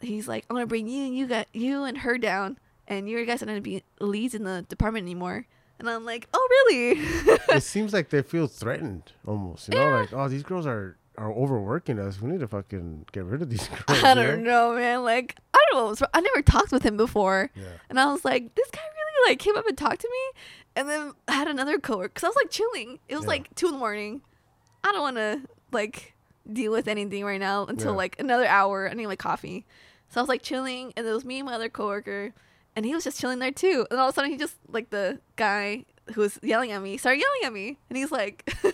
He's 0.00 0.28
like, 0.28 0.44
"I'm 0.50 0.56
gonna 0.56 0.66
bring 0.66 0.88
you 0.88 1.06
and 1.06 1.16
you 1.16 1.26
got 1.26 1.46
you 1.54 1.84
and 1.84 1.98
her 1.98 2.18
down, 2.18 2.58
and 2.86 3.08
you 3.08 3.24
guys 3.24 3.42
are 3.42 3.46
gonna 3.46 3.60
be 3.60 3.82
leads 4.00 4.34
in 4.34 4.44
the 4.44 4.62
department 4.68 5.04
anymore." 5.04 5.46
And 5.78 5.88
I'm 5.90 6.04
like, 6.06 6.26
"Oh, 6.32 6.48
really?" 6.50 7.00
it 7.50 7.62
seems 7.62 7.92
like 7.92 8.08
they 8.10 8.22
feel 8.22 8.46
threatened 8.46 9.12
almost. 9.26 9.68
You 9.68 9.74
know, 9.78 9.88
Yeah. 9.90 10.00
like 10.00 10.12
oh, 10.12 10.28
these 10.28 10.42
girls 10.42 10.66
are 10.66 10.96
are 11.18 11.32
overworking 11.32 11.98
us. 11.98 12.20
We 12.20 12.30
need 12.30 12.40
to 12.40 12.48
fucking 12.48 13.06
get 13.12 13.24
rid 13.24 13.42
of 13.42 13.50
these 13.50 13.68
girls. 13.86 14.02
I 14.02 14.14
don't 14.14 14.42
know, 14.44 14.74
man. 14.74 15.02
Like, 15.04 15.36
I 15.54 15.58
don't 15.70 15.78
know 15.78 15.84
what 15.84 15.90
was 15.90 16.00
wrong. 16.00 16.10
I 16.14 16.20
never 16.20 16.42
talked 16.42 16.72
with 16.72 16.82
him 16.82 16.96
before. 16.96 17.50
Yeah. 17.54 17.64
And 17.90 17.98
I 18.00 18.06
was 18.12 18.24
like, 18.24 18.54
this 18.54 18.70
guy 18.70 18.80
really 18.80 19.30
like 19.32 19.38
came 19.38 19.56
up 19.56 19.66
and 19.66 19.76
talked 19.76 20.00
to 20.02 20.08
me. 20.10 20.40
And 20.76 20.88
then 20.88 21.12
I 21.28 21.32
had 21.32 21.48
another 21.48 21.78
coworker 21.78 22.08
because 22.08 22.24
I 22.24 22.28
was 22.28 22.36
like 22.36 22.50
chilling. 22.50 22.98
It 23.08 23.16
was 23.16 23.24
Yeah. 23.24 23.28
like 23.28 23.54
two 23.54 23.66
in 23.66 23.72
the 23.72 23.78
morning. 23.78 24.20
I 24.84 24.92
don't 24.92 25.00
want 25.02 25.16
to 25.16 25.40
like 25.72 26.14
deal 26.52 26.70
with 26.72 26.86
anything 26.86 27.24
right 27.24 27.40
now 27.40 27.64
until 27.66 27.92
Yeah. 27.92 27.96
like 27.96 28.16
another 28.20 28.46
hour. 28.46 28.88
I 28.88 28.94
need 28.94 29.06
like 29.06 29.18
coffee. 29.18 29.66
So 30.10 30.20
I 30.20 30.22
was 30.22 30.28
like 30.28 30.42
chilling, 30.42 30.92
and 30.96 31.04
it 31.06 31.10
was 31.12 31.24
me 31.24 31.38
and 31.40 31.46
my 31.46 31.54
other 31.54 31.68
coworker, 31.68 32.32
and 32.76 32.86
he 32.86 32.94
was 32.94 33.02
just 33.02 33.18
chilling 33.20 33.40
there 33.40 33.50
too. 33.50 33.86
And 33.90 33.98
all 33.98 34.08
of 34.08 34.12
a 34.12 34.14
sudden, 34.14 34.30
he 34.30 34.36
just 34.36 34.54
like 34.68 34.90
the 34.90 35.18
guy 35.34 35.84
who 36.14 36.20
was 36.20 36.38
yelling 36.42 36.70
at 36.72 36.80
me 36.82 36.96
started 36.96 37.20
yelling 37.20 37.40
at 37.44 37.52
me, 37.52 37.78
and 37.90 37.96
he's 37.96 38.10
like, 38.12 38.48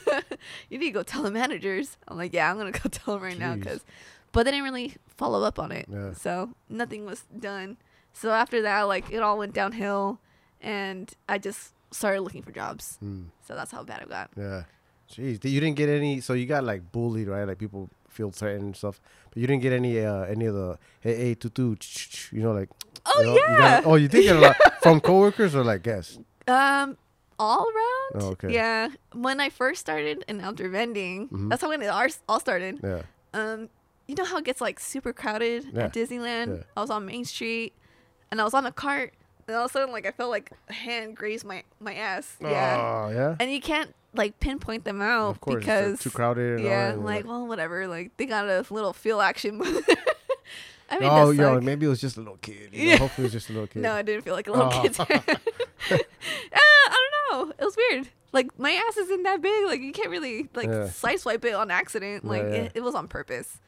"You 0.71 0.79
need 0.79 0.87
to 0.87 0.91
go 0.93 1.03
tell 1.03 1.23
the 1.23 1.31
managers." 1.31 1.97
I'm 2.09 2.17
like, 2.17 2.33
"Yeah, 2.33 2.51
I'm 2.51 2.59
gonna 2.59 2.73
go 2.73 2.89
tell 2.91 3.15
them 3.15 3.23
right 3.23 3.39
now," 3.39 3.55
because, 3.55 3.85
but 4.33 4.45
they 4.45 4.51
didn't 4.51 4.65
really 4.65 4.95
follow 5.17 5.43
up 5.43 5.59
on 5.59 5.73
it, 5.73 5.87
Yeah. 5.91 6.13
so 6.15 6.51
nothing 6.69 7.05
was 7.07 7.23
done. 7.39 7.77
So 8.13 8.31
after 8.33 8.61
that, 8.63 8.83
like 8.83 9.11
it 9.11 9.23
all 9.23 9.39
went 9.39 9.55
downhill, 9.55 10.19
and 10.61 11.13
I 11.29 11.39
just 11.39 11.73
started 11.91 12.21
looking 12.23 12.43
for 12.43 12.53
jobs. 12.53 12.99
Mm, 13.03 13.27
So 13.47 13.55
that's 13.55 13.71
how 13.73 13.83
bad 13.85 14.03
it 14.03 14.09
got. 14.09 14.31
yeah. 14.37 14.65
Jeez, 15.11 15.45
you 15.45 15.61
didn't 15.61 15.77
get 15.77 15.91
any. 15.91 16.21
So 16.21 16.33
you 16.33 16.47
got 16.47 16.65
like 16.65 16.91
bullied, 16.91 17.29
right? 17.29 17.45
Like 17.45 17.59
people 17.59 17.91
feel 18.09 18.31
threatened 18.31 18.63
and 18.65 18.77
stuff. 18.77 18.99
But 19.29 19.39
you 19.39 19.47
didn't 19.47 19.61
get 19.63 19.73
any 19.75 20.01
uh 20.01 20.23
any 20.25 20.47
of 20.47 20.55
the 20.55 20.79
hey 21.01 21.17
hey 21.17 21.35
ch- 21.35 21.53
ch, 21.85 22.33
you 22.33 22.43
know 22.43 22.53
like 22.53 22.71
Oh 23.05 23.21
you 23.21 23.27
know, 23.27 23.35
you 23.35 23.41
yeah. 23.49 23.59
got- 23.59 23.87
oh 23.87 23.95
you 23.97 24.09
did 24.09 24.23
get 24.23 24.37
a 24.37 24.41
lot 24.41 24.57
from 24.83 25.01
coworkers 25.01 25.55
or 25.55 25.65
like 25.65 25.83
guests. 25.83 26.19
Um, 26.49 26.97
all 27.39 27.67
around. 27.69 28.23
Oh, 28.23 28.29
okay. 28.33 28.53
Yeah. 28.53 28.89
When 29.13 29.41
I 29.41 29.49
first 29.51 29.81
started 29.81 30.25
in 30.29 30.41
outdoor 30.41 30.69
vending, 30.69 31.29
Mhm. 31.29 31.49
that's 31.51 31.63
how 31.63 31.69
when 31.69 31.83
it 31.83 31.89
all 32.29 32.41
started. 32.41 32.81
Yeah. 32.83 33.03
Um, 33.35 33.69
you 34.07 34.15
know 34.15 34.25
how 34.25 34.39
it 34.39 34.45
gets 34.45 34.61
like 34.61 34.79
super 34.81 35.13
crowded 35.13 35.67
Yeah. 35.73 35.85
at 35.85 35.95
Disneyland. 35.95 36.59
Yeah. 36.59 36.63
I 36.77 36.81
was 36.81 36.91
on 36.91 37.07
Main 37.07 37.25
Street, 37.25 37.73
and 38.31 38.41
I 38.41 38.45
was 38.45 38.55
on 38.55 38.67
a 38.67 38.73
cart, 38.73 39.15
and 39.47 39.57
all 39.57 39.65
of 39.65 39.71
a 39.71 39.73
sudden, 39.73 39.93
like 39.93 40.07
I 40.07 40.11
felt 40.11 40.31
like 40.31 40.51
a 40.69 40.73
hand 40.73 41.17
grazed 41.17 41.45
my 41.45 41.63
my 41.81 41.95
ass. 41.95 42.37
Yeah. 42.41 42.77
Oh 43.07 43.11
yeah. 43.11 43.37
And 43.41 43.51
you 43.51 43.61
can't 43.61 43.95
like 44.15 44.39
pinpoint 44.41 44.85
them 44.85 45.01
out 45.01 45.31
Of 45.31 45.41
course, 45.41 45.57
it's, 45.57 45.65
because 45.65 46.01
too 46.01 46.11
crowded. 46.11 46.61
Yeah, 46.61 46.91
that, 46.93 47.01
like 47.01 47.27
well, 47.27 47.47
whatever. 47.47 47.87
Like 47.87 48.15
they 48.19 48.27
got 48.27 48.47
a 48.49 48.65
little 48.71 48.93
feel 48.93 49.21
action. 49.21 49.63
I 50.91 50.99
mean, 50.99 51.09
oh, 51.11 51.31
yo, 51.31 51.55
like, 51.55 51.63
maybe 51.63 51.87
it 51.87 51.89
was 51.89 52.03
just 52.03 52.19
a 52.19 52.21
little 52.21 52.37
kid. 52.43 52.69
You 52.71 52.85
know? 52.85 52.91
Yeah. 52.91 52.97
Hopefully, 52.99 53.25
it 53.25 53.29
was 53.29 53.33
just 53.33 53.49
a 53.49 53.53
little 53.55 53.67
kid. 53.73 53.81
No, 53.81 53.93
I 53.93 54.03
didn't 54.03 54.25
feel 54.25 54.35
like 54.35 54.47
a 54.47 54.51
little 54.53 54.71
Oh. 54.71 54.83
kid. 54.83 54.95
uh, 55.01 55.05
I 55.91 56.91
don't 56.91 57.12
know. 57.33 57.53
It 57.59 57.65
was 57.65 57.77
weird. 57.77 58.09
Like 58.33 58.59
my 58.59 58.71
ass 58.71 58.97
isn't 58.97 59.23
that 59.25 59.43
big. 59.43 59.67
Like 59.67 59.81
you 59.81 59.93
can't 59.93 60.11
really 60.11 60.49
like 60.55 60.69
Yeah. 60.69 60.89
side 60.89 61.21
swipe 61.21 61.45
it 61.45 61.55
on 61.55 61.71
accident. 61.71 62.25
Like 62.25 62.43
yeah. 62.43 62.55
It, 62.55 62.73
it 62.77 62.81
was 62.83 62.95
on 62.95 63.09
purpose. 63.09 63.61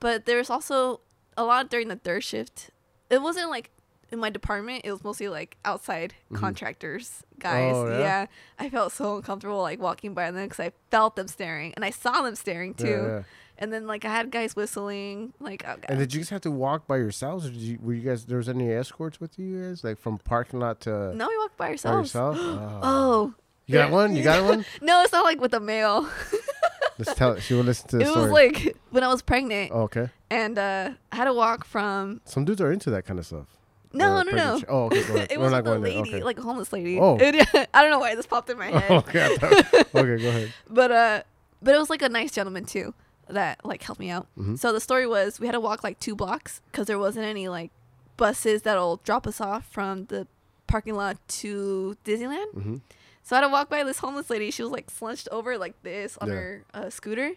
But 0.00 0.26
there 0.26 0.38
was 0.38 0.50
also 0.50 1.00
a 1.36 1.44
lot 1.44 1.70
during 1.70 1.88
the 1.88 1.96
third 1.96 2.24
shift. 2.24 2.70
It 3.08 3.22
wasn't 3.22 3.48
like 3.50 3.70
in 4.10 4.18
my 4.18 4.28
department. 4.28 4.82
It 4.84 4.92
was 4.92 5.02
mostly 5.02 5.28
like 5.28 5.56
outside 5.64 6.14
contractors, 6.34 7.22
guys. 7.38 7.74
Mm-hmm. 7.74 7.92
Oh, 7.92 7.98
yeah? 7.98 8.04
yeah? 8.04 8.26
I 8.58 8.68
felt 8.68 8.92
so 8.92 9.16
uncomfortable 9.16 9.62
like 9.62 9.80
walking 9.80 10.12
by 10.12 10.30
them 10.30 10.44
because 10.44 10.60
I 10.60 10.72
felt 10.90 11.16
them 11.16 11.28
staring 11.28 11.72
and 11.74 11.84
I 11.84 11.90
saw 11.90 12.22
them 12.22 12.34
staring 12.34 12.74
Yeah, 12.78 12.84
too. 12.86 13.24
And 13.62 13.72
then 13.72 13.86
like 13.86 14.04
I 14.04 14.08
had 14.08 14.32
guys 14.32 14.56
whistling. 14.56 15.32
Like 15.38 15.62
oh 15.66 15.76
god. 15.76 15.86
And 15.88 15.98
did 16.00 16.12
you 16.12 16.20
guys 16.20 16.30
have 16.30 16.40
to 16.40 16.50
walk 16.50 16.88
by 16.88 16.96
yourselves, 16.96 17.46
or 17.46 17.50
did 17.50 17.60
you? 17.60 17.78
Were 17.80 17.94
you 17.94 18.02
guys? 18.02 18.24
There 18.26 18.38
was 18.38 18.48
any 18.48 18.68
escorts 18.72 19.20
with 19.20 19.38
you 19.38 19.62
guys, 19.62 19.84
like 19.84 19.98
from 20.00 20.18
parking 20.18 20.58
lot 20.58 20.80
to 20.80 21.14
no, 21.14 21.28
we 21.28 21.38
walked 21.38 21.56
by 21.56 21.66
by 21.66 21.70
ourselves. 21.70 22.08
yourself? 22.12 22.36
Oh. 22.40 22.80
Oh, 22.82 23.34
you 23.66 23.74
got 23.74 23.92
one? 23.92 24.16
You 24.16 24.24
got 24.24 24.42
one? 24.44 24.64
No, 24.82 25.02
it's 25.02 25.12
not 25.12 25.24
like 25.24 25.40
with 25.40 25.54
a 25.54 25.60
male. 25.60 26.08
Let's 26.98 27.14
tell. 27.14 27.36
She 27.38 27.54
will 27.54 27.62
listen 27.62 27.88
to 27.90 27.98
the 27.98 28.04
it 28.04 28.12
the 28.12 28.20
was 28.20 28.30
like 28.32 28.76
when 28.90 29.04
I 29.04 29.08
was 29.08 29.22
pregnant, 29.22 29.70
oh, 29.72 29.82
okay. 29.82 30.10
and 30.28 30.58
uh, 30.58 30.90
I 31.12 31.16
had 31.16 31.24
to 31.26 31.32
walk 31.32 31.64
from. 31.64 32.20
Some 32.24 32.44
dudes 32.44 32.60
are 32.60 32.72
into 32.72 32.90
that 32.90 33.06
kind 33.06 33.18
of 33.20 33.26
stuff. 33.26 33.46
No, 33.92 34.06
no, 34.08 34.22
no. 34.22 34.30
pregnancy- 34.32 34.66
Oh, 34.68 34.84
okay. 34.86 35.02
Go 35.06 35.14
ahead. 35.14 35.30
it 35.32 35.38
We're 35.38 35.44
was 35.44 35.52
not 35.52 35.64
with 35.64 35.74
a 35.74 35.78
lady, 35.78 36.00
Okay. 36.14 36.22
like 36.22 36.38
a 36.38 36.42
homeless 36.42 36.72
lady. 36.72 36.98
Oh. 36.98 37.16
It- 37.20 37.46
I 37.72 37.80
don't 37.82 37.90
know 37.90 37.98
why 38.00 38.14
this 38.16 38.26
popped 38.26 38.50
in 38.50 38.58
my 38.58 38.66
head. 38.70 38.90
Oh, 38.90 38.96
okay. 38.96 39.36
Okay. 39.36 40.22
Go 40.22 40.28
ahead. 40.28 40.52
but 40.68 40.90
uh 40.90 41.22
but 41.62 41.74
it 41.74 41.78
was 41.78 41.90
like 41.90 42.02
a 42.02 42.08
nice 42.08 42.32
gentleman 42.32 42.64
too 42.64 42.92
that 43.28 43.64
like 43.64 43.82
helped 43.82 44.00
me 44.00 44.10
out. 44.10 44.26
Mhm. 44.38 44.58
so 44.58 44.72
the 44.72 44.80
story 44.80 45.06
was 45.06 45.40
we 45.40 45.46
had 45.46 45.52
to 45.52 45.60
walk 45.60 45.82
like 45.84 45.98
two 46.00 46.14
blocks 46.16 46.60
because 46.70 46.86
there 46.86 46.98
wasn't 46.98 47.24
any 47.26 47.48
like 47.48 47.70
buses 48.16 48.62
that'll 48.62 48.96
drop 49.04 49.26
us 49.26 49.40
off 49.40 49.66
from 49.70 50.06
the 50.06 50.26
parking 50.66 50.94
lot 50.94 51.16
to 51.28 51.96
disneyland. 52.04 52.50
Hmm 52.52 52.76
so 53.24 53.36
i 53.36 53.40
had 53.40 53.46
to 53.46 53.52
walk 53.52 53.70
by 53.70 53.84
this 53.84 53.98
homeless 54.00 54.28
lady. 54.30 54.50
She 54.50 54.64
was 54.64 54.72
like 54.72 54.90
slunched 54.90 55.28
over 55.30 55.56
like 55.56 55.80
this 55.84 56.18
on 56.18 56.26
Yeah. 56.28 56.34
her 56.34 56.64
uh, 56.74 56.90
scooter. 56.90 57.32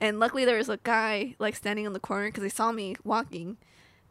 And 0.00 0.20
luckily 0.20 0.44
there 0.44 0.56
was 0.58 0.68
a 0.68 0.76
guy 0.76 1.34
like 1.40 1.56
standing 1.56 1.88
on 1.88 1.92
the 1.92 1.98
corner 1.98 2.26
because 2.28 2.44
he 2.44 2.48
saw 2.50 2.70
me 2.70 2.94
walking. 3.02 3.56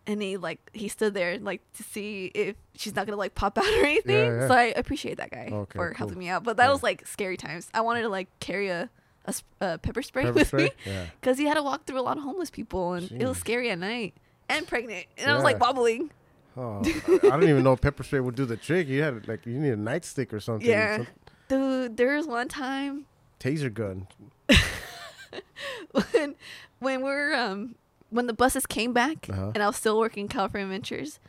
And 0.06 0.22
he 0.22 0.36
like 0.36 0.60
he 0.74 0.90
stood 0.90 1.14
there 1.14 1.40
like 1.40 1.62
to 1.78 1.84
see 1.84 2.26
if 2.36 2.58
she's 2.76 2.94
not 2.94 3.06
gonna 3.06 3.16
like 3.18 3.36
pop 3.36 3.58
out 3.58 3.64
or 3.80 3.86
anything. 3.86 4.18
Yeah, 4.18 4.40
yeah. 4.42 4.48
so 4.50 4.54
i 4.54 4.64
appreciate 4.76 5.16
that 5.16 5.32
guy 5.32 5.48
Okay, 5.50 5.78
for 5.78 5.90
cool. 5.92 5.98
helping 5.98 6.20
me 6.20 6.28
out. 6.28 6.44
But 6.44 6.58
that 6.58 6.70
was 6.70 6.84
like 6.84 7.08
scary 7.08 7.38
times. 7.38 7.70
I 7.74 7.80
wanted 7.80 8.02
to 8.02 8.10
like 8.10 8.28
carry 8.42 8.68
a 8.68 8.90
a, 9.26 9.34
sp- 9.34 9.48
a 9.62 9.78
pepper 9.78 10.02
spray 10.02 10.24
Pepper 10.24 10.34
with 10.36 10.48
spray? 10.48 10.64
me 10.66 10.72
Yeah. 10.86 11.06
because 11.22 11.38
he 11.38 11.46
had 11.46 11.54
to 11.56 11.64
walk 11.64 11.86
through 11.86 12.00
a 12.00 12.02
lot 12.04 12.18
of 12.18 12.24
homeless 12.24 12.50
people 12.50 12.94
and 12.94 13.12
it 13.12 13.26
was 13.28 13.38
scary 13.38 13.70
at 13.70 13.80
night 13.80 14.14
and 14.50 14.68
pregnant 14.68 15.06
and 15.18 15.32
I 15.32 15.36
was 15.36 15.44
like 15.44 15.60
wobbling. 15.60 16.12
Oh, 16.56 16.82
I 17.24 17.30
don't 17.30 17.50
even 17.50 17.64
know 17.64 17.74
if 17.74 17.82
pepper 17.82 18.04
spray 18.04 18.20
would 18.20 18.36
do 18.36 18.46
the 18.46 18.58
trick. 18.58 18.88
You 18.88 19.02
had 19.02 19.28
like 19.28 19.46
you 19.46 19.54
need 19.60 19.72
a 19.74 19.78
nightstick 19.78 20.32
or 20.34 20.40
something. 20.40 20.70
Yeah. 20.70 21.06
Dude, 21.48 21.98
there 21.98 22.16
was 22.16 22.28
one 22.28 22.48
time 22.48 23.06
taser 23.40 23.74
gun. 23.74 24.08
when 25.92 26.36
when 26.80 27.00
we 27.02 27.04
were 27.04 27.34
um 27.34 27.76
when 28.10 28.28
the 28.28 28.34
buses 28.34 28.66
came 28.66 28.94
back 28.94 29.28
Uh-huh. 29.30 29.52
and 29.56 29.64
I 29.64 29.68
was 29.68 29.76
still 29.78 29.98
working 29.98 30.28
California 30.28 30.66
Adventures. 30.68 31.20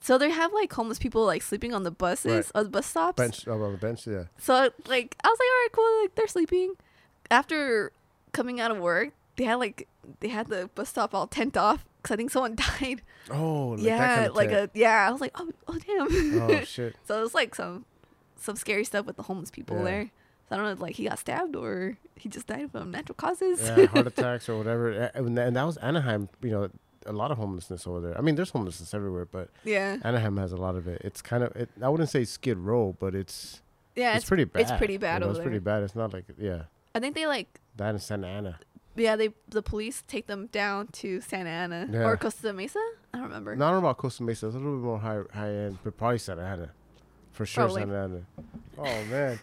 So 0.00 0.16
they 0.16 0.30
have 0.30 0.52
like 0.52 0.72
homeless 0.72 0.98
people 1.00 1.24
like 1.26 1.42
sleeping 1.42 1.74
on 1.74 1.82
the 1.82 1.90
buses 1.90 2.32
Right. 2.54 2.60
or 2.60 2.62
the 2.64 2.70
bus 2.70 2.86
stops. 2.86 3.16
Bench 3.16 3.48
oh, 3.48 3.60
on 3.60 3.72
the 3.72 3.78
bench. 3.78 4.06
Yeah. 4.06 4.24
So 4.38 4.52
like 4.86 5.16
I 5.24 5.28
was 5.28 5.38
like, 5.38 5.48
all 5.48 5.60
right, 5.62 5.68
cool. 5.72 6.02
Like 6.02 6.14
they're 6.14 6.28
sleeping. 6.28 6.74
After 7.30 7.92
coming 8.32 8.60
out 8.60 8.70
of 8.70 8.78
work, 8.78 9.10
they 9.36 9.44
had 9.44 9.56
like 9.56 9.86
they 10.20 10.28
had 10.28 10.48
the 10.48 10.70
bus 10.74 10.88
stop 10.88 11.14
all 11.14 11.26
tent 11.26 11.56
off 11.56 11.84
because 12.02 12.14
I 12.14 12.16
think 12.16 12.30
someone 12.30 12.54
died. 12.80 13.02
Oh, 13.30 13.70
like 13.70 13.80
yeah, 13.80 13.98
that 13.98 14.14
kind 14.16 14.26
of 14.30 14.36
like 14.36 14.50
tent. 14.50 14.70
a 14.74 14.78
yeah. 14.78 15.08
I 15.08 15.10
was 15.10 15.20
like, 15.20 15.32
oh, 15.34 15.50
oh 15.66 15.78
damn. 15.78 16.42
Oh 16.42 16.60
shit. 16.64 16.96
so 17.06 17.18
it 17.18 17.22
was 17.22 17.34
like 17.34 17.54
some 17.54 17.84
some 18.36 18.56
scary 18.56 18.84
stuff 18.84 19.06
with 19.06 19.16
the 19.16 19.24
homeless 19.24 19.50
people 19.50 19.76
Yeah. 19.78 19.84
there. 19.84 20.10
So 20.48 20.54
I 20.54 20.56
don't 20.56 20.66
know, 20.66 20.72
if, 20.72 20.80
like 20.80 20.94
he 20.96 21.04
got 21.04 21.18
stabbed 21.18 21.56
or 21.56 21.98
he 22.16 22.28
just 22.28 22.46
died 22.46 22.70
from 22.72 22.90
natural 22.90 23.14
causes. 23.14 23.60
Yeah, 23.62 23.86
heart 23.86 24.06
attacks 24.06 24.48
or 24.48 24.56
whatever. 24.56 24.90
And 24.90 25.36
that 25.36 25.64
was 25.64 25.76
Anaheim. 25.78 26.28
You 26.42 26.50
know, 26.50 26.70
a 27.04 27.12
lot 27.12 27.30
of 27.30 27.38
homelessness 27.38 27.86
over 27.86 28.00
there. 28.00 28.16
I 28.18 28.22
mean, 28.22 28.34
there's 28.34 28.50
homelessness 28.50 28.94
everywhere, 28.94 29.26
but 29.26 29.50
yeah, 29.64 29.98
Anaheim 30.04 30.36
has 30.38 30.52
a 30.52 30.56
lot 30.56 30.74
of 30.76 30.88
it. 30.88 31.02
It's 31.04 31.20
kind 31.20 31.42
of. 31.42 31.54
It, 31.54 31.68
I 31.82 31.88
wouldn't 31.88 32.08
say 32.08 32.24
Skid 32.24 32.58
Row, 32.58 32.96
but 32.98 33.14
it's 33.14 33.60
yeah. 33.94 34.16
it's, 34.16 34.24
pretty 34.24 34.44
bad. 34.44 34.62
It's 34.62 34.72
pretty 34.72 34.94
you 34.94 34.98
bad 34.98 35.20
know, 35.20 35.28
over 35.28 35.36
It's 35.36 35.42
pretty 35.42 35.58
bad. 35.58 35.82
It's 35.82 35.94
not 35.94 36.12
like 36.12 36.24
yeah, 36.38 36.62
I 36.94 37.00
think 37.00 37.14
they 37.14 37.26
like 37.26 37.60
that 37.76 37.90
in 37.94 37.98
Santa 38.00 38.26
Ana. 38.26 38.58
yeah 38.96 39.14
they 39.16 39.30
the 39.48 39.62
police 39.62 40.02
take 40.08 40.26
them 40.26 40.46
down 40.52 40.88
to 40.88 41.20
Santa 41.20 41.50
Ana 41.50 41.88
Yeah. 41.90 42.04
or 42.08 42.16
Costa 42.16 42.52
Mesa. 42.52 42.80
I 43.14 43.18
don't 43.18 43.28
remember. 43.28 43.54
No, 43.56 43.66
I 43.66 43.70
don't 43.70 43.78
about 43.80 43.96
Costa 43.98 44.22
Mesa. 44.22 44.46
It's 44.46 44.54
a 44.56 44.58
little 44.58 44.76
bit 44.78 44.84
more 44.84 44.98
high 44.98 45.20
high 45.32 45.50
end, 45.50 45.78
but 45.84 45.96
probably 45.96 46.18
Santa 46.18 46.42
Ana, 46.42 46.70
for 47.32 47.46
sure. 47.46 47.64
Probably. 47.64 47.82
Santa 47.82 47.98
Ana. 48.04 48.20
Oh 48.80 49.04
man. 49.10 49.40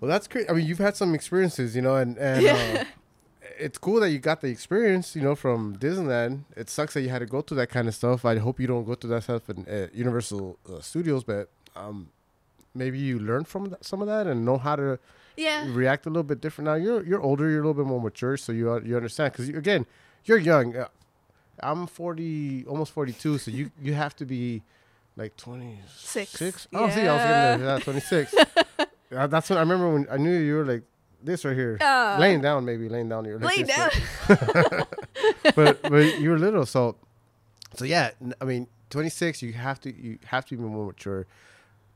well, 0.00 0.08
that's 0.08 0.28
great. 0.28 0.48
I 0.48 0.52
mean, 0.52 0.64
you've 0.66 0.78
had 0.78 0.96
some 0.96 1.12
experiences, 1.14 1.74
you 1.74 1.82
know, 1.82 1.96
and 1.96 2.16
and 2.18 2.42
Yeah. 2.42 2.84
uh, 2.84 2.84
it's 3.58 3.78
cool 3.78 3.98
that 4.00 4.10
you 4.10 4.18
got 4.20 4.40
the 4.42 4.46
experience, 4.48 5.16
you 5.16 5.22
know, 5.22 5.34
from 5.34 5.76
Disneyland. 5.76 6.42
It 6.56 6.70
sucks 6.70 6.94
that 6.94 7.00
you 7.02 7.08
had 7.08 7.18
to 7.18 7.26
go 7.26 7.42
through 7.42 7.56
that 7.56 7.68
kind 7.70 7.88
of 7.88 7.94
stuff. 7.96 8.24
I 8.24 8.36
hope 8.38 8.60
you 8.60 8.68
don't 8.68 8.84
go 8.84 8.94
through 8.94 9.10
that 9.10 9.24
stuff 9.24 9.50
in 9.50 9.66
uh, 9.66 9.88
Universal 9.92 10.56
uh, 10.72 10.80
Studios, 10.80 11.24
but 11.24 11.48
um, 11.74 12.10
maybe 12.76 12.98
you 12.98 13.18
learned 13.18 13.48
from 13.48 13.70
that, 13.70 13.84
some 13.84 14.00
of 14.00 14.06
that 14.06 14.28
and 14.28 14.44
know 14.44 14.58
how 14.58 14.76
to 14.76 15.00
yeah, 15.38 15.64
react 15.72 16.04
a 16.06 16.10
little 16.10 16.22
bit 16.22 16.40
different. 16.40 16.66
Now 16.66 16.74
you're 16.74 17.02
you're 17.06 17.20
older, 17.22 17.48
you're 17.48 17.60
a 17.62 17.66
little 17.66 17.82
bit 17.82 17.86
more 17.88 18.00
mature, 18.00 18.36
so 18.36 18.52
you 18.52 18.70
uh, 18.72 18.80
you 18.80 18.96
understand 18.96 19.32
because 19.32 19.48
you, 19.48 19.56
again, 19.56 19.86
you're 20.24 20.38
young. 20.38 20.76
Uh, 20.76 20.88
I'm 21.60 21.86
40, 21.88 22.66
almost 22.68 22.92
42, 22.92 23.38
so 23.38 23.50
you 23.50 23.70
you 23.82 23.94
have 23.94 24.14
to 24.16 24.24
be 24.26 24.62
like 25.16 25.36
26. 25.36 26.30
Six. 26.30 26.68
Oh, 26.72 26.88
see, 26.90 27.00
I 27.08 27.12
was 27.14 27.22
getting 27.22 27.66
there. 27.66 27.78
Yeah, 27.78 27.84
26. 27.84 28.34
Uh, 29.10 29.26
that's 29.26 29.48
when 29.48 29.56
I 29.56 29.60
remember 29.62 29.90
when 29.94 30.06
I 30.10 30.18
knew 30.18 30.36
you 30.38 30.54
were 30.56 30.66
like 30.66 30.82
this 31.24 31.42
right 31.46 31.56
here, 31.56 31.78
Ah. 31.80 32.18
laying 32.20 32.42
down, 32.42 32.66
maybe 32.66 32.90
laying 32.90 33.08
down. 33.08 33.24
You're 33.24 33.38
like 33.38 33.56
lay 33.56 33.62
down. 33.62 33.88
but- 34.28 34.88
but 35.56 35.82
but 35.82 36.20
you 36.20 36.28
were 36.28 36.38
little, 36.38 36.66
so 36.66 36.96
so 37.74 37.86
yeah. 37.86 38.10
I 38.38 38.44
mean, 38.44 38.66
26. 38.90 39.40
You 39.40 39.54
have 39.54 39.80
to 39.80 39.90
you 39.96 40.18
have 40.26 40.44
to 40.46 40.56
be 40.58 40.62
more 40.62 40.86
mature. 40.88 41.26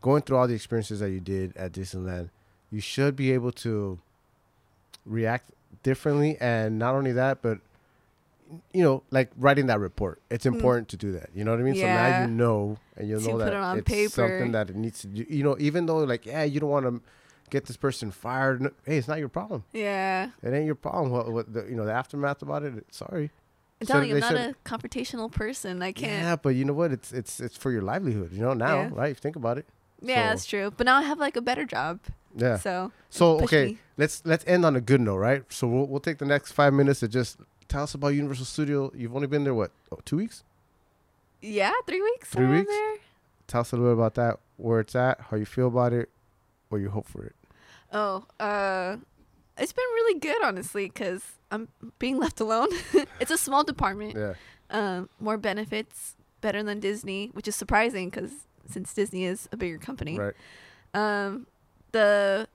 Going 0.01 0.23
through 0.23 0.39
all 0.39 0.49
the 0.49 0.55
experiences 0.55 1.01
that 1.01 1.11
you 1.11 1.21
did 1.21 1.55
at 1.55 1.73
Disneyland, 1.73 2.31
you 2.73 2.81
should 2.81 3.15
be 3.15 3.31
able 3.33 3.53
to 3.53 3.99
react 5.07 5.51
differently, 5.83 6.37
and 6.41 6.79
not 6.79 6.95
only 6.95 7.13
that, 7.13 7.43
but 7.43 7.59
you 8.73 8.83
know, 8.83 9.03
like 9.11 9.31
writing 9.39 9.67
that 9.67 9.81
report. 9.81 10.21
It's 10.31 10.45
important 10.45 10.89
to 10.89 10.97
do 10.97 11.13
that. 11.13 11.31
You 11.35 11.43
know 11.45 11.53
what 11.53 11.61
I 11.61 11.63
mean? 11.63 11.75
So 11.75 11.83
now 11.87 12.07
Mm. 12.11 12.29
You 12.29 12.35
know, 12.35 12.79
and 12.97 13.09
you'll 13.09 13.21
To 13.21 13.29
know 13.29 13.39
that 13.39 13.49
it 13.49 13.55
on 13.55 13.79
it's 13.79 13.89
paper. 13.89 14.11
something 14.11 14.53
that 14.53 14.69
it 14.71 14.77
needs 14.77 15.01
to 15.03 15.07
do. 15.07 15.25
You 15.29 15.43
know, 15.43 15.57
even 15.59 15.87
though 15.87 15.99
like, 15.99 16.27
yeah, 16.27 16.43
you 16.45 16.61
don't 16.61 16.69
want 16.69 16.85
to 16.87 17.01
get 17.51 17.65
this 17.67 17.77
person 17.79 18.11
fired. 18.11 18.61
no- 18.61 18.71
Hey, 18.85 18.99
it's 18.99 19.09
not 19.09 19.19
your 19.19 19.29
problem. 19.31 19.65
yeah, 19.73 20.31
It 20.43 20.53
ain't 20.53 20.67
your 20.67 20.75
problem. 20.75 21.11
What, 21.13 21.33
what 21.33 21.53
the, 21.53 21.65
you 21.65 21.75
know, 21.77 21.85
the 21.87 21.93
aftermath 21.93 22.43
about 22.43 22.63
it. 22.63 22.85
Sorry. 22.91 23.31
I'm 23.81 23.87
So 23.87 23.95
telling 23.95 24.11
you, 24.11 24.17
I'm 24.17 24.21
not 24.21 24.35
a 24.35 24.55
confrontational 24.67 25.33
person. 25.33 25.83
I 25.83 25.93
can't. 25.93 26.13
Yeah, 26.23 26.37
but 26.37 26.51
you 26.51 26.65
know 26.67 26.73
what? 26.75 26.93
It's 26.93 27.11
it's 27.13 27.41
it's 27.41 27.57
for 27.57 27.73
your 27.73 27.83
livelihood. 27.83 28.33
You 28.33 28.43
know 28.43 28.53
now, 28.55 28.83
Yeah. 28.83 28.91
right? 28.93 29.17
Think 29.17 29.35
about 29.37 29.57
it. 29.59 29.67
Yeah, 30.03 30.25
So- 30.27 30.29
that's 30.29 30.45
true. 30.47 30.71
But 30.77 30.85
now 30.87 30.99
I 30.99 31.03
have 31.03 31.19
like 31.19 31.37
a 31.37 31.43
better 31.43 31.65
job. 31.65 32.01
Yeah. 32.37 32.57
So 32.59 32.93
So 33.11 33.41
okay, 33.43 33.65
me. 33.67 33.79
let's 33.97 34.23
let's 34.25 34.45
end 34.47 34.65
on 34.65 34.77
a 34.77 34.81
good 34.81 35.01
note, 35.01 35.17
right? 35.17 35.45
So 35.51 35.67
we'll 35.67 35.87
we'll 35.87 36.01
take 36.01 36.19
the 36.19 36.25
next 36.27 36.53
five 36.53 36.73
minutes 36.73 37.01
to 37.01 37.09
just 37.09 37.39
tell 37.69 37.83
us 37.85 37.95
about 37.95 38.09
Universal 38.09 38.47
Studio. 38.47 38.91
You've 38.95 39.15
only 39.15 39.27
been 39.29 39.45
there 39.45 39.55
what? 39.55 39.71
Oh, 39.91 39.99
two 40.05 40.17
weeks? 40.17 40.45
yeah, 41.41 41.73
three 41.87 42.01
weeks. 42.01 42.29
Three 42.31 42.47
weeks? 42.47 42.69
There. 42.71 42.97
Tell 43.49 43.63
us 43.63 43.73
a 43.73 43.77
little 43.77 43.91
bit 43.95 43.99
about 43.99 44.15
that. 44.15 44.39
Where 44.57 44.81
it's 44.81 44.95
at, 44.95 45.21
how 45.31 45.37
you 45.37 45.45
feel 45.45 45.67
about 45.69 45.93
it, 45.93 46.09
what 46.69 46.79
you 46.79 46.89
hope 46.91 47.07
for 47.09 47.25
it. 47.25 47.35
Oh, 47.93 48.25
uh, 48.39 48.97
it's 49.59 49.73
been 49.73 49.85
really 49.95 50.19
good, 50.21 50.43
honestly, 50.45 50.87
because 50.87 51.23
I'm 51.51 51.69
being 51.99 52.19
left 52.19 52.41
alone. 52.41 52.69
it's 53.21 53.31
a 53.31 53.37
small 53.37 53.65
department. 53.65 54.17
Yeah. 54.17 54.35
Um, 54.71 55.09
more 55.21 55.37
benefits, 55.37 56.15
better 56.41 56.63
than 56.63 56.81
Disney, 56.81 57.31
which 57.35 57.49
is 57.49 57.57
surprising 57.57 58.09
because 58.09 58.31
since 58.71 58.95
Disney 58.95 59.25
is 59.25 59.49
a 59.53 59.57
bigger 59.57 59.79
company. 59.79 60.19
Right. 60.19 60.35
Um, 60.95 61.47
the 61.93 62.49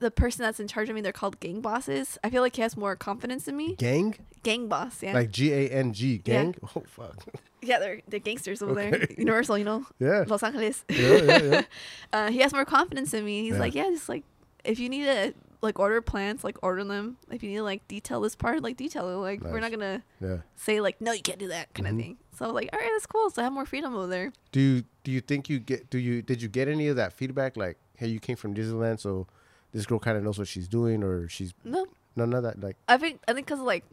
the 0.00 0.10
person 0.10 0.42
that's 0.42 0.60
in 0.60 0.68
charge 0.68 0.88
of 0.88 0.94
me, 0.94 1.00
they're 1.00 1.12
called 1.12 1.40
gang 1.40 1.60
bosses. 1.60 2.18
I 2.22 2.28
feel 2.28 2.42
like 2.42 2.56
he 2.56 2.62
has 2.62 2.76
more 2.76 2.94
confidence 2.96 3.46
in 3.48 3.56
me. 3.56 3.74
Gang? 3.76 4.16
Gang 4.42 4.66
boss, 4.68 5.02
yeah, 5.02 5.14
Like 5.14 5.30
G 5.30 5.52
A 5.52 5.68
N 5.70 5.92
G. 5.94 6.14
Yeah. 6.24 6.42
Gang? 6.42 6.54
Oh 6.76 6.82
fuck. 6.86 7.24
yeah, 7.62 7.78
they're 7.78 8.00
they're 8.08 8.20
gangsters 8.20 8.60
over 8.60 8.74
there. 8.74 9.06
Universal, 9.16 9.58
you 9.58 9.64
know, 9.64 9.86
yeah. 9.98 10.24
Los 10.26 10.42
Angeles. 10.42 10.84
Yeah, 10.90 10.98
yeah, 11.22 11.42
yeah. 11.42 11.62
uh, 12.12 12.30
he 12.30 12.40
has 12.40 12.52
more 12.52 12.64
confidence 12.66 13.14
in 13.14 13.24
me. 13.24 13.42
He's 13.44 13.54
Yeah. 13.54 13.60
like, 13.60 13.74
yeah, 13.74 13.88
just 13.90 14.08
like 14.08 14.24
if 14.64 14.78
you 14.78 14.88
need 14.88 15.04
to 15.04 15.32
like 15.62 15.78
order 15.78 16.02
plants, 16.02 16.44
like 16.44 16.58
order 16.62 16.84
them. 16.84 17.16
If 17.30 17.42
you 17.42 17.48
need 17.50 17.56
to 17.56 17.62
like 17.62 17.86
detail 17.88 18.20
this 18.20 18.34
part, 18.36 18.62
like 18.62 18.76
detail 18.76 19.08
it. 19.08 19.14
Like 19.16 19.40
we're 19.42 19.60
not 19.60 19.70
gonna 19.70 20.02
Yeah. 20.20 20.38
say 20.56 20.80
like 20.82 21.00
no, 21.00 21.12
you 21.12 21.22
can't 21.22 21.38
do 21.38 21.48
that 21.48 21.72
kind 21.72 21.86
Mhm. 21.86 21.90
of 21.92 21.96
thing. 21.98 22.16
So 22.36 22.44
I 22.44 22.48
was 22.48 22.54
like, 22.56 22.68
all 22.74 22.80
right, 22.80 22.90
that's 22.92 23.06
cool. 23.06 23.30
So 23.30 23.40
I 23.40 23.44
have 23.44 23.52
more 23.52 23.64
freedom 23.64 23.94
over 23.94 24.08
there. 24.08 24.32
Do 24.52 24.60
you 24.60 24.84
do 25.04 25.10
you 25.12 25.20
think 25.22 25.48
you 25.48 25.58
get 25.60 25.88
do 25.88 25.98
you 25.98 26.20
did 26.20 26.42
you 26.42 26.48
get 26.48 26.68
any 26.68 26.88
of 26.88 26.96
that 26.96 27.12
feedback 27.14 27.56
like 27.56 27.78
hey 27.96 28.08
you 28.08 28.20
came 28.20 28.36
from 28.36 28.54
Disneyland 28.54 29.00
so 29.00 29.26
this 29.72 29.86
girl 29.86 29.98
kind 29.98 30.16
of 30.16 30.22
knows 30.24 30.38
what 30.38 30.48
she's 30.48 30.68
doing 30.68 31.02
or 31.02 31.28
she's 31.28 31.52
No, 31.64 31.86
none 32.16 32.32
of 32.32 32.42
that 32.42 32.60
like 32.60 32.76
I 32.88 32.96
think 32.96 33.20
I 33.28 33.32
think 33.32 33.46
because 33.46 33.60
like 33.60 33.84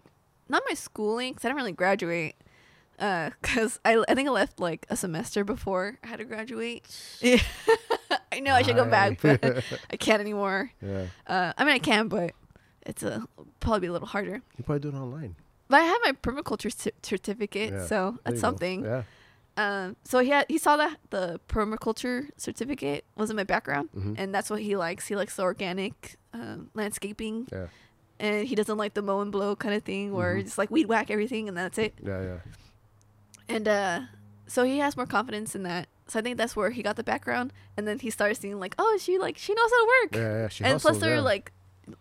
not 0.49 0.63
my 0.67 0.73
schooling, 0.75 1.31
because 1.33 1.45
I 1.45 1.49
didn't 1.49 1.57
really 1.57 1.71
graduate. 1.71 2.35
Because 3.41 3.79
I 3.83 4.03
I 4.07 4.13
think 4.13 4.27
I 4.29 4.31
left 4.31 4.59
like 4.59 4.85
a 4.89 4.95
semester 4.95 5.43
before 5.43 5.97
I 6.03 6.07
had 6.07 6.17
to 6.19 6.25
graduate. 6.25 6.85
Yeah. 7.19 7.39
I 8.31 8.39
know 8.41 8.53
I 8.53 8.61
should 8.61 8.75
go 8.75 8.85
back, 8.85 9.19
but 9.21 9.43
I 9.91 9.97
can't 9.97 10.21
anymore. 10.21 10.71
yeah 10.81 11.07
Uh, 11.25 11.53
I 11.57 11.63
mean 11.65 11.73
I 11.73 11.79
can, 11.79 12.07
but 12.09 12.33
it's 12.85 13.01
a 13.01 13.25
probably 13.59 13.79
be 13.81 13.87
a 13.87 13.91
little 13.91 14.07
harder. 14.07 14.41
you 14.57 14.63
probably 14.63 14.79
do 14.81 14.89
it 14.95 14.99
online 14.99 15.35
But 15.67 15.81
I 15.81 15.85
have 15.85 15.97
my 16.05 16.11
permaculture 16.11 16.71
cer- 16.71 16.91
certificate, 17.01 17.73
Yeah, 17.73 17.85
so 17.87 18.17
that's 18.23 18.35
you 18.35 18.41
go. 18.41 18.47
something. 18.47 18.83
yeah 18.85 19.03
Um, 19.57 19.95
so 20.05 20.19
he 20.19 20.29
had 20.29 20.45
he 20.49 20.57
saw 20.57 20.77
that 20.77 20.97
the 21.09 21.39
permaculture 21.49 22.29
certificate 22.37 23.03
was 23.15 23.29
in 23.29 23.35
my 23.35 23.43
background, 23.43 23.89
Mhm. 23.95 24.15
and 24.17 24.33
that's 24.33 24.49
what 24.49 24.61
he 24.61 24.75
likes. 24.77 25.07
He 25.07 25.15
likes 25.15 25.35
the 25.35 25.43
organic 25.43 26.15
um, 26.33 26.69
landscaping, 26.73 27.47
yeah 27.51 27.67
and 28.19 28.47
he 28.47 28.53
doesn't 28.53 28.77
like 28.77 28.93
the 28.93 29.01
mow 29.01 29.19
and 29.21 29.31
blow 29.31 29.55
kind 29.55 29.73
of 29.73 29.81
thing 29.83 30.13
where 30.13 30.35
Mhm. 30.35 30.41
it's 30.41 30.55
like 30.57 30.69
weed 30.69 30.85
whack 30.87 31.09
everything 31.09 31.47
and 31.49 31.57
that's 31.57 31.77
it. 31.79 31.95
yeah 32.03 32.21
yeah 32.21 32.37
And 33.49 33.67
uh, 33.67 34.01
so 34.47 34.63
he 34.63 34.77
has 34.77 34.95
more 34.95 35.05
confidence 35.07 35.55
in 35.55 35.63
that. 35.63 35.87
So 36.07 36.19
I 36.19 36.21
think 36.21 36.37
that's 36.37 36.55
where 36.55 36.69
he 36.69 36.83
got 36.83 36.95
the 36.97 37.03
background, 37.03 37.51
and 37.75 37.87
then 37.87 37.99
he 37.99 38.09
started 38.09 38.35
seeing 38.35 38.59
like, 38.59 38.75
oh, 38.77 38.97
she 39.01 39.17
like 39.17 39.37
she 39.37 39.53
knows 39.53 39.69
how 39.71 39.79
to 39.85 39.87
work. 40.03 40.15
Yeah, 40.15 40.41
yeah. 40.43 40.47
She 40.49 40.63
and 40.63 40.79
plus 40.79 40.97
they're 40.99 41.15
yeah. 41.15 41.21
like 41.21 41.51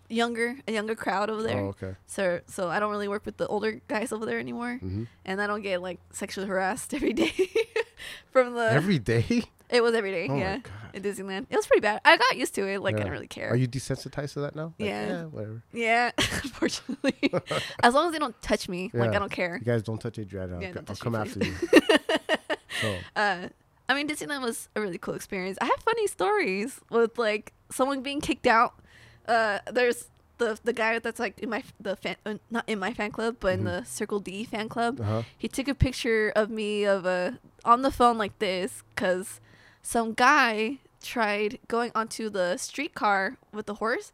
younger, 0.09 0.57
a 0.69 0.73
younger 0.73 0.95
crowd 0.95 1.31
over 1.31 1.43
there. 1.43 1.59
Oh, 1.61 1.69
okay. 1.69 1.95
So 2.07 2.41
so 2.47 2.69
I 2.69 2.79
don't 2.81 2.91
really 2.91 3.09
work 3.09 3.25
with 3.27 3.37
the 3.37 3.47
older 3.47 3.81
guys 3.89 4.13
over 4.13 4.27
there 4.27 4.39
anymore, 4.39 4.77
hmm 4.77 5.05
and 5.25 5.41
I 5.41 5.47
don't 5.47 5.63
get 5.63 5.81
like 5.83 5.99
sexually 6.13 6.47
harassed 6.49 6.95
every 6.99 7.13
day 7.13 7.33
from 8.31 8.55
the. 8.55 8.71
Every 8.71 8.99
day. 8.99 9.43
it 9.71 9.83
was 9.83 9.95
every 9.95 10.11
day, 10.11 10.27
Oh 10.29 10.37
yeah, 10.37 10.59
at 10.95 11.03
Disneyland. 11.03 11.47
It 11.51 11.57
was 11.57 11.67
pretty 11.67 11.81
bad. 11.81 12.01
I 12.05 12.17
got 12.17 12.37
used 12.37 12.55
to 12.57 12.67
it. 12.67 12.81
Like 12.83 12.95
I 12.95 12.99
Yeah. 12.99 13.05
didn't 13.05 13.13
really 13.13 13.29
care. 13.29 13.51
Are 13.51 13.57
you 13.57 13.69
desensitized 13.69 14.33
to 14.35 14.41
that 14.41 14.55
now? 14.57 14.75
Like, 14.79 14.89
Yeah. 14.91 15.25
whatever. 15.25 15.63
yeah, 15.73 16.11
unfortunately, 16.19 17.33
as 17.83 17.95
long 17.95 18.07
as 18.07 18.13
they 18.13 18.19
don't 18.19 18.41
touch 18.43 18.69
me, 18.69 18.91
like 18.93 19.15
I 19.15 19.19
don't 19.19 19.31
care. 19.33 19.57
You 19.59 19.65
guys 19.65 19.83
don't 19.83 20.01
touch. 20.01 20.19
I'll, 20.19 20.25
Yeah, 20.27 20.43
I'll 20.43 20.73
don't 20.73 20.87
touch 20.87 21.01
come 21.01 21.15
after 21.15 21.39
you. 21.45 21.55
so, 22.81 22.97
uh 23.17 23.49
I 23.89 23.95
mean 23.95 24.09
Disneyland 24.09 24.43
was 24.43 24.69
a 24.77 24.81
really 24.81 24.99
cool 24.99 25.15
experience. 25.15 25.59
I 25.61 25.65
have 25.65 25.81
funny 25.85 26.07
stories 26.07 26.81
with 26.91 27.19
like 27.19 27.53
someone 27.71 28.03
being 28.03 28.21
kicked 28.21 28.47
out. 28.47 28.75
Uh 29.27 29.59
there's 29.71 30.09
the 30.39 30.59
the 30.65 30.73
guy 30.73 30.99
that's 30.99 31.21
like 31.21 31.39
in 31.39 31.51
my 31.51 31.63
the 31.81 31.97
fan 31.97 32.17
uh, 32.25 32.35
not 32.51 32.65
in 32.67 32.79
my 32.79 32.93
fan 32.95 33.11
club 33.11 33.37
but 33.41 33.55
in 33.55 33.61
Mhm. 33.61 33.65
the 33.65 33.85
Circle 33.85 34.21
D 34.21 34.45
fan 34.45 34.69
club. 34.69 35.01
uh-huh. 35.01 35.23
He 35.37 35.49
took 35.49 35.69
a 35.69 35.75
picture 35.75 36.33
of 36.35 36.51
me 36.51 36.85
of 36.85 37.05
a 37.07 37.39
on 37.65 37.83
the 37.83 37.91
phone 37.91 38.17
like 38.19 38.39
this 38.39 38.83
cuz 38.97 39.41
some 39.83 40.13
guy 40.15 40.79
tried 41.03 41.59
going 41.69 41.91
onto 41.95 42.29
the 42.31 42.57
streetcar 42.57 43.37
with 43.53 43.67
the 43.67 43.75
horse, 43.75 44.13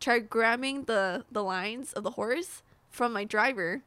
tried 0.00 0.28
grabbing 0.30 0.84
the 0.84 1.24
the 1.30 1.42
lines 1.42 1.92
of 1.94 2.02
the 2.04 2.12
horse 2.12 2.62
from 2.90 3.12
my 3.12 3.24
driver. 3.24 3.82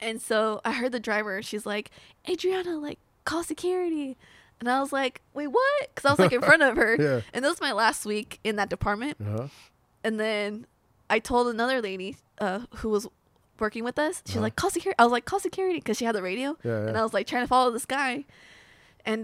And 0.00 0.20
so 0.22 0.60
I 0.64 0.72
heard 0.72 0.92
the 0.92 1.00
driver, 1.00 1.42
she's 1.42 1.66
like, 1.66 1.90
Adriana, 2.28 2.78
like, 2.78 2.98
call 3.26 3.42
security. 3.44 4.16
And 4.60 4.68
I 4.70 4.80
was 4.80 4.92
like, 4.92 5.22
wait, 5.34 5.46
what? 5.48 5.88
Because 5.94 6.04
I 6.08 6.12
was 6.12 6.18
like 6.18 6.32
in 6.32 6.42
front 6.42 6.62
of 6.62 6.76
her. 6.76 6.96
Yeah. 7.00 7.20
And 7.32 7.44
this 7.44 7.50
was 7.50 7.60
my 7.60 7.72
last 7.72 8.04
week 8.04 8.38
in 8.44 8.56
that 8.56 8.68
department. 8.68 9.16
Uh-huh. 9.20 9.48
And 10.04 10.20
then 10.20 10.66
I 11.08 11.18
told 11.18 11.48
another 11.48 11.80
lady 11.80 12.16
uh, 12.38 12.60
who 12.76 12.90
was 12.90 13.06
working 13.58 13.84
with 13.84 13.98
us, 13.98 14.22
she's 14.26 14.36
Uh-huh. 14.36 14.42
like, 14.42 14.56
call 14.56 14.70
security. 14.70 14.96
I 14.98 15.04
was 15.04 15.12
like, 15.12 15.24
call 15.24 15.40
security 15.40 15.76
because 15.78 15.96
she 15.98 16.04
had 16.04 16.14
the 16.14 16.22
radio. 16.22 16.56
Yeah, 16.62 16.86
And. 16.88 16.96
I 16.96 17.02
was 17.02 17.12
like 17.14 17.26
trying 17.26 17.42
to 17.44 17.48
follow 17.48 17.70
this 17.70 17.86
guy. 17.86 18.24
And 19.06 19.22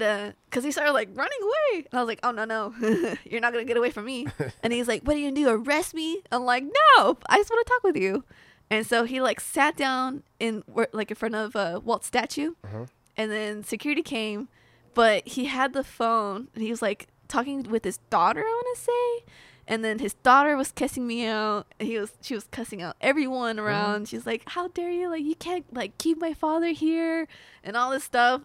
because 0.48 0.64
he 0.64 0.70
started 0.70 0.92
like 0.92 1.10
running 1.14 1.38
away. 1.42 1.86
And 1.90 1.98
I 1.98 2.02
was 2.02 2.08
like, 2.08 2.20
oh, 2.22 2.30
no, 2.30 2.44
no. 2.46 2.74
You're 3.24 3.40
not 3.42 3.52
going 3.52 3.64
to 3.64 3.68
get 3.68 3.76
away 3.76 3.90
from 3.90 4.06
me. 4.06 4.26
and 4.62 4.72
he's 4.72 4.88
like, 4.88 5.02
what 5.02 5.16
are 5.16 5.18
you 5.18 5.26
going 5.26 5.34
to 5.34 5.40
do? 5.42 5.48
Arrest 5.50 5.92
me? 5.94 6.22
I'm 6.32 6.44
like, 6.46 6.64
no, 6.64 7.18
I 7.28 7.36
just 7.36 7.50
want 7.50 7.66
to 7.66 7.70
talk 7.72 7.82
with 7.84 7.96
you. 7.96 8.24
And 8.70 8.86
so 8.86 9.04
he 9.04 9.20
like 9.20 9.38
sat 9.38 9.76
down 9.76 10.22
in 10.40 10.64
like 10.92 11.10
in 11.10 11.14
front 11.16 11.34
of 11.34 11.54
uh, 11.54 11.80
Walt's 11.84 12.06
statue. 12.06 12.54
Uh-huh. 12.64 12.86
And 13.18 13.30
then 13.30 13.64
security 13.64 14.02
came, 14.02 14.48
but 14.96 15.28
he 15.28 15.44
had 15.44 15.72
the 15.72 15.84
phone 15.84 16.48
and 16.54 16.64
he 16.64 16.70
was 16.70 16.82
like 16.82 17.06
talking 17.28 17.62
with 17.64 17.84
his 17.84 17.98
daughter, 18.10 18.40
I 18.40 18.42
want 18.64 18.76
to 18.76 18.82
say. 18.82 19.32
And 19.68 19.84
then 19.84 19.98
his 19.98 20.14
daughter 20.14 20.56
was 20.56 20.70
cussing 20.72 21.06
me 21.06 21.26
out. 21.26 21.66
He 21.78 21.98
was 21.98 22.12
she 22.22 22.34
was 22.34 22.44
cussing 22.50 22.82
out 22.82 22.96
everyone 23.00 23.58
around. 23.60 24.08
She's 24.08 24.24
like, 24.26 24.42
"How 24.46 24.68
dare 24.68 24.90
you? 24.90 25.08
Like 25.08 25.24
you 25.24 25.34
can't 25.34 25.64
like 25.74 25.98
keep 25.98 26.20
my 26.20 26.34
father 26.34 26.68
here 26.68 27.26
and 27.64 27.76
all 27.76 27.90
this 27.90 28.04
stuff." 28.04 28.42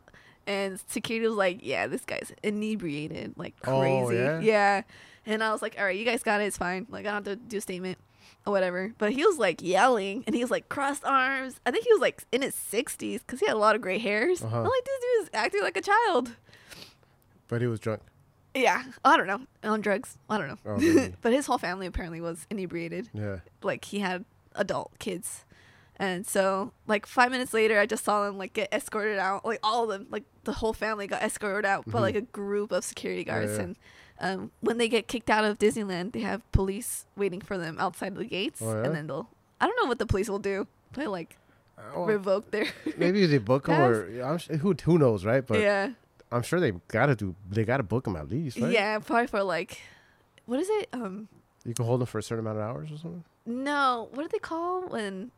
And 0.48 0.80
security 0.88 1.28
was 1.28 1.38
like, 1.38 1.60
"Yeah, 1.62 1.86
this 1.88 2.04
guy's 2.06 2.32
inebriated, 2.44 3.34
like 3.38 3.54
Oh, 3.66 3.80
crazy." 3.80 4.16
yeah? 4.16 4.40
yeah. 4.40 4.82
And 5.28 5.44
I 5.44 5.52
was 5.52 5.62
like, 5.62 5.76
"All 5.78 5.86
right, 5.86 5.96
you 5.98 6.06
guys 6.06 6.24
got 6.24 6.42
it. 6.42 6.46
It's 6.46 6.58
fine. 6.58 6.88
Like 6.90 7.06
I 7.06 7.12
don't 7.12 7.26
have 7.26 7.26
to 7.26 7.36
do 7.36 7.58
a 7.58 7.62
statement." 7.62 7.98
Or 8.46 8.52
whatever. 8.54 8.94
But 8.98 9.12
he 9.14 9.26
was 9.26 9.38
like 9.38 9.62
yelling 9.62 10.24
and 10.26 10.36
he 10.36 10.42
was 10.44 10.52
like 10.52 10.70
crossed 10.70 11.04
arms. 11.06 11.60
I 11.66 11.72
think 11.72 11.86
he 11.86 11.94
was 11.94 12.02
like 12.02 12.24
in 12.32 12.42
his 12.42 12.56
60s 12.56 13.20
because 13.20 13.40
he 13.40 13.46
had 13.48 13.56
a 13.56 13.60
lot 13.60 13.76
of 13.76 13.82
gray 13.82 13.98
hairs. 14.00 14.44
Uh-huh. 14.44 14.58
I'm 14.58 14.64
like, 14.64 14.86
this 14.86 15.00
dude 15.00 15.24
is 15.24 15.30
acting 15.34 15.62
like 15.62 15.78
a 15.78 15.82
child. 15.82 16.36
But 17.48 17.62
he 17.62 17.68
was 17.68 17.80
drunk. 17.80 18.02
Yeah, 18.54 18.84
I 19.06 19.16
don't 19.18 19.28
know. 19.28 19.42
On 19.64 19.80
drugs. 19.82 20.18
I 20.30 20.38
don't 20.38 20.48
know. 20.48 20.58
Oh, 20.66 21.10
but 21.22 21.32
his 21.34 21.46
whole 21.46 21.58
family 21.58 21.86
apparently 21.88 22.20
was 22.22 22.46
inebriated. 22.50 23.10
Yeah. 23.14 23.40
Like 23.64 23.86
he 23.86 24.00
had 24.00 24.26
adult 24.56 24.92
kids. 25.00 25.46
And 25.98 26.26
so, 26.26 26.72
like 26.88 27.06
five 27.06 27.30
minutes 27.32 27.54
later, 27.54 27.80
I 27.80 27.86
just 27.86 28.04
saw 28.04 28.26
them 28.26 28.38
like 28.38 28.54
get 28.54 28.74
escorted 28.74 29.20
out. 29.20 29.46
Like 29.46 29.60
all 29.64 29.84
of 29.84 29.90
them, 29.90 30.08
like 30.10 30.24
the 30.46 30.52
whole 30.54 30.74
family 30.74 31.06
got 31.08 31.22
escorted 31.22 31.64
out 31.66 31.86
by 31.86 32.00
Mhm. 32.00 32.02
like 32.02 32.16
a 32.16 32.22
group 32.22 32.72
of 32.72 32.84
security 32.84 33.22
Yeah, 33.26 33.34
guards. 33.34 33.54
yeah. 33.58 33.64
And 33.64 33.76
um, 34.22 34.52
when 34.62 34.78
they 34.78 34.88
get 34.88 35.08
kicked 35.08 35.30
out 35.30 35.44
of 35.44 35.60
Disneyland, 35.60 36.14
they 36.14 36.22
have 36.22 36.50
police 36.54 37.06
waiting 37.18 37.42
for 37.42 37.58
them 37.58 37.76
outside 37.80 38.16
the 38.16 38.24
gates. 38.26 38.62
Oh, 38.62 38.72
yeah? 38.72 38.86
And 38.86 38.96
then 38.96 39.08
they'll, 39.08 39.28
I 39.60 39.66
don't 39.68 39.76
know 39.82 39.88
what 39.90 40.00
the 40.00 40.06
police 40.06 40.30
will 40.30 40.40
do. 40.40 40.68
They 40.94 41.08
like 41.08 41.38
Oh, 41.96 42.06
revoke 42.06 42.52
their. 42.52 42.68
maybe 42.98 43.26
they 43.26 43.40
book 43.40 43.66
him, 43.68 43.82
or 43.82 44.22
I'm 44.22 44.38
sh- 44.38 44.50
who 44.50 44.76
who 44.84 44.98
knows, 45.00 45.26
right? 45.26 45.46
But 45.46 45.60
yeah. 45.62 45.92
I'm 46.32 46.44
sure 46.44 46.60
they 46.60 46.72
gotta 46.88 47.16
do. 47.16 47.36
They 47.50 47.66
gotta 47.66 47.82
book 47.84 48.06
him 48.08 48.16
at 48.16 48.30
least, 48.30 48.60
right? 48.60 48.72
Yeah, 48.72 49.00
probably 49.00 49.26
for 49.28 49.42
like, 49.44 49.82
what 50.46 50.60
is 50.60 50.70
it? 50.70 50.90
Um, 50.94 51.28
You 51.66 51.74
can 51.74 51.86
hold 51.86 52.02
him 52.02 52.06
for 52.06 52.20
a 52.20 52.24
certain 52.24 52.46
amount 52.46 52.60
of 52.60 52.64
hours 52.64 52.92
or 52.92 52.98
something. 52.98 53.24
no, 53.48 54.10
what 54.14 54.22
do 54.24 54.30
they 54.32 54.38
call 54.40 54.88
when 54.90 55.32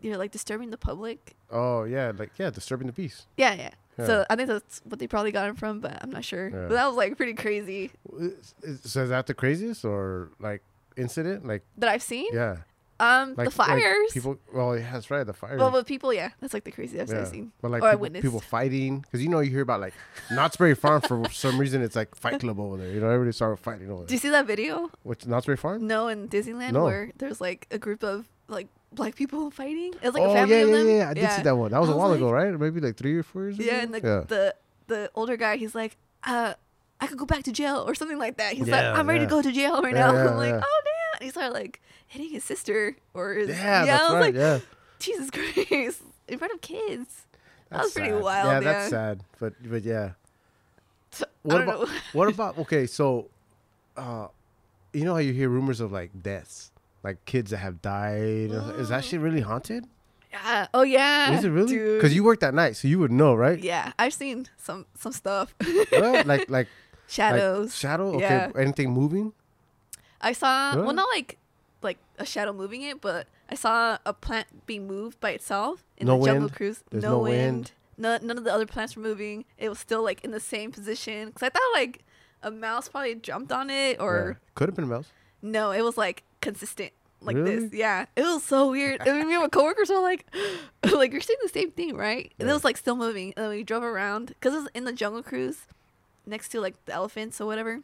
you're 0.00 0.16
like 0.18 0.30
disturbing 0.30 0.70
the 0.70 0.78
public? 0.78 1.34
Oh 1.50 1.82
yeah, 1.82 2.12
like 2.16 2.30
yeah, 2.38 2.50
disturbing 2.50 2.86
the 2.86 2.92
peace. 2.92 3.26
Yeah, 3.36 3.54
yeah. 3.54 3.70
Yeah. 3.98 4.06
So 4.06 4.26
I 4.30 4.36
think 4.36 4.48
that's 4.48 4.80
what 4.84 4.98
they 5.00 5.06
probably 5.06 5.32
got 5.32 5.48
him 5.48 5.56
from, 5.56 5.80
but 5.80 5.98
I'm 6.02 6.10
not 6.10 6.24
sure. 6.24 6.48
Yeah. 6.48 6.66
But 6.68 6.74
that 6.74 6.86
was 6.86 6.96
like 6.96 7.16
pretty 7.16 7.34
crazy 7.34 7.90
So 8.84 9.02
is 9.02 9.08
that 9.10 9.26
the 9.26 9.34
craziest 9.34 9.84
or 9.84 10.30
like 10.38 10.62
incident? 10.96 11.46
Like 11.46 11.62
that 11.78 11.88
I've 11.90 12.02
seen. 12.02 12.28
yeah, 12.32 12.58
Um, 13.00 13.34
like 13.36 13.46
the 13.46 13.50
fires. 13.50 13.82
Like 13.82 14.12
people. 14.12 14.38
Well, 14.52 14.76
yeah, 14.76 14.90
that's 14.92 15.10
right. 15.10 15.24
The 15.24 15.32
fires. 15.32 15.58
well, 15.60 15.70
but 15.70 15.86
people, 15.86 16.12
yeah, 16.12 16.30
that's 16.40 16.52
like 16.54 16.64
the 16.64 16.70
craziest 16.72 17.12
yeah. 17.12 17.20
I've 17.20 17.28
seen. 17.28 17.52
But 17.62 17.70
like 17.70 17.82
or 17.82 17.86
I 17.88 17.90
people, 17.92 18.00
witnessed. 18.02 18.22
people 18.24 18.40
fighting 18.40 19.00
because 19.00 19.22
you 19.22 19.28
know 19.28 19.40
you 19.40 19.50
hear 19.50 19.62
about 19.62 19.80
like 19.80 19.94
Knott's 20.30 20.56
Berry 20.56 20.74
Farm 20.74 21.00
for 21.02 21.28
some 21.32 21.58
reason 21.58 21.82
it's 21.82 21.96
like 21.96 22.14
Fight 22.14 22.40
Club 22.40 22.58
over 22.58 22.76
there. 22.76 22.90
You 22.92 23.00
know 23.00 23.08
everybody 23.10 23.32
started 23.32 23.58
fighting 23.58 23.90
over 23.90 24.04
Do 24.06 24.14
you 24.14 24.18
see 24.18 24.30
that 24.30 24.46
video? 24.46 24.90
Which 25.02 25.26
Knott's 25.26 25.46
Berry 25.46 25.56
Farm? 25.56 25.86
No, 25.86 26.08
in 26.08 26.28
Disneyland 26.28 26.72
No. 26.72 26.84
where 26.84 27.12
there's 27.18 27.40
like 27.40 27.66
a 27.70 27.78
group 27.78 28.02
of 28.02 28.26
like 28.48 28.68
black 28.92 29.14
people 29.14 29.50
fighting. 29.60 29.94
It 29.94 30.04
was 30.04 30.14
like 30.14 30.22
oh 30.22 30.30
a 30.30 30.34
family 30.34 30.56
yeah, 30.56 30.62
of 30.62 30.68
yeah, 30.70 30.76
them. 30.76 30.88
yeah. 30.96 31.10
I 31.10 31.14
did 31.14 31.30
see 31.32 31.42
that 31.42 31.56
one. 31.56 31.70
That 31.70 31.80
was 31.80 31.88
I 31.88 31.92
a 31.92 31.94
was 31.96 32.00
while 32.00 32.08
like- 32.10 32.18
ago, 32.18 32.30
right? 32.30 32.58
Maybe 32.58 32.80
like 32.80 32.96
three 32.96 33.16
or 33.16 33.22
four 33.22 33.44
years. 33.44 33.58
Yeah, 33.58 33.74
ago? 33.74 33.82
and 33.82 33.94
the 33.94 34.00
yeah. 34.08 34.24
the 34.26 34.54
the 34.86 35.10
older 35.14 35.36
guy, 35.36 35.56
he's 35.56 35.74
like, 35.74 35.96
uh, 36.24 36.54
I 37.00 37.06
could 37.06 37.18
go 37.18 37.26
back 37.26 37.44
to 37.44 37.52
jail 37.52 37.84
or 37.86 37.94
something 37.94 38.18
like 38.18 38.38
that. 38.38 38.54
He's 38.54 38.66
Yeah, 38.68 38.90
like, 38.90 38.98
I'm 38.98 39.06
ready 39.08 39.20
yeah. 39.20 39.26
to 39.26 39.30
go 39.30 39.42
to 39.42 39.52
jail 39.52 39.82
right 39.82 39.94
Yeah, 39.94 40.06
now. 40.10 40.12
yeah, 40.24 40.30
I'm 40.30 40.36
like, 40.36 40.54
yeah. 40.54 40.62
oh 40.64 40.80
damn! 40.84 41.20
And 41.20 41.24
he 41.24 41.30
started 41.30 41.52
like 41.52 41.80
hitting 42.06 42.30
his 42.30 42.44
sister 42.44 42.96
or 43.14 43.34
his 43.34 43.48
yeah, 43.50 43.82
I 43.82 43.86
that's 43.86 44.02
was 44.04 44.12
right. 44.14 44.20
like, 44.20 44.34
yeah, 44.34 44.58
Jesus 44.98 45.30
Christ, 45.66 46.02
in 46.26 46.38
front 46.38 46.52
of 46.54 46.60
kids. 46.60 47.26
That 47.70 47.82
was 47.82 47.92
That's 47.92 48.06
pretty 48.06 48.12
wild, 48.22 48.46
Yeah, 48.48 48.52
yeah. 48.54 48.60
that's 48.60 48.90
sad. 48.90 49.20
But 49.38 49.52
but 49.62 49.82
yeah. 49.84 50.12
So, 51.10 51.26
What 51.42 51.62
about 51.62 51.88
what 52.14 52.28
about 52.28 52.58
okay? 52.58 52.86
So, 52.86 53.28
uh, 53.96 54.28
you 54.94 55.04
know 55.04 55.12
how 55.12 55.20
you 55.20 55.32
hear 55.34 55.48
rumors 55.50 55.80
of 55.80 55.92
like 55.92 56.10
deaths, 56.22 56.70
like 57.02 57.24
kids 57.24 57.50
that 57.50 57.58
have 57.58 57.80
died. 57.82 58.50
Is 58.78 58.88
that 58.88 59.04
shit 59.04 59.20
really 59.20 59.40
haunted? 59.40 59.84
yeah. 60.32 60.66
Oh 60.74 60.82
yeah. 60.82 61.32
Is 61.32 61.44
it 61.44 61.50
really? 61.50 61.78
Because 61.94 62.14
you 62.14 62.24
worked 62.24 62.40
that 62.42 62.54
night, 62.54 62.76
so 62.76 62.88
you 62.88 62.98
would 62.98 63.12
know, 63.12 63.34
right? 63.34 63.58
Yeah, 63.58 63.92
I've 63.98 64.14
seen 64.14 64.46
some 64.56 64.86
some 64.94 65.12
stuff. 65.12 65.54
What? 65.90 66.26
like 66.26 66.50
like 66.50 66.68
Shadows. 67.08 67.68
Like 67.68 67.74
shadow. 67.74 68.14
Okay. 68.16 68.20
Yeah. 68.20 68.50
Anything 68.56 68.90
moving? 68.90 69.32
I 70.20 70.32
saw 70.32 70.76
well 70.76 70.92
not 70.92 71.08
like 71.12 71.38
like 71.82 71.98
a 72.18 72.26
shadow 72.26 72.52
moving 72.52 72.82
it, 72.82 73.00
but 73.00 73.26
I 73.48 73.54
saw 73.54 73.98
a 74.04 74.12
plant 74.12 74.66
being 74.66 74.86
moved 74.86 75.18
by 75.20 75.30
itself 75.30 75.84
in 75.96 76.06
No 76.06 76.18
the 76.18 76.26
Jungle 76.26 76.42
wind? 76.42 76.54
Cruise. 76.54 76.84
There's 76.90 77.02
no, 77.02 77.10
no 77.12 77.18
wind. 77.20 77.54
wind? 77.54 77.72
No, 77.96 78.18
none 78.22 78.38
of 78.38 78.44
the 78.44 78.52
other 78.52 78.66
plants 78.66 78.94
were 78.94 79.02
moving. 79.02 79.44
It 79.56 79.68
was 79.68 79.78
still 79.78 80.02
like 80.02 80.22
in 80.22 80.30
the 80.30 80.40
same 80.40 80.70
position. 80.70 81.32
Cause 81.32 81.42
I 81.42 81.48
thought 81.48 81.72
like 81.72 82.04
a 82.42 82.50
mouse 82.50 82.88
probably 82.88 83.14
jumped 83.14 83.52
on 83.52 83.70
it, 83.70 84.00
or 84.00 84.38
could 84.54 84.68
have 84.68 84.76
been 84.76 84.84
a 84.84 84.88
mouse. 84.88 85.08
no, 85.40 85.70
it 85.70 85.82
was 85.82 85.96
like 85.96 86.22
consistent 86.40 86.92
like 87.20 87.36
Really? 87.36 87.56
this. 87.56 87.72
Yeah, 87.72 88.06
it 88.16 88.22
was 88.22 88.44
so 88.44 88.70
weird. 88.70 89.00
I 89.00 89.04
mean, 89.12 89.28
me 89.28 89.34
and 89.34 89.42
my 89.42 89.48
coworkers 89.48 89.90
were 89.90 90.00
like, 90.00 90.26
like 90.92 91.12
you're 91.12 91.20
seeing 91.20 91.38
the 91.42 91.48
same 91.48 91.70
thing, 91.72 91.96
right? 91.96 92.32
And 92.38 92.48
it 92.48 92.52
was 92.52 92.64
like 92.64 92.76
still 92.76 92.96
moving. 92.96 93.32
And 93.36 93.44
then 93.46 93.50
we 93.50 93.64
drove 93.64 93.82
around 93.82 94.28
because 94.28 94.54
it 94.54 94.58
was 94.58 94.68
in 94.74 94.84
the 94.84 94.92
Jungle 94.92 95.22
Cruise, 95.22 95.66
next 96.26 96.50
to 96.50 96.60
like 96.60 96.74
the 96.86 96.92
elephants 96.92 97.40
or 97.40 97.46
whatever. 97.46 97.80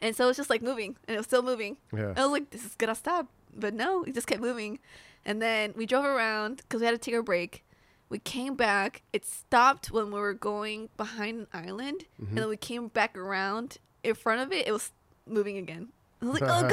And 0.00 0.14
so 0.14 0.24
it 0.24 0.28
was 0.28 0.36
just 0.36 0.50
like 0.50 0.62
moving, 0.62 0.96
and 1.08 1.14
it 1.14 1.18
was 1.18 1.26
still 1.26 1.42
moving. 1.42 1.78
Yeah. 1.92 2.12
I 2.16 2.22
was 2.22 2.30
like, 2.32 2.50
this 2.50 2.64
is 2.64 2.74
gonna 2.74 2.94
stop, 2.94 3.28
but 3.56 3.72
no, 3.74 4.04
it 4.04 4.14
just 4.14 4.26
kept 4.26 4.40
moving. 4.42 4.78
And 5.24 5.40
then 5.42 5.72
we 5.74 5.86
drove 5.86 6.04
around 6.04 6.58
because 6.58 6.80
we 6.80 6.86
had 6.86 6.92
to 6.92 6.98
take 6.98 7.14
a 7.14 7.22
break. 7.22 7.64
We 8.08 8.20
came 8.20 8.54
back. 8.54 9.02
It 9.12 9.24
stopped 9.24 9.90
when 9.90 10.12
we 10.12 10.20
were 10.20 10.34
going 10.34 10.90
behind 10.96 11.38
an 11.40 11.46
island, 11.52 12.04
Mm-hmm. 12.22 12.28
and 12.28 12.38
then 12.38 12.48
we 12.48 12.56
came 12.56 12.88
back 12.88 13.16
around 13.18 13.78
in 14.04 14.14
front 14.14 14.40
of 14.42 14.52
it. 14.52 14.68
It 14.68 14.72
was 14.72 14.92
moving 15.26 15.56
again. 15.56 15.88
I 16.22 16.26
was 16.26 16.40
like, 16.40 16.48
oh 16.50 16.68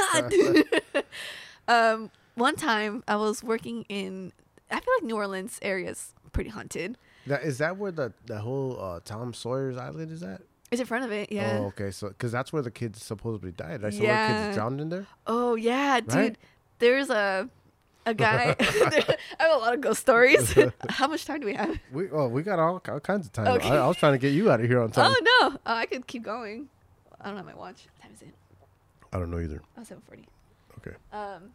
god. 0.94 1.04
um, 1.68 2.11
one 2.35 2.56
time 2.56 3.03
I 3.07 3.15
was 3.15 3.44
working 3.44 3.85
in, 3.90 4.31
I 4.72 4.80
feel 4.80 4.94
like 4.98 5.03
New 5.03 5.15
Orleans 5.15 5.60
area's 5.61 6.14
pretty 6.31 6.49
haunted. 6.49 6.98
That 7.27 7.44
is 7.44 7.57
that 7.60 7.77
where 7.77 7.91
the 7.91 8.14
the 8.26 8.40
whole 8.40 8.80
uh, 8.81 8.99
Tom 9.06 9.34
Sawyer's 9.34 9.77
Island 9.77 10.11
is 10.11 10.23
at? 10.23 10.41
It's 10.72 10.80
in 10.81 10.88
front 10.88 11.06
of 11.06 11.11
it, 11.11 11.31
yeah. 11.31 11.57
Oh, 11.60 11.64
Oh, 11.64 11.65
okay. 11.68 11.91
So 11.91 12.07
because 12.10 12.31
that's 12.31 12.52
where 12.52 12.61
the 12.64 12.72
kids 12.72 13.02
supposedly 13.03 13.52
died. 13.52 13.85
I 13.85 13.91
saw 13.91 14.02
Yeah. 14.03 14.45
kids 14.45 14.56
drowned 14.57 14.81
in 14.81 14.90
there. 14.90 15.06
Oh 15.27 15.56
yeah, 15.56 15.99
dude. 16.02 16.14
Right? 16.14 16.38
There's 16.80 17.10
a 17.10 17.48
a 18.06 18.14
guy. 18.14 18.56
I 18.60 18.64
have 19.40 19.52
a 19.56 19.57
lot 19.60 19.73
of 19.73 19.80
ghost 19.81 20.02
stories. 20.02 20.53
How 20.90 21.07
much 21.07 21.26
time 21.26 21.40
do 21.40 21.45
we 21.45 21.53
have? 21.53 21.77
We 21.94 22.10
oh 22.11 22.27
we 22.27 22.41
got 22.41 22.60
all, 22.60 22.81
all 22.90 22.99
kinds 22.99 23.27
of 23.27 23.31
time. 23.31 23.48
Okay. 23.48 23.69
I, 23.69 23.77
I 23.85 23.88
was 23.88 23.95
trying 23.98 24.14
to 24.14 24.18
get 24.19 24.34
you 24.34 24.52
out 24.52 24.60
of 24.60 24.68
here 24.68 24.81
on 24.81 24.91
time. 24.91 25.14
Oh 25.15 25.22
no, 25.52 25.57
oh, 25.57 25.60
I 25.65 25.85
could 25.85 26.07
keep 26.07 26.23
going. 26.23 26.68
I 27.22 27.27
don't 27.27 27.38
have 27.38 27.45
my 27.45 27.53
watch. 27.56 27.85
What 27.94 28.02
time 28.02 28.11
is 28.15 28.22
it? 28.23 28.34
I 29.14 29.19
don't 29.19 29.30
know 29.31 29.40
either. 29.40 29.61
Oh, 29.77 29.84
740. 29.84 30.27
Okay. 30.85 30.95
Um. 31.11 31.51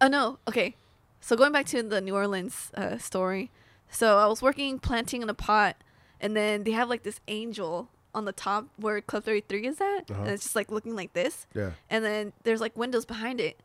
Oh 0.00 0.08
no. 0.08 0.38
Okay. 0.48 0.76
So 1.20 1.36
going 1.36 1.52
back 1.52 1.66
to 1.66 1.82
the 1.82 2.00
New 2.00 2.14
Orleans 2.14 2.70
uh, 2.76 2.98
story. 2.98 3.50
So 3.90 4.18
I 4.18 4.26
was 4.26 4.42
working 4.42 4.78
planting 4.78 5.22
in 5.22 5.28
a 5.30 5.34
pot, 5.34 5.76
and 6.20 6.36
then 6.36 6.64
they 6.64 6.72
have 6.72 6.88
like 6.88 7.02
this 7.02 7.20
angel 7.28 7.88
on 8.14 8.24
the 8.24 8.32
top 8.32 8.66
where 8.76 9.00
Club 9.00 9.24
Thirty 9.24 9.40
Three 9.40 9.66
is 9.66 9.80
at, 9.80 10.10
Uh-huh. 10.10 10.22
and 10.22 10.30
it's 10.30 10.42
just 10.44 10.56
like 10.56 10.70
looking 10.70 10.94
like 10.96 11.12
this. 11.12 11.46
Yeah. 11.54 11.70
And 11.90 12.04
then 12.04 12.32
there's 12.42 12.60
like 12.60 12.76
windows 12.76 13.04
behind 13.04 13.40
it, 13.40 13.60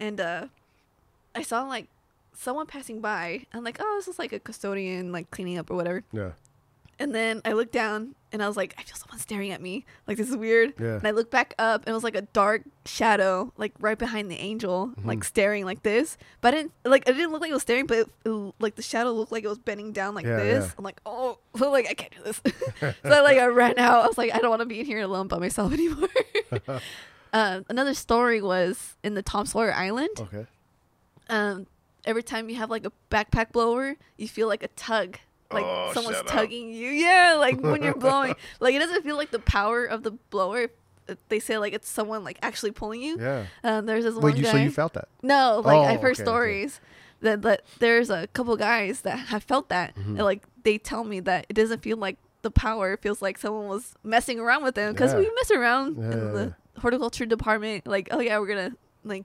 and 0.00 0.20
uh, 0.20 0.46
I 1.34 1.42
saw 1.42 1.62
like 1.62 1.88
someone 2.36 2.66
passing 2.66 3.00
by. 3.00 3.46
I'm 3.52 3.62
like, 3.64 3.76
oh, 3.80 3.94
this 3.98 4.08
is 4.08 4.18
like 4.18 4.32
a 4.32 4.38
custodian 4.40 5.12
like 5.12 5.30
cleaning 5.30 5.58
up 5.58 5.70
or 5.70 5.76
whatever. 5.76 6.02
Yeah. 6.12 6.32
And 6.98 7.14
then 7.14 7.40
I 7.44 7.52
looked 7.52 7.72
down 7.72 8.14
and 8.32 8.42
I 8.42 8.46
was 8.48 8.56
like, 8.56 8.74
I 8.78 8.82
feel 8.82 8.96
someone 8.96 9.18
staring 9.18 9.50
at 9.50 9.60
me. 9.60 9.84
Like 10.06 10.16
this 10.16 10.28
is 10.30 10.36
weird. 10.36 10.74
Yeah. 10.78 10.94
And 10.96 11.06
I 11.06 11.10
looked 11.10 11.30
back 11.30 11.54
up 11.58 11.82
and 11.82 11.88
it 11.88 11.92
was 11.92 12.04
like 12.04 12.14
a 12.14 12.22
dark 12.22 12.62
shadow, 12.86 13.52
like 13.56 13.72
right 13.80 13.98
behind 13.98 14.30
the 14.30 14.36
angel, 14.36 14.88
Mm-hmm. 14.88 15.08
like 15.08 15.24
staring 15.24 15.64
like 15.64 15.82
this. 15.82 16.16
But 16.40 16.54
I 16.54 16.58
didn't 16.58 16.72
like 16.84 17.08
it 17.08 17.14
didn't 17.14 17.32
look 17.32 17.40
like 17.40 17.50
it 17.50 17.54
was 17.54 17.62
staring, 17.62 17.86
but 17.86 17.98
it, 17.98 18.08
it- 18.24 18.54
like 18.60 18.76
the 18.76 18.82
shadow 18.82 19.12
looked 19.12 19.32
like 19.32 19.44
it 19.44 19.48
was 19.48 19.58
bending 19.58 19.92
down 19.92 20.14
like 20.14 20.24
Yeah, 20.24 20.36
this. 20.36 20.64
yeah. 20.66 20.70
I'm 20.78 20.84
like, 20.84 21.00
oh, 21.04 21.38
like 21.58 21.88
I 21.88 21.94
can't 21.94 22.12
do 22.14 22.22
this. 22.22 22.40
so 23.02 23.22
like 23.22 23.38
I 23.38 23.46
ran 23.46 23.78
out. 23.78 24.04
I 24.04 24.06
was 24.06 24.18
like, 24.18 24.32
I 24.34 24.38
don't 24.38 24.50
want 24.50 24.60
to 24.60 24.66
be 24.66 24.80
in 24.80 24.86
here 24.86 25.00
alone 25.00 25.26
by 25.28 25.38
myself 25.38 25.72
anymore. 25.72 26.08
uh, 27.32 27.60
another 27.68 27.94
story 27.94 28.40
was 28.40 28.96
in 29.02 29.14
the 29.14 29.22
Tom 29.22 29.46
Sawyer 29.46 29.72
Island 29.72 30.10
Okay. 30.20 30.46
um, 31.28 31.66
every 32.04 32.22
time 32.22 32.48
you 32.48 32.56
have 32.56 32.70
like 32.70 32.86
a 32.86 32.92
backpack 33.10 33.52
blower, 33.52 33.96
you 34.16 34.28
feel 34.28 34.46
like 34.48 34.62
a 34.62 34.68
tug, 34.68 35.18
like 35.54 35.64
Oh, 35.64 35.90
someone's 35.94 36.22
tugging 36.26 36.70
you. 36.72 36.88
Yeah, 36.90 37.36
like 37.38 37.60
when 37.60 37.82
you're 37.82 37.94
blowing, 38.08 38.34
like 38.60 38.74
it 38.74 38.78
doesn't 38.80 39.02
feel 39.04 39.16
like 39.16 39.30
the 39.30 39.38
power 39.38 39.84
of 39.84 40.02
the 40.02 40.12
blower. 40.30 40.68
They 41.28 41.38
say 41.38 41.58
like 41.58 41.72
it's 41.74 41.88
someone 41.88 42.24
like 42.24 42.38
actually 42.42 42.70
pulling 42.72 43.02
you. 43.02 43.18
Yeah. 43.20 43.44
Um, 43.62 43.86
there's 43.86 44.04
this 44.04 44.14
one 44.14 44.22
Wait, 44.24 44.36
you 44.36 44.44
guy. 44.44 44.52
so 44.52 44.56
you 44.58 44.70
felt 44.70 44.94
that? 44.94 45.08
no, 45.22 45.60
like 45.64 45.76
Oh, 45.76 45.82
I've 45.82 46.00
heard 46.00 46.12
okay, 46.14 46.22
okay. 46.22 46.24
stories 46.24 46.80
that 47.20 47.42
that 47.42 47.62
there's 47.78 48.10
a 48.10 48.26
couple 48.28 48.56
guys 48.56 49.02
that 49.02 49.18
have 49.28 49.42
felt 49.44 49.68
that, 49.68 49.94
Mm-hmm. 49.96 50.16
and 50.16 50.24
like 50.24 50.42
they 50.62 50.78
tell 50.78 51.04
me 51.04 51.20
that 51.20 51.46
it 51.48 51.54
doesn't 51.54 51.82
feel 51.82 51.96
like 51.98 52.16
the 52.42 52.50
power. 52.50 52.94
It 52.94 53.02
feels 53.02 53.20
like 53.22 53.36
someone 53.38 53.68
was 53.68 53.94
messing 54.02 54.38
around 54.40 54.62
with 54.64 54.74
them 54.76 54.92
because 54.92 55.12
Yeah. 55.12 55.20
we 55.20 55.30
mess 55.34 55.50
around 55.50 55.96
Yeah, 55.98 56.04
in 56.12 56.32
the 56.34 56.54
horticulture 56.78 57.26
department. 57.26 57.86
Like, 57.86 58.08
oh 58.10 58.20
yeah, 58.20 58.38
we're 58.38 58.48
gonna 58.48 58.72
like 59.04 59.24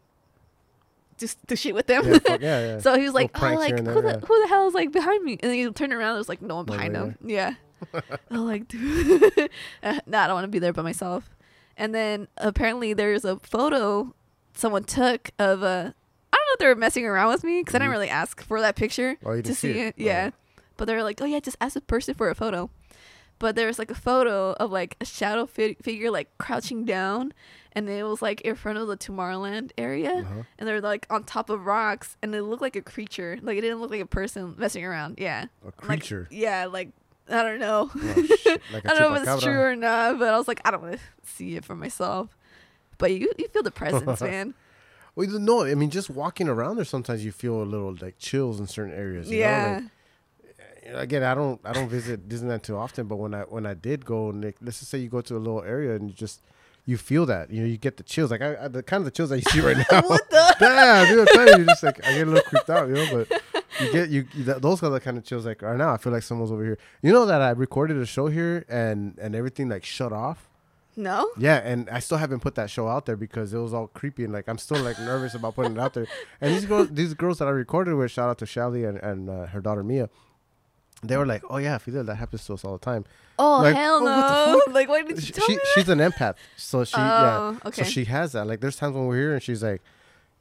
just 1.19 1.45
do 1.47 1.55
shit 1.55 1.75
with 1.75 1.87
them. 1.87 2.03
Yeah. 2.05 2.19
fuck- 2.19 2.41
yeah. 2.41 2.59
yeah. 2.75 2.79
So 2.81 2.95
he 2.97 3.03
was 3.03 3.13
like, 3.13 3.33
Little 3.39 3.57
"Oh, 3.57 3.59
like 3.59 3.77
who 3.77 3.83
there, 4.01 4.17
the 4.19 4.25
who 4.25 4.41
the 4.41 4.47
hell 4.47 4.67
is 4.67 4.73
like 4.73 4.91
behind 4.91 5.23
me?" 5.23 5.33
And 5.33 5.51
then 5.51 5.53
he 5.53 5.69
turned 5.71 5.93
around. 5.93 6.13
There 6.13 6.17
was 6.19 6.29
like 6.29 6.41
no 6.41 6.55
one 6.55 6.65
behind 6.65 6.95
him. 6.95 7.17
Yeah. 7.23 7.55
I'm 8.31 8.45
like, 8.45 8.67
dude, 8.67 9.49
Uh, 9.83 9.99
nah, 10.05 10.23
I 10.23 10.27
don't 10.27 10.33
want 10.35 10.43
to 10.45 10.49
be 10.49 10.59
there 10.59 10.73
by 10.73 10.81
myself. 10.81 11.29
And 11.77 11.95
then 11.95 12.27
apparently 12.37 12.93
there's 12.93 13.23
a 13.23 13.37
photo 13.37 14.13
someone 14.53 14.83
took 14.83 15.29
of 15.39 15.63
a. 15.63 15.93
I 16.33 16.35
don't 16.35 16.45
know 16.47 16.53
if 16.53 16.59
they 16.59 16.67
were 16.67 16.75
messing 16.75 17.05
around 17.05 17.29
with 17.31 17.43
me 17.43 17.61
because 17.61 17.75
I 17.75 17.79
didn't 17.79 17.89
Mhm. 17.89 17.93
really 17.93 18.09
ask 18.09 18.41
for 18.43 18.59
that 18.61 18.75
picture 18.75 19.17
Oh, 19.25 19.39
to 19.41 19.47
see 19.55 19.73
see 19.73 19.79
it? 19.79 19.87
it. 19.87 19.93
Yeah, 19.97 20.31
Oh. 20.33 20.61
but 20.77 20.85
they 20.85 20.93
were 20.95 21.03
like, 21.03 21.21
"Oh 21.21 21.25
yeah, 21.25 21.39
just 21.39 21.55
ask 21.61 21.73
the 21.75 21.81
person 21.81 22.15
for 22.15 22.29
a 22.29 22.35
photo." 22.35 22.69
But 23.39 23.55
there 23.55 23.67
was 23.67 23.79
like 23.79 23.89
a 23.91 23.95
photo 23.95 24.51
of 24.53 24.71
like 24.71 24.95
a 25.01 25.05
shadow 25.05 25.45
fi- 25.45 25.75
figure 25.81 26.11
like 26.11 26.29
crouching 26.37 26.83
down, 26.85 27.33
and 27.71 27.87
it 27.89 28.03
was 28.03 28.21
like 28.21 28.41
in 28.41 28.55
front 28.55 28.77
of 28.77 28.87
the 28.87 28.97
Tomorrowland 28.97 29.71
area 29.77 30.11
Uh-huh. 30.11 30.43
and 30.57 30.67
they're 30.67 30.81
like 30.81 31.07
on 31.09 31.23
top 31.23 31.49
of 31.49 31.65
rocks 31.65 32.17
and 32.21 32.35
it 32.35 32.41
looked 32.43 32.61
like 32.61 32.75
a 32.75 32.81
creature 32.81 33.37
like 33.41 33.57
it 33.57 33.61
didn't 33.61 33.79
look 33.79 33.91
like 33.91 34.01
a 34.01 34.05
person 34.05 34.55
messing 34.57 34.83
around 34.83 35.19
yeah 35.19 35.45
A 35.61 35.65
Like, 35.65 35.77
creature. 35.77 36.27
yeah 36.31 36.65
like 36.65 36.89
i 37.29 37.43
don't 37.43 37.59
know 37.59 37.89
Oh, 37.93 38.23
shit. 38.39 38.61
Like 38.73 38.85
i 38.89 38.93
don't 38.93 39.13
know 39.13 39.21
if 39.21 39.27
it's 39.27 39.43
true 39.43 39.59
or 39.61 39.75
not 39.75 40.17
but 40.19 40.33
i 40.33 40.37
was 40.37 40.47
like 40.47 40.61
i 40.65 40.71
don't 40.71 40.81
want 40.81 40.95
to 40.95 40.99
see 41.23 41.55
it 41.55 41.63
for 41.63 41.75
myself 41.75 42.35
but 42.97 43.11
you 43.13 43.31
you 43.37 43.47
feel 43.49 43.63
the 43.63 43.71
presence 43.71 44.19
man 44.31 44.53
Well, 45.15 45.27
you- 45.29 45.39
no, 45.39 45.63
I 45.63 45.75
mean 45.75 45.89
just 45.91 46.09
walking 46.09 46.47
around 46.49 46.77
there. 46.77 46.85
Sometimes 46.85 47.23
you 47.23 47.31
feel 47.31 47.61
a 47.61 47.67
little 47.73 47.95
like 48.01 48.17
chills 48.19 48.59
in 48.59 48.67
certain 48.67 48.93
areas. 48.93 49.29
You 49.29 49.39
yeah 49.39 49.65
Know? 49.67 49.73
Like, 49.75 49.83
again, 50.95 51.23
I 51.23 51.33
don't 51.35 51.59
I 51.63 51.73
don't 51.73 51.89
visit 51.89 52.27
Disneyland 52.27 52.63
too 52.63 52.77
often, 52.77 53.07
but 53.07 53.17
when 53.17 53.33
I 53.33 53.41
when 53.41 53.65
I 53.65 53.73
did 53.73 54.05
go, 54.05 54.31
Nick, 54.31 54.57
let's 54.61 54.79
just 54.79 54.91
say 54.91 54.97
you 54.97 55.09
go 55.09 55.21
to 55.21 55.35
a 55.35 55.39
little 55.39 55.63
area 55.63 55.95
and 55.95 56.09
you 56.09 56.15
just 56.15 56.41
you 56.85 56.97
feel 56.97 57.25
that 57.27 57.51
you 57.51 57.61
know 57.61 57.67
you 57.67 57.77
get 57.77 57.97
the 57.97 58.03
chills 58.03 58.31
like 58.31 58.41
I, 58.41 58.65
I 58.65 58.67
the 58.67 58.81
kind 58.81 59.01
of 59.01 59.05
the 59.05 59.11
chills 59.11 59.29
that 59.29 59.37
you 59.37 59.51
see 59.51 59.61
right 59.61 59.77
now. 59.91 60.01
what 60.01 60.29
the 60.29 60.55
yeah, 60.61 61.05
dude, 61.07 61.19
I'm 61.19 61.27
telling 61.27 61.59
you, 61.59 61.65
just 61.65 61.83
like 61.83 62.03
I 62.05 62.13
get 62.13 62.27
a 62.27 62.31
little 62.31 62.49
creeped 62.49 62.69
out, 62.69 62.87
you 62.87 62.95
know. 62.95 63.25
But 63.29 63.41
you 63.79 63.91
get 63.91 64.09
you, 64.09 64.23
those 64.33 64.81
are 64.83 64.89
the 64.89 64.99
kind 64.99 65.17
of 65.17 65.23
chills 65.23 65.45
like 65.45 65.61
right 65.61 65.77
now. 65.77 65.93
I 65.93 65.97
feel 65.97 66.11
like 66.11 66.23
someone's 66.23 66.51
over 66.51 66.63
here. 66.63 66.77
You 67.01 67.11
know 67.11 67.25
that 67.25 67.41
I 67.41 67.51
recorded 67.51 67.97
a 67.97 68.05
show 68.05 68.27
here 68.27 68.65
and 68.67 69.17
and 69.19 69.35
everything 69.35 69.69
like 69.69 69.83
shut 69.85 70.11
off. 70.11 70.49
no 70.95 71.29
Yeah, 71.37 71.57
and 71.57 71.89
I 71.89 71.99
still 71.99 72.17
haven't 72.17 72.39
put 72.39 72.55
that 72.55 72.69
show 72.69 72.87
out 72.87 73.05
there 73.05 73.15
because 73.17 73.53
it 73.53 73.59
was 73.59 73.73
all 73.73 73.87
creepy 73.87 74.23
and 74.23 74.33
like 74.33 74.47
I'm 74.47 74.57
still 74.57 74.81
like 74.81 74.99
nervous 74.99 75.35
about 75.35 75.55
putting 75.55 75.73
it 75.73 75.79
out 75.79 75.93
there. 75.93 76.07
And 76.41 76.53
these 76.55 76.65
girls, 76.65 76.89
these 76.89 77.13
girls 77.13 77.37
that 77.39 77.47
I 77.47 77.51
recorded 77.51 77.95
with, 77.95 78.09
shout 78.11 78.29
out 78.29 78.39
to 78.39 78.45
Shelly 78.45 78.83
and, 78.85 78.97
and 78.97 79.29
uh, 79.29 79.45
her 79.47 79.61
daughter 79.61 79.83
Mia. 79.83 80.09
They 81.01 81.15
were 81.17 81.25
like, 81.25 81.43
"Oh 81.49 81.57
yeah, 81.57 81.77
Fidel, 81.77 82.03
that 82.03 82.15
happens 82.15 82.45
to 82.47 82.53
us 82.53 82.65
all 82.65 82.73
the 82.73 82.83
time." 82.85 83.05
oh 83.37 83.59
Like, 83.61 83.75
hell 83.75 83.99
oh, 84.01 84.05
no 84.05 84.61
the 84.67 84.71
like 84.77 84.89
why 84.89 85.01
did 85.03 85.15
you 85.17 85.21
She, 85.21 85.31
tell 85.31 85.47
me 85.47 85.55
that? 85.55 85.65
she's 85.73 85.89
an 85.89 85.99
empath, 85.99 86.35
so 86.57 86.83
she 86.83 86.97
yeah, 86.97 87.37
Oh, 87.39 87.57
okay. 87.67 87.83
so 87.83 87.89
she 87.89 88.05
has 88.05 88.33
that. 88.33 88.45
Like, 88.47 88.59
there's 88.59 88.75
times 88.75 88.95
when 88.95 89.05
we're 89.07 89.15
here 89.17 89.33
and 89.33 89.41
she's 89.43 89.63
like, 89.63 89.81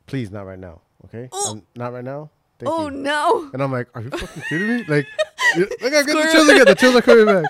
"Please, 0.07 0.31
not 0.31 0.43
right 0.47 0.59
now, 0.59 0.81
okay? 1.05 1.29
Oh. 1.33 1.53
Um, 1.53 1.63
not 1.77 1.93
right 1.93 2.05
now." 2.05 2.31
Thank 2.59 2.73
oh 2.73 2.89
you. 2.89 2.97
no 2.97 3.51
And 3.53 3.63
I'm 3.63 3.71
like, 3.71 3.87
"Are 3.95 4.01
you 4.03 4.11
fucking 4.11 4.43
kidding 4.49 4.69
me?" 4.69 4.85
Like, 4.89 5.07
like 5.81 5.93
I 5.95 6.03
get 6.03 6.07
the 6.07 6.29
chills 6.33 6.49
again. 6.49 6.65
The 6.67 6.75
chills 6.75 6.97
are 6.97 7.03
coming 7.03 7.27
back. 7.27 7.45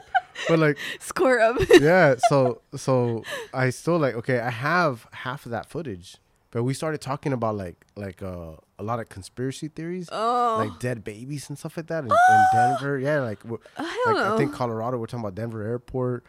But 0.47 0.59
like, 0.59 0.77
square 1.01 1.41
up 1.41 1.57
yeah 1.81 2.15
so 2.29 2.61
so 2.77 3.25
i 3.53 3.71
still 3.71 3.99
like 3.99 4.15
okay 4.15 4.39
i 4.39 4.51
have 4.51 5.05
half 5.13 5.45
of 5.47 5.51
that 5.51 5.69
footage 5.69 6.19
but 6.51 6.63
we 6.63 6.75
started 6.75 7.01
talking 7.01 7.33
about 7.33 7.57
like 7.57 7.85
like 7.97 8.23
uh 8.23 8.53
a 8.79 8.83
lot 8.83 9.01
of 9.01 9.09
conspiracy 9.09 9.69
theories 9.69 10.09
oh. 10.13 10.65
like 10.67 10.79
dead 10.79 11.03
babies 11.05 11.49
and 11.49 11.59
stuff 11.59 11.77
like 11.77 11.89
that 11.89 12.05
in, 12.05 12.11
in 12.11 12.47
denver. 12.53 12.99
Yeah 12.99 13.21
like, 13.21 13.39
Oh, 13.49 14.05
like 14.07 14.17
i 14.17 14.37
think 14.37 14.53
colorado 14.53 14.99
we're 14.99 15.07
talking 15.07 15.21
about 15.21 15.35
denver 15.35 15.63
airport. 15.63 16.25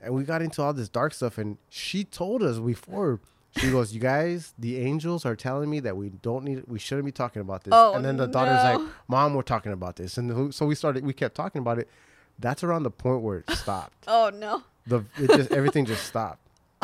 And 0.00 0.14
we 0.14 0.24
got 0.24 0.42
into 0.42 0.62
all 0.62 0.72
this 0.72 0.88
dark 0.88 1.14
stuff 1.14 1.38
and 1.38 1.58
she 1.68 2.02
told 2.02 2.42
us 2.42 2.58
before 2.58 3.20
she 3.56 3.70
goes 3.70 3.92
you 3.92 4.00
guys 4.00 4.54
the 4.58 4.78
angels 4.78 5.24
are 5.24 5.36
telling 5.36 5.70
me 5.70 5.78
that 5.80 5.96
we 5.96 6.08
don't 6.08 6.44
need 6.44 6.64
we 6.66 6.78
shouldn't 6.78 7.04
be 7.04 7.12
talking 7.12 7.42
about 7.42 7.64
this. 7.64 7.72
Oh, 7.74 7.94
and 7.94 8.04
then 8.04 8.16
the 8.16 8.26
daughter's 8.26 8.64
like 8.64 8.80
mom 9.06 9.34
we're 9.34 9.42
talking 9.42 9.72
about 9.72 9.96
this. 9.96 10.18
And 10.18 10.52
so 10.54 10.66
we 10.66 10.74
started 10.74 11.04
we 11.04 11.12
kept 11.12 11.34
talking 11.34 11.60
about 11.60 11.78
it. 11.78 11.88
That's 12.38 12.64
around 12.64 12.82
the 12.82 12.90
point 12.90 13.22
where 13.22 13.38
it 13.38 13.50
stopped. 13.56 14.04
Oh 14.08 14.30
no. 14.34 14.62
The 14.86 15.04
it 15.16 15.28
just 15.28 15.52
everything 15.52 15.84
just 15.84 16.04
stopped, 16.04 16.40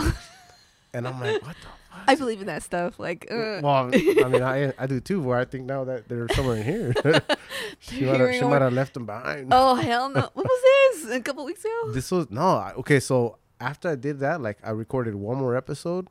and 0.95 1.09
I'm 1.09 1.19
like, 1.19 1.45
what 1.45 1.57
the? 1.61 1.69
I 2.07 2.15
believe 2.15 2.41
in 2.41 2.47
that 2.47 2.63
stuff 2.63 2.99
like 2.99 3.27
uh, 3.31 3.61
Well, 3.63 3.91
I 3.93 4.29
mean, 4.29 4.43
I 4.43 4.73
I 4.79 4.87
do 4.87 5.01
too. 5.01 5.21
Where 5.23 5.39
I 5.39 5.45
think 5.45 5.65
now 5.67 5.85
that 5.85 6.09
they're 6.09 6.29
somewhere 6.35 6.57
in 6.57 6.65
here, 6.65 6.95
she 7.81 8.05
might 8.05 8.21
have 8.21 8.35
she 8.35 8.43
might 8.45 8.63
have 8.63 8.73
left 8.73 8.95
them 8.95 9.07
behind. 9.07 9.49
oh 9.53 9.75
hell 9.75 10.09
no 10.11 10.21
what 10.35 10.47
was 10.47 10.61
this 11.05 11.17
a 11.17 11.21
couple 11.21 11.45
weeks 11.45 11.65
ago 11.65 11.93
This 11.93 12.11
was 12.11 12.31
no 12.31 12.73
okay. 12.79 13.01
So 13.01 13.39
after 13.61 13.89
I 13.89 13.95
did 13.97 14.21
that, 14.21 14.41
like 14.41 14.59
I 14.63 14.71
recorded 14.71 15.15
one 15.15 15.39
more 15.39 15.57
episode, 15.57 16.09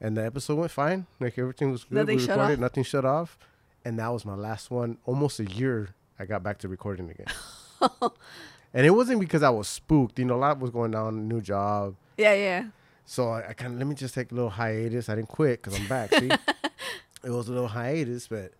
and 0.00 0.16
the 0.16 0.24
episode 0.24 0.58
went 0.58 0.70
fine. 0.70 1.06
Like 1.20 1.38
everything 1.38 1.70
was 1.72 1.84
good. 1.84 1.94
Nothing 1.96 2.16
we 2.18 2.22
shut 2.22 2.30
recorded, 2.36 2.54
off? 2.54 2.60
nothing 2.60 2.84
shut 2.84 3.04
off, 3.04 3.38
and 3.84 3.98
that 3.98 4.08
was 4.08 4.24
my 4.24 4.34
last 4.36 4.70
one. 4.70 4.98
Almost 5.04 5.40
a 5.40 5.44
year, 5.44 5.90
I 6.18 6.24
got 6.24 6.42
back 6.42 6.58
to 6.58 6.68
recording 6.68 7.10
again. 7.10 7.26
and 8.72 8.86
it 8.86 8.90
wasn't 8.90 9.20
because 9.20 9.42
I 9.42 9.50
was 9.50 9.68
spooked. 9.68 10.18
You 10.18 10.24
know, 10.26 10.36
a 10.36 10.36
lot 10.36 10.58
was 10.60 10.70
going 10.70 10.94
on, 10.94 11.28
new 11.28 11.40
job. 11.40 11.96
yeah 12.16 12.34
yeah 12.34 12.64
So 13.06 13.28
I, 13.30 13.50
I 13.50 13.52
kind 13.52 13.72
of 13.74 13.78
let 13.78 13.86
me 13.86 13.94
just 13.94 14.14
take 14.14 14.32
a 14.32 14.34
little 14.34 14.50
hiatus. 14.50 15.08
I 15.08 15.14
didn't 15.16 15.28
quit 15.28 15.62
because 15.62 15.78
I'm 15.78 15.86
back. 15.88 16.14
See, 16.14 16.30
it 17.24 17.30
was 17.30 17.48
a 17.48 17.52
little 17.52 17.68
hiatus, 17.68 18.28
but 18.28 18.52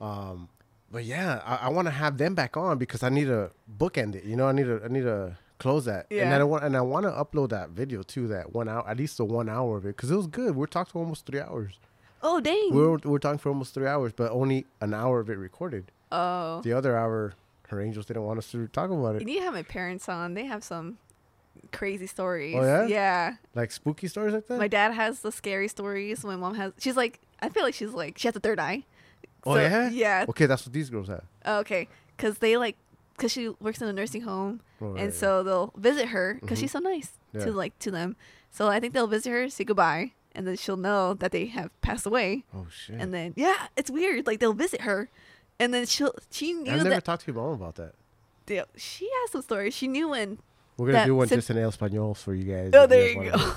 um, 0.00 0.48
but 0.90 1.04
yeah, 1.04 1.40
I, 1.44 1.66
I 1.66 1.68
want 1.70 1.86
to 1.86 1.92
have 1.92 2.18
them 2.18 2.34
back 2.34 2.56
on 2.56 2.78
because 2.78 3.02
I 3.02 3.08
need 3.08 3.26
to 3.26 3.50
bookend 3.78 4.14
it. 4.14 4.24
You 4.24 4.36
know, 4.36 4.46
I 4.48 4.52
need 4.52 4.64
to 4.66 4.80
I 4.84 4.88
need 4.88 5.02
to 5.02 5.36
close 5.58 5.86
that, 5.86 6.06
and 6.10 6.18
Yeah. 6.18 6.30
then 6.30 6.40
I 6.40 6.44
want 6.44 6.64
and 6.64 6.76
I 6.76 6.82
want 6.82 7.04
to 7.06 7.10
upload 7.12 7.48
that 7.50 7.70
video 7.70 8.02
too. 8.02 8.28
That 8.28 8.52
one 8.52 8.68
hour, 8.68 8.86
at 8.88 8.96
least 8.98 9.16
the 9.16 9.24
one 9.24 9.48
hour 9.48 9.78
of 9.78 9.84
it, 9.84 9.96
because 9.96 10.10
it 10.10 10.16
was 10.16 10.26
good. 10.26 10.54
We're 10.56 10.66
talking 10.66 10.92
for 10.92 10.98
almost 10.98 11.24
three 11.26 11.40
hours. 11.40 11.78
oh 12.22 12.40
dang 12.40 12.70
We 12.72 12.80
We're 12.82 12.98
we're 13.04 13.18
talking 13.18 13.38
for 13.38 13.48
almost 13.48 13.72
three 13.74 13.86
hours, 13.86 14.12
but 14.14 14.30
only 14.30 14.66
an 14.80 14.92
hour 14.92 15.20
of 15.20 15.30
it 15.30 15.38
recorded. 15.38 15.90
oh 16.12 16.60
The 16.62 16.72
other 16.74 16.96
hour, 16.98 17.32
her 17.68 17.80
angels 17.80 18.04
didn't 18.06 18.24
want 18.24 18.38
us 18.38 18.50
to 18.52 18.68
talk 18.68 18.90
about 18.90 19.16
it. 19.16 19.20
You 19.22 19.26
need 19.26 19.38
to 19.38 19.44
have 19.44 19.54
my 19.54 19.62
parents 19.62 20.08
on. 20.08 20.34
They 20.34 20.44
have 20.44 20.62
some 20.62 20.98
crazy 21.76 22.06
stories. 22.06 22.54
Oh, 22.56 22.62
yeah? 22.62 22.86
Yeah. 22.86 23.34
like 23.54 23.70
spooky 23.70 24.08
stories 24.08 24.34
like 24.34 24.46
that. 24.48 24.58
My 24.58 24.68
dad 24.68 24.92
has 24.92 25.20
the 25.20 25.30
scary 25.32 25.68
stories. 25.68 26.24
My 26.24 26.36
mom 26.36 26.54
has. 26.54 26.72
She's 26.78 26.96
like. 26.96 27.20
I 27.42 27.50
feel 27.50 27.64
like 27.64 27.74
she's 27.74 27.92
like 27.92 28.16
she 28.18 28.28
has 28.28 28.34
a 28.36 28.40
third 28.40 28.58
eye. 28.58 28.84
oh 29.44 29.56
yeah, 29.56 29.90
Yeah. 29.90 30.24
Okay, 30.28 30.46
that's 30.46 30.64
what 30.66 30.72
these 30.72 30.88
girls 30.90 31.08
have. 31.08 31.24
Oh, 31.44 31.58
okay. 31.60 31.86
Because 32.16 32.38
they 32.38 32.56
like. 32.56 32.76
Because 33.16 33.32
she 33.32 33.48
works 33.60 33.80
in 33.80 33.88
a 33.88 33.92
nursing 33.92 34.22
home, 34.22 34.60
Oh, 34.80 34.88
right, 34.92 35.02
and 35.02 35.12
yeah. 35.12 35.18
so 35.18 35.42
they'll 35.42 35.72
visit 35.76 36.08
her 36.08 36.38
because 36.40 36.58
Mhm. 36.58 36.60
she's 36.62 36.72
so 36.72 36.80
nice 36.80 37.10
Yeah. 37.32 37.44
to 37.46 37.52
like 37.52 37.78
to 37.80 37.90
them. 37.90 38.16
So 38.50 38.68
I 38.68 38.78
think 38.80 38.92
they'll 38.92 39.06
visit 39.06 39.30
her, 39.30 39.48
say 39.48 39.64
goodbye, 39.64 40.12
and 40.34 40.46
then 40.46 40.56
she'll 40.56 40.76
know 40.76 41.14
that 41.14 41.32
they 41.32 41.46
have 41.46 41.70
passed 41.80 42.04
away. 42.06 42.44
Oh 42.54 42.66
shit. 42.70 42.96
And 43.00 43.12
then 43.14 43.32
yeah, 43.36 43.68
it's 43.76 43.90
weird. 43.90 44.26
Like 44.26 44.40
they'll 44.40 44.52
visit 44.66 44.82
her, 44.82 45.08
and 45.60 45.72
then 45.72 45.86
she'll 45.86 46.12
she 46.30 46.52
knew 46.52 46.70
I've 46.72 46.78
never 46.78 46.90
that 46.90 47.04
talked 47.04 47.24
to 47.24 47.32
your 47.32 47.40
mom 47.40 47.52
about 47.52 47.76
that. 47.76 47.94
yeah, 48.48 48.64
she 48.76 49.08
has 49.20 49.30
some 49.30 49.42
stories. 49.42 49.72
She 49.74 49.88
knew 49.88 50.08
when 50.08 50.38
We're 50.76 50.86
gonna 50.86 50.98
That 50.98 51.06
do 51.06 51.14
one 51.14 51.28
sin- 51.28 51.38
just 51.38 51.50
in 51.50 51.58
El 51.58 51.72
Español 51.72 52.16
for 52.16 52.34
you 52.34 52.44
guys. 52.44 52.70
Oh, 52.74 52.86
there 52.86 53.14
guys 53.14 53.24
you 53.26 53.32
wanna 53.32 53.54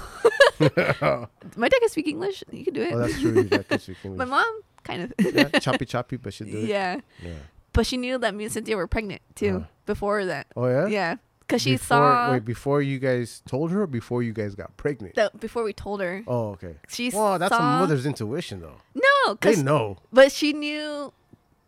do 0.59 0.65
it. 0.65 1.29
my 1.57 1.67
dad 1.69 1.79
can 1.79 1.89
speak 1.89 2.07
English. 2.07 2.43
You 2.51 2.63
can 2.65 2.73
do 2.73 2.81
it. 2.81 2.93
oh, 2.93 2.97
that's 2.99 3.19
true. 3.19 3.43
That 3.43 3.67
could 3.67 3.81
speak 3.81 3.97
my 4.05 4.25
mom 4.25 4.61
kind 4.83 5.03
of. 5.03 5.13
yeah, 5.35 5.49
choppy 5.59 5.85
choppy, 5.85 6.17
but 6.17 6.33
she 6.33 6.45
do 6.45 6.57
it. 6.57 6.63
yeah, 6.65 6.99
Yeah. 7.21 7.33
but 7.73 7.85
she 7.85 7.97
knew 7.97 8.17
that 8.17 8.33
me 8.35 8.45
and 8.45 8.53
Cynthia 8.53 8.75
were 8.77 8.87
pregnant 8.87 9.21
too 9.35 9.57
Uh-huh. 9.57 9.65
before 9.85 10.25
that. 10.25 10.47
Oh 10.55 10.67
yeah. 10.67 10.87
Yeah, 10.87 11.15
because 11.41 11.61
she 11.61 11.73
before, 11.73 11.97
saw 11.97 12.31
Wait, 12.31 12.45
before 12.45 12.81
you 12.81 12.99
guys 12.99 13.41
told 13.47 13.71
her, 13.71 13.81
or 13.83 13.87
before 13.87 14.23
you 14.23 14.31
guys 14.33 14.55
got 14.55 14.75
pregnant. 14.77 15.15
that 15.15 15.39
before 15.39 15.63
we 15.63 15.73
told 15.73 15.99
her. 16.01 16.23
Oh, 16.27 16.51
okay. 16.51 16.75
She 16.87 17.09
Well, 17.13 17.37
that's 17.39 17.53
saw, 17.53 17.59
a 17.77 17.79
mother's 17.81 18.05
intuition, 18.05 18.61
though. 18.61 18.77
No, 18.95 19.33
They 19.41 19.55
'cause- 19.55 19.63
know. 19.63 19.97
but 20.13 20.31
she 20.31 20.53
knew 20.53 21.11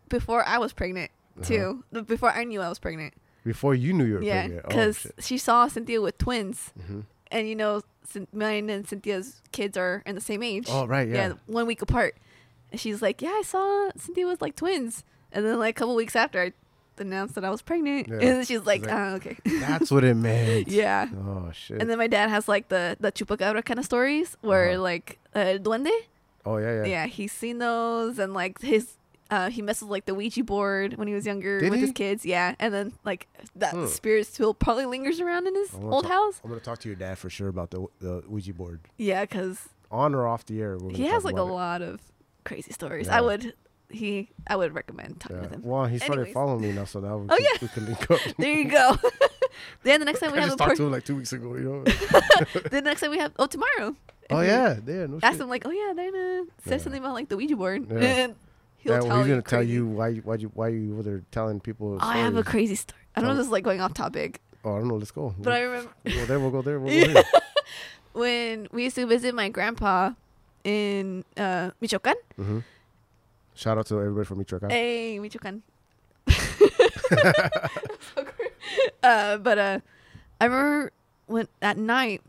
before 0.08 0.44
I 0.46 0.58
was 0.58 0.72
pregnant 0.72 1.10
Uh-huh. 1.38 1.44
too. 1.92 2.04
Before 2.04 2.30
I 2.30 2.44
knew 2.44 2.60
I 2.60 2.68
was 2.68 2.78
pregnant. 2.78 3.14
Before 3.44 3.74
you 3.74 3.92
knew 3.92 4.04
you 4.04 4.14
were 4.14 4.22
Yeah, 4.22 4.42
pregnant. 4.42 4.62
Oh, 4.64 4.68
because 4.68 4.96
shit. 5.00 5.14
she 5.20 5.38
saw 5.38 5.66
Cynthia 5.68 6.00
with 6.00 6.16
twins, 6.18 6.72
Mhm. 6.78 7.04
and 7.30 7.48
you 7.48 7.56
know, 7.56 7.82
Cyn- 8.12 8.26
mine 8.32 8.68
and 8.70 8.86
Cynthia's 8.86 9.40
kids 9.52 9.76
are 9.76 10.02
in 10.06 10.14
the 10.14 10.20
same 10.20 10.42
age. 10.42 10.66
Oh, 10.68 10.86
right, 10.86 11.08
yeah. 11.08 11.34
one 11.46 11.66
week 11.66 11.82
apart. 11.82 12.14
And 12.70 12.80
she's 12.80 13.00
like, 13.02 13.20
"Yeah, 13.22 13.30
I 13.30 13.42
saw 13.42 13.90
Cynthia 13.96 14.26
was 14.26 14.40
like 14.40 14.54
twins." 14.56 15.04
And 15.32 15.44
then 15.46 15.58
like 15.58 15.76
a 15.76 15.78
couple 15.78 15.94
weeks 15.94 16.14
after, 16.14 16.40
I 16.40 16.52
announced 16.98 17.34
that 17.36 17.44
I 17.44 17.50
was 17.50 17.62
pregnant, 17.62 18.06
Yeah. 18.08 18.14
and 18.20 18.22
then 18.22 18.44
she's 18.44 18.64
like, 18.66 18.82
like, 18.82 18.92
"Ah, 18.92 19.14
okay." 19.14 19.36
That's 19.60 19.90
what 19.90 20.04
it 20.04 20.14
meant. 20.14 20.68
yeah. 20.68 21.08
Oh 21.16 21.50
shit. 21.52 21.80
And 21.80 21.88
then 21.90 21.98
my 21.98 22.06
dad 22.06 22.28
has 22.30 22.48
like 22.48 22.68
the 22.68 22.96
the 23.00 23.10
chupacabra 23.10 23.64
kind 23.64 23.78
of 23.80 23.84
stories 23.86 24.36
where 24.42 24.70
Uh-huh. 24.70 24.82
like 24.82 25.18
uh, 25.34 25.58
duende, 25.58 25.90
oh 26.44 26.58
yeah, 26.58 26.82
yeah. 26.82 26.84
yeah. 26.84 27.06
he's 27.06 27.32
seen 27.32 27.58
those 27.58 28.18
and 28.18 28.34
like 28.34 28.60
his 28.60 28.98
uh 29.32 29.48
he 29.50 29.62
messes 29.62 29.82
with 29.84 29.90
like 29.90 30.04
the 30.04 30.14
Ouija 30.14 30.44
board 30.44 30.94
when 30.98 31.08
he 31.08 31.14
was 31.14 31.24
younger 31.26 31.58
Did 31.60 31.70
with 31.70 31.80
his 31.80 31.92
kids, 31.92 32.24
yeah. 32.26 32.54
And 32.60 32.72
then 32.74 32.92
like 33.04 33.26
that 33.56 33.72
Hmm. 33.74 33.86
spirit 33.86 34.26
still 34.26 34.52
probably 34.54 34.84
lingers 34.86 35.18
around 35.20 35.46
in 35.48 35.54
his 35.54 35.74
old 35.74 36.04
talk- 36.04 36.12
house. 36.12 36.40
I'm 36.44 36.50
gonna 36.50 36.60
talk 36.60 36.78
to 36.80 36.88
your 36.88 36.96
dad 36.96 37.16
for 37.18 37.30
sure 37.30 37.48
about 37.48 37.70
the 37.70 37.86
the 38.00 38.22
Ouija 38.28 38.52
board, 38.54 38.80
Yeah, 38.98 39.22
because 39.24 39.68
on 39.90 40.14
or 40.14 40.26
off 40.26 40.44
the 40.46 40.60
air. 40.60 40.76
we're 40.78 40.90
he 40.94 41.06
has 41.06 41.24
like 41.24 41.34
a 41.36 41.42
about 41.42 41.48
it. 41.50 41.54
lot 41.54 41.82
of 41.82 42.00
crazy 42.44 42.72
stories. 42.72 43.06
Yeah. 43.06 43.18
I 43.18 43.20
would 43.22 43.54
he 43.88 44.30
I 44.46 44.56
would 44.56 44.74
recommend 44.74 45.20
talking 45.20 45.36
Yeah. 45.36 45.42
with 45.42 45.50
him. 45.52 45.62
Well, 45.64 45.84
he 45.86 45.98
started 45.98 46.22
Anyways. 46.28 46.34
following 46.34 46.60
me 46.62 46.72
now, 46.72 46.84
so 46.84 47.00
now 47.00 47.18
we, 47.18 47.26
Oh, 47.30 47.36
yeah. 47.38 47.58
we 47.60 47.68
can 47.68 47.84
link 47.86 48.10
up. 48.10 48.20
There 48.38 48.52
you 48.52 48.68
go. 48.70 48.96
then 49.82 50.00
the 50.00 50.06
next 50.06 50.20
time 50.24 50.32
we 50.32 50.38
I 50.38 50.42
have 50.42 50.50
just 50.50 50.60
a 50.60 50.64
talked 50.64 50.76
to 50.78 50.84
him 50.86 50.92
like 50.92 51.04
two 51.04 51.16
weeks 51.16 51.32
ago. 51.32 51.54
You 51.56 51.64
know. 51.64 51.84
the 52.70 52.80
next 52.82 53.00
time 53.02 53.10
we 53.10 53.18
have 53.18 53.32
oh 53.38 53.46
tomorrow. 53.46 53.94
oh 54.30 54.40
yeah, 54.40 54.78
yeah. 54.86 55.06
No 55.06 55.18
Ask 55.22 55.34
shit. 55.34 55.42
him 55.42 55.48
like, 55.50 55.64
oh 55.66 55.70
yeah, 55.70 55.92
then 55.94 56.14
uh, 56.14 56.44
said 56.64 56.78
Yeah. 56.78 56.82
something 56.84 57.00
about 57.02 57.14
like 57.14 57.28
the 57.28 57.36
Ouija 57.36 57.56
board. 57.56 57.86
Yeah. 57.90 58.28
He'll 58.82 58.92
yeah, 58.94 58.98
tell 58.98 59.08
well, 59.08 59.18
he's 59.18 59.28
gonna 59.28 59.42
tell 59.42 59.62
you 59.62 59.86
why 59.86 60.08
you 60.08 60.22
why 60.22 60.34
you 60.34 60.50
why 60.54 60.68
you 60.68 60.94
were 60.94 61.02
there 61.04 61.22
telling 61.30 61.60
people. 61.60 61.94
Oh, 62.00 62.04
I 62.06 62.18
have 62.18 62.36
a 62.36 62.42
crazy 62.42 62.74
story. 62.74 63.00
I 63.14 63.20
don't 63.20 63.28
know 63.28 63.32
if 63.34 63.38
this 63.38 63.46
is 63.46 63.52
like 63.52 63.62
going 63.64 63.80
off 63.80 63.94
topic, 63.94 64.40
Oh, 64.64 64.74
I 64.74 64.78
don't 64.80 64.88
know. 64.88 64.96
Let's 64.96 65.10
go. 65.12 65.34
but 65.38 65.52
I 65.52 65.60
remember 65.60 65.92
Well, 66.04 66.26
there 66.26 66.40
we'll 66.40 66.50
go 66.50 66.62
there. 66.62 66.80
We'll 66.80 67.06
go 67.06 67.12
there. 67.12 67.24
when 68.12 68.68
we 68.72 68.84
used 68.84 68.96
to 68.96 69.06
visit 69.06 69.34
my 69.34 69.48
grandpa 69.50 70.12
in 70.64 71.24
uh, 71.36 71.70
Michoacan. 71.80 72.14
hmm 72.36 72.58
Shout 73.54 73.76
out 73.78 73.86
to 73.86 74.00
everybody 74.00 74.24
from 74.24 74.38
Michoacan. 74.38 74.70
Hey, 74.70 75.18
Michoacan. 75.18 75.62
Uh, 79.02 79.36
but 79.38 79.58
uh, 79.58 79.80
I 80.40 80.44
remember 80.46 80.92
when 81.26 81.48
at 81.60 81.76
night, 81.76 82.22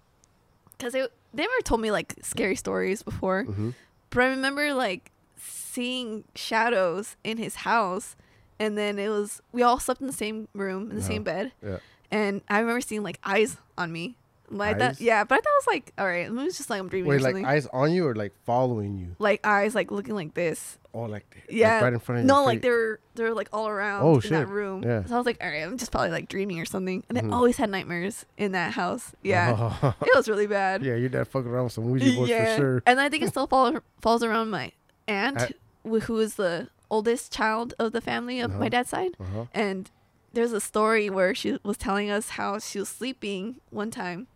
because 0.78 0.92
they 0.94 1.02
they 1.34 1.44
never 1.44 1.62
told 1.64 1.82
me 1.82 1.92
like 1.92 2.16
scary 2.22 2.56
stories 2.56 3.04
before, 3.04 3.44
hmm 3.44 3.72
but 4.10 4.24
I 4.24 4.28
remember 4.28 4.74
like 4.74 5.12
seeing 5.48 6.24
shadows 6.36 7.16
in 7.24 7.38
his 7.38 7.56
house, 7.58 8.16
and 8.60 8.78
then 8.78 9.00
it 9.00 9.10
was 9.10 9.42
we 9.52 9.62
all 9.64 9.80
slept 9.80 10.02
in 10.02 10.08
the 10.08 10.14
same 10.14 10.48
room 10.54 10.84
in 10.84 10.90
the 10.90 10.96
Uh-huh. 10.98 11.08
same 11.08 11.24
bed, 11.24 11.52
Yeah. 11.64 11.78
and 12.12 12.42
I 12.50 12.60
remember 12.60 12.82
seeing 12.82 13.04
like 13.04 13.20
eyes 13.24 13.58
on 13.78 13.92
me. 13.92 14.16
Like 14.50 14.78
that, 14.78 15.02
yeah, 15.02 15.24
but 15.24 15.36
I 15.36 15.38
thought 15.40 15.50
it 15.50 15.66
was 15.66 15.68
like, 15.68 15.94
all 15.98 16.06
right, 16.06 16.28
it 16.28 16.32
was 16.32 16.58
just 16.58 16.70
like 16.70 16.80
I'm 16.80 16.88
dreaming 16.88 17.10
Wait, 17.10 17.16
or 17.16 17.20
like 17.22 17.32
something. 17.34 17.46
eyes 17.46 17.66
on 17.74 17.92
you 17.92 18.06
or 18.06 18.14
like 18.14 18.34
following 18.46 18.98
you? 19.00 19.16
like 19.18 19.40
eyes 19.44 19.74
like 19.74 19.90
looking 19.90 20.14
like 20.14 20.36
this. 20.36 20.78
Oh, 20.94 21.04
like 21.04 21.26
like 21.34 21.46
Yeah. 21.50 21.82
right 21.82 21.92
in 21.94 21.98
front 21.98 22.20
of 22.22 22.26
No, 22.28 22.44
like 22.44 22.62
they're 22.62 23.00
they're 23.16 23.34
like 23.34 23.48
all 23.52 23.68
around 23.68 24.04
Oh, 24.04 24.16
in 24.16 24.22
shit. 24.22 24.32
that 24.32 24.48
room. 24.48 24.84
Yeah. 24.84 25.06
So 25.06 25.16
I 25.16 25.18
was 25.18 25.26
like, 25.26 25.38
all 25.42 25.50
right, 25.50 25.64
I'm 25.64 25.78
just 25.78 25.92
probably 25.92 26.12
like 26.12 26.28
dreaming 26.30 26.60
or 26.60 26.66
something. 26.66 27.04
And 27.10 27.18
Mhm. 27.18 27.32
I 27.32 27.36
always 27.36 27.58
had 27.58 27.72
nightmares 27.72 28.28
in 28.38 28.52
that 28.52 28.74
house. 28.74 29.14
Yeah. 29.24 29.56
Oh. 29.82 29.96
It 30.06 30.16
was 30.16 30.30
really 30.30 30.46
bad. 30.46 30.84
yeah, 30.84 30.96
your 30.98 31.10
dad 31.10 31.28
fucking 31.30 31.50
around 31.50 31.64
with 31.64 31.74
some 31.74 31.90
Ouija 31.90 32.14
boards 32.14 32.32
for 32.32 32.56
sure. 32.58 32.84
And 32.86 33.00
I 33.00 33.10
think 33.10 33.24
it 33.24 33.30
still 33.30 33.48
follow, 33.48 33.82
falls 34.02 34.22
around 34.24 34.52
my 34.52 34.72
aunt, 35.08 35.56
wh- 35.90 36.04
who 36.04 36.20
is 36.20 36.36
the 36.36 36.70
oldest 36.90 37.32
child 37.32 37.74
of 37.80 37.92
the 37.92 38.02
family 38.02 38.40
of 38.40 38.52
my 38.52 38.58
Uh-huh. 38.58 38.70
dad's 38.70 38.90
side. 38.90 39.16
Uh-huh. 39.20 39.46
And 39.54 39.90
there's 40.34 40.52
a 40.54 40.62
story 40.62 41.10
where 41.10 41.34
she 41.36 41.58
was 41.64 41.78
telling 41.78 42.10
us 42.10 42.30
how 42.32 42.60
she 42.60 42.80
was 42.80 42.90
sleeping 42.90 43.58
one 43.70 43.92
time 43.92 44.28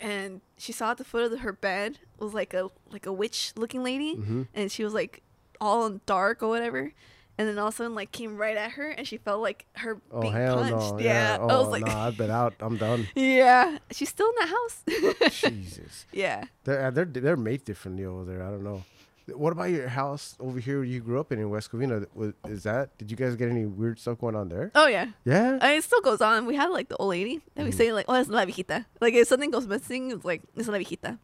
and 0.00 0.40
she 0.56 0.72
saw 0.72 0.90
at 0.92 0.98
the 0.98 1.04
foot 1.04 1.30
of 1.32 1.40
her 1.40 1.52
bed 1.52 1.98
was 2.18 2.34
like 2.34 2.52
a 2.54 2.70
like 2.90 3.06
a 3.06 3.12
witch 3.12 3.52
looking 3.56 3.82
lady 3.84 4.16
Mhm. 4.16 4.48
and 4.54 4.72
she 4.72 4.82
was 4.84 4.94
like 4.94 5.22
all 5.60 5.86
in 5.86 6.00
dark 6.06 6.42
or 6.42 6.48
whatever 6.48 6.92
and 7.38 7.48
then 7.48 7.58
all 7.58 7.68
of 7.68 7.74
a 7.74 7.76
sudden 7.76 7.94
like 7.94 8.10
came 8.10 8.36
right 8.36 8.56
at 8.56 8.72
her 8.72 8.88
and 8.90 9.06
she 9.06 9.16
felt 9.16 9.40
like 9.42 9.64
her 9.76 10.00
Oh 10.10 10.20
being 10.20 10.32
punched 10.32 10.94
no! 10.94 10.98
yeah, 10.98 11.38
Oh 11.40 11.48
i 11.48 11.58
was 11.58 11.68
like 11.68 11.84
nah, 11.86 12.06
I've 12.06 12.16
been 12.16 12.30
out. 12.30 12.54
I'm 12.60 12.76
done. 12.76 13.06
yeah 13.14 13.78
she's 13.90 14.08
still 14.08 14.28
in 14.28 14.34
the 14.40 14.46
house 14.56 14.82
Jesus, 15.40 16.06
yeah 16.12 16.44
they're 16.64 16.86
uh, 16.86 16.90
they're 16.90 17.04
they're 17.04 17.36
made 17.36 17.64
differently 17.64 18.04
over 18.04 18.24
there. 18.24 18.42
I 18.42 18.50
don't 18.50 18.64
know. 18.64 18.82
What 19.28 19.52
about 19.52 19.70
your 19.70 19.88
house 19.88 20.36
over 20.40 20.58
here 20.58 20.76
where 20.78 20.84
you 20.84 21.00
grew 21.00 21.20
up 21.20 21.30
in 21.32 21.38
in 21.38 21.48
West 21.50 21.70
Covina? 21.70 22.06
Was, 22.14 22.32
is 22.48 22.64
that? 22.64 22.96
Did 22.98 23.10
you 23.10 23.16
guys 23.16 23.36
get 23.36 23.48
any 23.50 23.66
weird 23.66 23.98
stuff 23.98 24.18
going 24.18 24.34
on 24.34 24.48
there? 24.48 24.70
oh 24.74 24.86
yeah 24.88 25.08
Yeah. 25.24 25.58
I 25.62 25.68
mean, 25.68 25.78
it 25.78 25.84
still 25.84 26.00
goes 26.00 26.20
on. 26.20 26.46
We 26.46 26.56
had 26.56 26.70
like 26.70 26.88
the 26.88 26.96
old 26.96 27.10
lady 27.10 27.40
that 27.54 27.64
we 27.64 27.70
Mhm. 27.70 27.74
say 27.74 27.92
like, 27.92 28.06
"Oh, 28.08 28.14
it's 28.14 28.28
la 28.28 28.44
viejita." 28.44 28.86
Like 29.00 29.14
if 29.14 29.28
something 29.28 29.50
goes 29.50 29.66
missing, 29.66 30.10
it's 30.10 30.24
like 30.24 30.42
it's 30.56 30.68
la 30.68 30.74
viejita. 30.78 31.18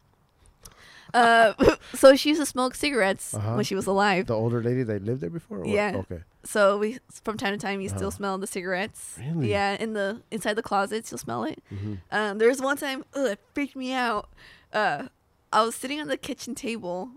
Uh, 1.13 1.53
so 1.95 2.15
she 2.15 2.29
used 2.29 2.41
to 2.41 2.45
smoke 2.45 2.75
cigarettes 2.75 3.33
Uh-huh. 3.33 3.55
when 3.55 3.65
she 3.65 3.75
was 3.75 3.87
alive. 3.87 4.27
the 4.27 4.35
older 4.35 4.61
lady 4.61 4.83
that 4.83 5.03
lived 5.03 5.21
there 5.21 5.29
before. 5.29 5.57
or 5.57 5.61
what? 5.61 5.69
Yeah. 5.69 5.91
Okay. 5.95 6.21
So 6.43 6.77
we, 6.77 6.99
from 7.23 7.35
time 7.37 7.53
to 7.53 7.57
time, 7.59 7.81
you 7.81 7.87
Uh-huh. 7.89 7.97
still 7.97 8.11
smell 8.11 8.37
the 8.37 8.47
cigarettes. 8.47 9.17
Really? 9.19 9.49
Yeah, 9.49 9.75
in 9.79 9.93
the 9.93 10.21
inside 10.31 10.53
the 10.53 10.61
closets, 10.63 11.11
you'll 11.11 11.17
smell 11.17 11.43
it. 11.43 11.61
hmm 11.69 11.95
Um, 12.11 12.37
there 12.37 12.47
was 12.47 12.61
one 12.61 12.77
time, 12.77 13.03
ugh, 13.15 13.27
it 13.33 13.39
freaked 13.53 13.75
me 13.75 13.91
out. 13.91 14.29
Uh, 14.71 15.07
I 15.51 15.63
was 15.63 15.73
sitting 15.75 15.99
on 15.99 16.07
the 16.07 16.17
kitchen 16.17 16.53
table, 16.53 17.09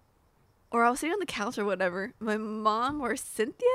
or 0.73 0.85
I 0.85 0.91
was 0.91 1.01
sitting 1.01 1.13
on 1.13 1.21
the 1.21 1.27
couch 1.27 1.59
or 1.59 1.65
whatever. 1.65 2.13
My 2.19 2.37
mom 2.37 3.01
or 3.01 3.15
Cynthia 3.17 3.69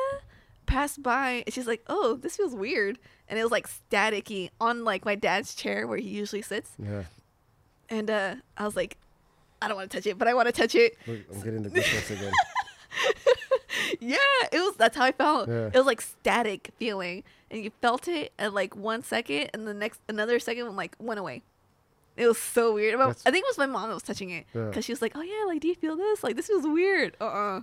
passed 0.66 1.02
by, 1.02 1.44
and 1.46 1.54
she's 1.54 1.68
like, 1.68 1.84
"Oh, 1.88 2.16
this 2.16 2.36
feels 2.36 2.56
weird," 2.56 2.98
and 3.30 3.40
it 3.40 3.44
was 3.44 3.52
like 3.52 3.68
staticky 3.68 4.50
on 4.60 4.84
like 4.84 5.06
my 5.06 5.16
dad's 5.16 5.56
chair 5.56 5.88
where 5.88 5.98
he 5.98 6.10
usually 6.10 6.42
sits. 6.42 6.72
Yeah. 6.78 7.04
And 7.90 8.10
uh, 8.10 8.36
I 8.58 8.66
was 8.66 8.76
like, 8.76 8.98
"I 9.62 9.68
don't 9.68 9.78
want 9.78 9.92
to 9.92 9.98
touch 9.98 10.08
it, 10.08 10.18
but 10.18 10.28
I 10.28 10.34
want 10.34 10.48
to 10.48 10.52
touch 10.52 10.76
it." 10.76 10.98
Look, 11.08 11.20
I'm 11.32 11.42
getting 11.42 11.64
the 11.64 11.70
goosebumps 11.70 12.12
again. 12.12 12.34
yeah, 14.00 14.18
it 14.52 14.60
was. 14.60 14.76
That's 14.76 14.98
how 14.98 15.06
I 15.06 15.12
felt. 15.12 15.48
Yeah. 15.48 15.68
It 15.68 15.76
was 15.76 15.86
like 15.86 16.02
static 16.02 16.72
feeling, 16.78 17.24
and 17.52 17.64
you 17.64 17.72
felt 17.82 18.08
it 18.08 18.34
at 18.38 18.54
like 18.54 18.76
one 18.76 19.04
second, 19.04 19.52
and 19.54 19.68
the 19.68 19.74
next 19.74 20.02
another 20.10 20.40
second 20.40 20.76
like 20.76 20.96
went 21.00 21.20
away. 21.20 21.44
It 22.18 22.28
was 22.28 22.38
so 22.40 22.74
weird. 22.74 23.00
That's- 23.00 23.22
I 23.26 23.32
think 23.32 23.44
it 23.46 23.50
was 23.50 23.58
my 23.58 23.68
mom 23.68 23.88
that 23.90 23.94
was 23.94 24.04
touching 24.04 24.32
it 24.32 24.46
Yeah. 24.54 24.66
because 24.66 24.84
she 24.86 24.92
was 24.92 25.02
like, 25.02 25.14
"Oh 25.16 25.22
yeah, 25.22 25.46
like 25.46 25.62
do 25.62 25.68
you 25.68 25.76
feel 25.76 25.96
this? 25.96 26.24
Like 26.24 26.36
this 26.36 26.48
feels 26.48 26.66
weird." 26.68 27.16
Uh 27.22 27.26
uh 27.26 27.62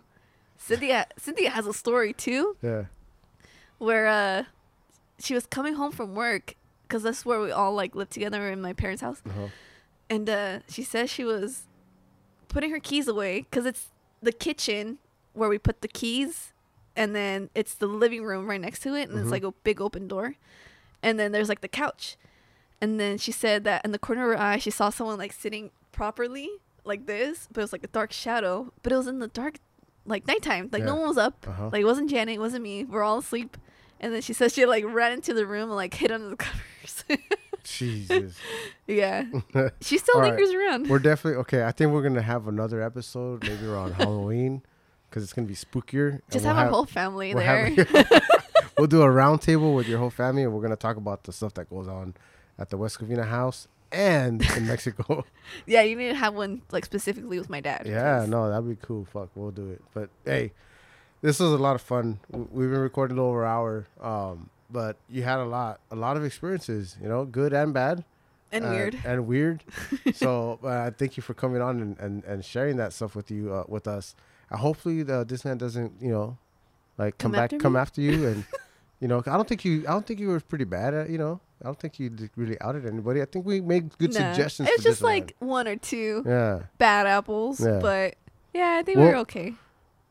Cynthia 0.56 1.06
Cynthia 1.18 1.50
has 1.50 1.66
a 1.66 1.74
story 1.74 2.12
too 2.12 2.56
Yeah. 2.62 2.84
where 3.78 4.06
uh 4.06 4.44
she 5.18 5.34
was 5.34 5.46
coming 5.46 5.74
home 5.74 5.92
from 5.92 6.14
work 6.14 6.54
because 6.86 7.02
that's 7.02 7.24
where 7.26 7.40
we 7.40 7.50
all 7.50 7.72
like 7.74 7.94
lived 7.94 8.12
together 8.12 8.48
in 8.50 8.60
my 8.60 8.72
parents' 8.72 9.02
house, 9.02 9.22
Uh-huh. 9.26 9.48
and 10.08 10.30
uh 10.30 10.60
she 10.68 10.82
says 10.82 11.10
she 11.10 11.24
was 11.24 11.64
putting 12.48 12.70
her 12.70 12.78
keys 12.80 13.08
away 13.08 13.40
because 13.42 13.66
it's 13.66 13.90
the 14.22 14.32
kitchen 14.32 14.98
where 15.32 15.48
we 15.48 15.58
put 15.58 15.80
the 15.82 15.88
keys 15.88 16.52
and 16.94 17.14
then 17.16 17.50
it's 17.56 17.74
the 17.74 17.86
living 17.88 18.22
room 18.24 18.46
right 18.48 18.60
next 18.60 18.80
to 18.80 18.94
it 18.94 19.08
and 19.08 19.18
Mhm. 19.18 19.22
it's 19.22 19.30
like 19.32 19.42
a 19.42 19.50
big 19.64 19.80
open 19.80 20.06
door 20.06 20.36
and 21.02 21.18
then 21.18 21.32
there's 21.32 21.48
like 21.48 21.60
the 21.60 21.68
couch 21.68 22.16
and 22.84 23.00
then 23.00 23.16
she 23.18 23.32
said 23.32 23.64
that 23.64 23.84
in 23.84 23.90
the 23.92 23.98
corner 23.98 24.22
of 24.30 24.36
her 24.38 24.42
eye 24.44 24.58
she 24.58 24.70
saw 24.70 24.90
someone 24.90 25.18
like 25.18 25.32
sitting 25.32 25.70
properly 25.92 26.48
like 26.84 27.06
this 27.06 27.48
but 27.52 27.60
it 27.60 27.64
was 27.64 27.72
like 27.72 27.84
a 27.84 27.88
dark 27.98 28.12
shadow 28.12 28.72
but 28.82 28.92
it 28.92 28.96
was 28.96 29.06
in 29.06 29.18
the 29.18 29.28
dark 29.28 29.56
like 30.04 30.26
nighttime 30.26 30.68
like 30.72 30.82
no 30.84 30.94
one 30.94 31.08
was 31.08 31.16
up 31.18 31.46
Uh-huh. 31.48 31.70
like 31.72 31.80
it 31.80 31.84
wasn't 31.84 32.10
janet 32.10 32.34
it 32.34 32.38
wasn't 32.40 32.62
me 32.62 32.84
we're 32.84 33.02
all 33.02 33.18
asleep 33.18 33.56
and 34.00 34.12
then 34.12 34.20
she 34.20 34.32
said 34.34 34.52
she 34.52 34.66
like 34.66 34.84
ran 34.86 35.12
into 35.12 35.32
the 35.32 35.46
room 35.46 35.68
and 35.70 35.76
like 35.76 35.94
hid 35.94 36.12
under 36.12 36.28
the 36.28 36.36
covers 36.46 37.04
Jesus. 37.62 38.36
yeah 38.86 39.24
she 39.80 39.96
still 39.98 40.16
All 40.16 40.20
right. 40.20 40.34
lingers 40.34 40.52
around 40.54 40.88
we're 40.90 40.98
definitely 40.98 41.38
okay. 41.40 41.64
I 41.64 41.72
think 41.72 41.92
we're 41.92 42.02
gonna 42.02 42.20
have 42.22 42.46
another 42.48 42.82
episode 42.82 43.42
maybe 43.42 43.64
around 43.66 43.92
Halloween 43.94 44.62
because 45.08 45.22
it's 45.22 45.32
gonna 45.32 45.46
be 45.48 45.54
spookier. 45.54 46.20
just 46.30 46.44
we'll 46.44 46.54
have 46.54 46.66
our 46.66 46.70
whole 46.70 46.84
family 46.84 47.34
we'll 47.34 47.44
there 47.44 47.70
have- 47.70 48.22
we'll 48.76 48.86
do 48.86 49.00
a 49.02 49.10
round 49.10 49.40
table 49.40 49.74
with 49.74 49.88
your 49.88 49.98
whole 49.98 50.10
family, 50.10 50.42
and 50.42 50.52
we're 50.52 50.60
gonna 50.60 50.76
talk 50.76 50.96
about 50.96 51.24
the 51.24 51.32
stuff 51.32 51.54
that 51.54 51.70
goes 51.70 51.88
on 51.88 52.14
at 52.58 52.70
the 52.70 52.76
West 52.76 52.98
Covina 53.00 53.26
house 53.28 53.68
and 53.92 54.42
in 54.56 54.66
Mexico. 54.72 55.24
Yeah, 55.66 55.82
you 55.82 55.94
need 55.96 56.08
to 56.08 56.14
have 56.14 56.34
one 56.34 56.62
like 56.72 56.84
specifically 56.84 57.38
with 57.38 57.50
my 57.50 57.60
dad. 57.60 57.82
yeah, 57.86 58.20
'cause- 58.20 58.28
no, 58.28 58.48
that'd 58.50 58.68
be 58.68 58.76
cool. 58.86 59.04
Fuck, 59.04 59.28
we'll 59.34 59.50
do 59.50 59.70
it. 59.70 59.82
But 59.92 60.08
hey, 60.24 60.52
this 61.20 61.38
was 61.40 61.52
a 61.52 61.58
lot 61.58 61.74
of 61.74 61.82
fun. 61.82 62.18
We've 62.30 62.70
been 62.70 62.80
recording 62.80 63.16
a 63.16 63.20
little 63.20 63.30
over 63.30 63.44
an 63.44 63.50
hour. 63.50 63.86
Um, 64.00 64.50
but 64.70 64.96
you 65.08 65.22
had 65.22 65.38
a 65.38 65.44
lot, 65.44 65.80
a 65.90 65.96
lot 65.96 66.16
of 66.16 66.24
experiences. 66.24 66.96
You 67.00 67.08
know, 67.08 67.24
good 67.24 67.52
and 67.52 67.72
bad. 67.74 68.04
And 68.50 68.64
uh, 68.64 68.68
weird. 68.70 68.98
and 69.04 69.26
weird. 69.26 69.64
so 70.14 70.58
uh, 70.64 70.90
thank 70.92 71.16
you 71.16 71.22
for 71.22 71.34
coming 71.34 71.60
on 71.60 71.80
and, 71.80 71.98
and, 71.98 72.24
and 72.24 72.44
sharing 72.44 72.76
that 72.78 72.92
stuff 72.92 73.14
with 73.16 73.30
you 73.30 73.52
uh, 73.52 73.64
with 73.68 73.86
us. 73.86 74.14
Uh, 74.50 74.56
hopefully 74.56 75.02
the 75.02 75.24
Disneyland 75.26 75.58
doesn't 75.58 75.92
you 76.00 76.10
know 76.10 76.38
like 76.98 77.18
come, 77.18 77.32
Come 77.32 77.40
back 77.40 77.52
after 77.52 77.58
come 77.58 77.76
after 77.76 78.00
you 78.00 78.26
and 78.28 78.44
you 79.00 79.08
know 79.08 79.18
I 79.26 79.32
don't 79.36 79.48
think 79.48 79.64
you 79.64 79.80
I 79.88 79.92
don't 79.92 80.06
think 80.06 80.20
you 80.20 80.28
were 80.28 80.38
pretty 80.40 80.64
bad 80.64 80.94
at 80.94 81.10
you 81.10 81.18
know 81.18 81.40
I 81.62 81.66
don't 81.66 81.78
think 81.78 81.98
you 81.98 82.10
really 82.36 82.60
outed 82.60 82.84
anybody. 82.86 83.22
I 83.22 83.26
think 83.26 83.46
we 83.46 83.60
made 83.60 83.96
good 83.98 84.12
Nah. 84.12 84.32
suggestions. 84.32 84.68
It's 84.72 84.82
just 84.82 85.02
like 85.02 85.34
one 85.38 85.66
or 85.68 85.76
two 85.76 86.22
yeah. 86.26 86.62
bad 86.78 87.06
apples, 87.06 87.60
Yeah. 87.60 87.78
but 87.80 88.16
yeah, 88.52 88.76
I 88.78 88.82
think 88.82 88.98
Well- 88.98 89.06
we're 89.08 89.16
okay. 89.18 89.54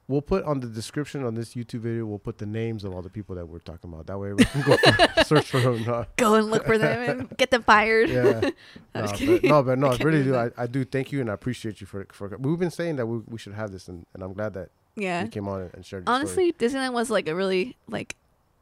We'll 0.10 0.22
put 0.22 0.44
on 0.44 0.60
the 0.60 0.68
description 0.68 1.24
on 1.24 1.34
this 1.34 1.54
YouTube 1.56 1.80
video. 1.80 2.06
We'll 2.06 2.20
put 2.20 2.38
the 2.38 2.46
names 2.46 2.84
of 2.84 2.94
all 2.94 3.02
the 3.02 3.10
people 3.10 3.36
that 3.36 3.46
we're 3.48 3.60
talking 3.60 3.92
about. 3.92 4.06
That 4.08 4.20
way 4.20 4.34
we 4.34 4.44
can 4.44 4.62
go 4.62 4.76
search 5.24 5.50
for 5.50 5.62
them. 5.62 5.84
No, 5.86 6.06
Go 6.18 6.36
and 6.36 6.52
look 6.52 6.66
for 6.66 6.78
them 6.78 7.10
and 7.10 7.38
get 7.38 7.52
them 7.52 7.64
fired. 7.64 8.10
yeah. 8.10 8.50
No, 8.96 9.02
but, 9.08 9.44
no, 9.44 9.64
but 9.64 9.80
no, 9.80 9.88
I 9.88 9.98
really 10.04 10.24
do 10.24 10.32
do. 10.32 10.36
I. 10.36 10.52
I 10.58 10.68
do 10.68 10.84
thank 10.84 11.14
you 11.14 11.22
and 11.22 11.30
I 11.30 11.34
appreciate 11.34 11.80
you 11.80 11.88
for 11.88 12.06
for. 12.12 12.36
We've 12.38 12.60
been 12.60 12.70
saying 12.70 12.98
that 12.98 13.06
we, 13.06 13.20
we 13.30 13.38
should 13.38 13.54
have 13.54 13.72
this, 13.72 13.88
and, 13.88 14.06
and 14.14 14.22
I'm 14.22 14.34
glad 14.34 14.54
that 14.56 14.70
Yeah. 14.96 15.24
you 15.24 15.30
came 15.30 15.48
on 15.48 15.62
and- 15.62 15.74
and 15.74 15.86
shared. 15.86 16.04
your 16.06 16.14
story. 16.16 16.20
Honestly, 16.20 16.54
Disneyland 16.54 16.94
was 16.94 17.10
like 17.10 17.28
a 17.30 17.34
really 17.36 17.78
like 17.88 18.16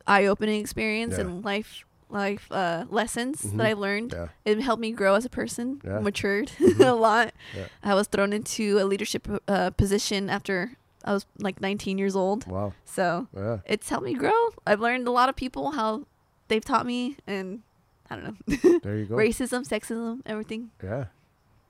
eye-opening 0.05 0.61
experience 0.61 1.15
Yeah. 1.15 1.21
and 1.21 1.43
life 1.43 1.85
life 2.11 2.47
uh, 2.51 2.85
lessons 2.89 3.41
Mhm. 3.43 3.57
that 3.57 3.67
I 3.67 3.73
learned. 3.73 4.13
yeah, 4.13 4.27
It 4.45 4.61
helped 4.61 4.81
me 4.81 4.91
grow 4.91 5.15
as 5.15 5.25
a 5.25 5.29
person, 5.29 5.81
Yeah. 5.83 5.99
matured 5.99 6.49
Mhm. 6.59 6.85
a 6.85 6.93
lot. 6.93 7.33
Yeah. 7.55 7.67
I 7.83 7.93
was 7.95 8.07
thrown 8.07 8.33
into 8.33 8.77
a 8.79 8.85
leadership 8.85 9.27
uh, 9.47 9.69
position 9.71 10.29
after 10.29 10.71
I 11.03 11.13
was 11.13 11.25
like 11.39 11.59
19 11.61 11.97
years 11.97 12.15
old. 12.15 12.45
wow, 12.47 12.73
So 12.85 13.27
it's 13.65 13.89
helped 13.89 14.05
me 14.05 14.13
grow. 14.13 14.49
I've 14.67 14.79
learned 14.79 15.07
a 15.07 15.11
lot 15.11 15.29
of 15.29 15.35
people 15.35 15.71
how 15.71 16.05
they've 16.47 16.63
taught 16.63 16.85
me, 16.85 17.17
and 17.25 17.61
I 18.09 18.15
don't 18.17 18.25
know, 18.25 18.79
there 18.83 18.97
you 18.97 19.05
go. 19.05 19.15
racism, 19.15 19.65
sexism, 19.67 20.21
everything. 20.25 20.69
Yeah, 20.83 21.05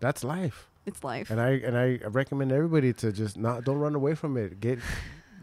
that's 0.01 0.23
life, 0.25 0.67
It's 0.85 1.03
life. 1.03 1.29
and 1.31 1.39
I 1.39 1.51
and 1.63 1.77
I 1.77 1.99
recommend 2.09 2.51
everybody 2.51 2.91
to 2.93 3.11
just 3.13 3.37
not 3.37 3.63
don't 3.63 3.77
run 3.79 3.95
away 3.95 4.15
from 4.15 4.35
it. 4.35 4.59
Get 4.59 4.79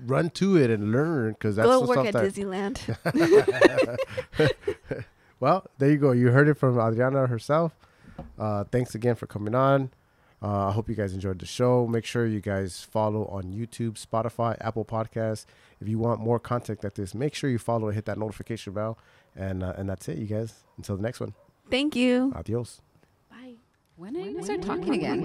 run 0.07 0.31
to 0.31 0.57
it 0.57 0.71
and 0.71 0.93
learn 0.93 1.33
because 1.33 1.57
that's 1.57 1.67
Go 1.67 1.81
the 1.81 1.87
work 1.87 1.97
stuff 1.97 2.07
at 2.07 2.13
that. 2.15 2.33
Disneyland. 2.33 3.97
Well, 5.41 5.67
there 5.79 5.91
you 5.91 5.99
go. 5.99 6.13
You 6.13 6.31
heard 6.31 6.49
it 6.49 6.55
from 6.55 6.79
Adriana 6.79 7.27
herself. 7.27 7.73
Uh, 8.39 8.65
thanks 8.65 8.95
again 8.95 9.15
for 9.15 9.27
coming 9.27 9.55
on. 9.55 9.91
Uh, 10.43 10.69
I 10.69 10.73
hope 10.73 10.89
you 10.89 10.95
guys 10.95 11.15
enjoyed 11.15 11.39
the 11.39 11.47
show. 11.47 11.87
Make 11.87 12.05
sure 12.05 12.27
you 12.27 12.41
guys 12.41 12.83
follow 12.83 13.27
on 13.27 13.53
YouTube, 13.53 14.05
Spotify, 14.05 14.57
Apple 14.61 14.85
Podcasts. 14.85 15.47
If 15.81 15.89
you 15.89 15.99
want 15.99 16.21
more 16.21 16.39
content 16.39 16.83
like 16.83 16.95
this, 16.95 17.15
make 17.15 17.35
sure 17.35 17.51
you 17.51 17.59
follow 17.59 17.87
and 17.87 17.95
hit 17.95 18.05
that 18.07 18.19
notification 18.19 18.73
bell. 18.73 18.99
And 19.37 19.63
uh, 19.63 19.75
and 19.77 19.89
that's 19.89 20.09
it, 20.09 20.19
you 20.19 20.27
guys. 20.27 20.65
Until 20.77 20.97
the 20.97 21.03
next 21.03 21.21
one. 21.21 21.35
Thank 21.71 21.95
you. 21.95 22.33
Adios. 22.35 22.81
Bye. 23.31 23.55
When 23.97 24.17
are 24.17 24.21
you 24.21 24.33
going 24.33 24.39
to 24.39 24.45
start 24.45 24.63
talking 24.63 24.95
again? 24.95 25.23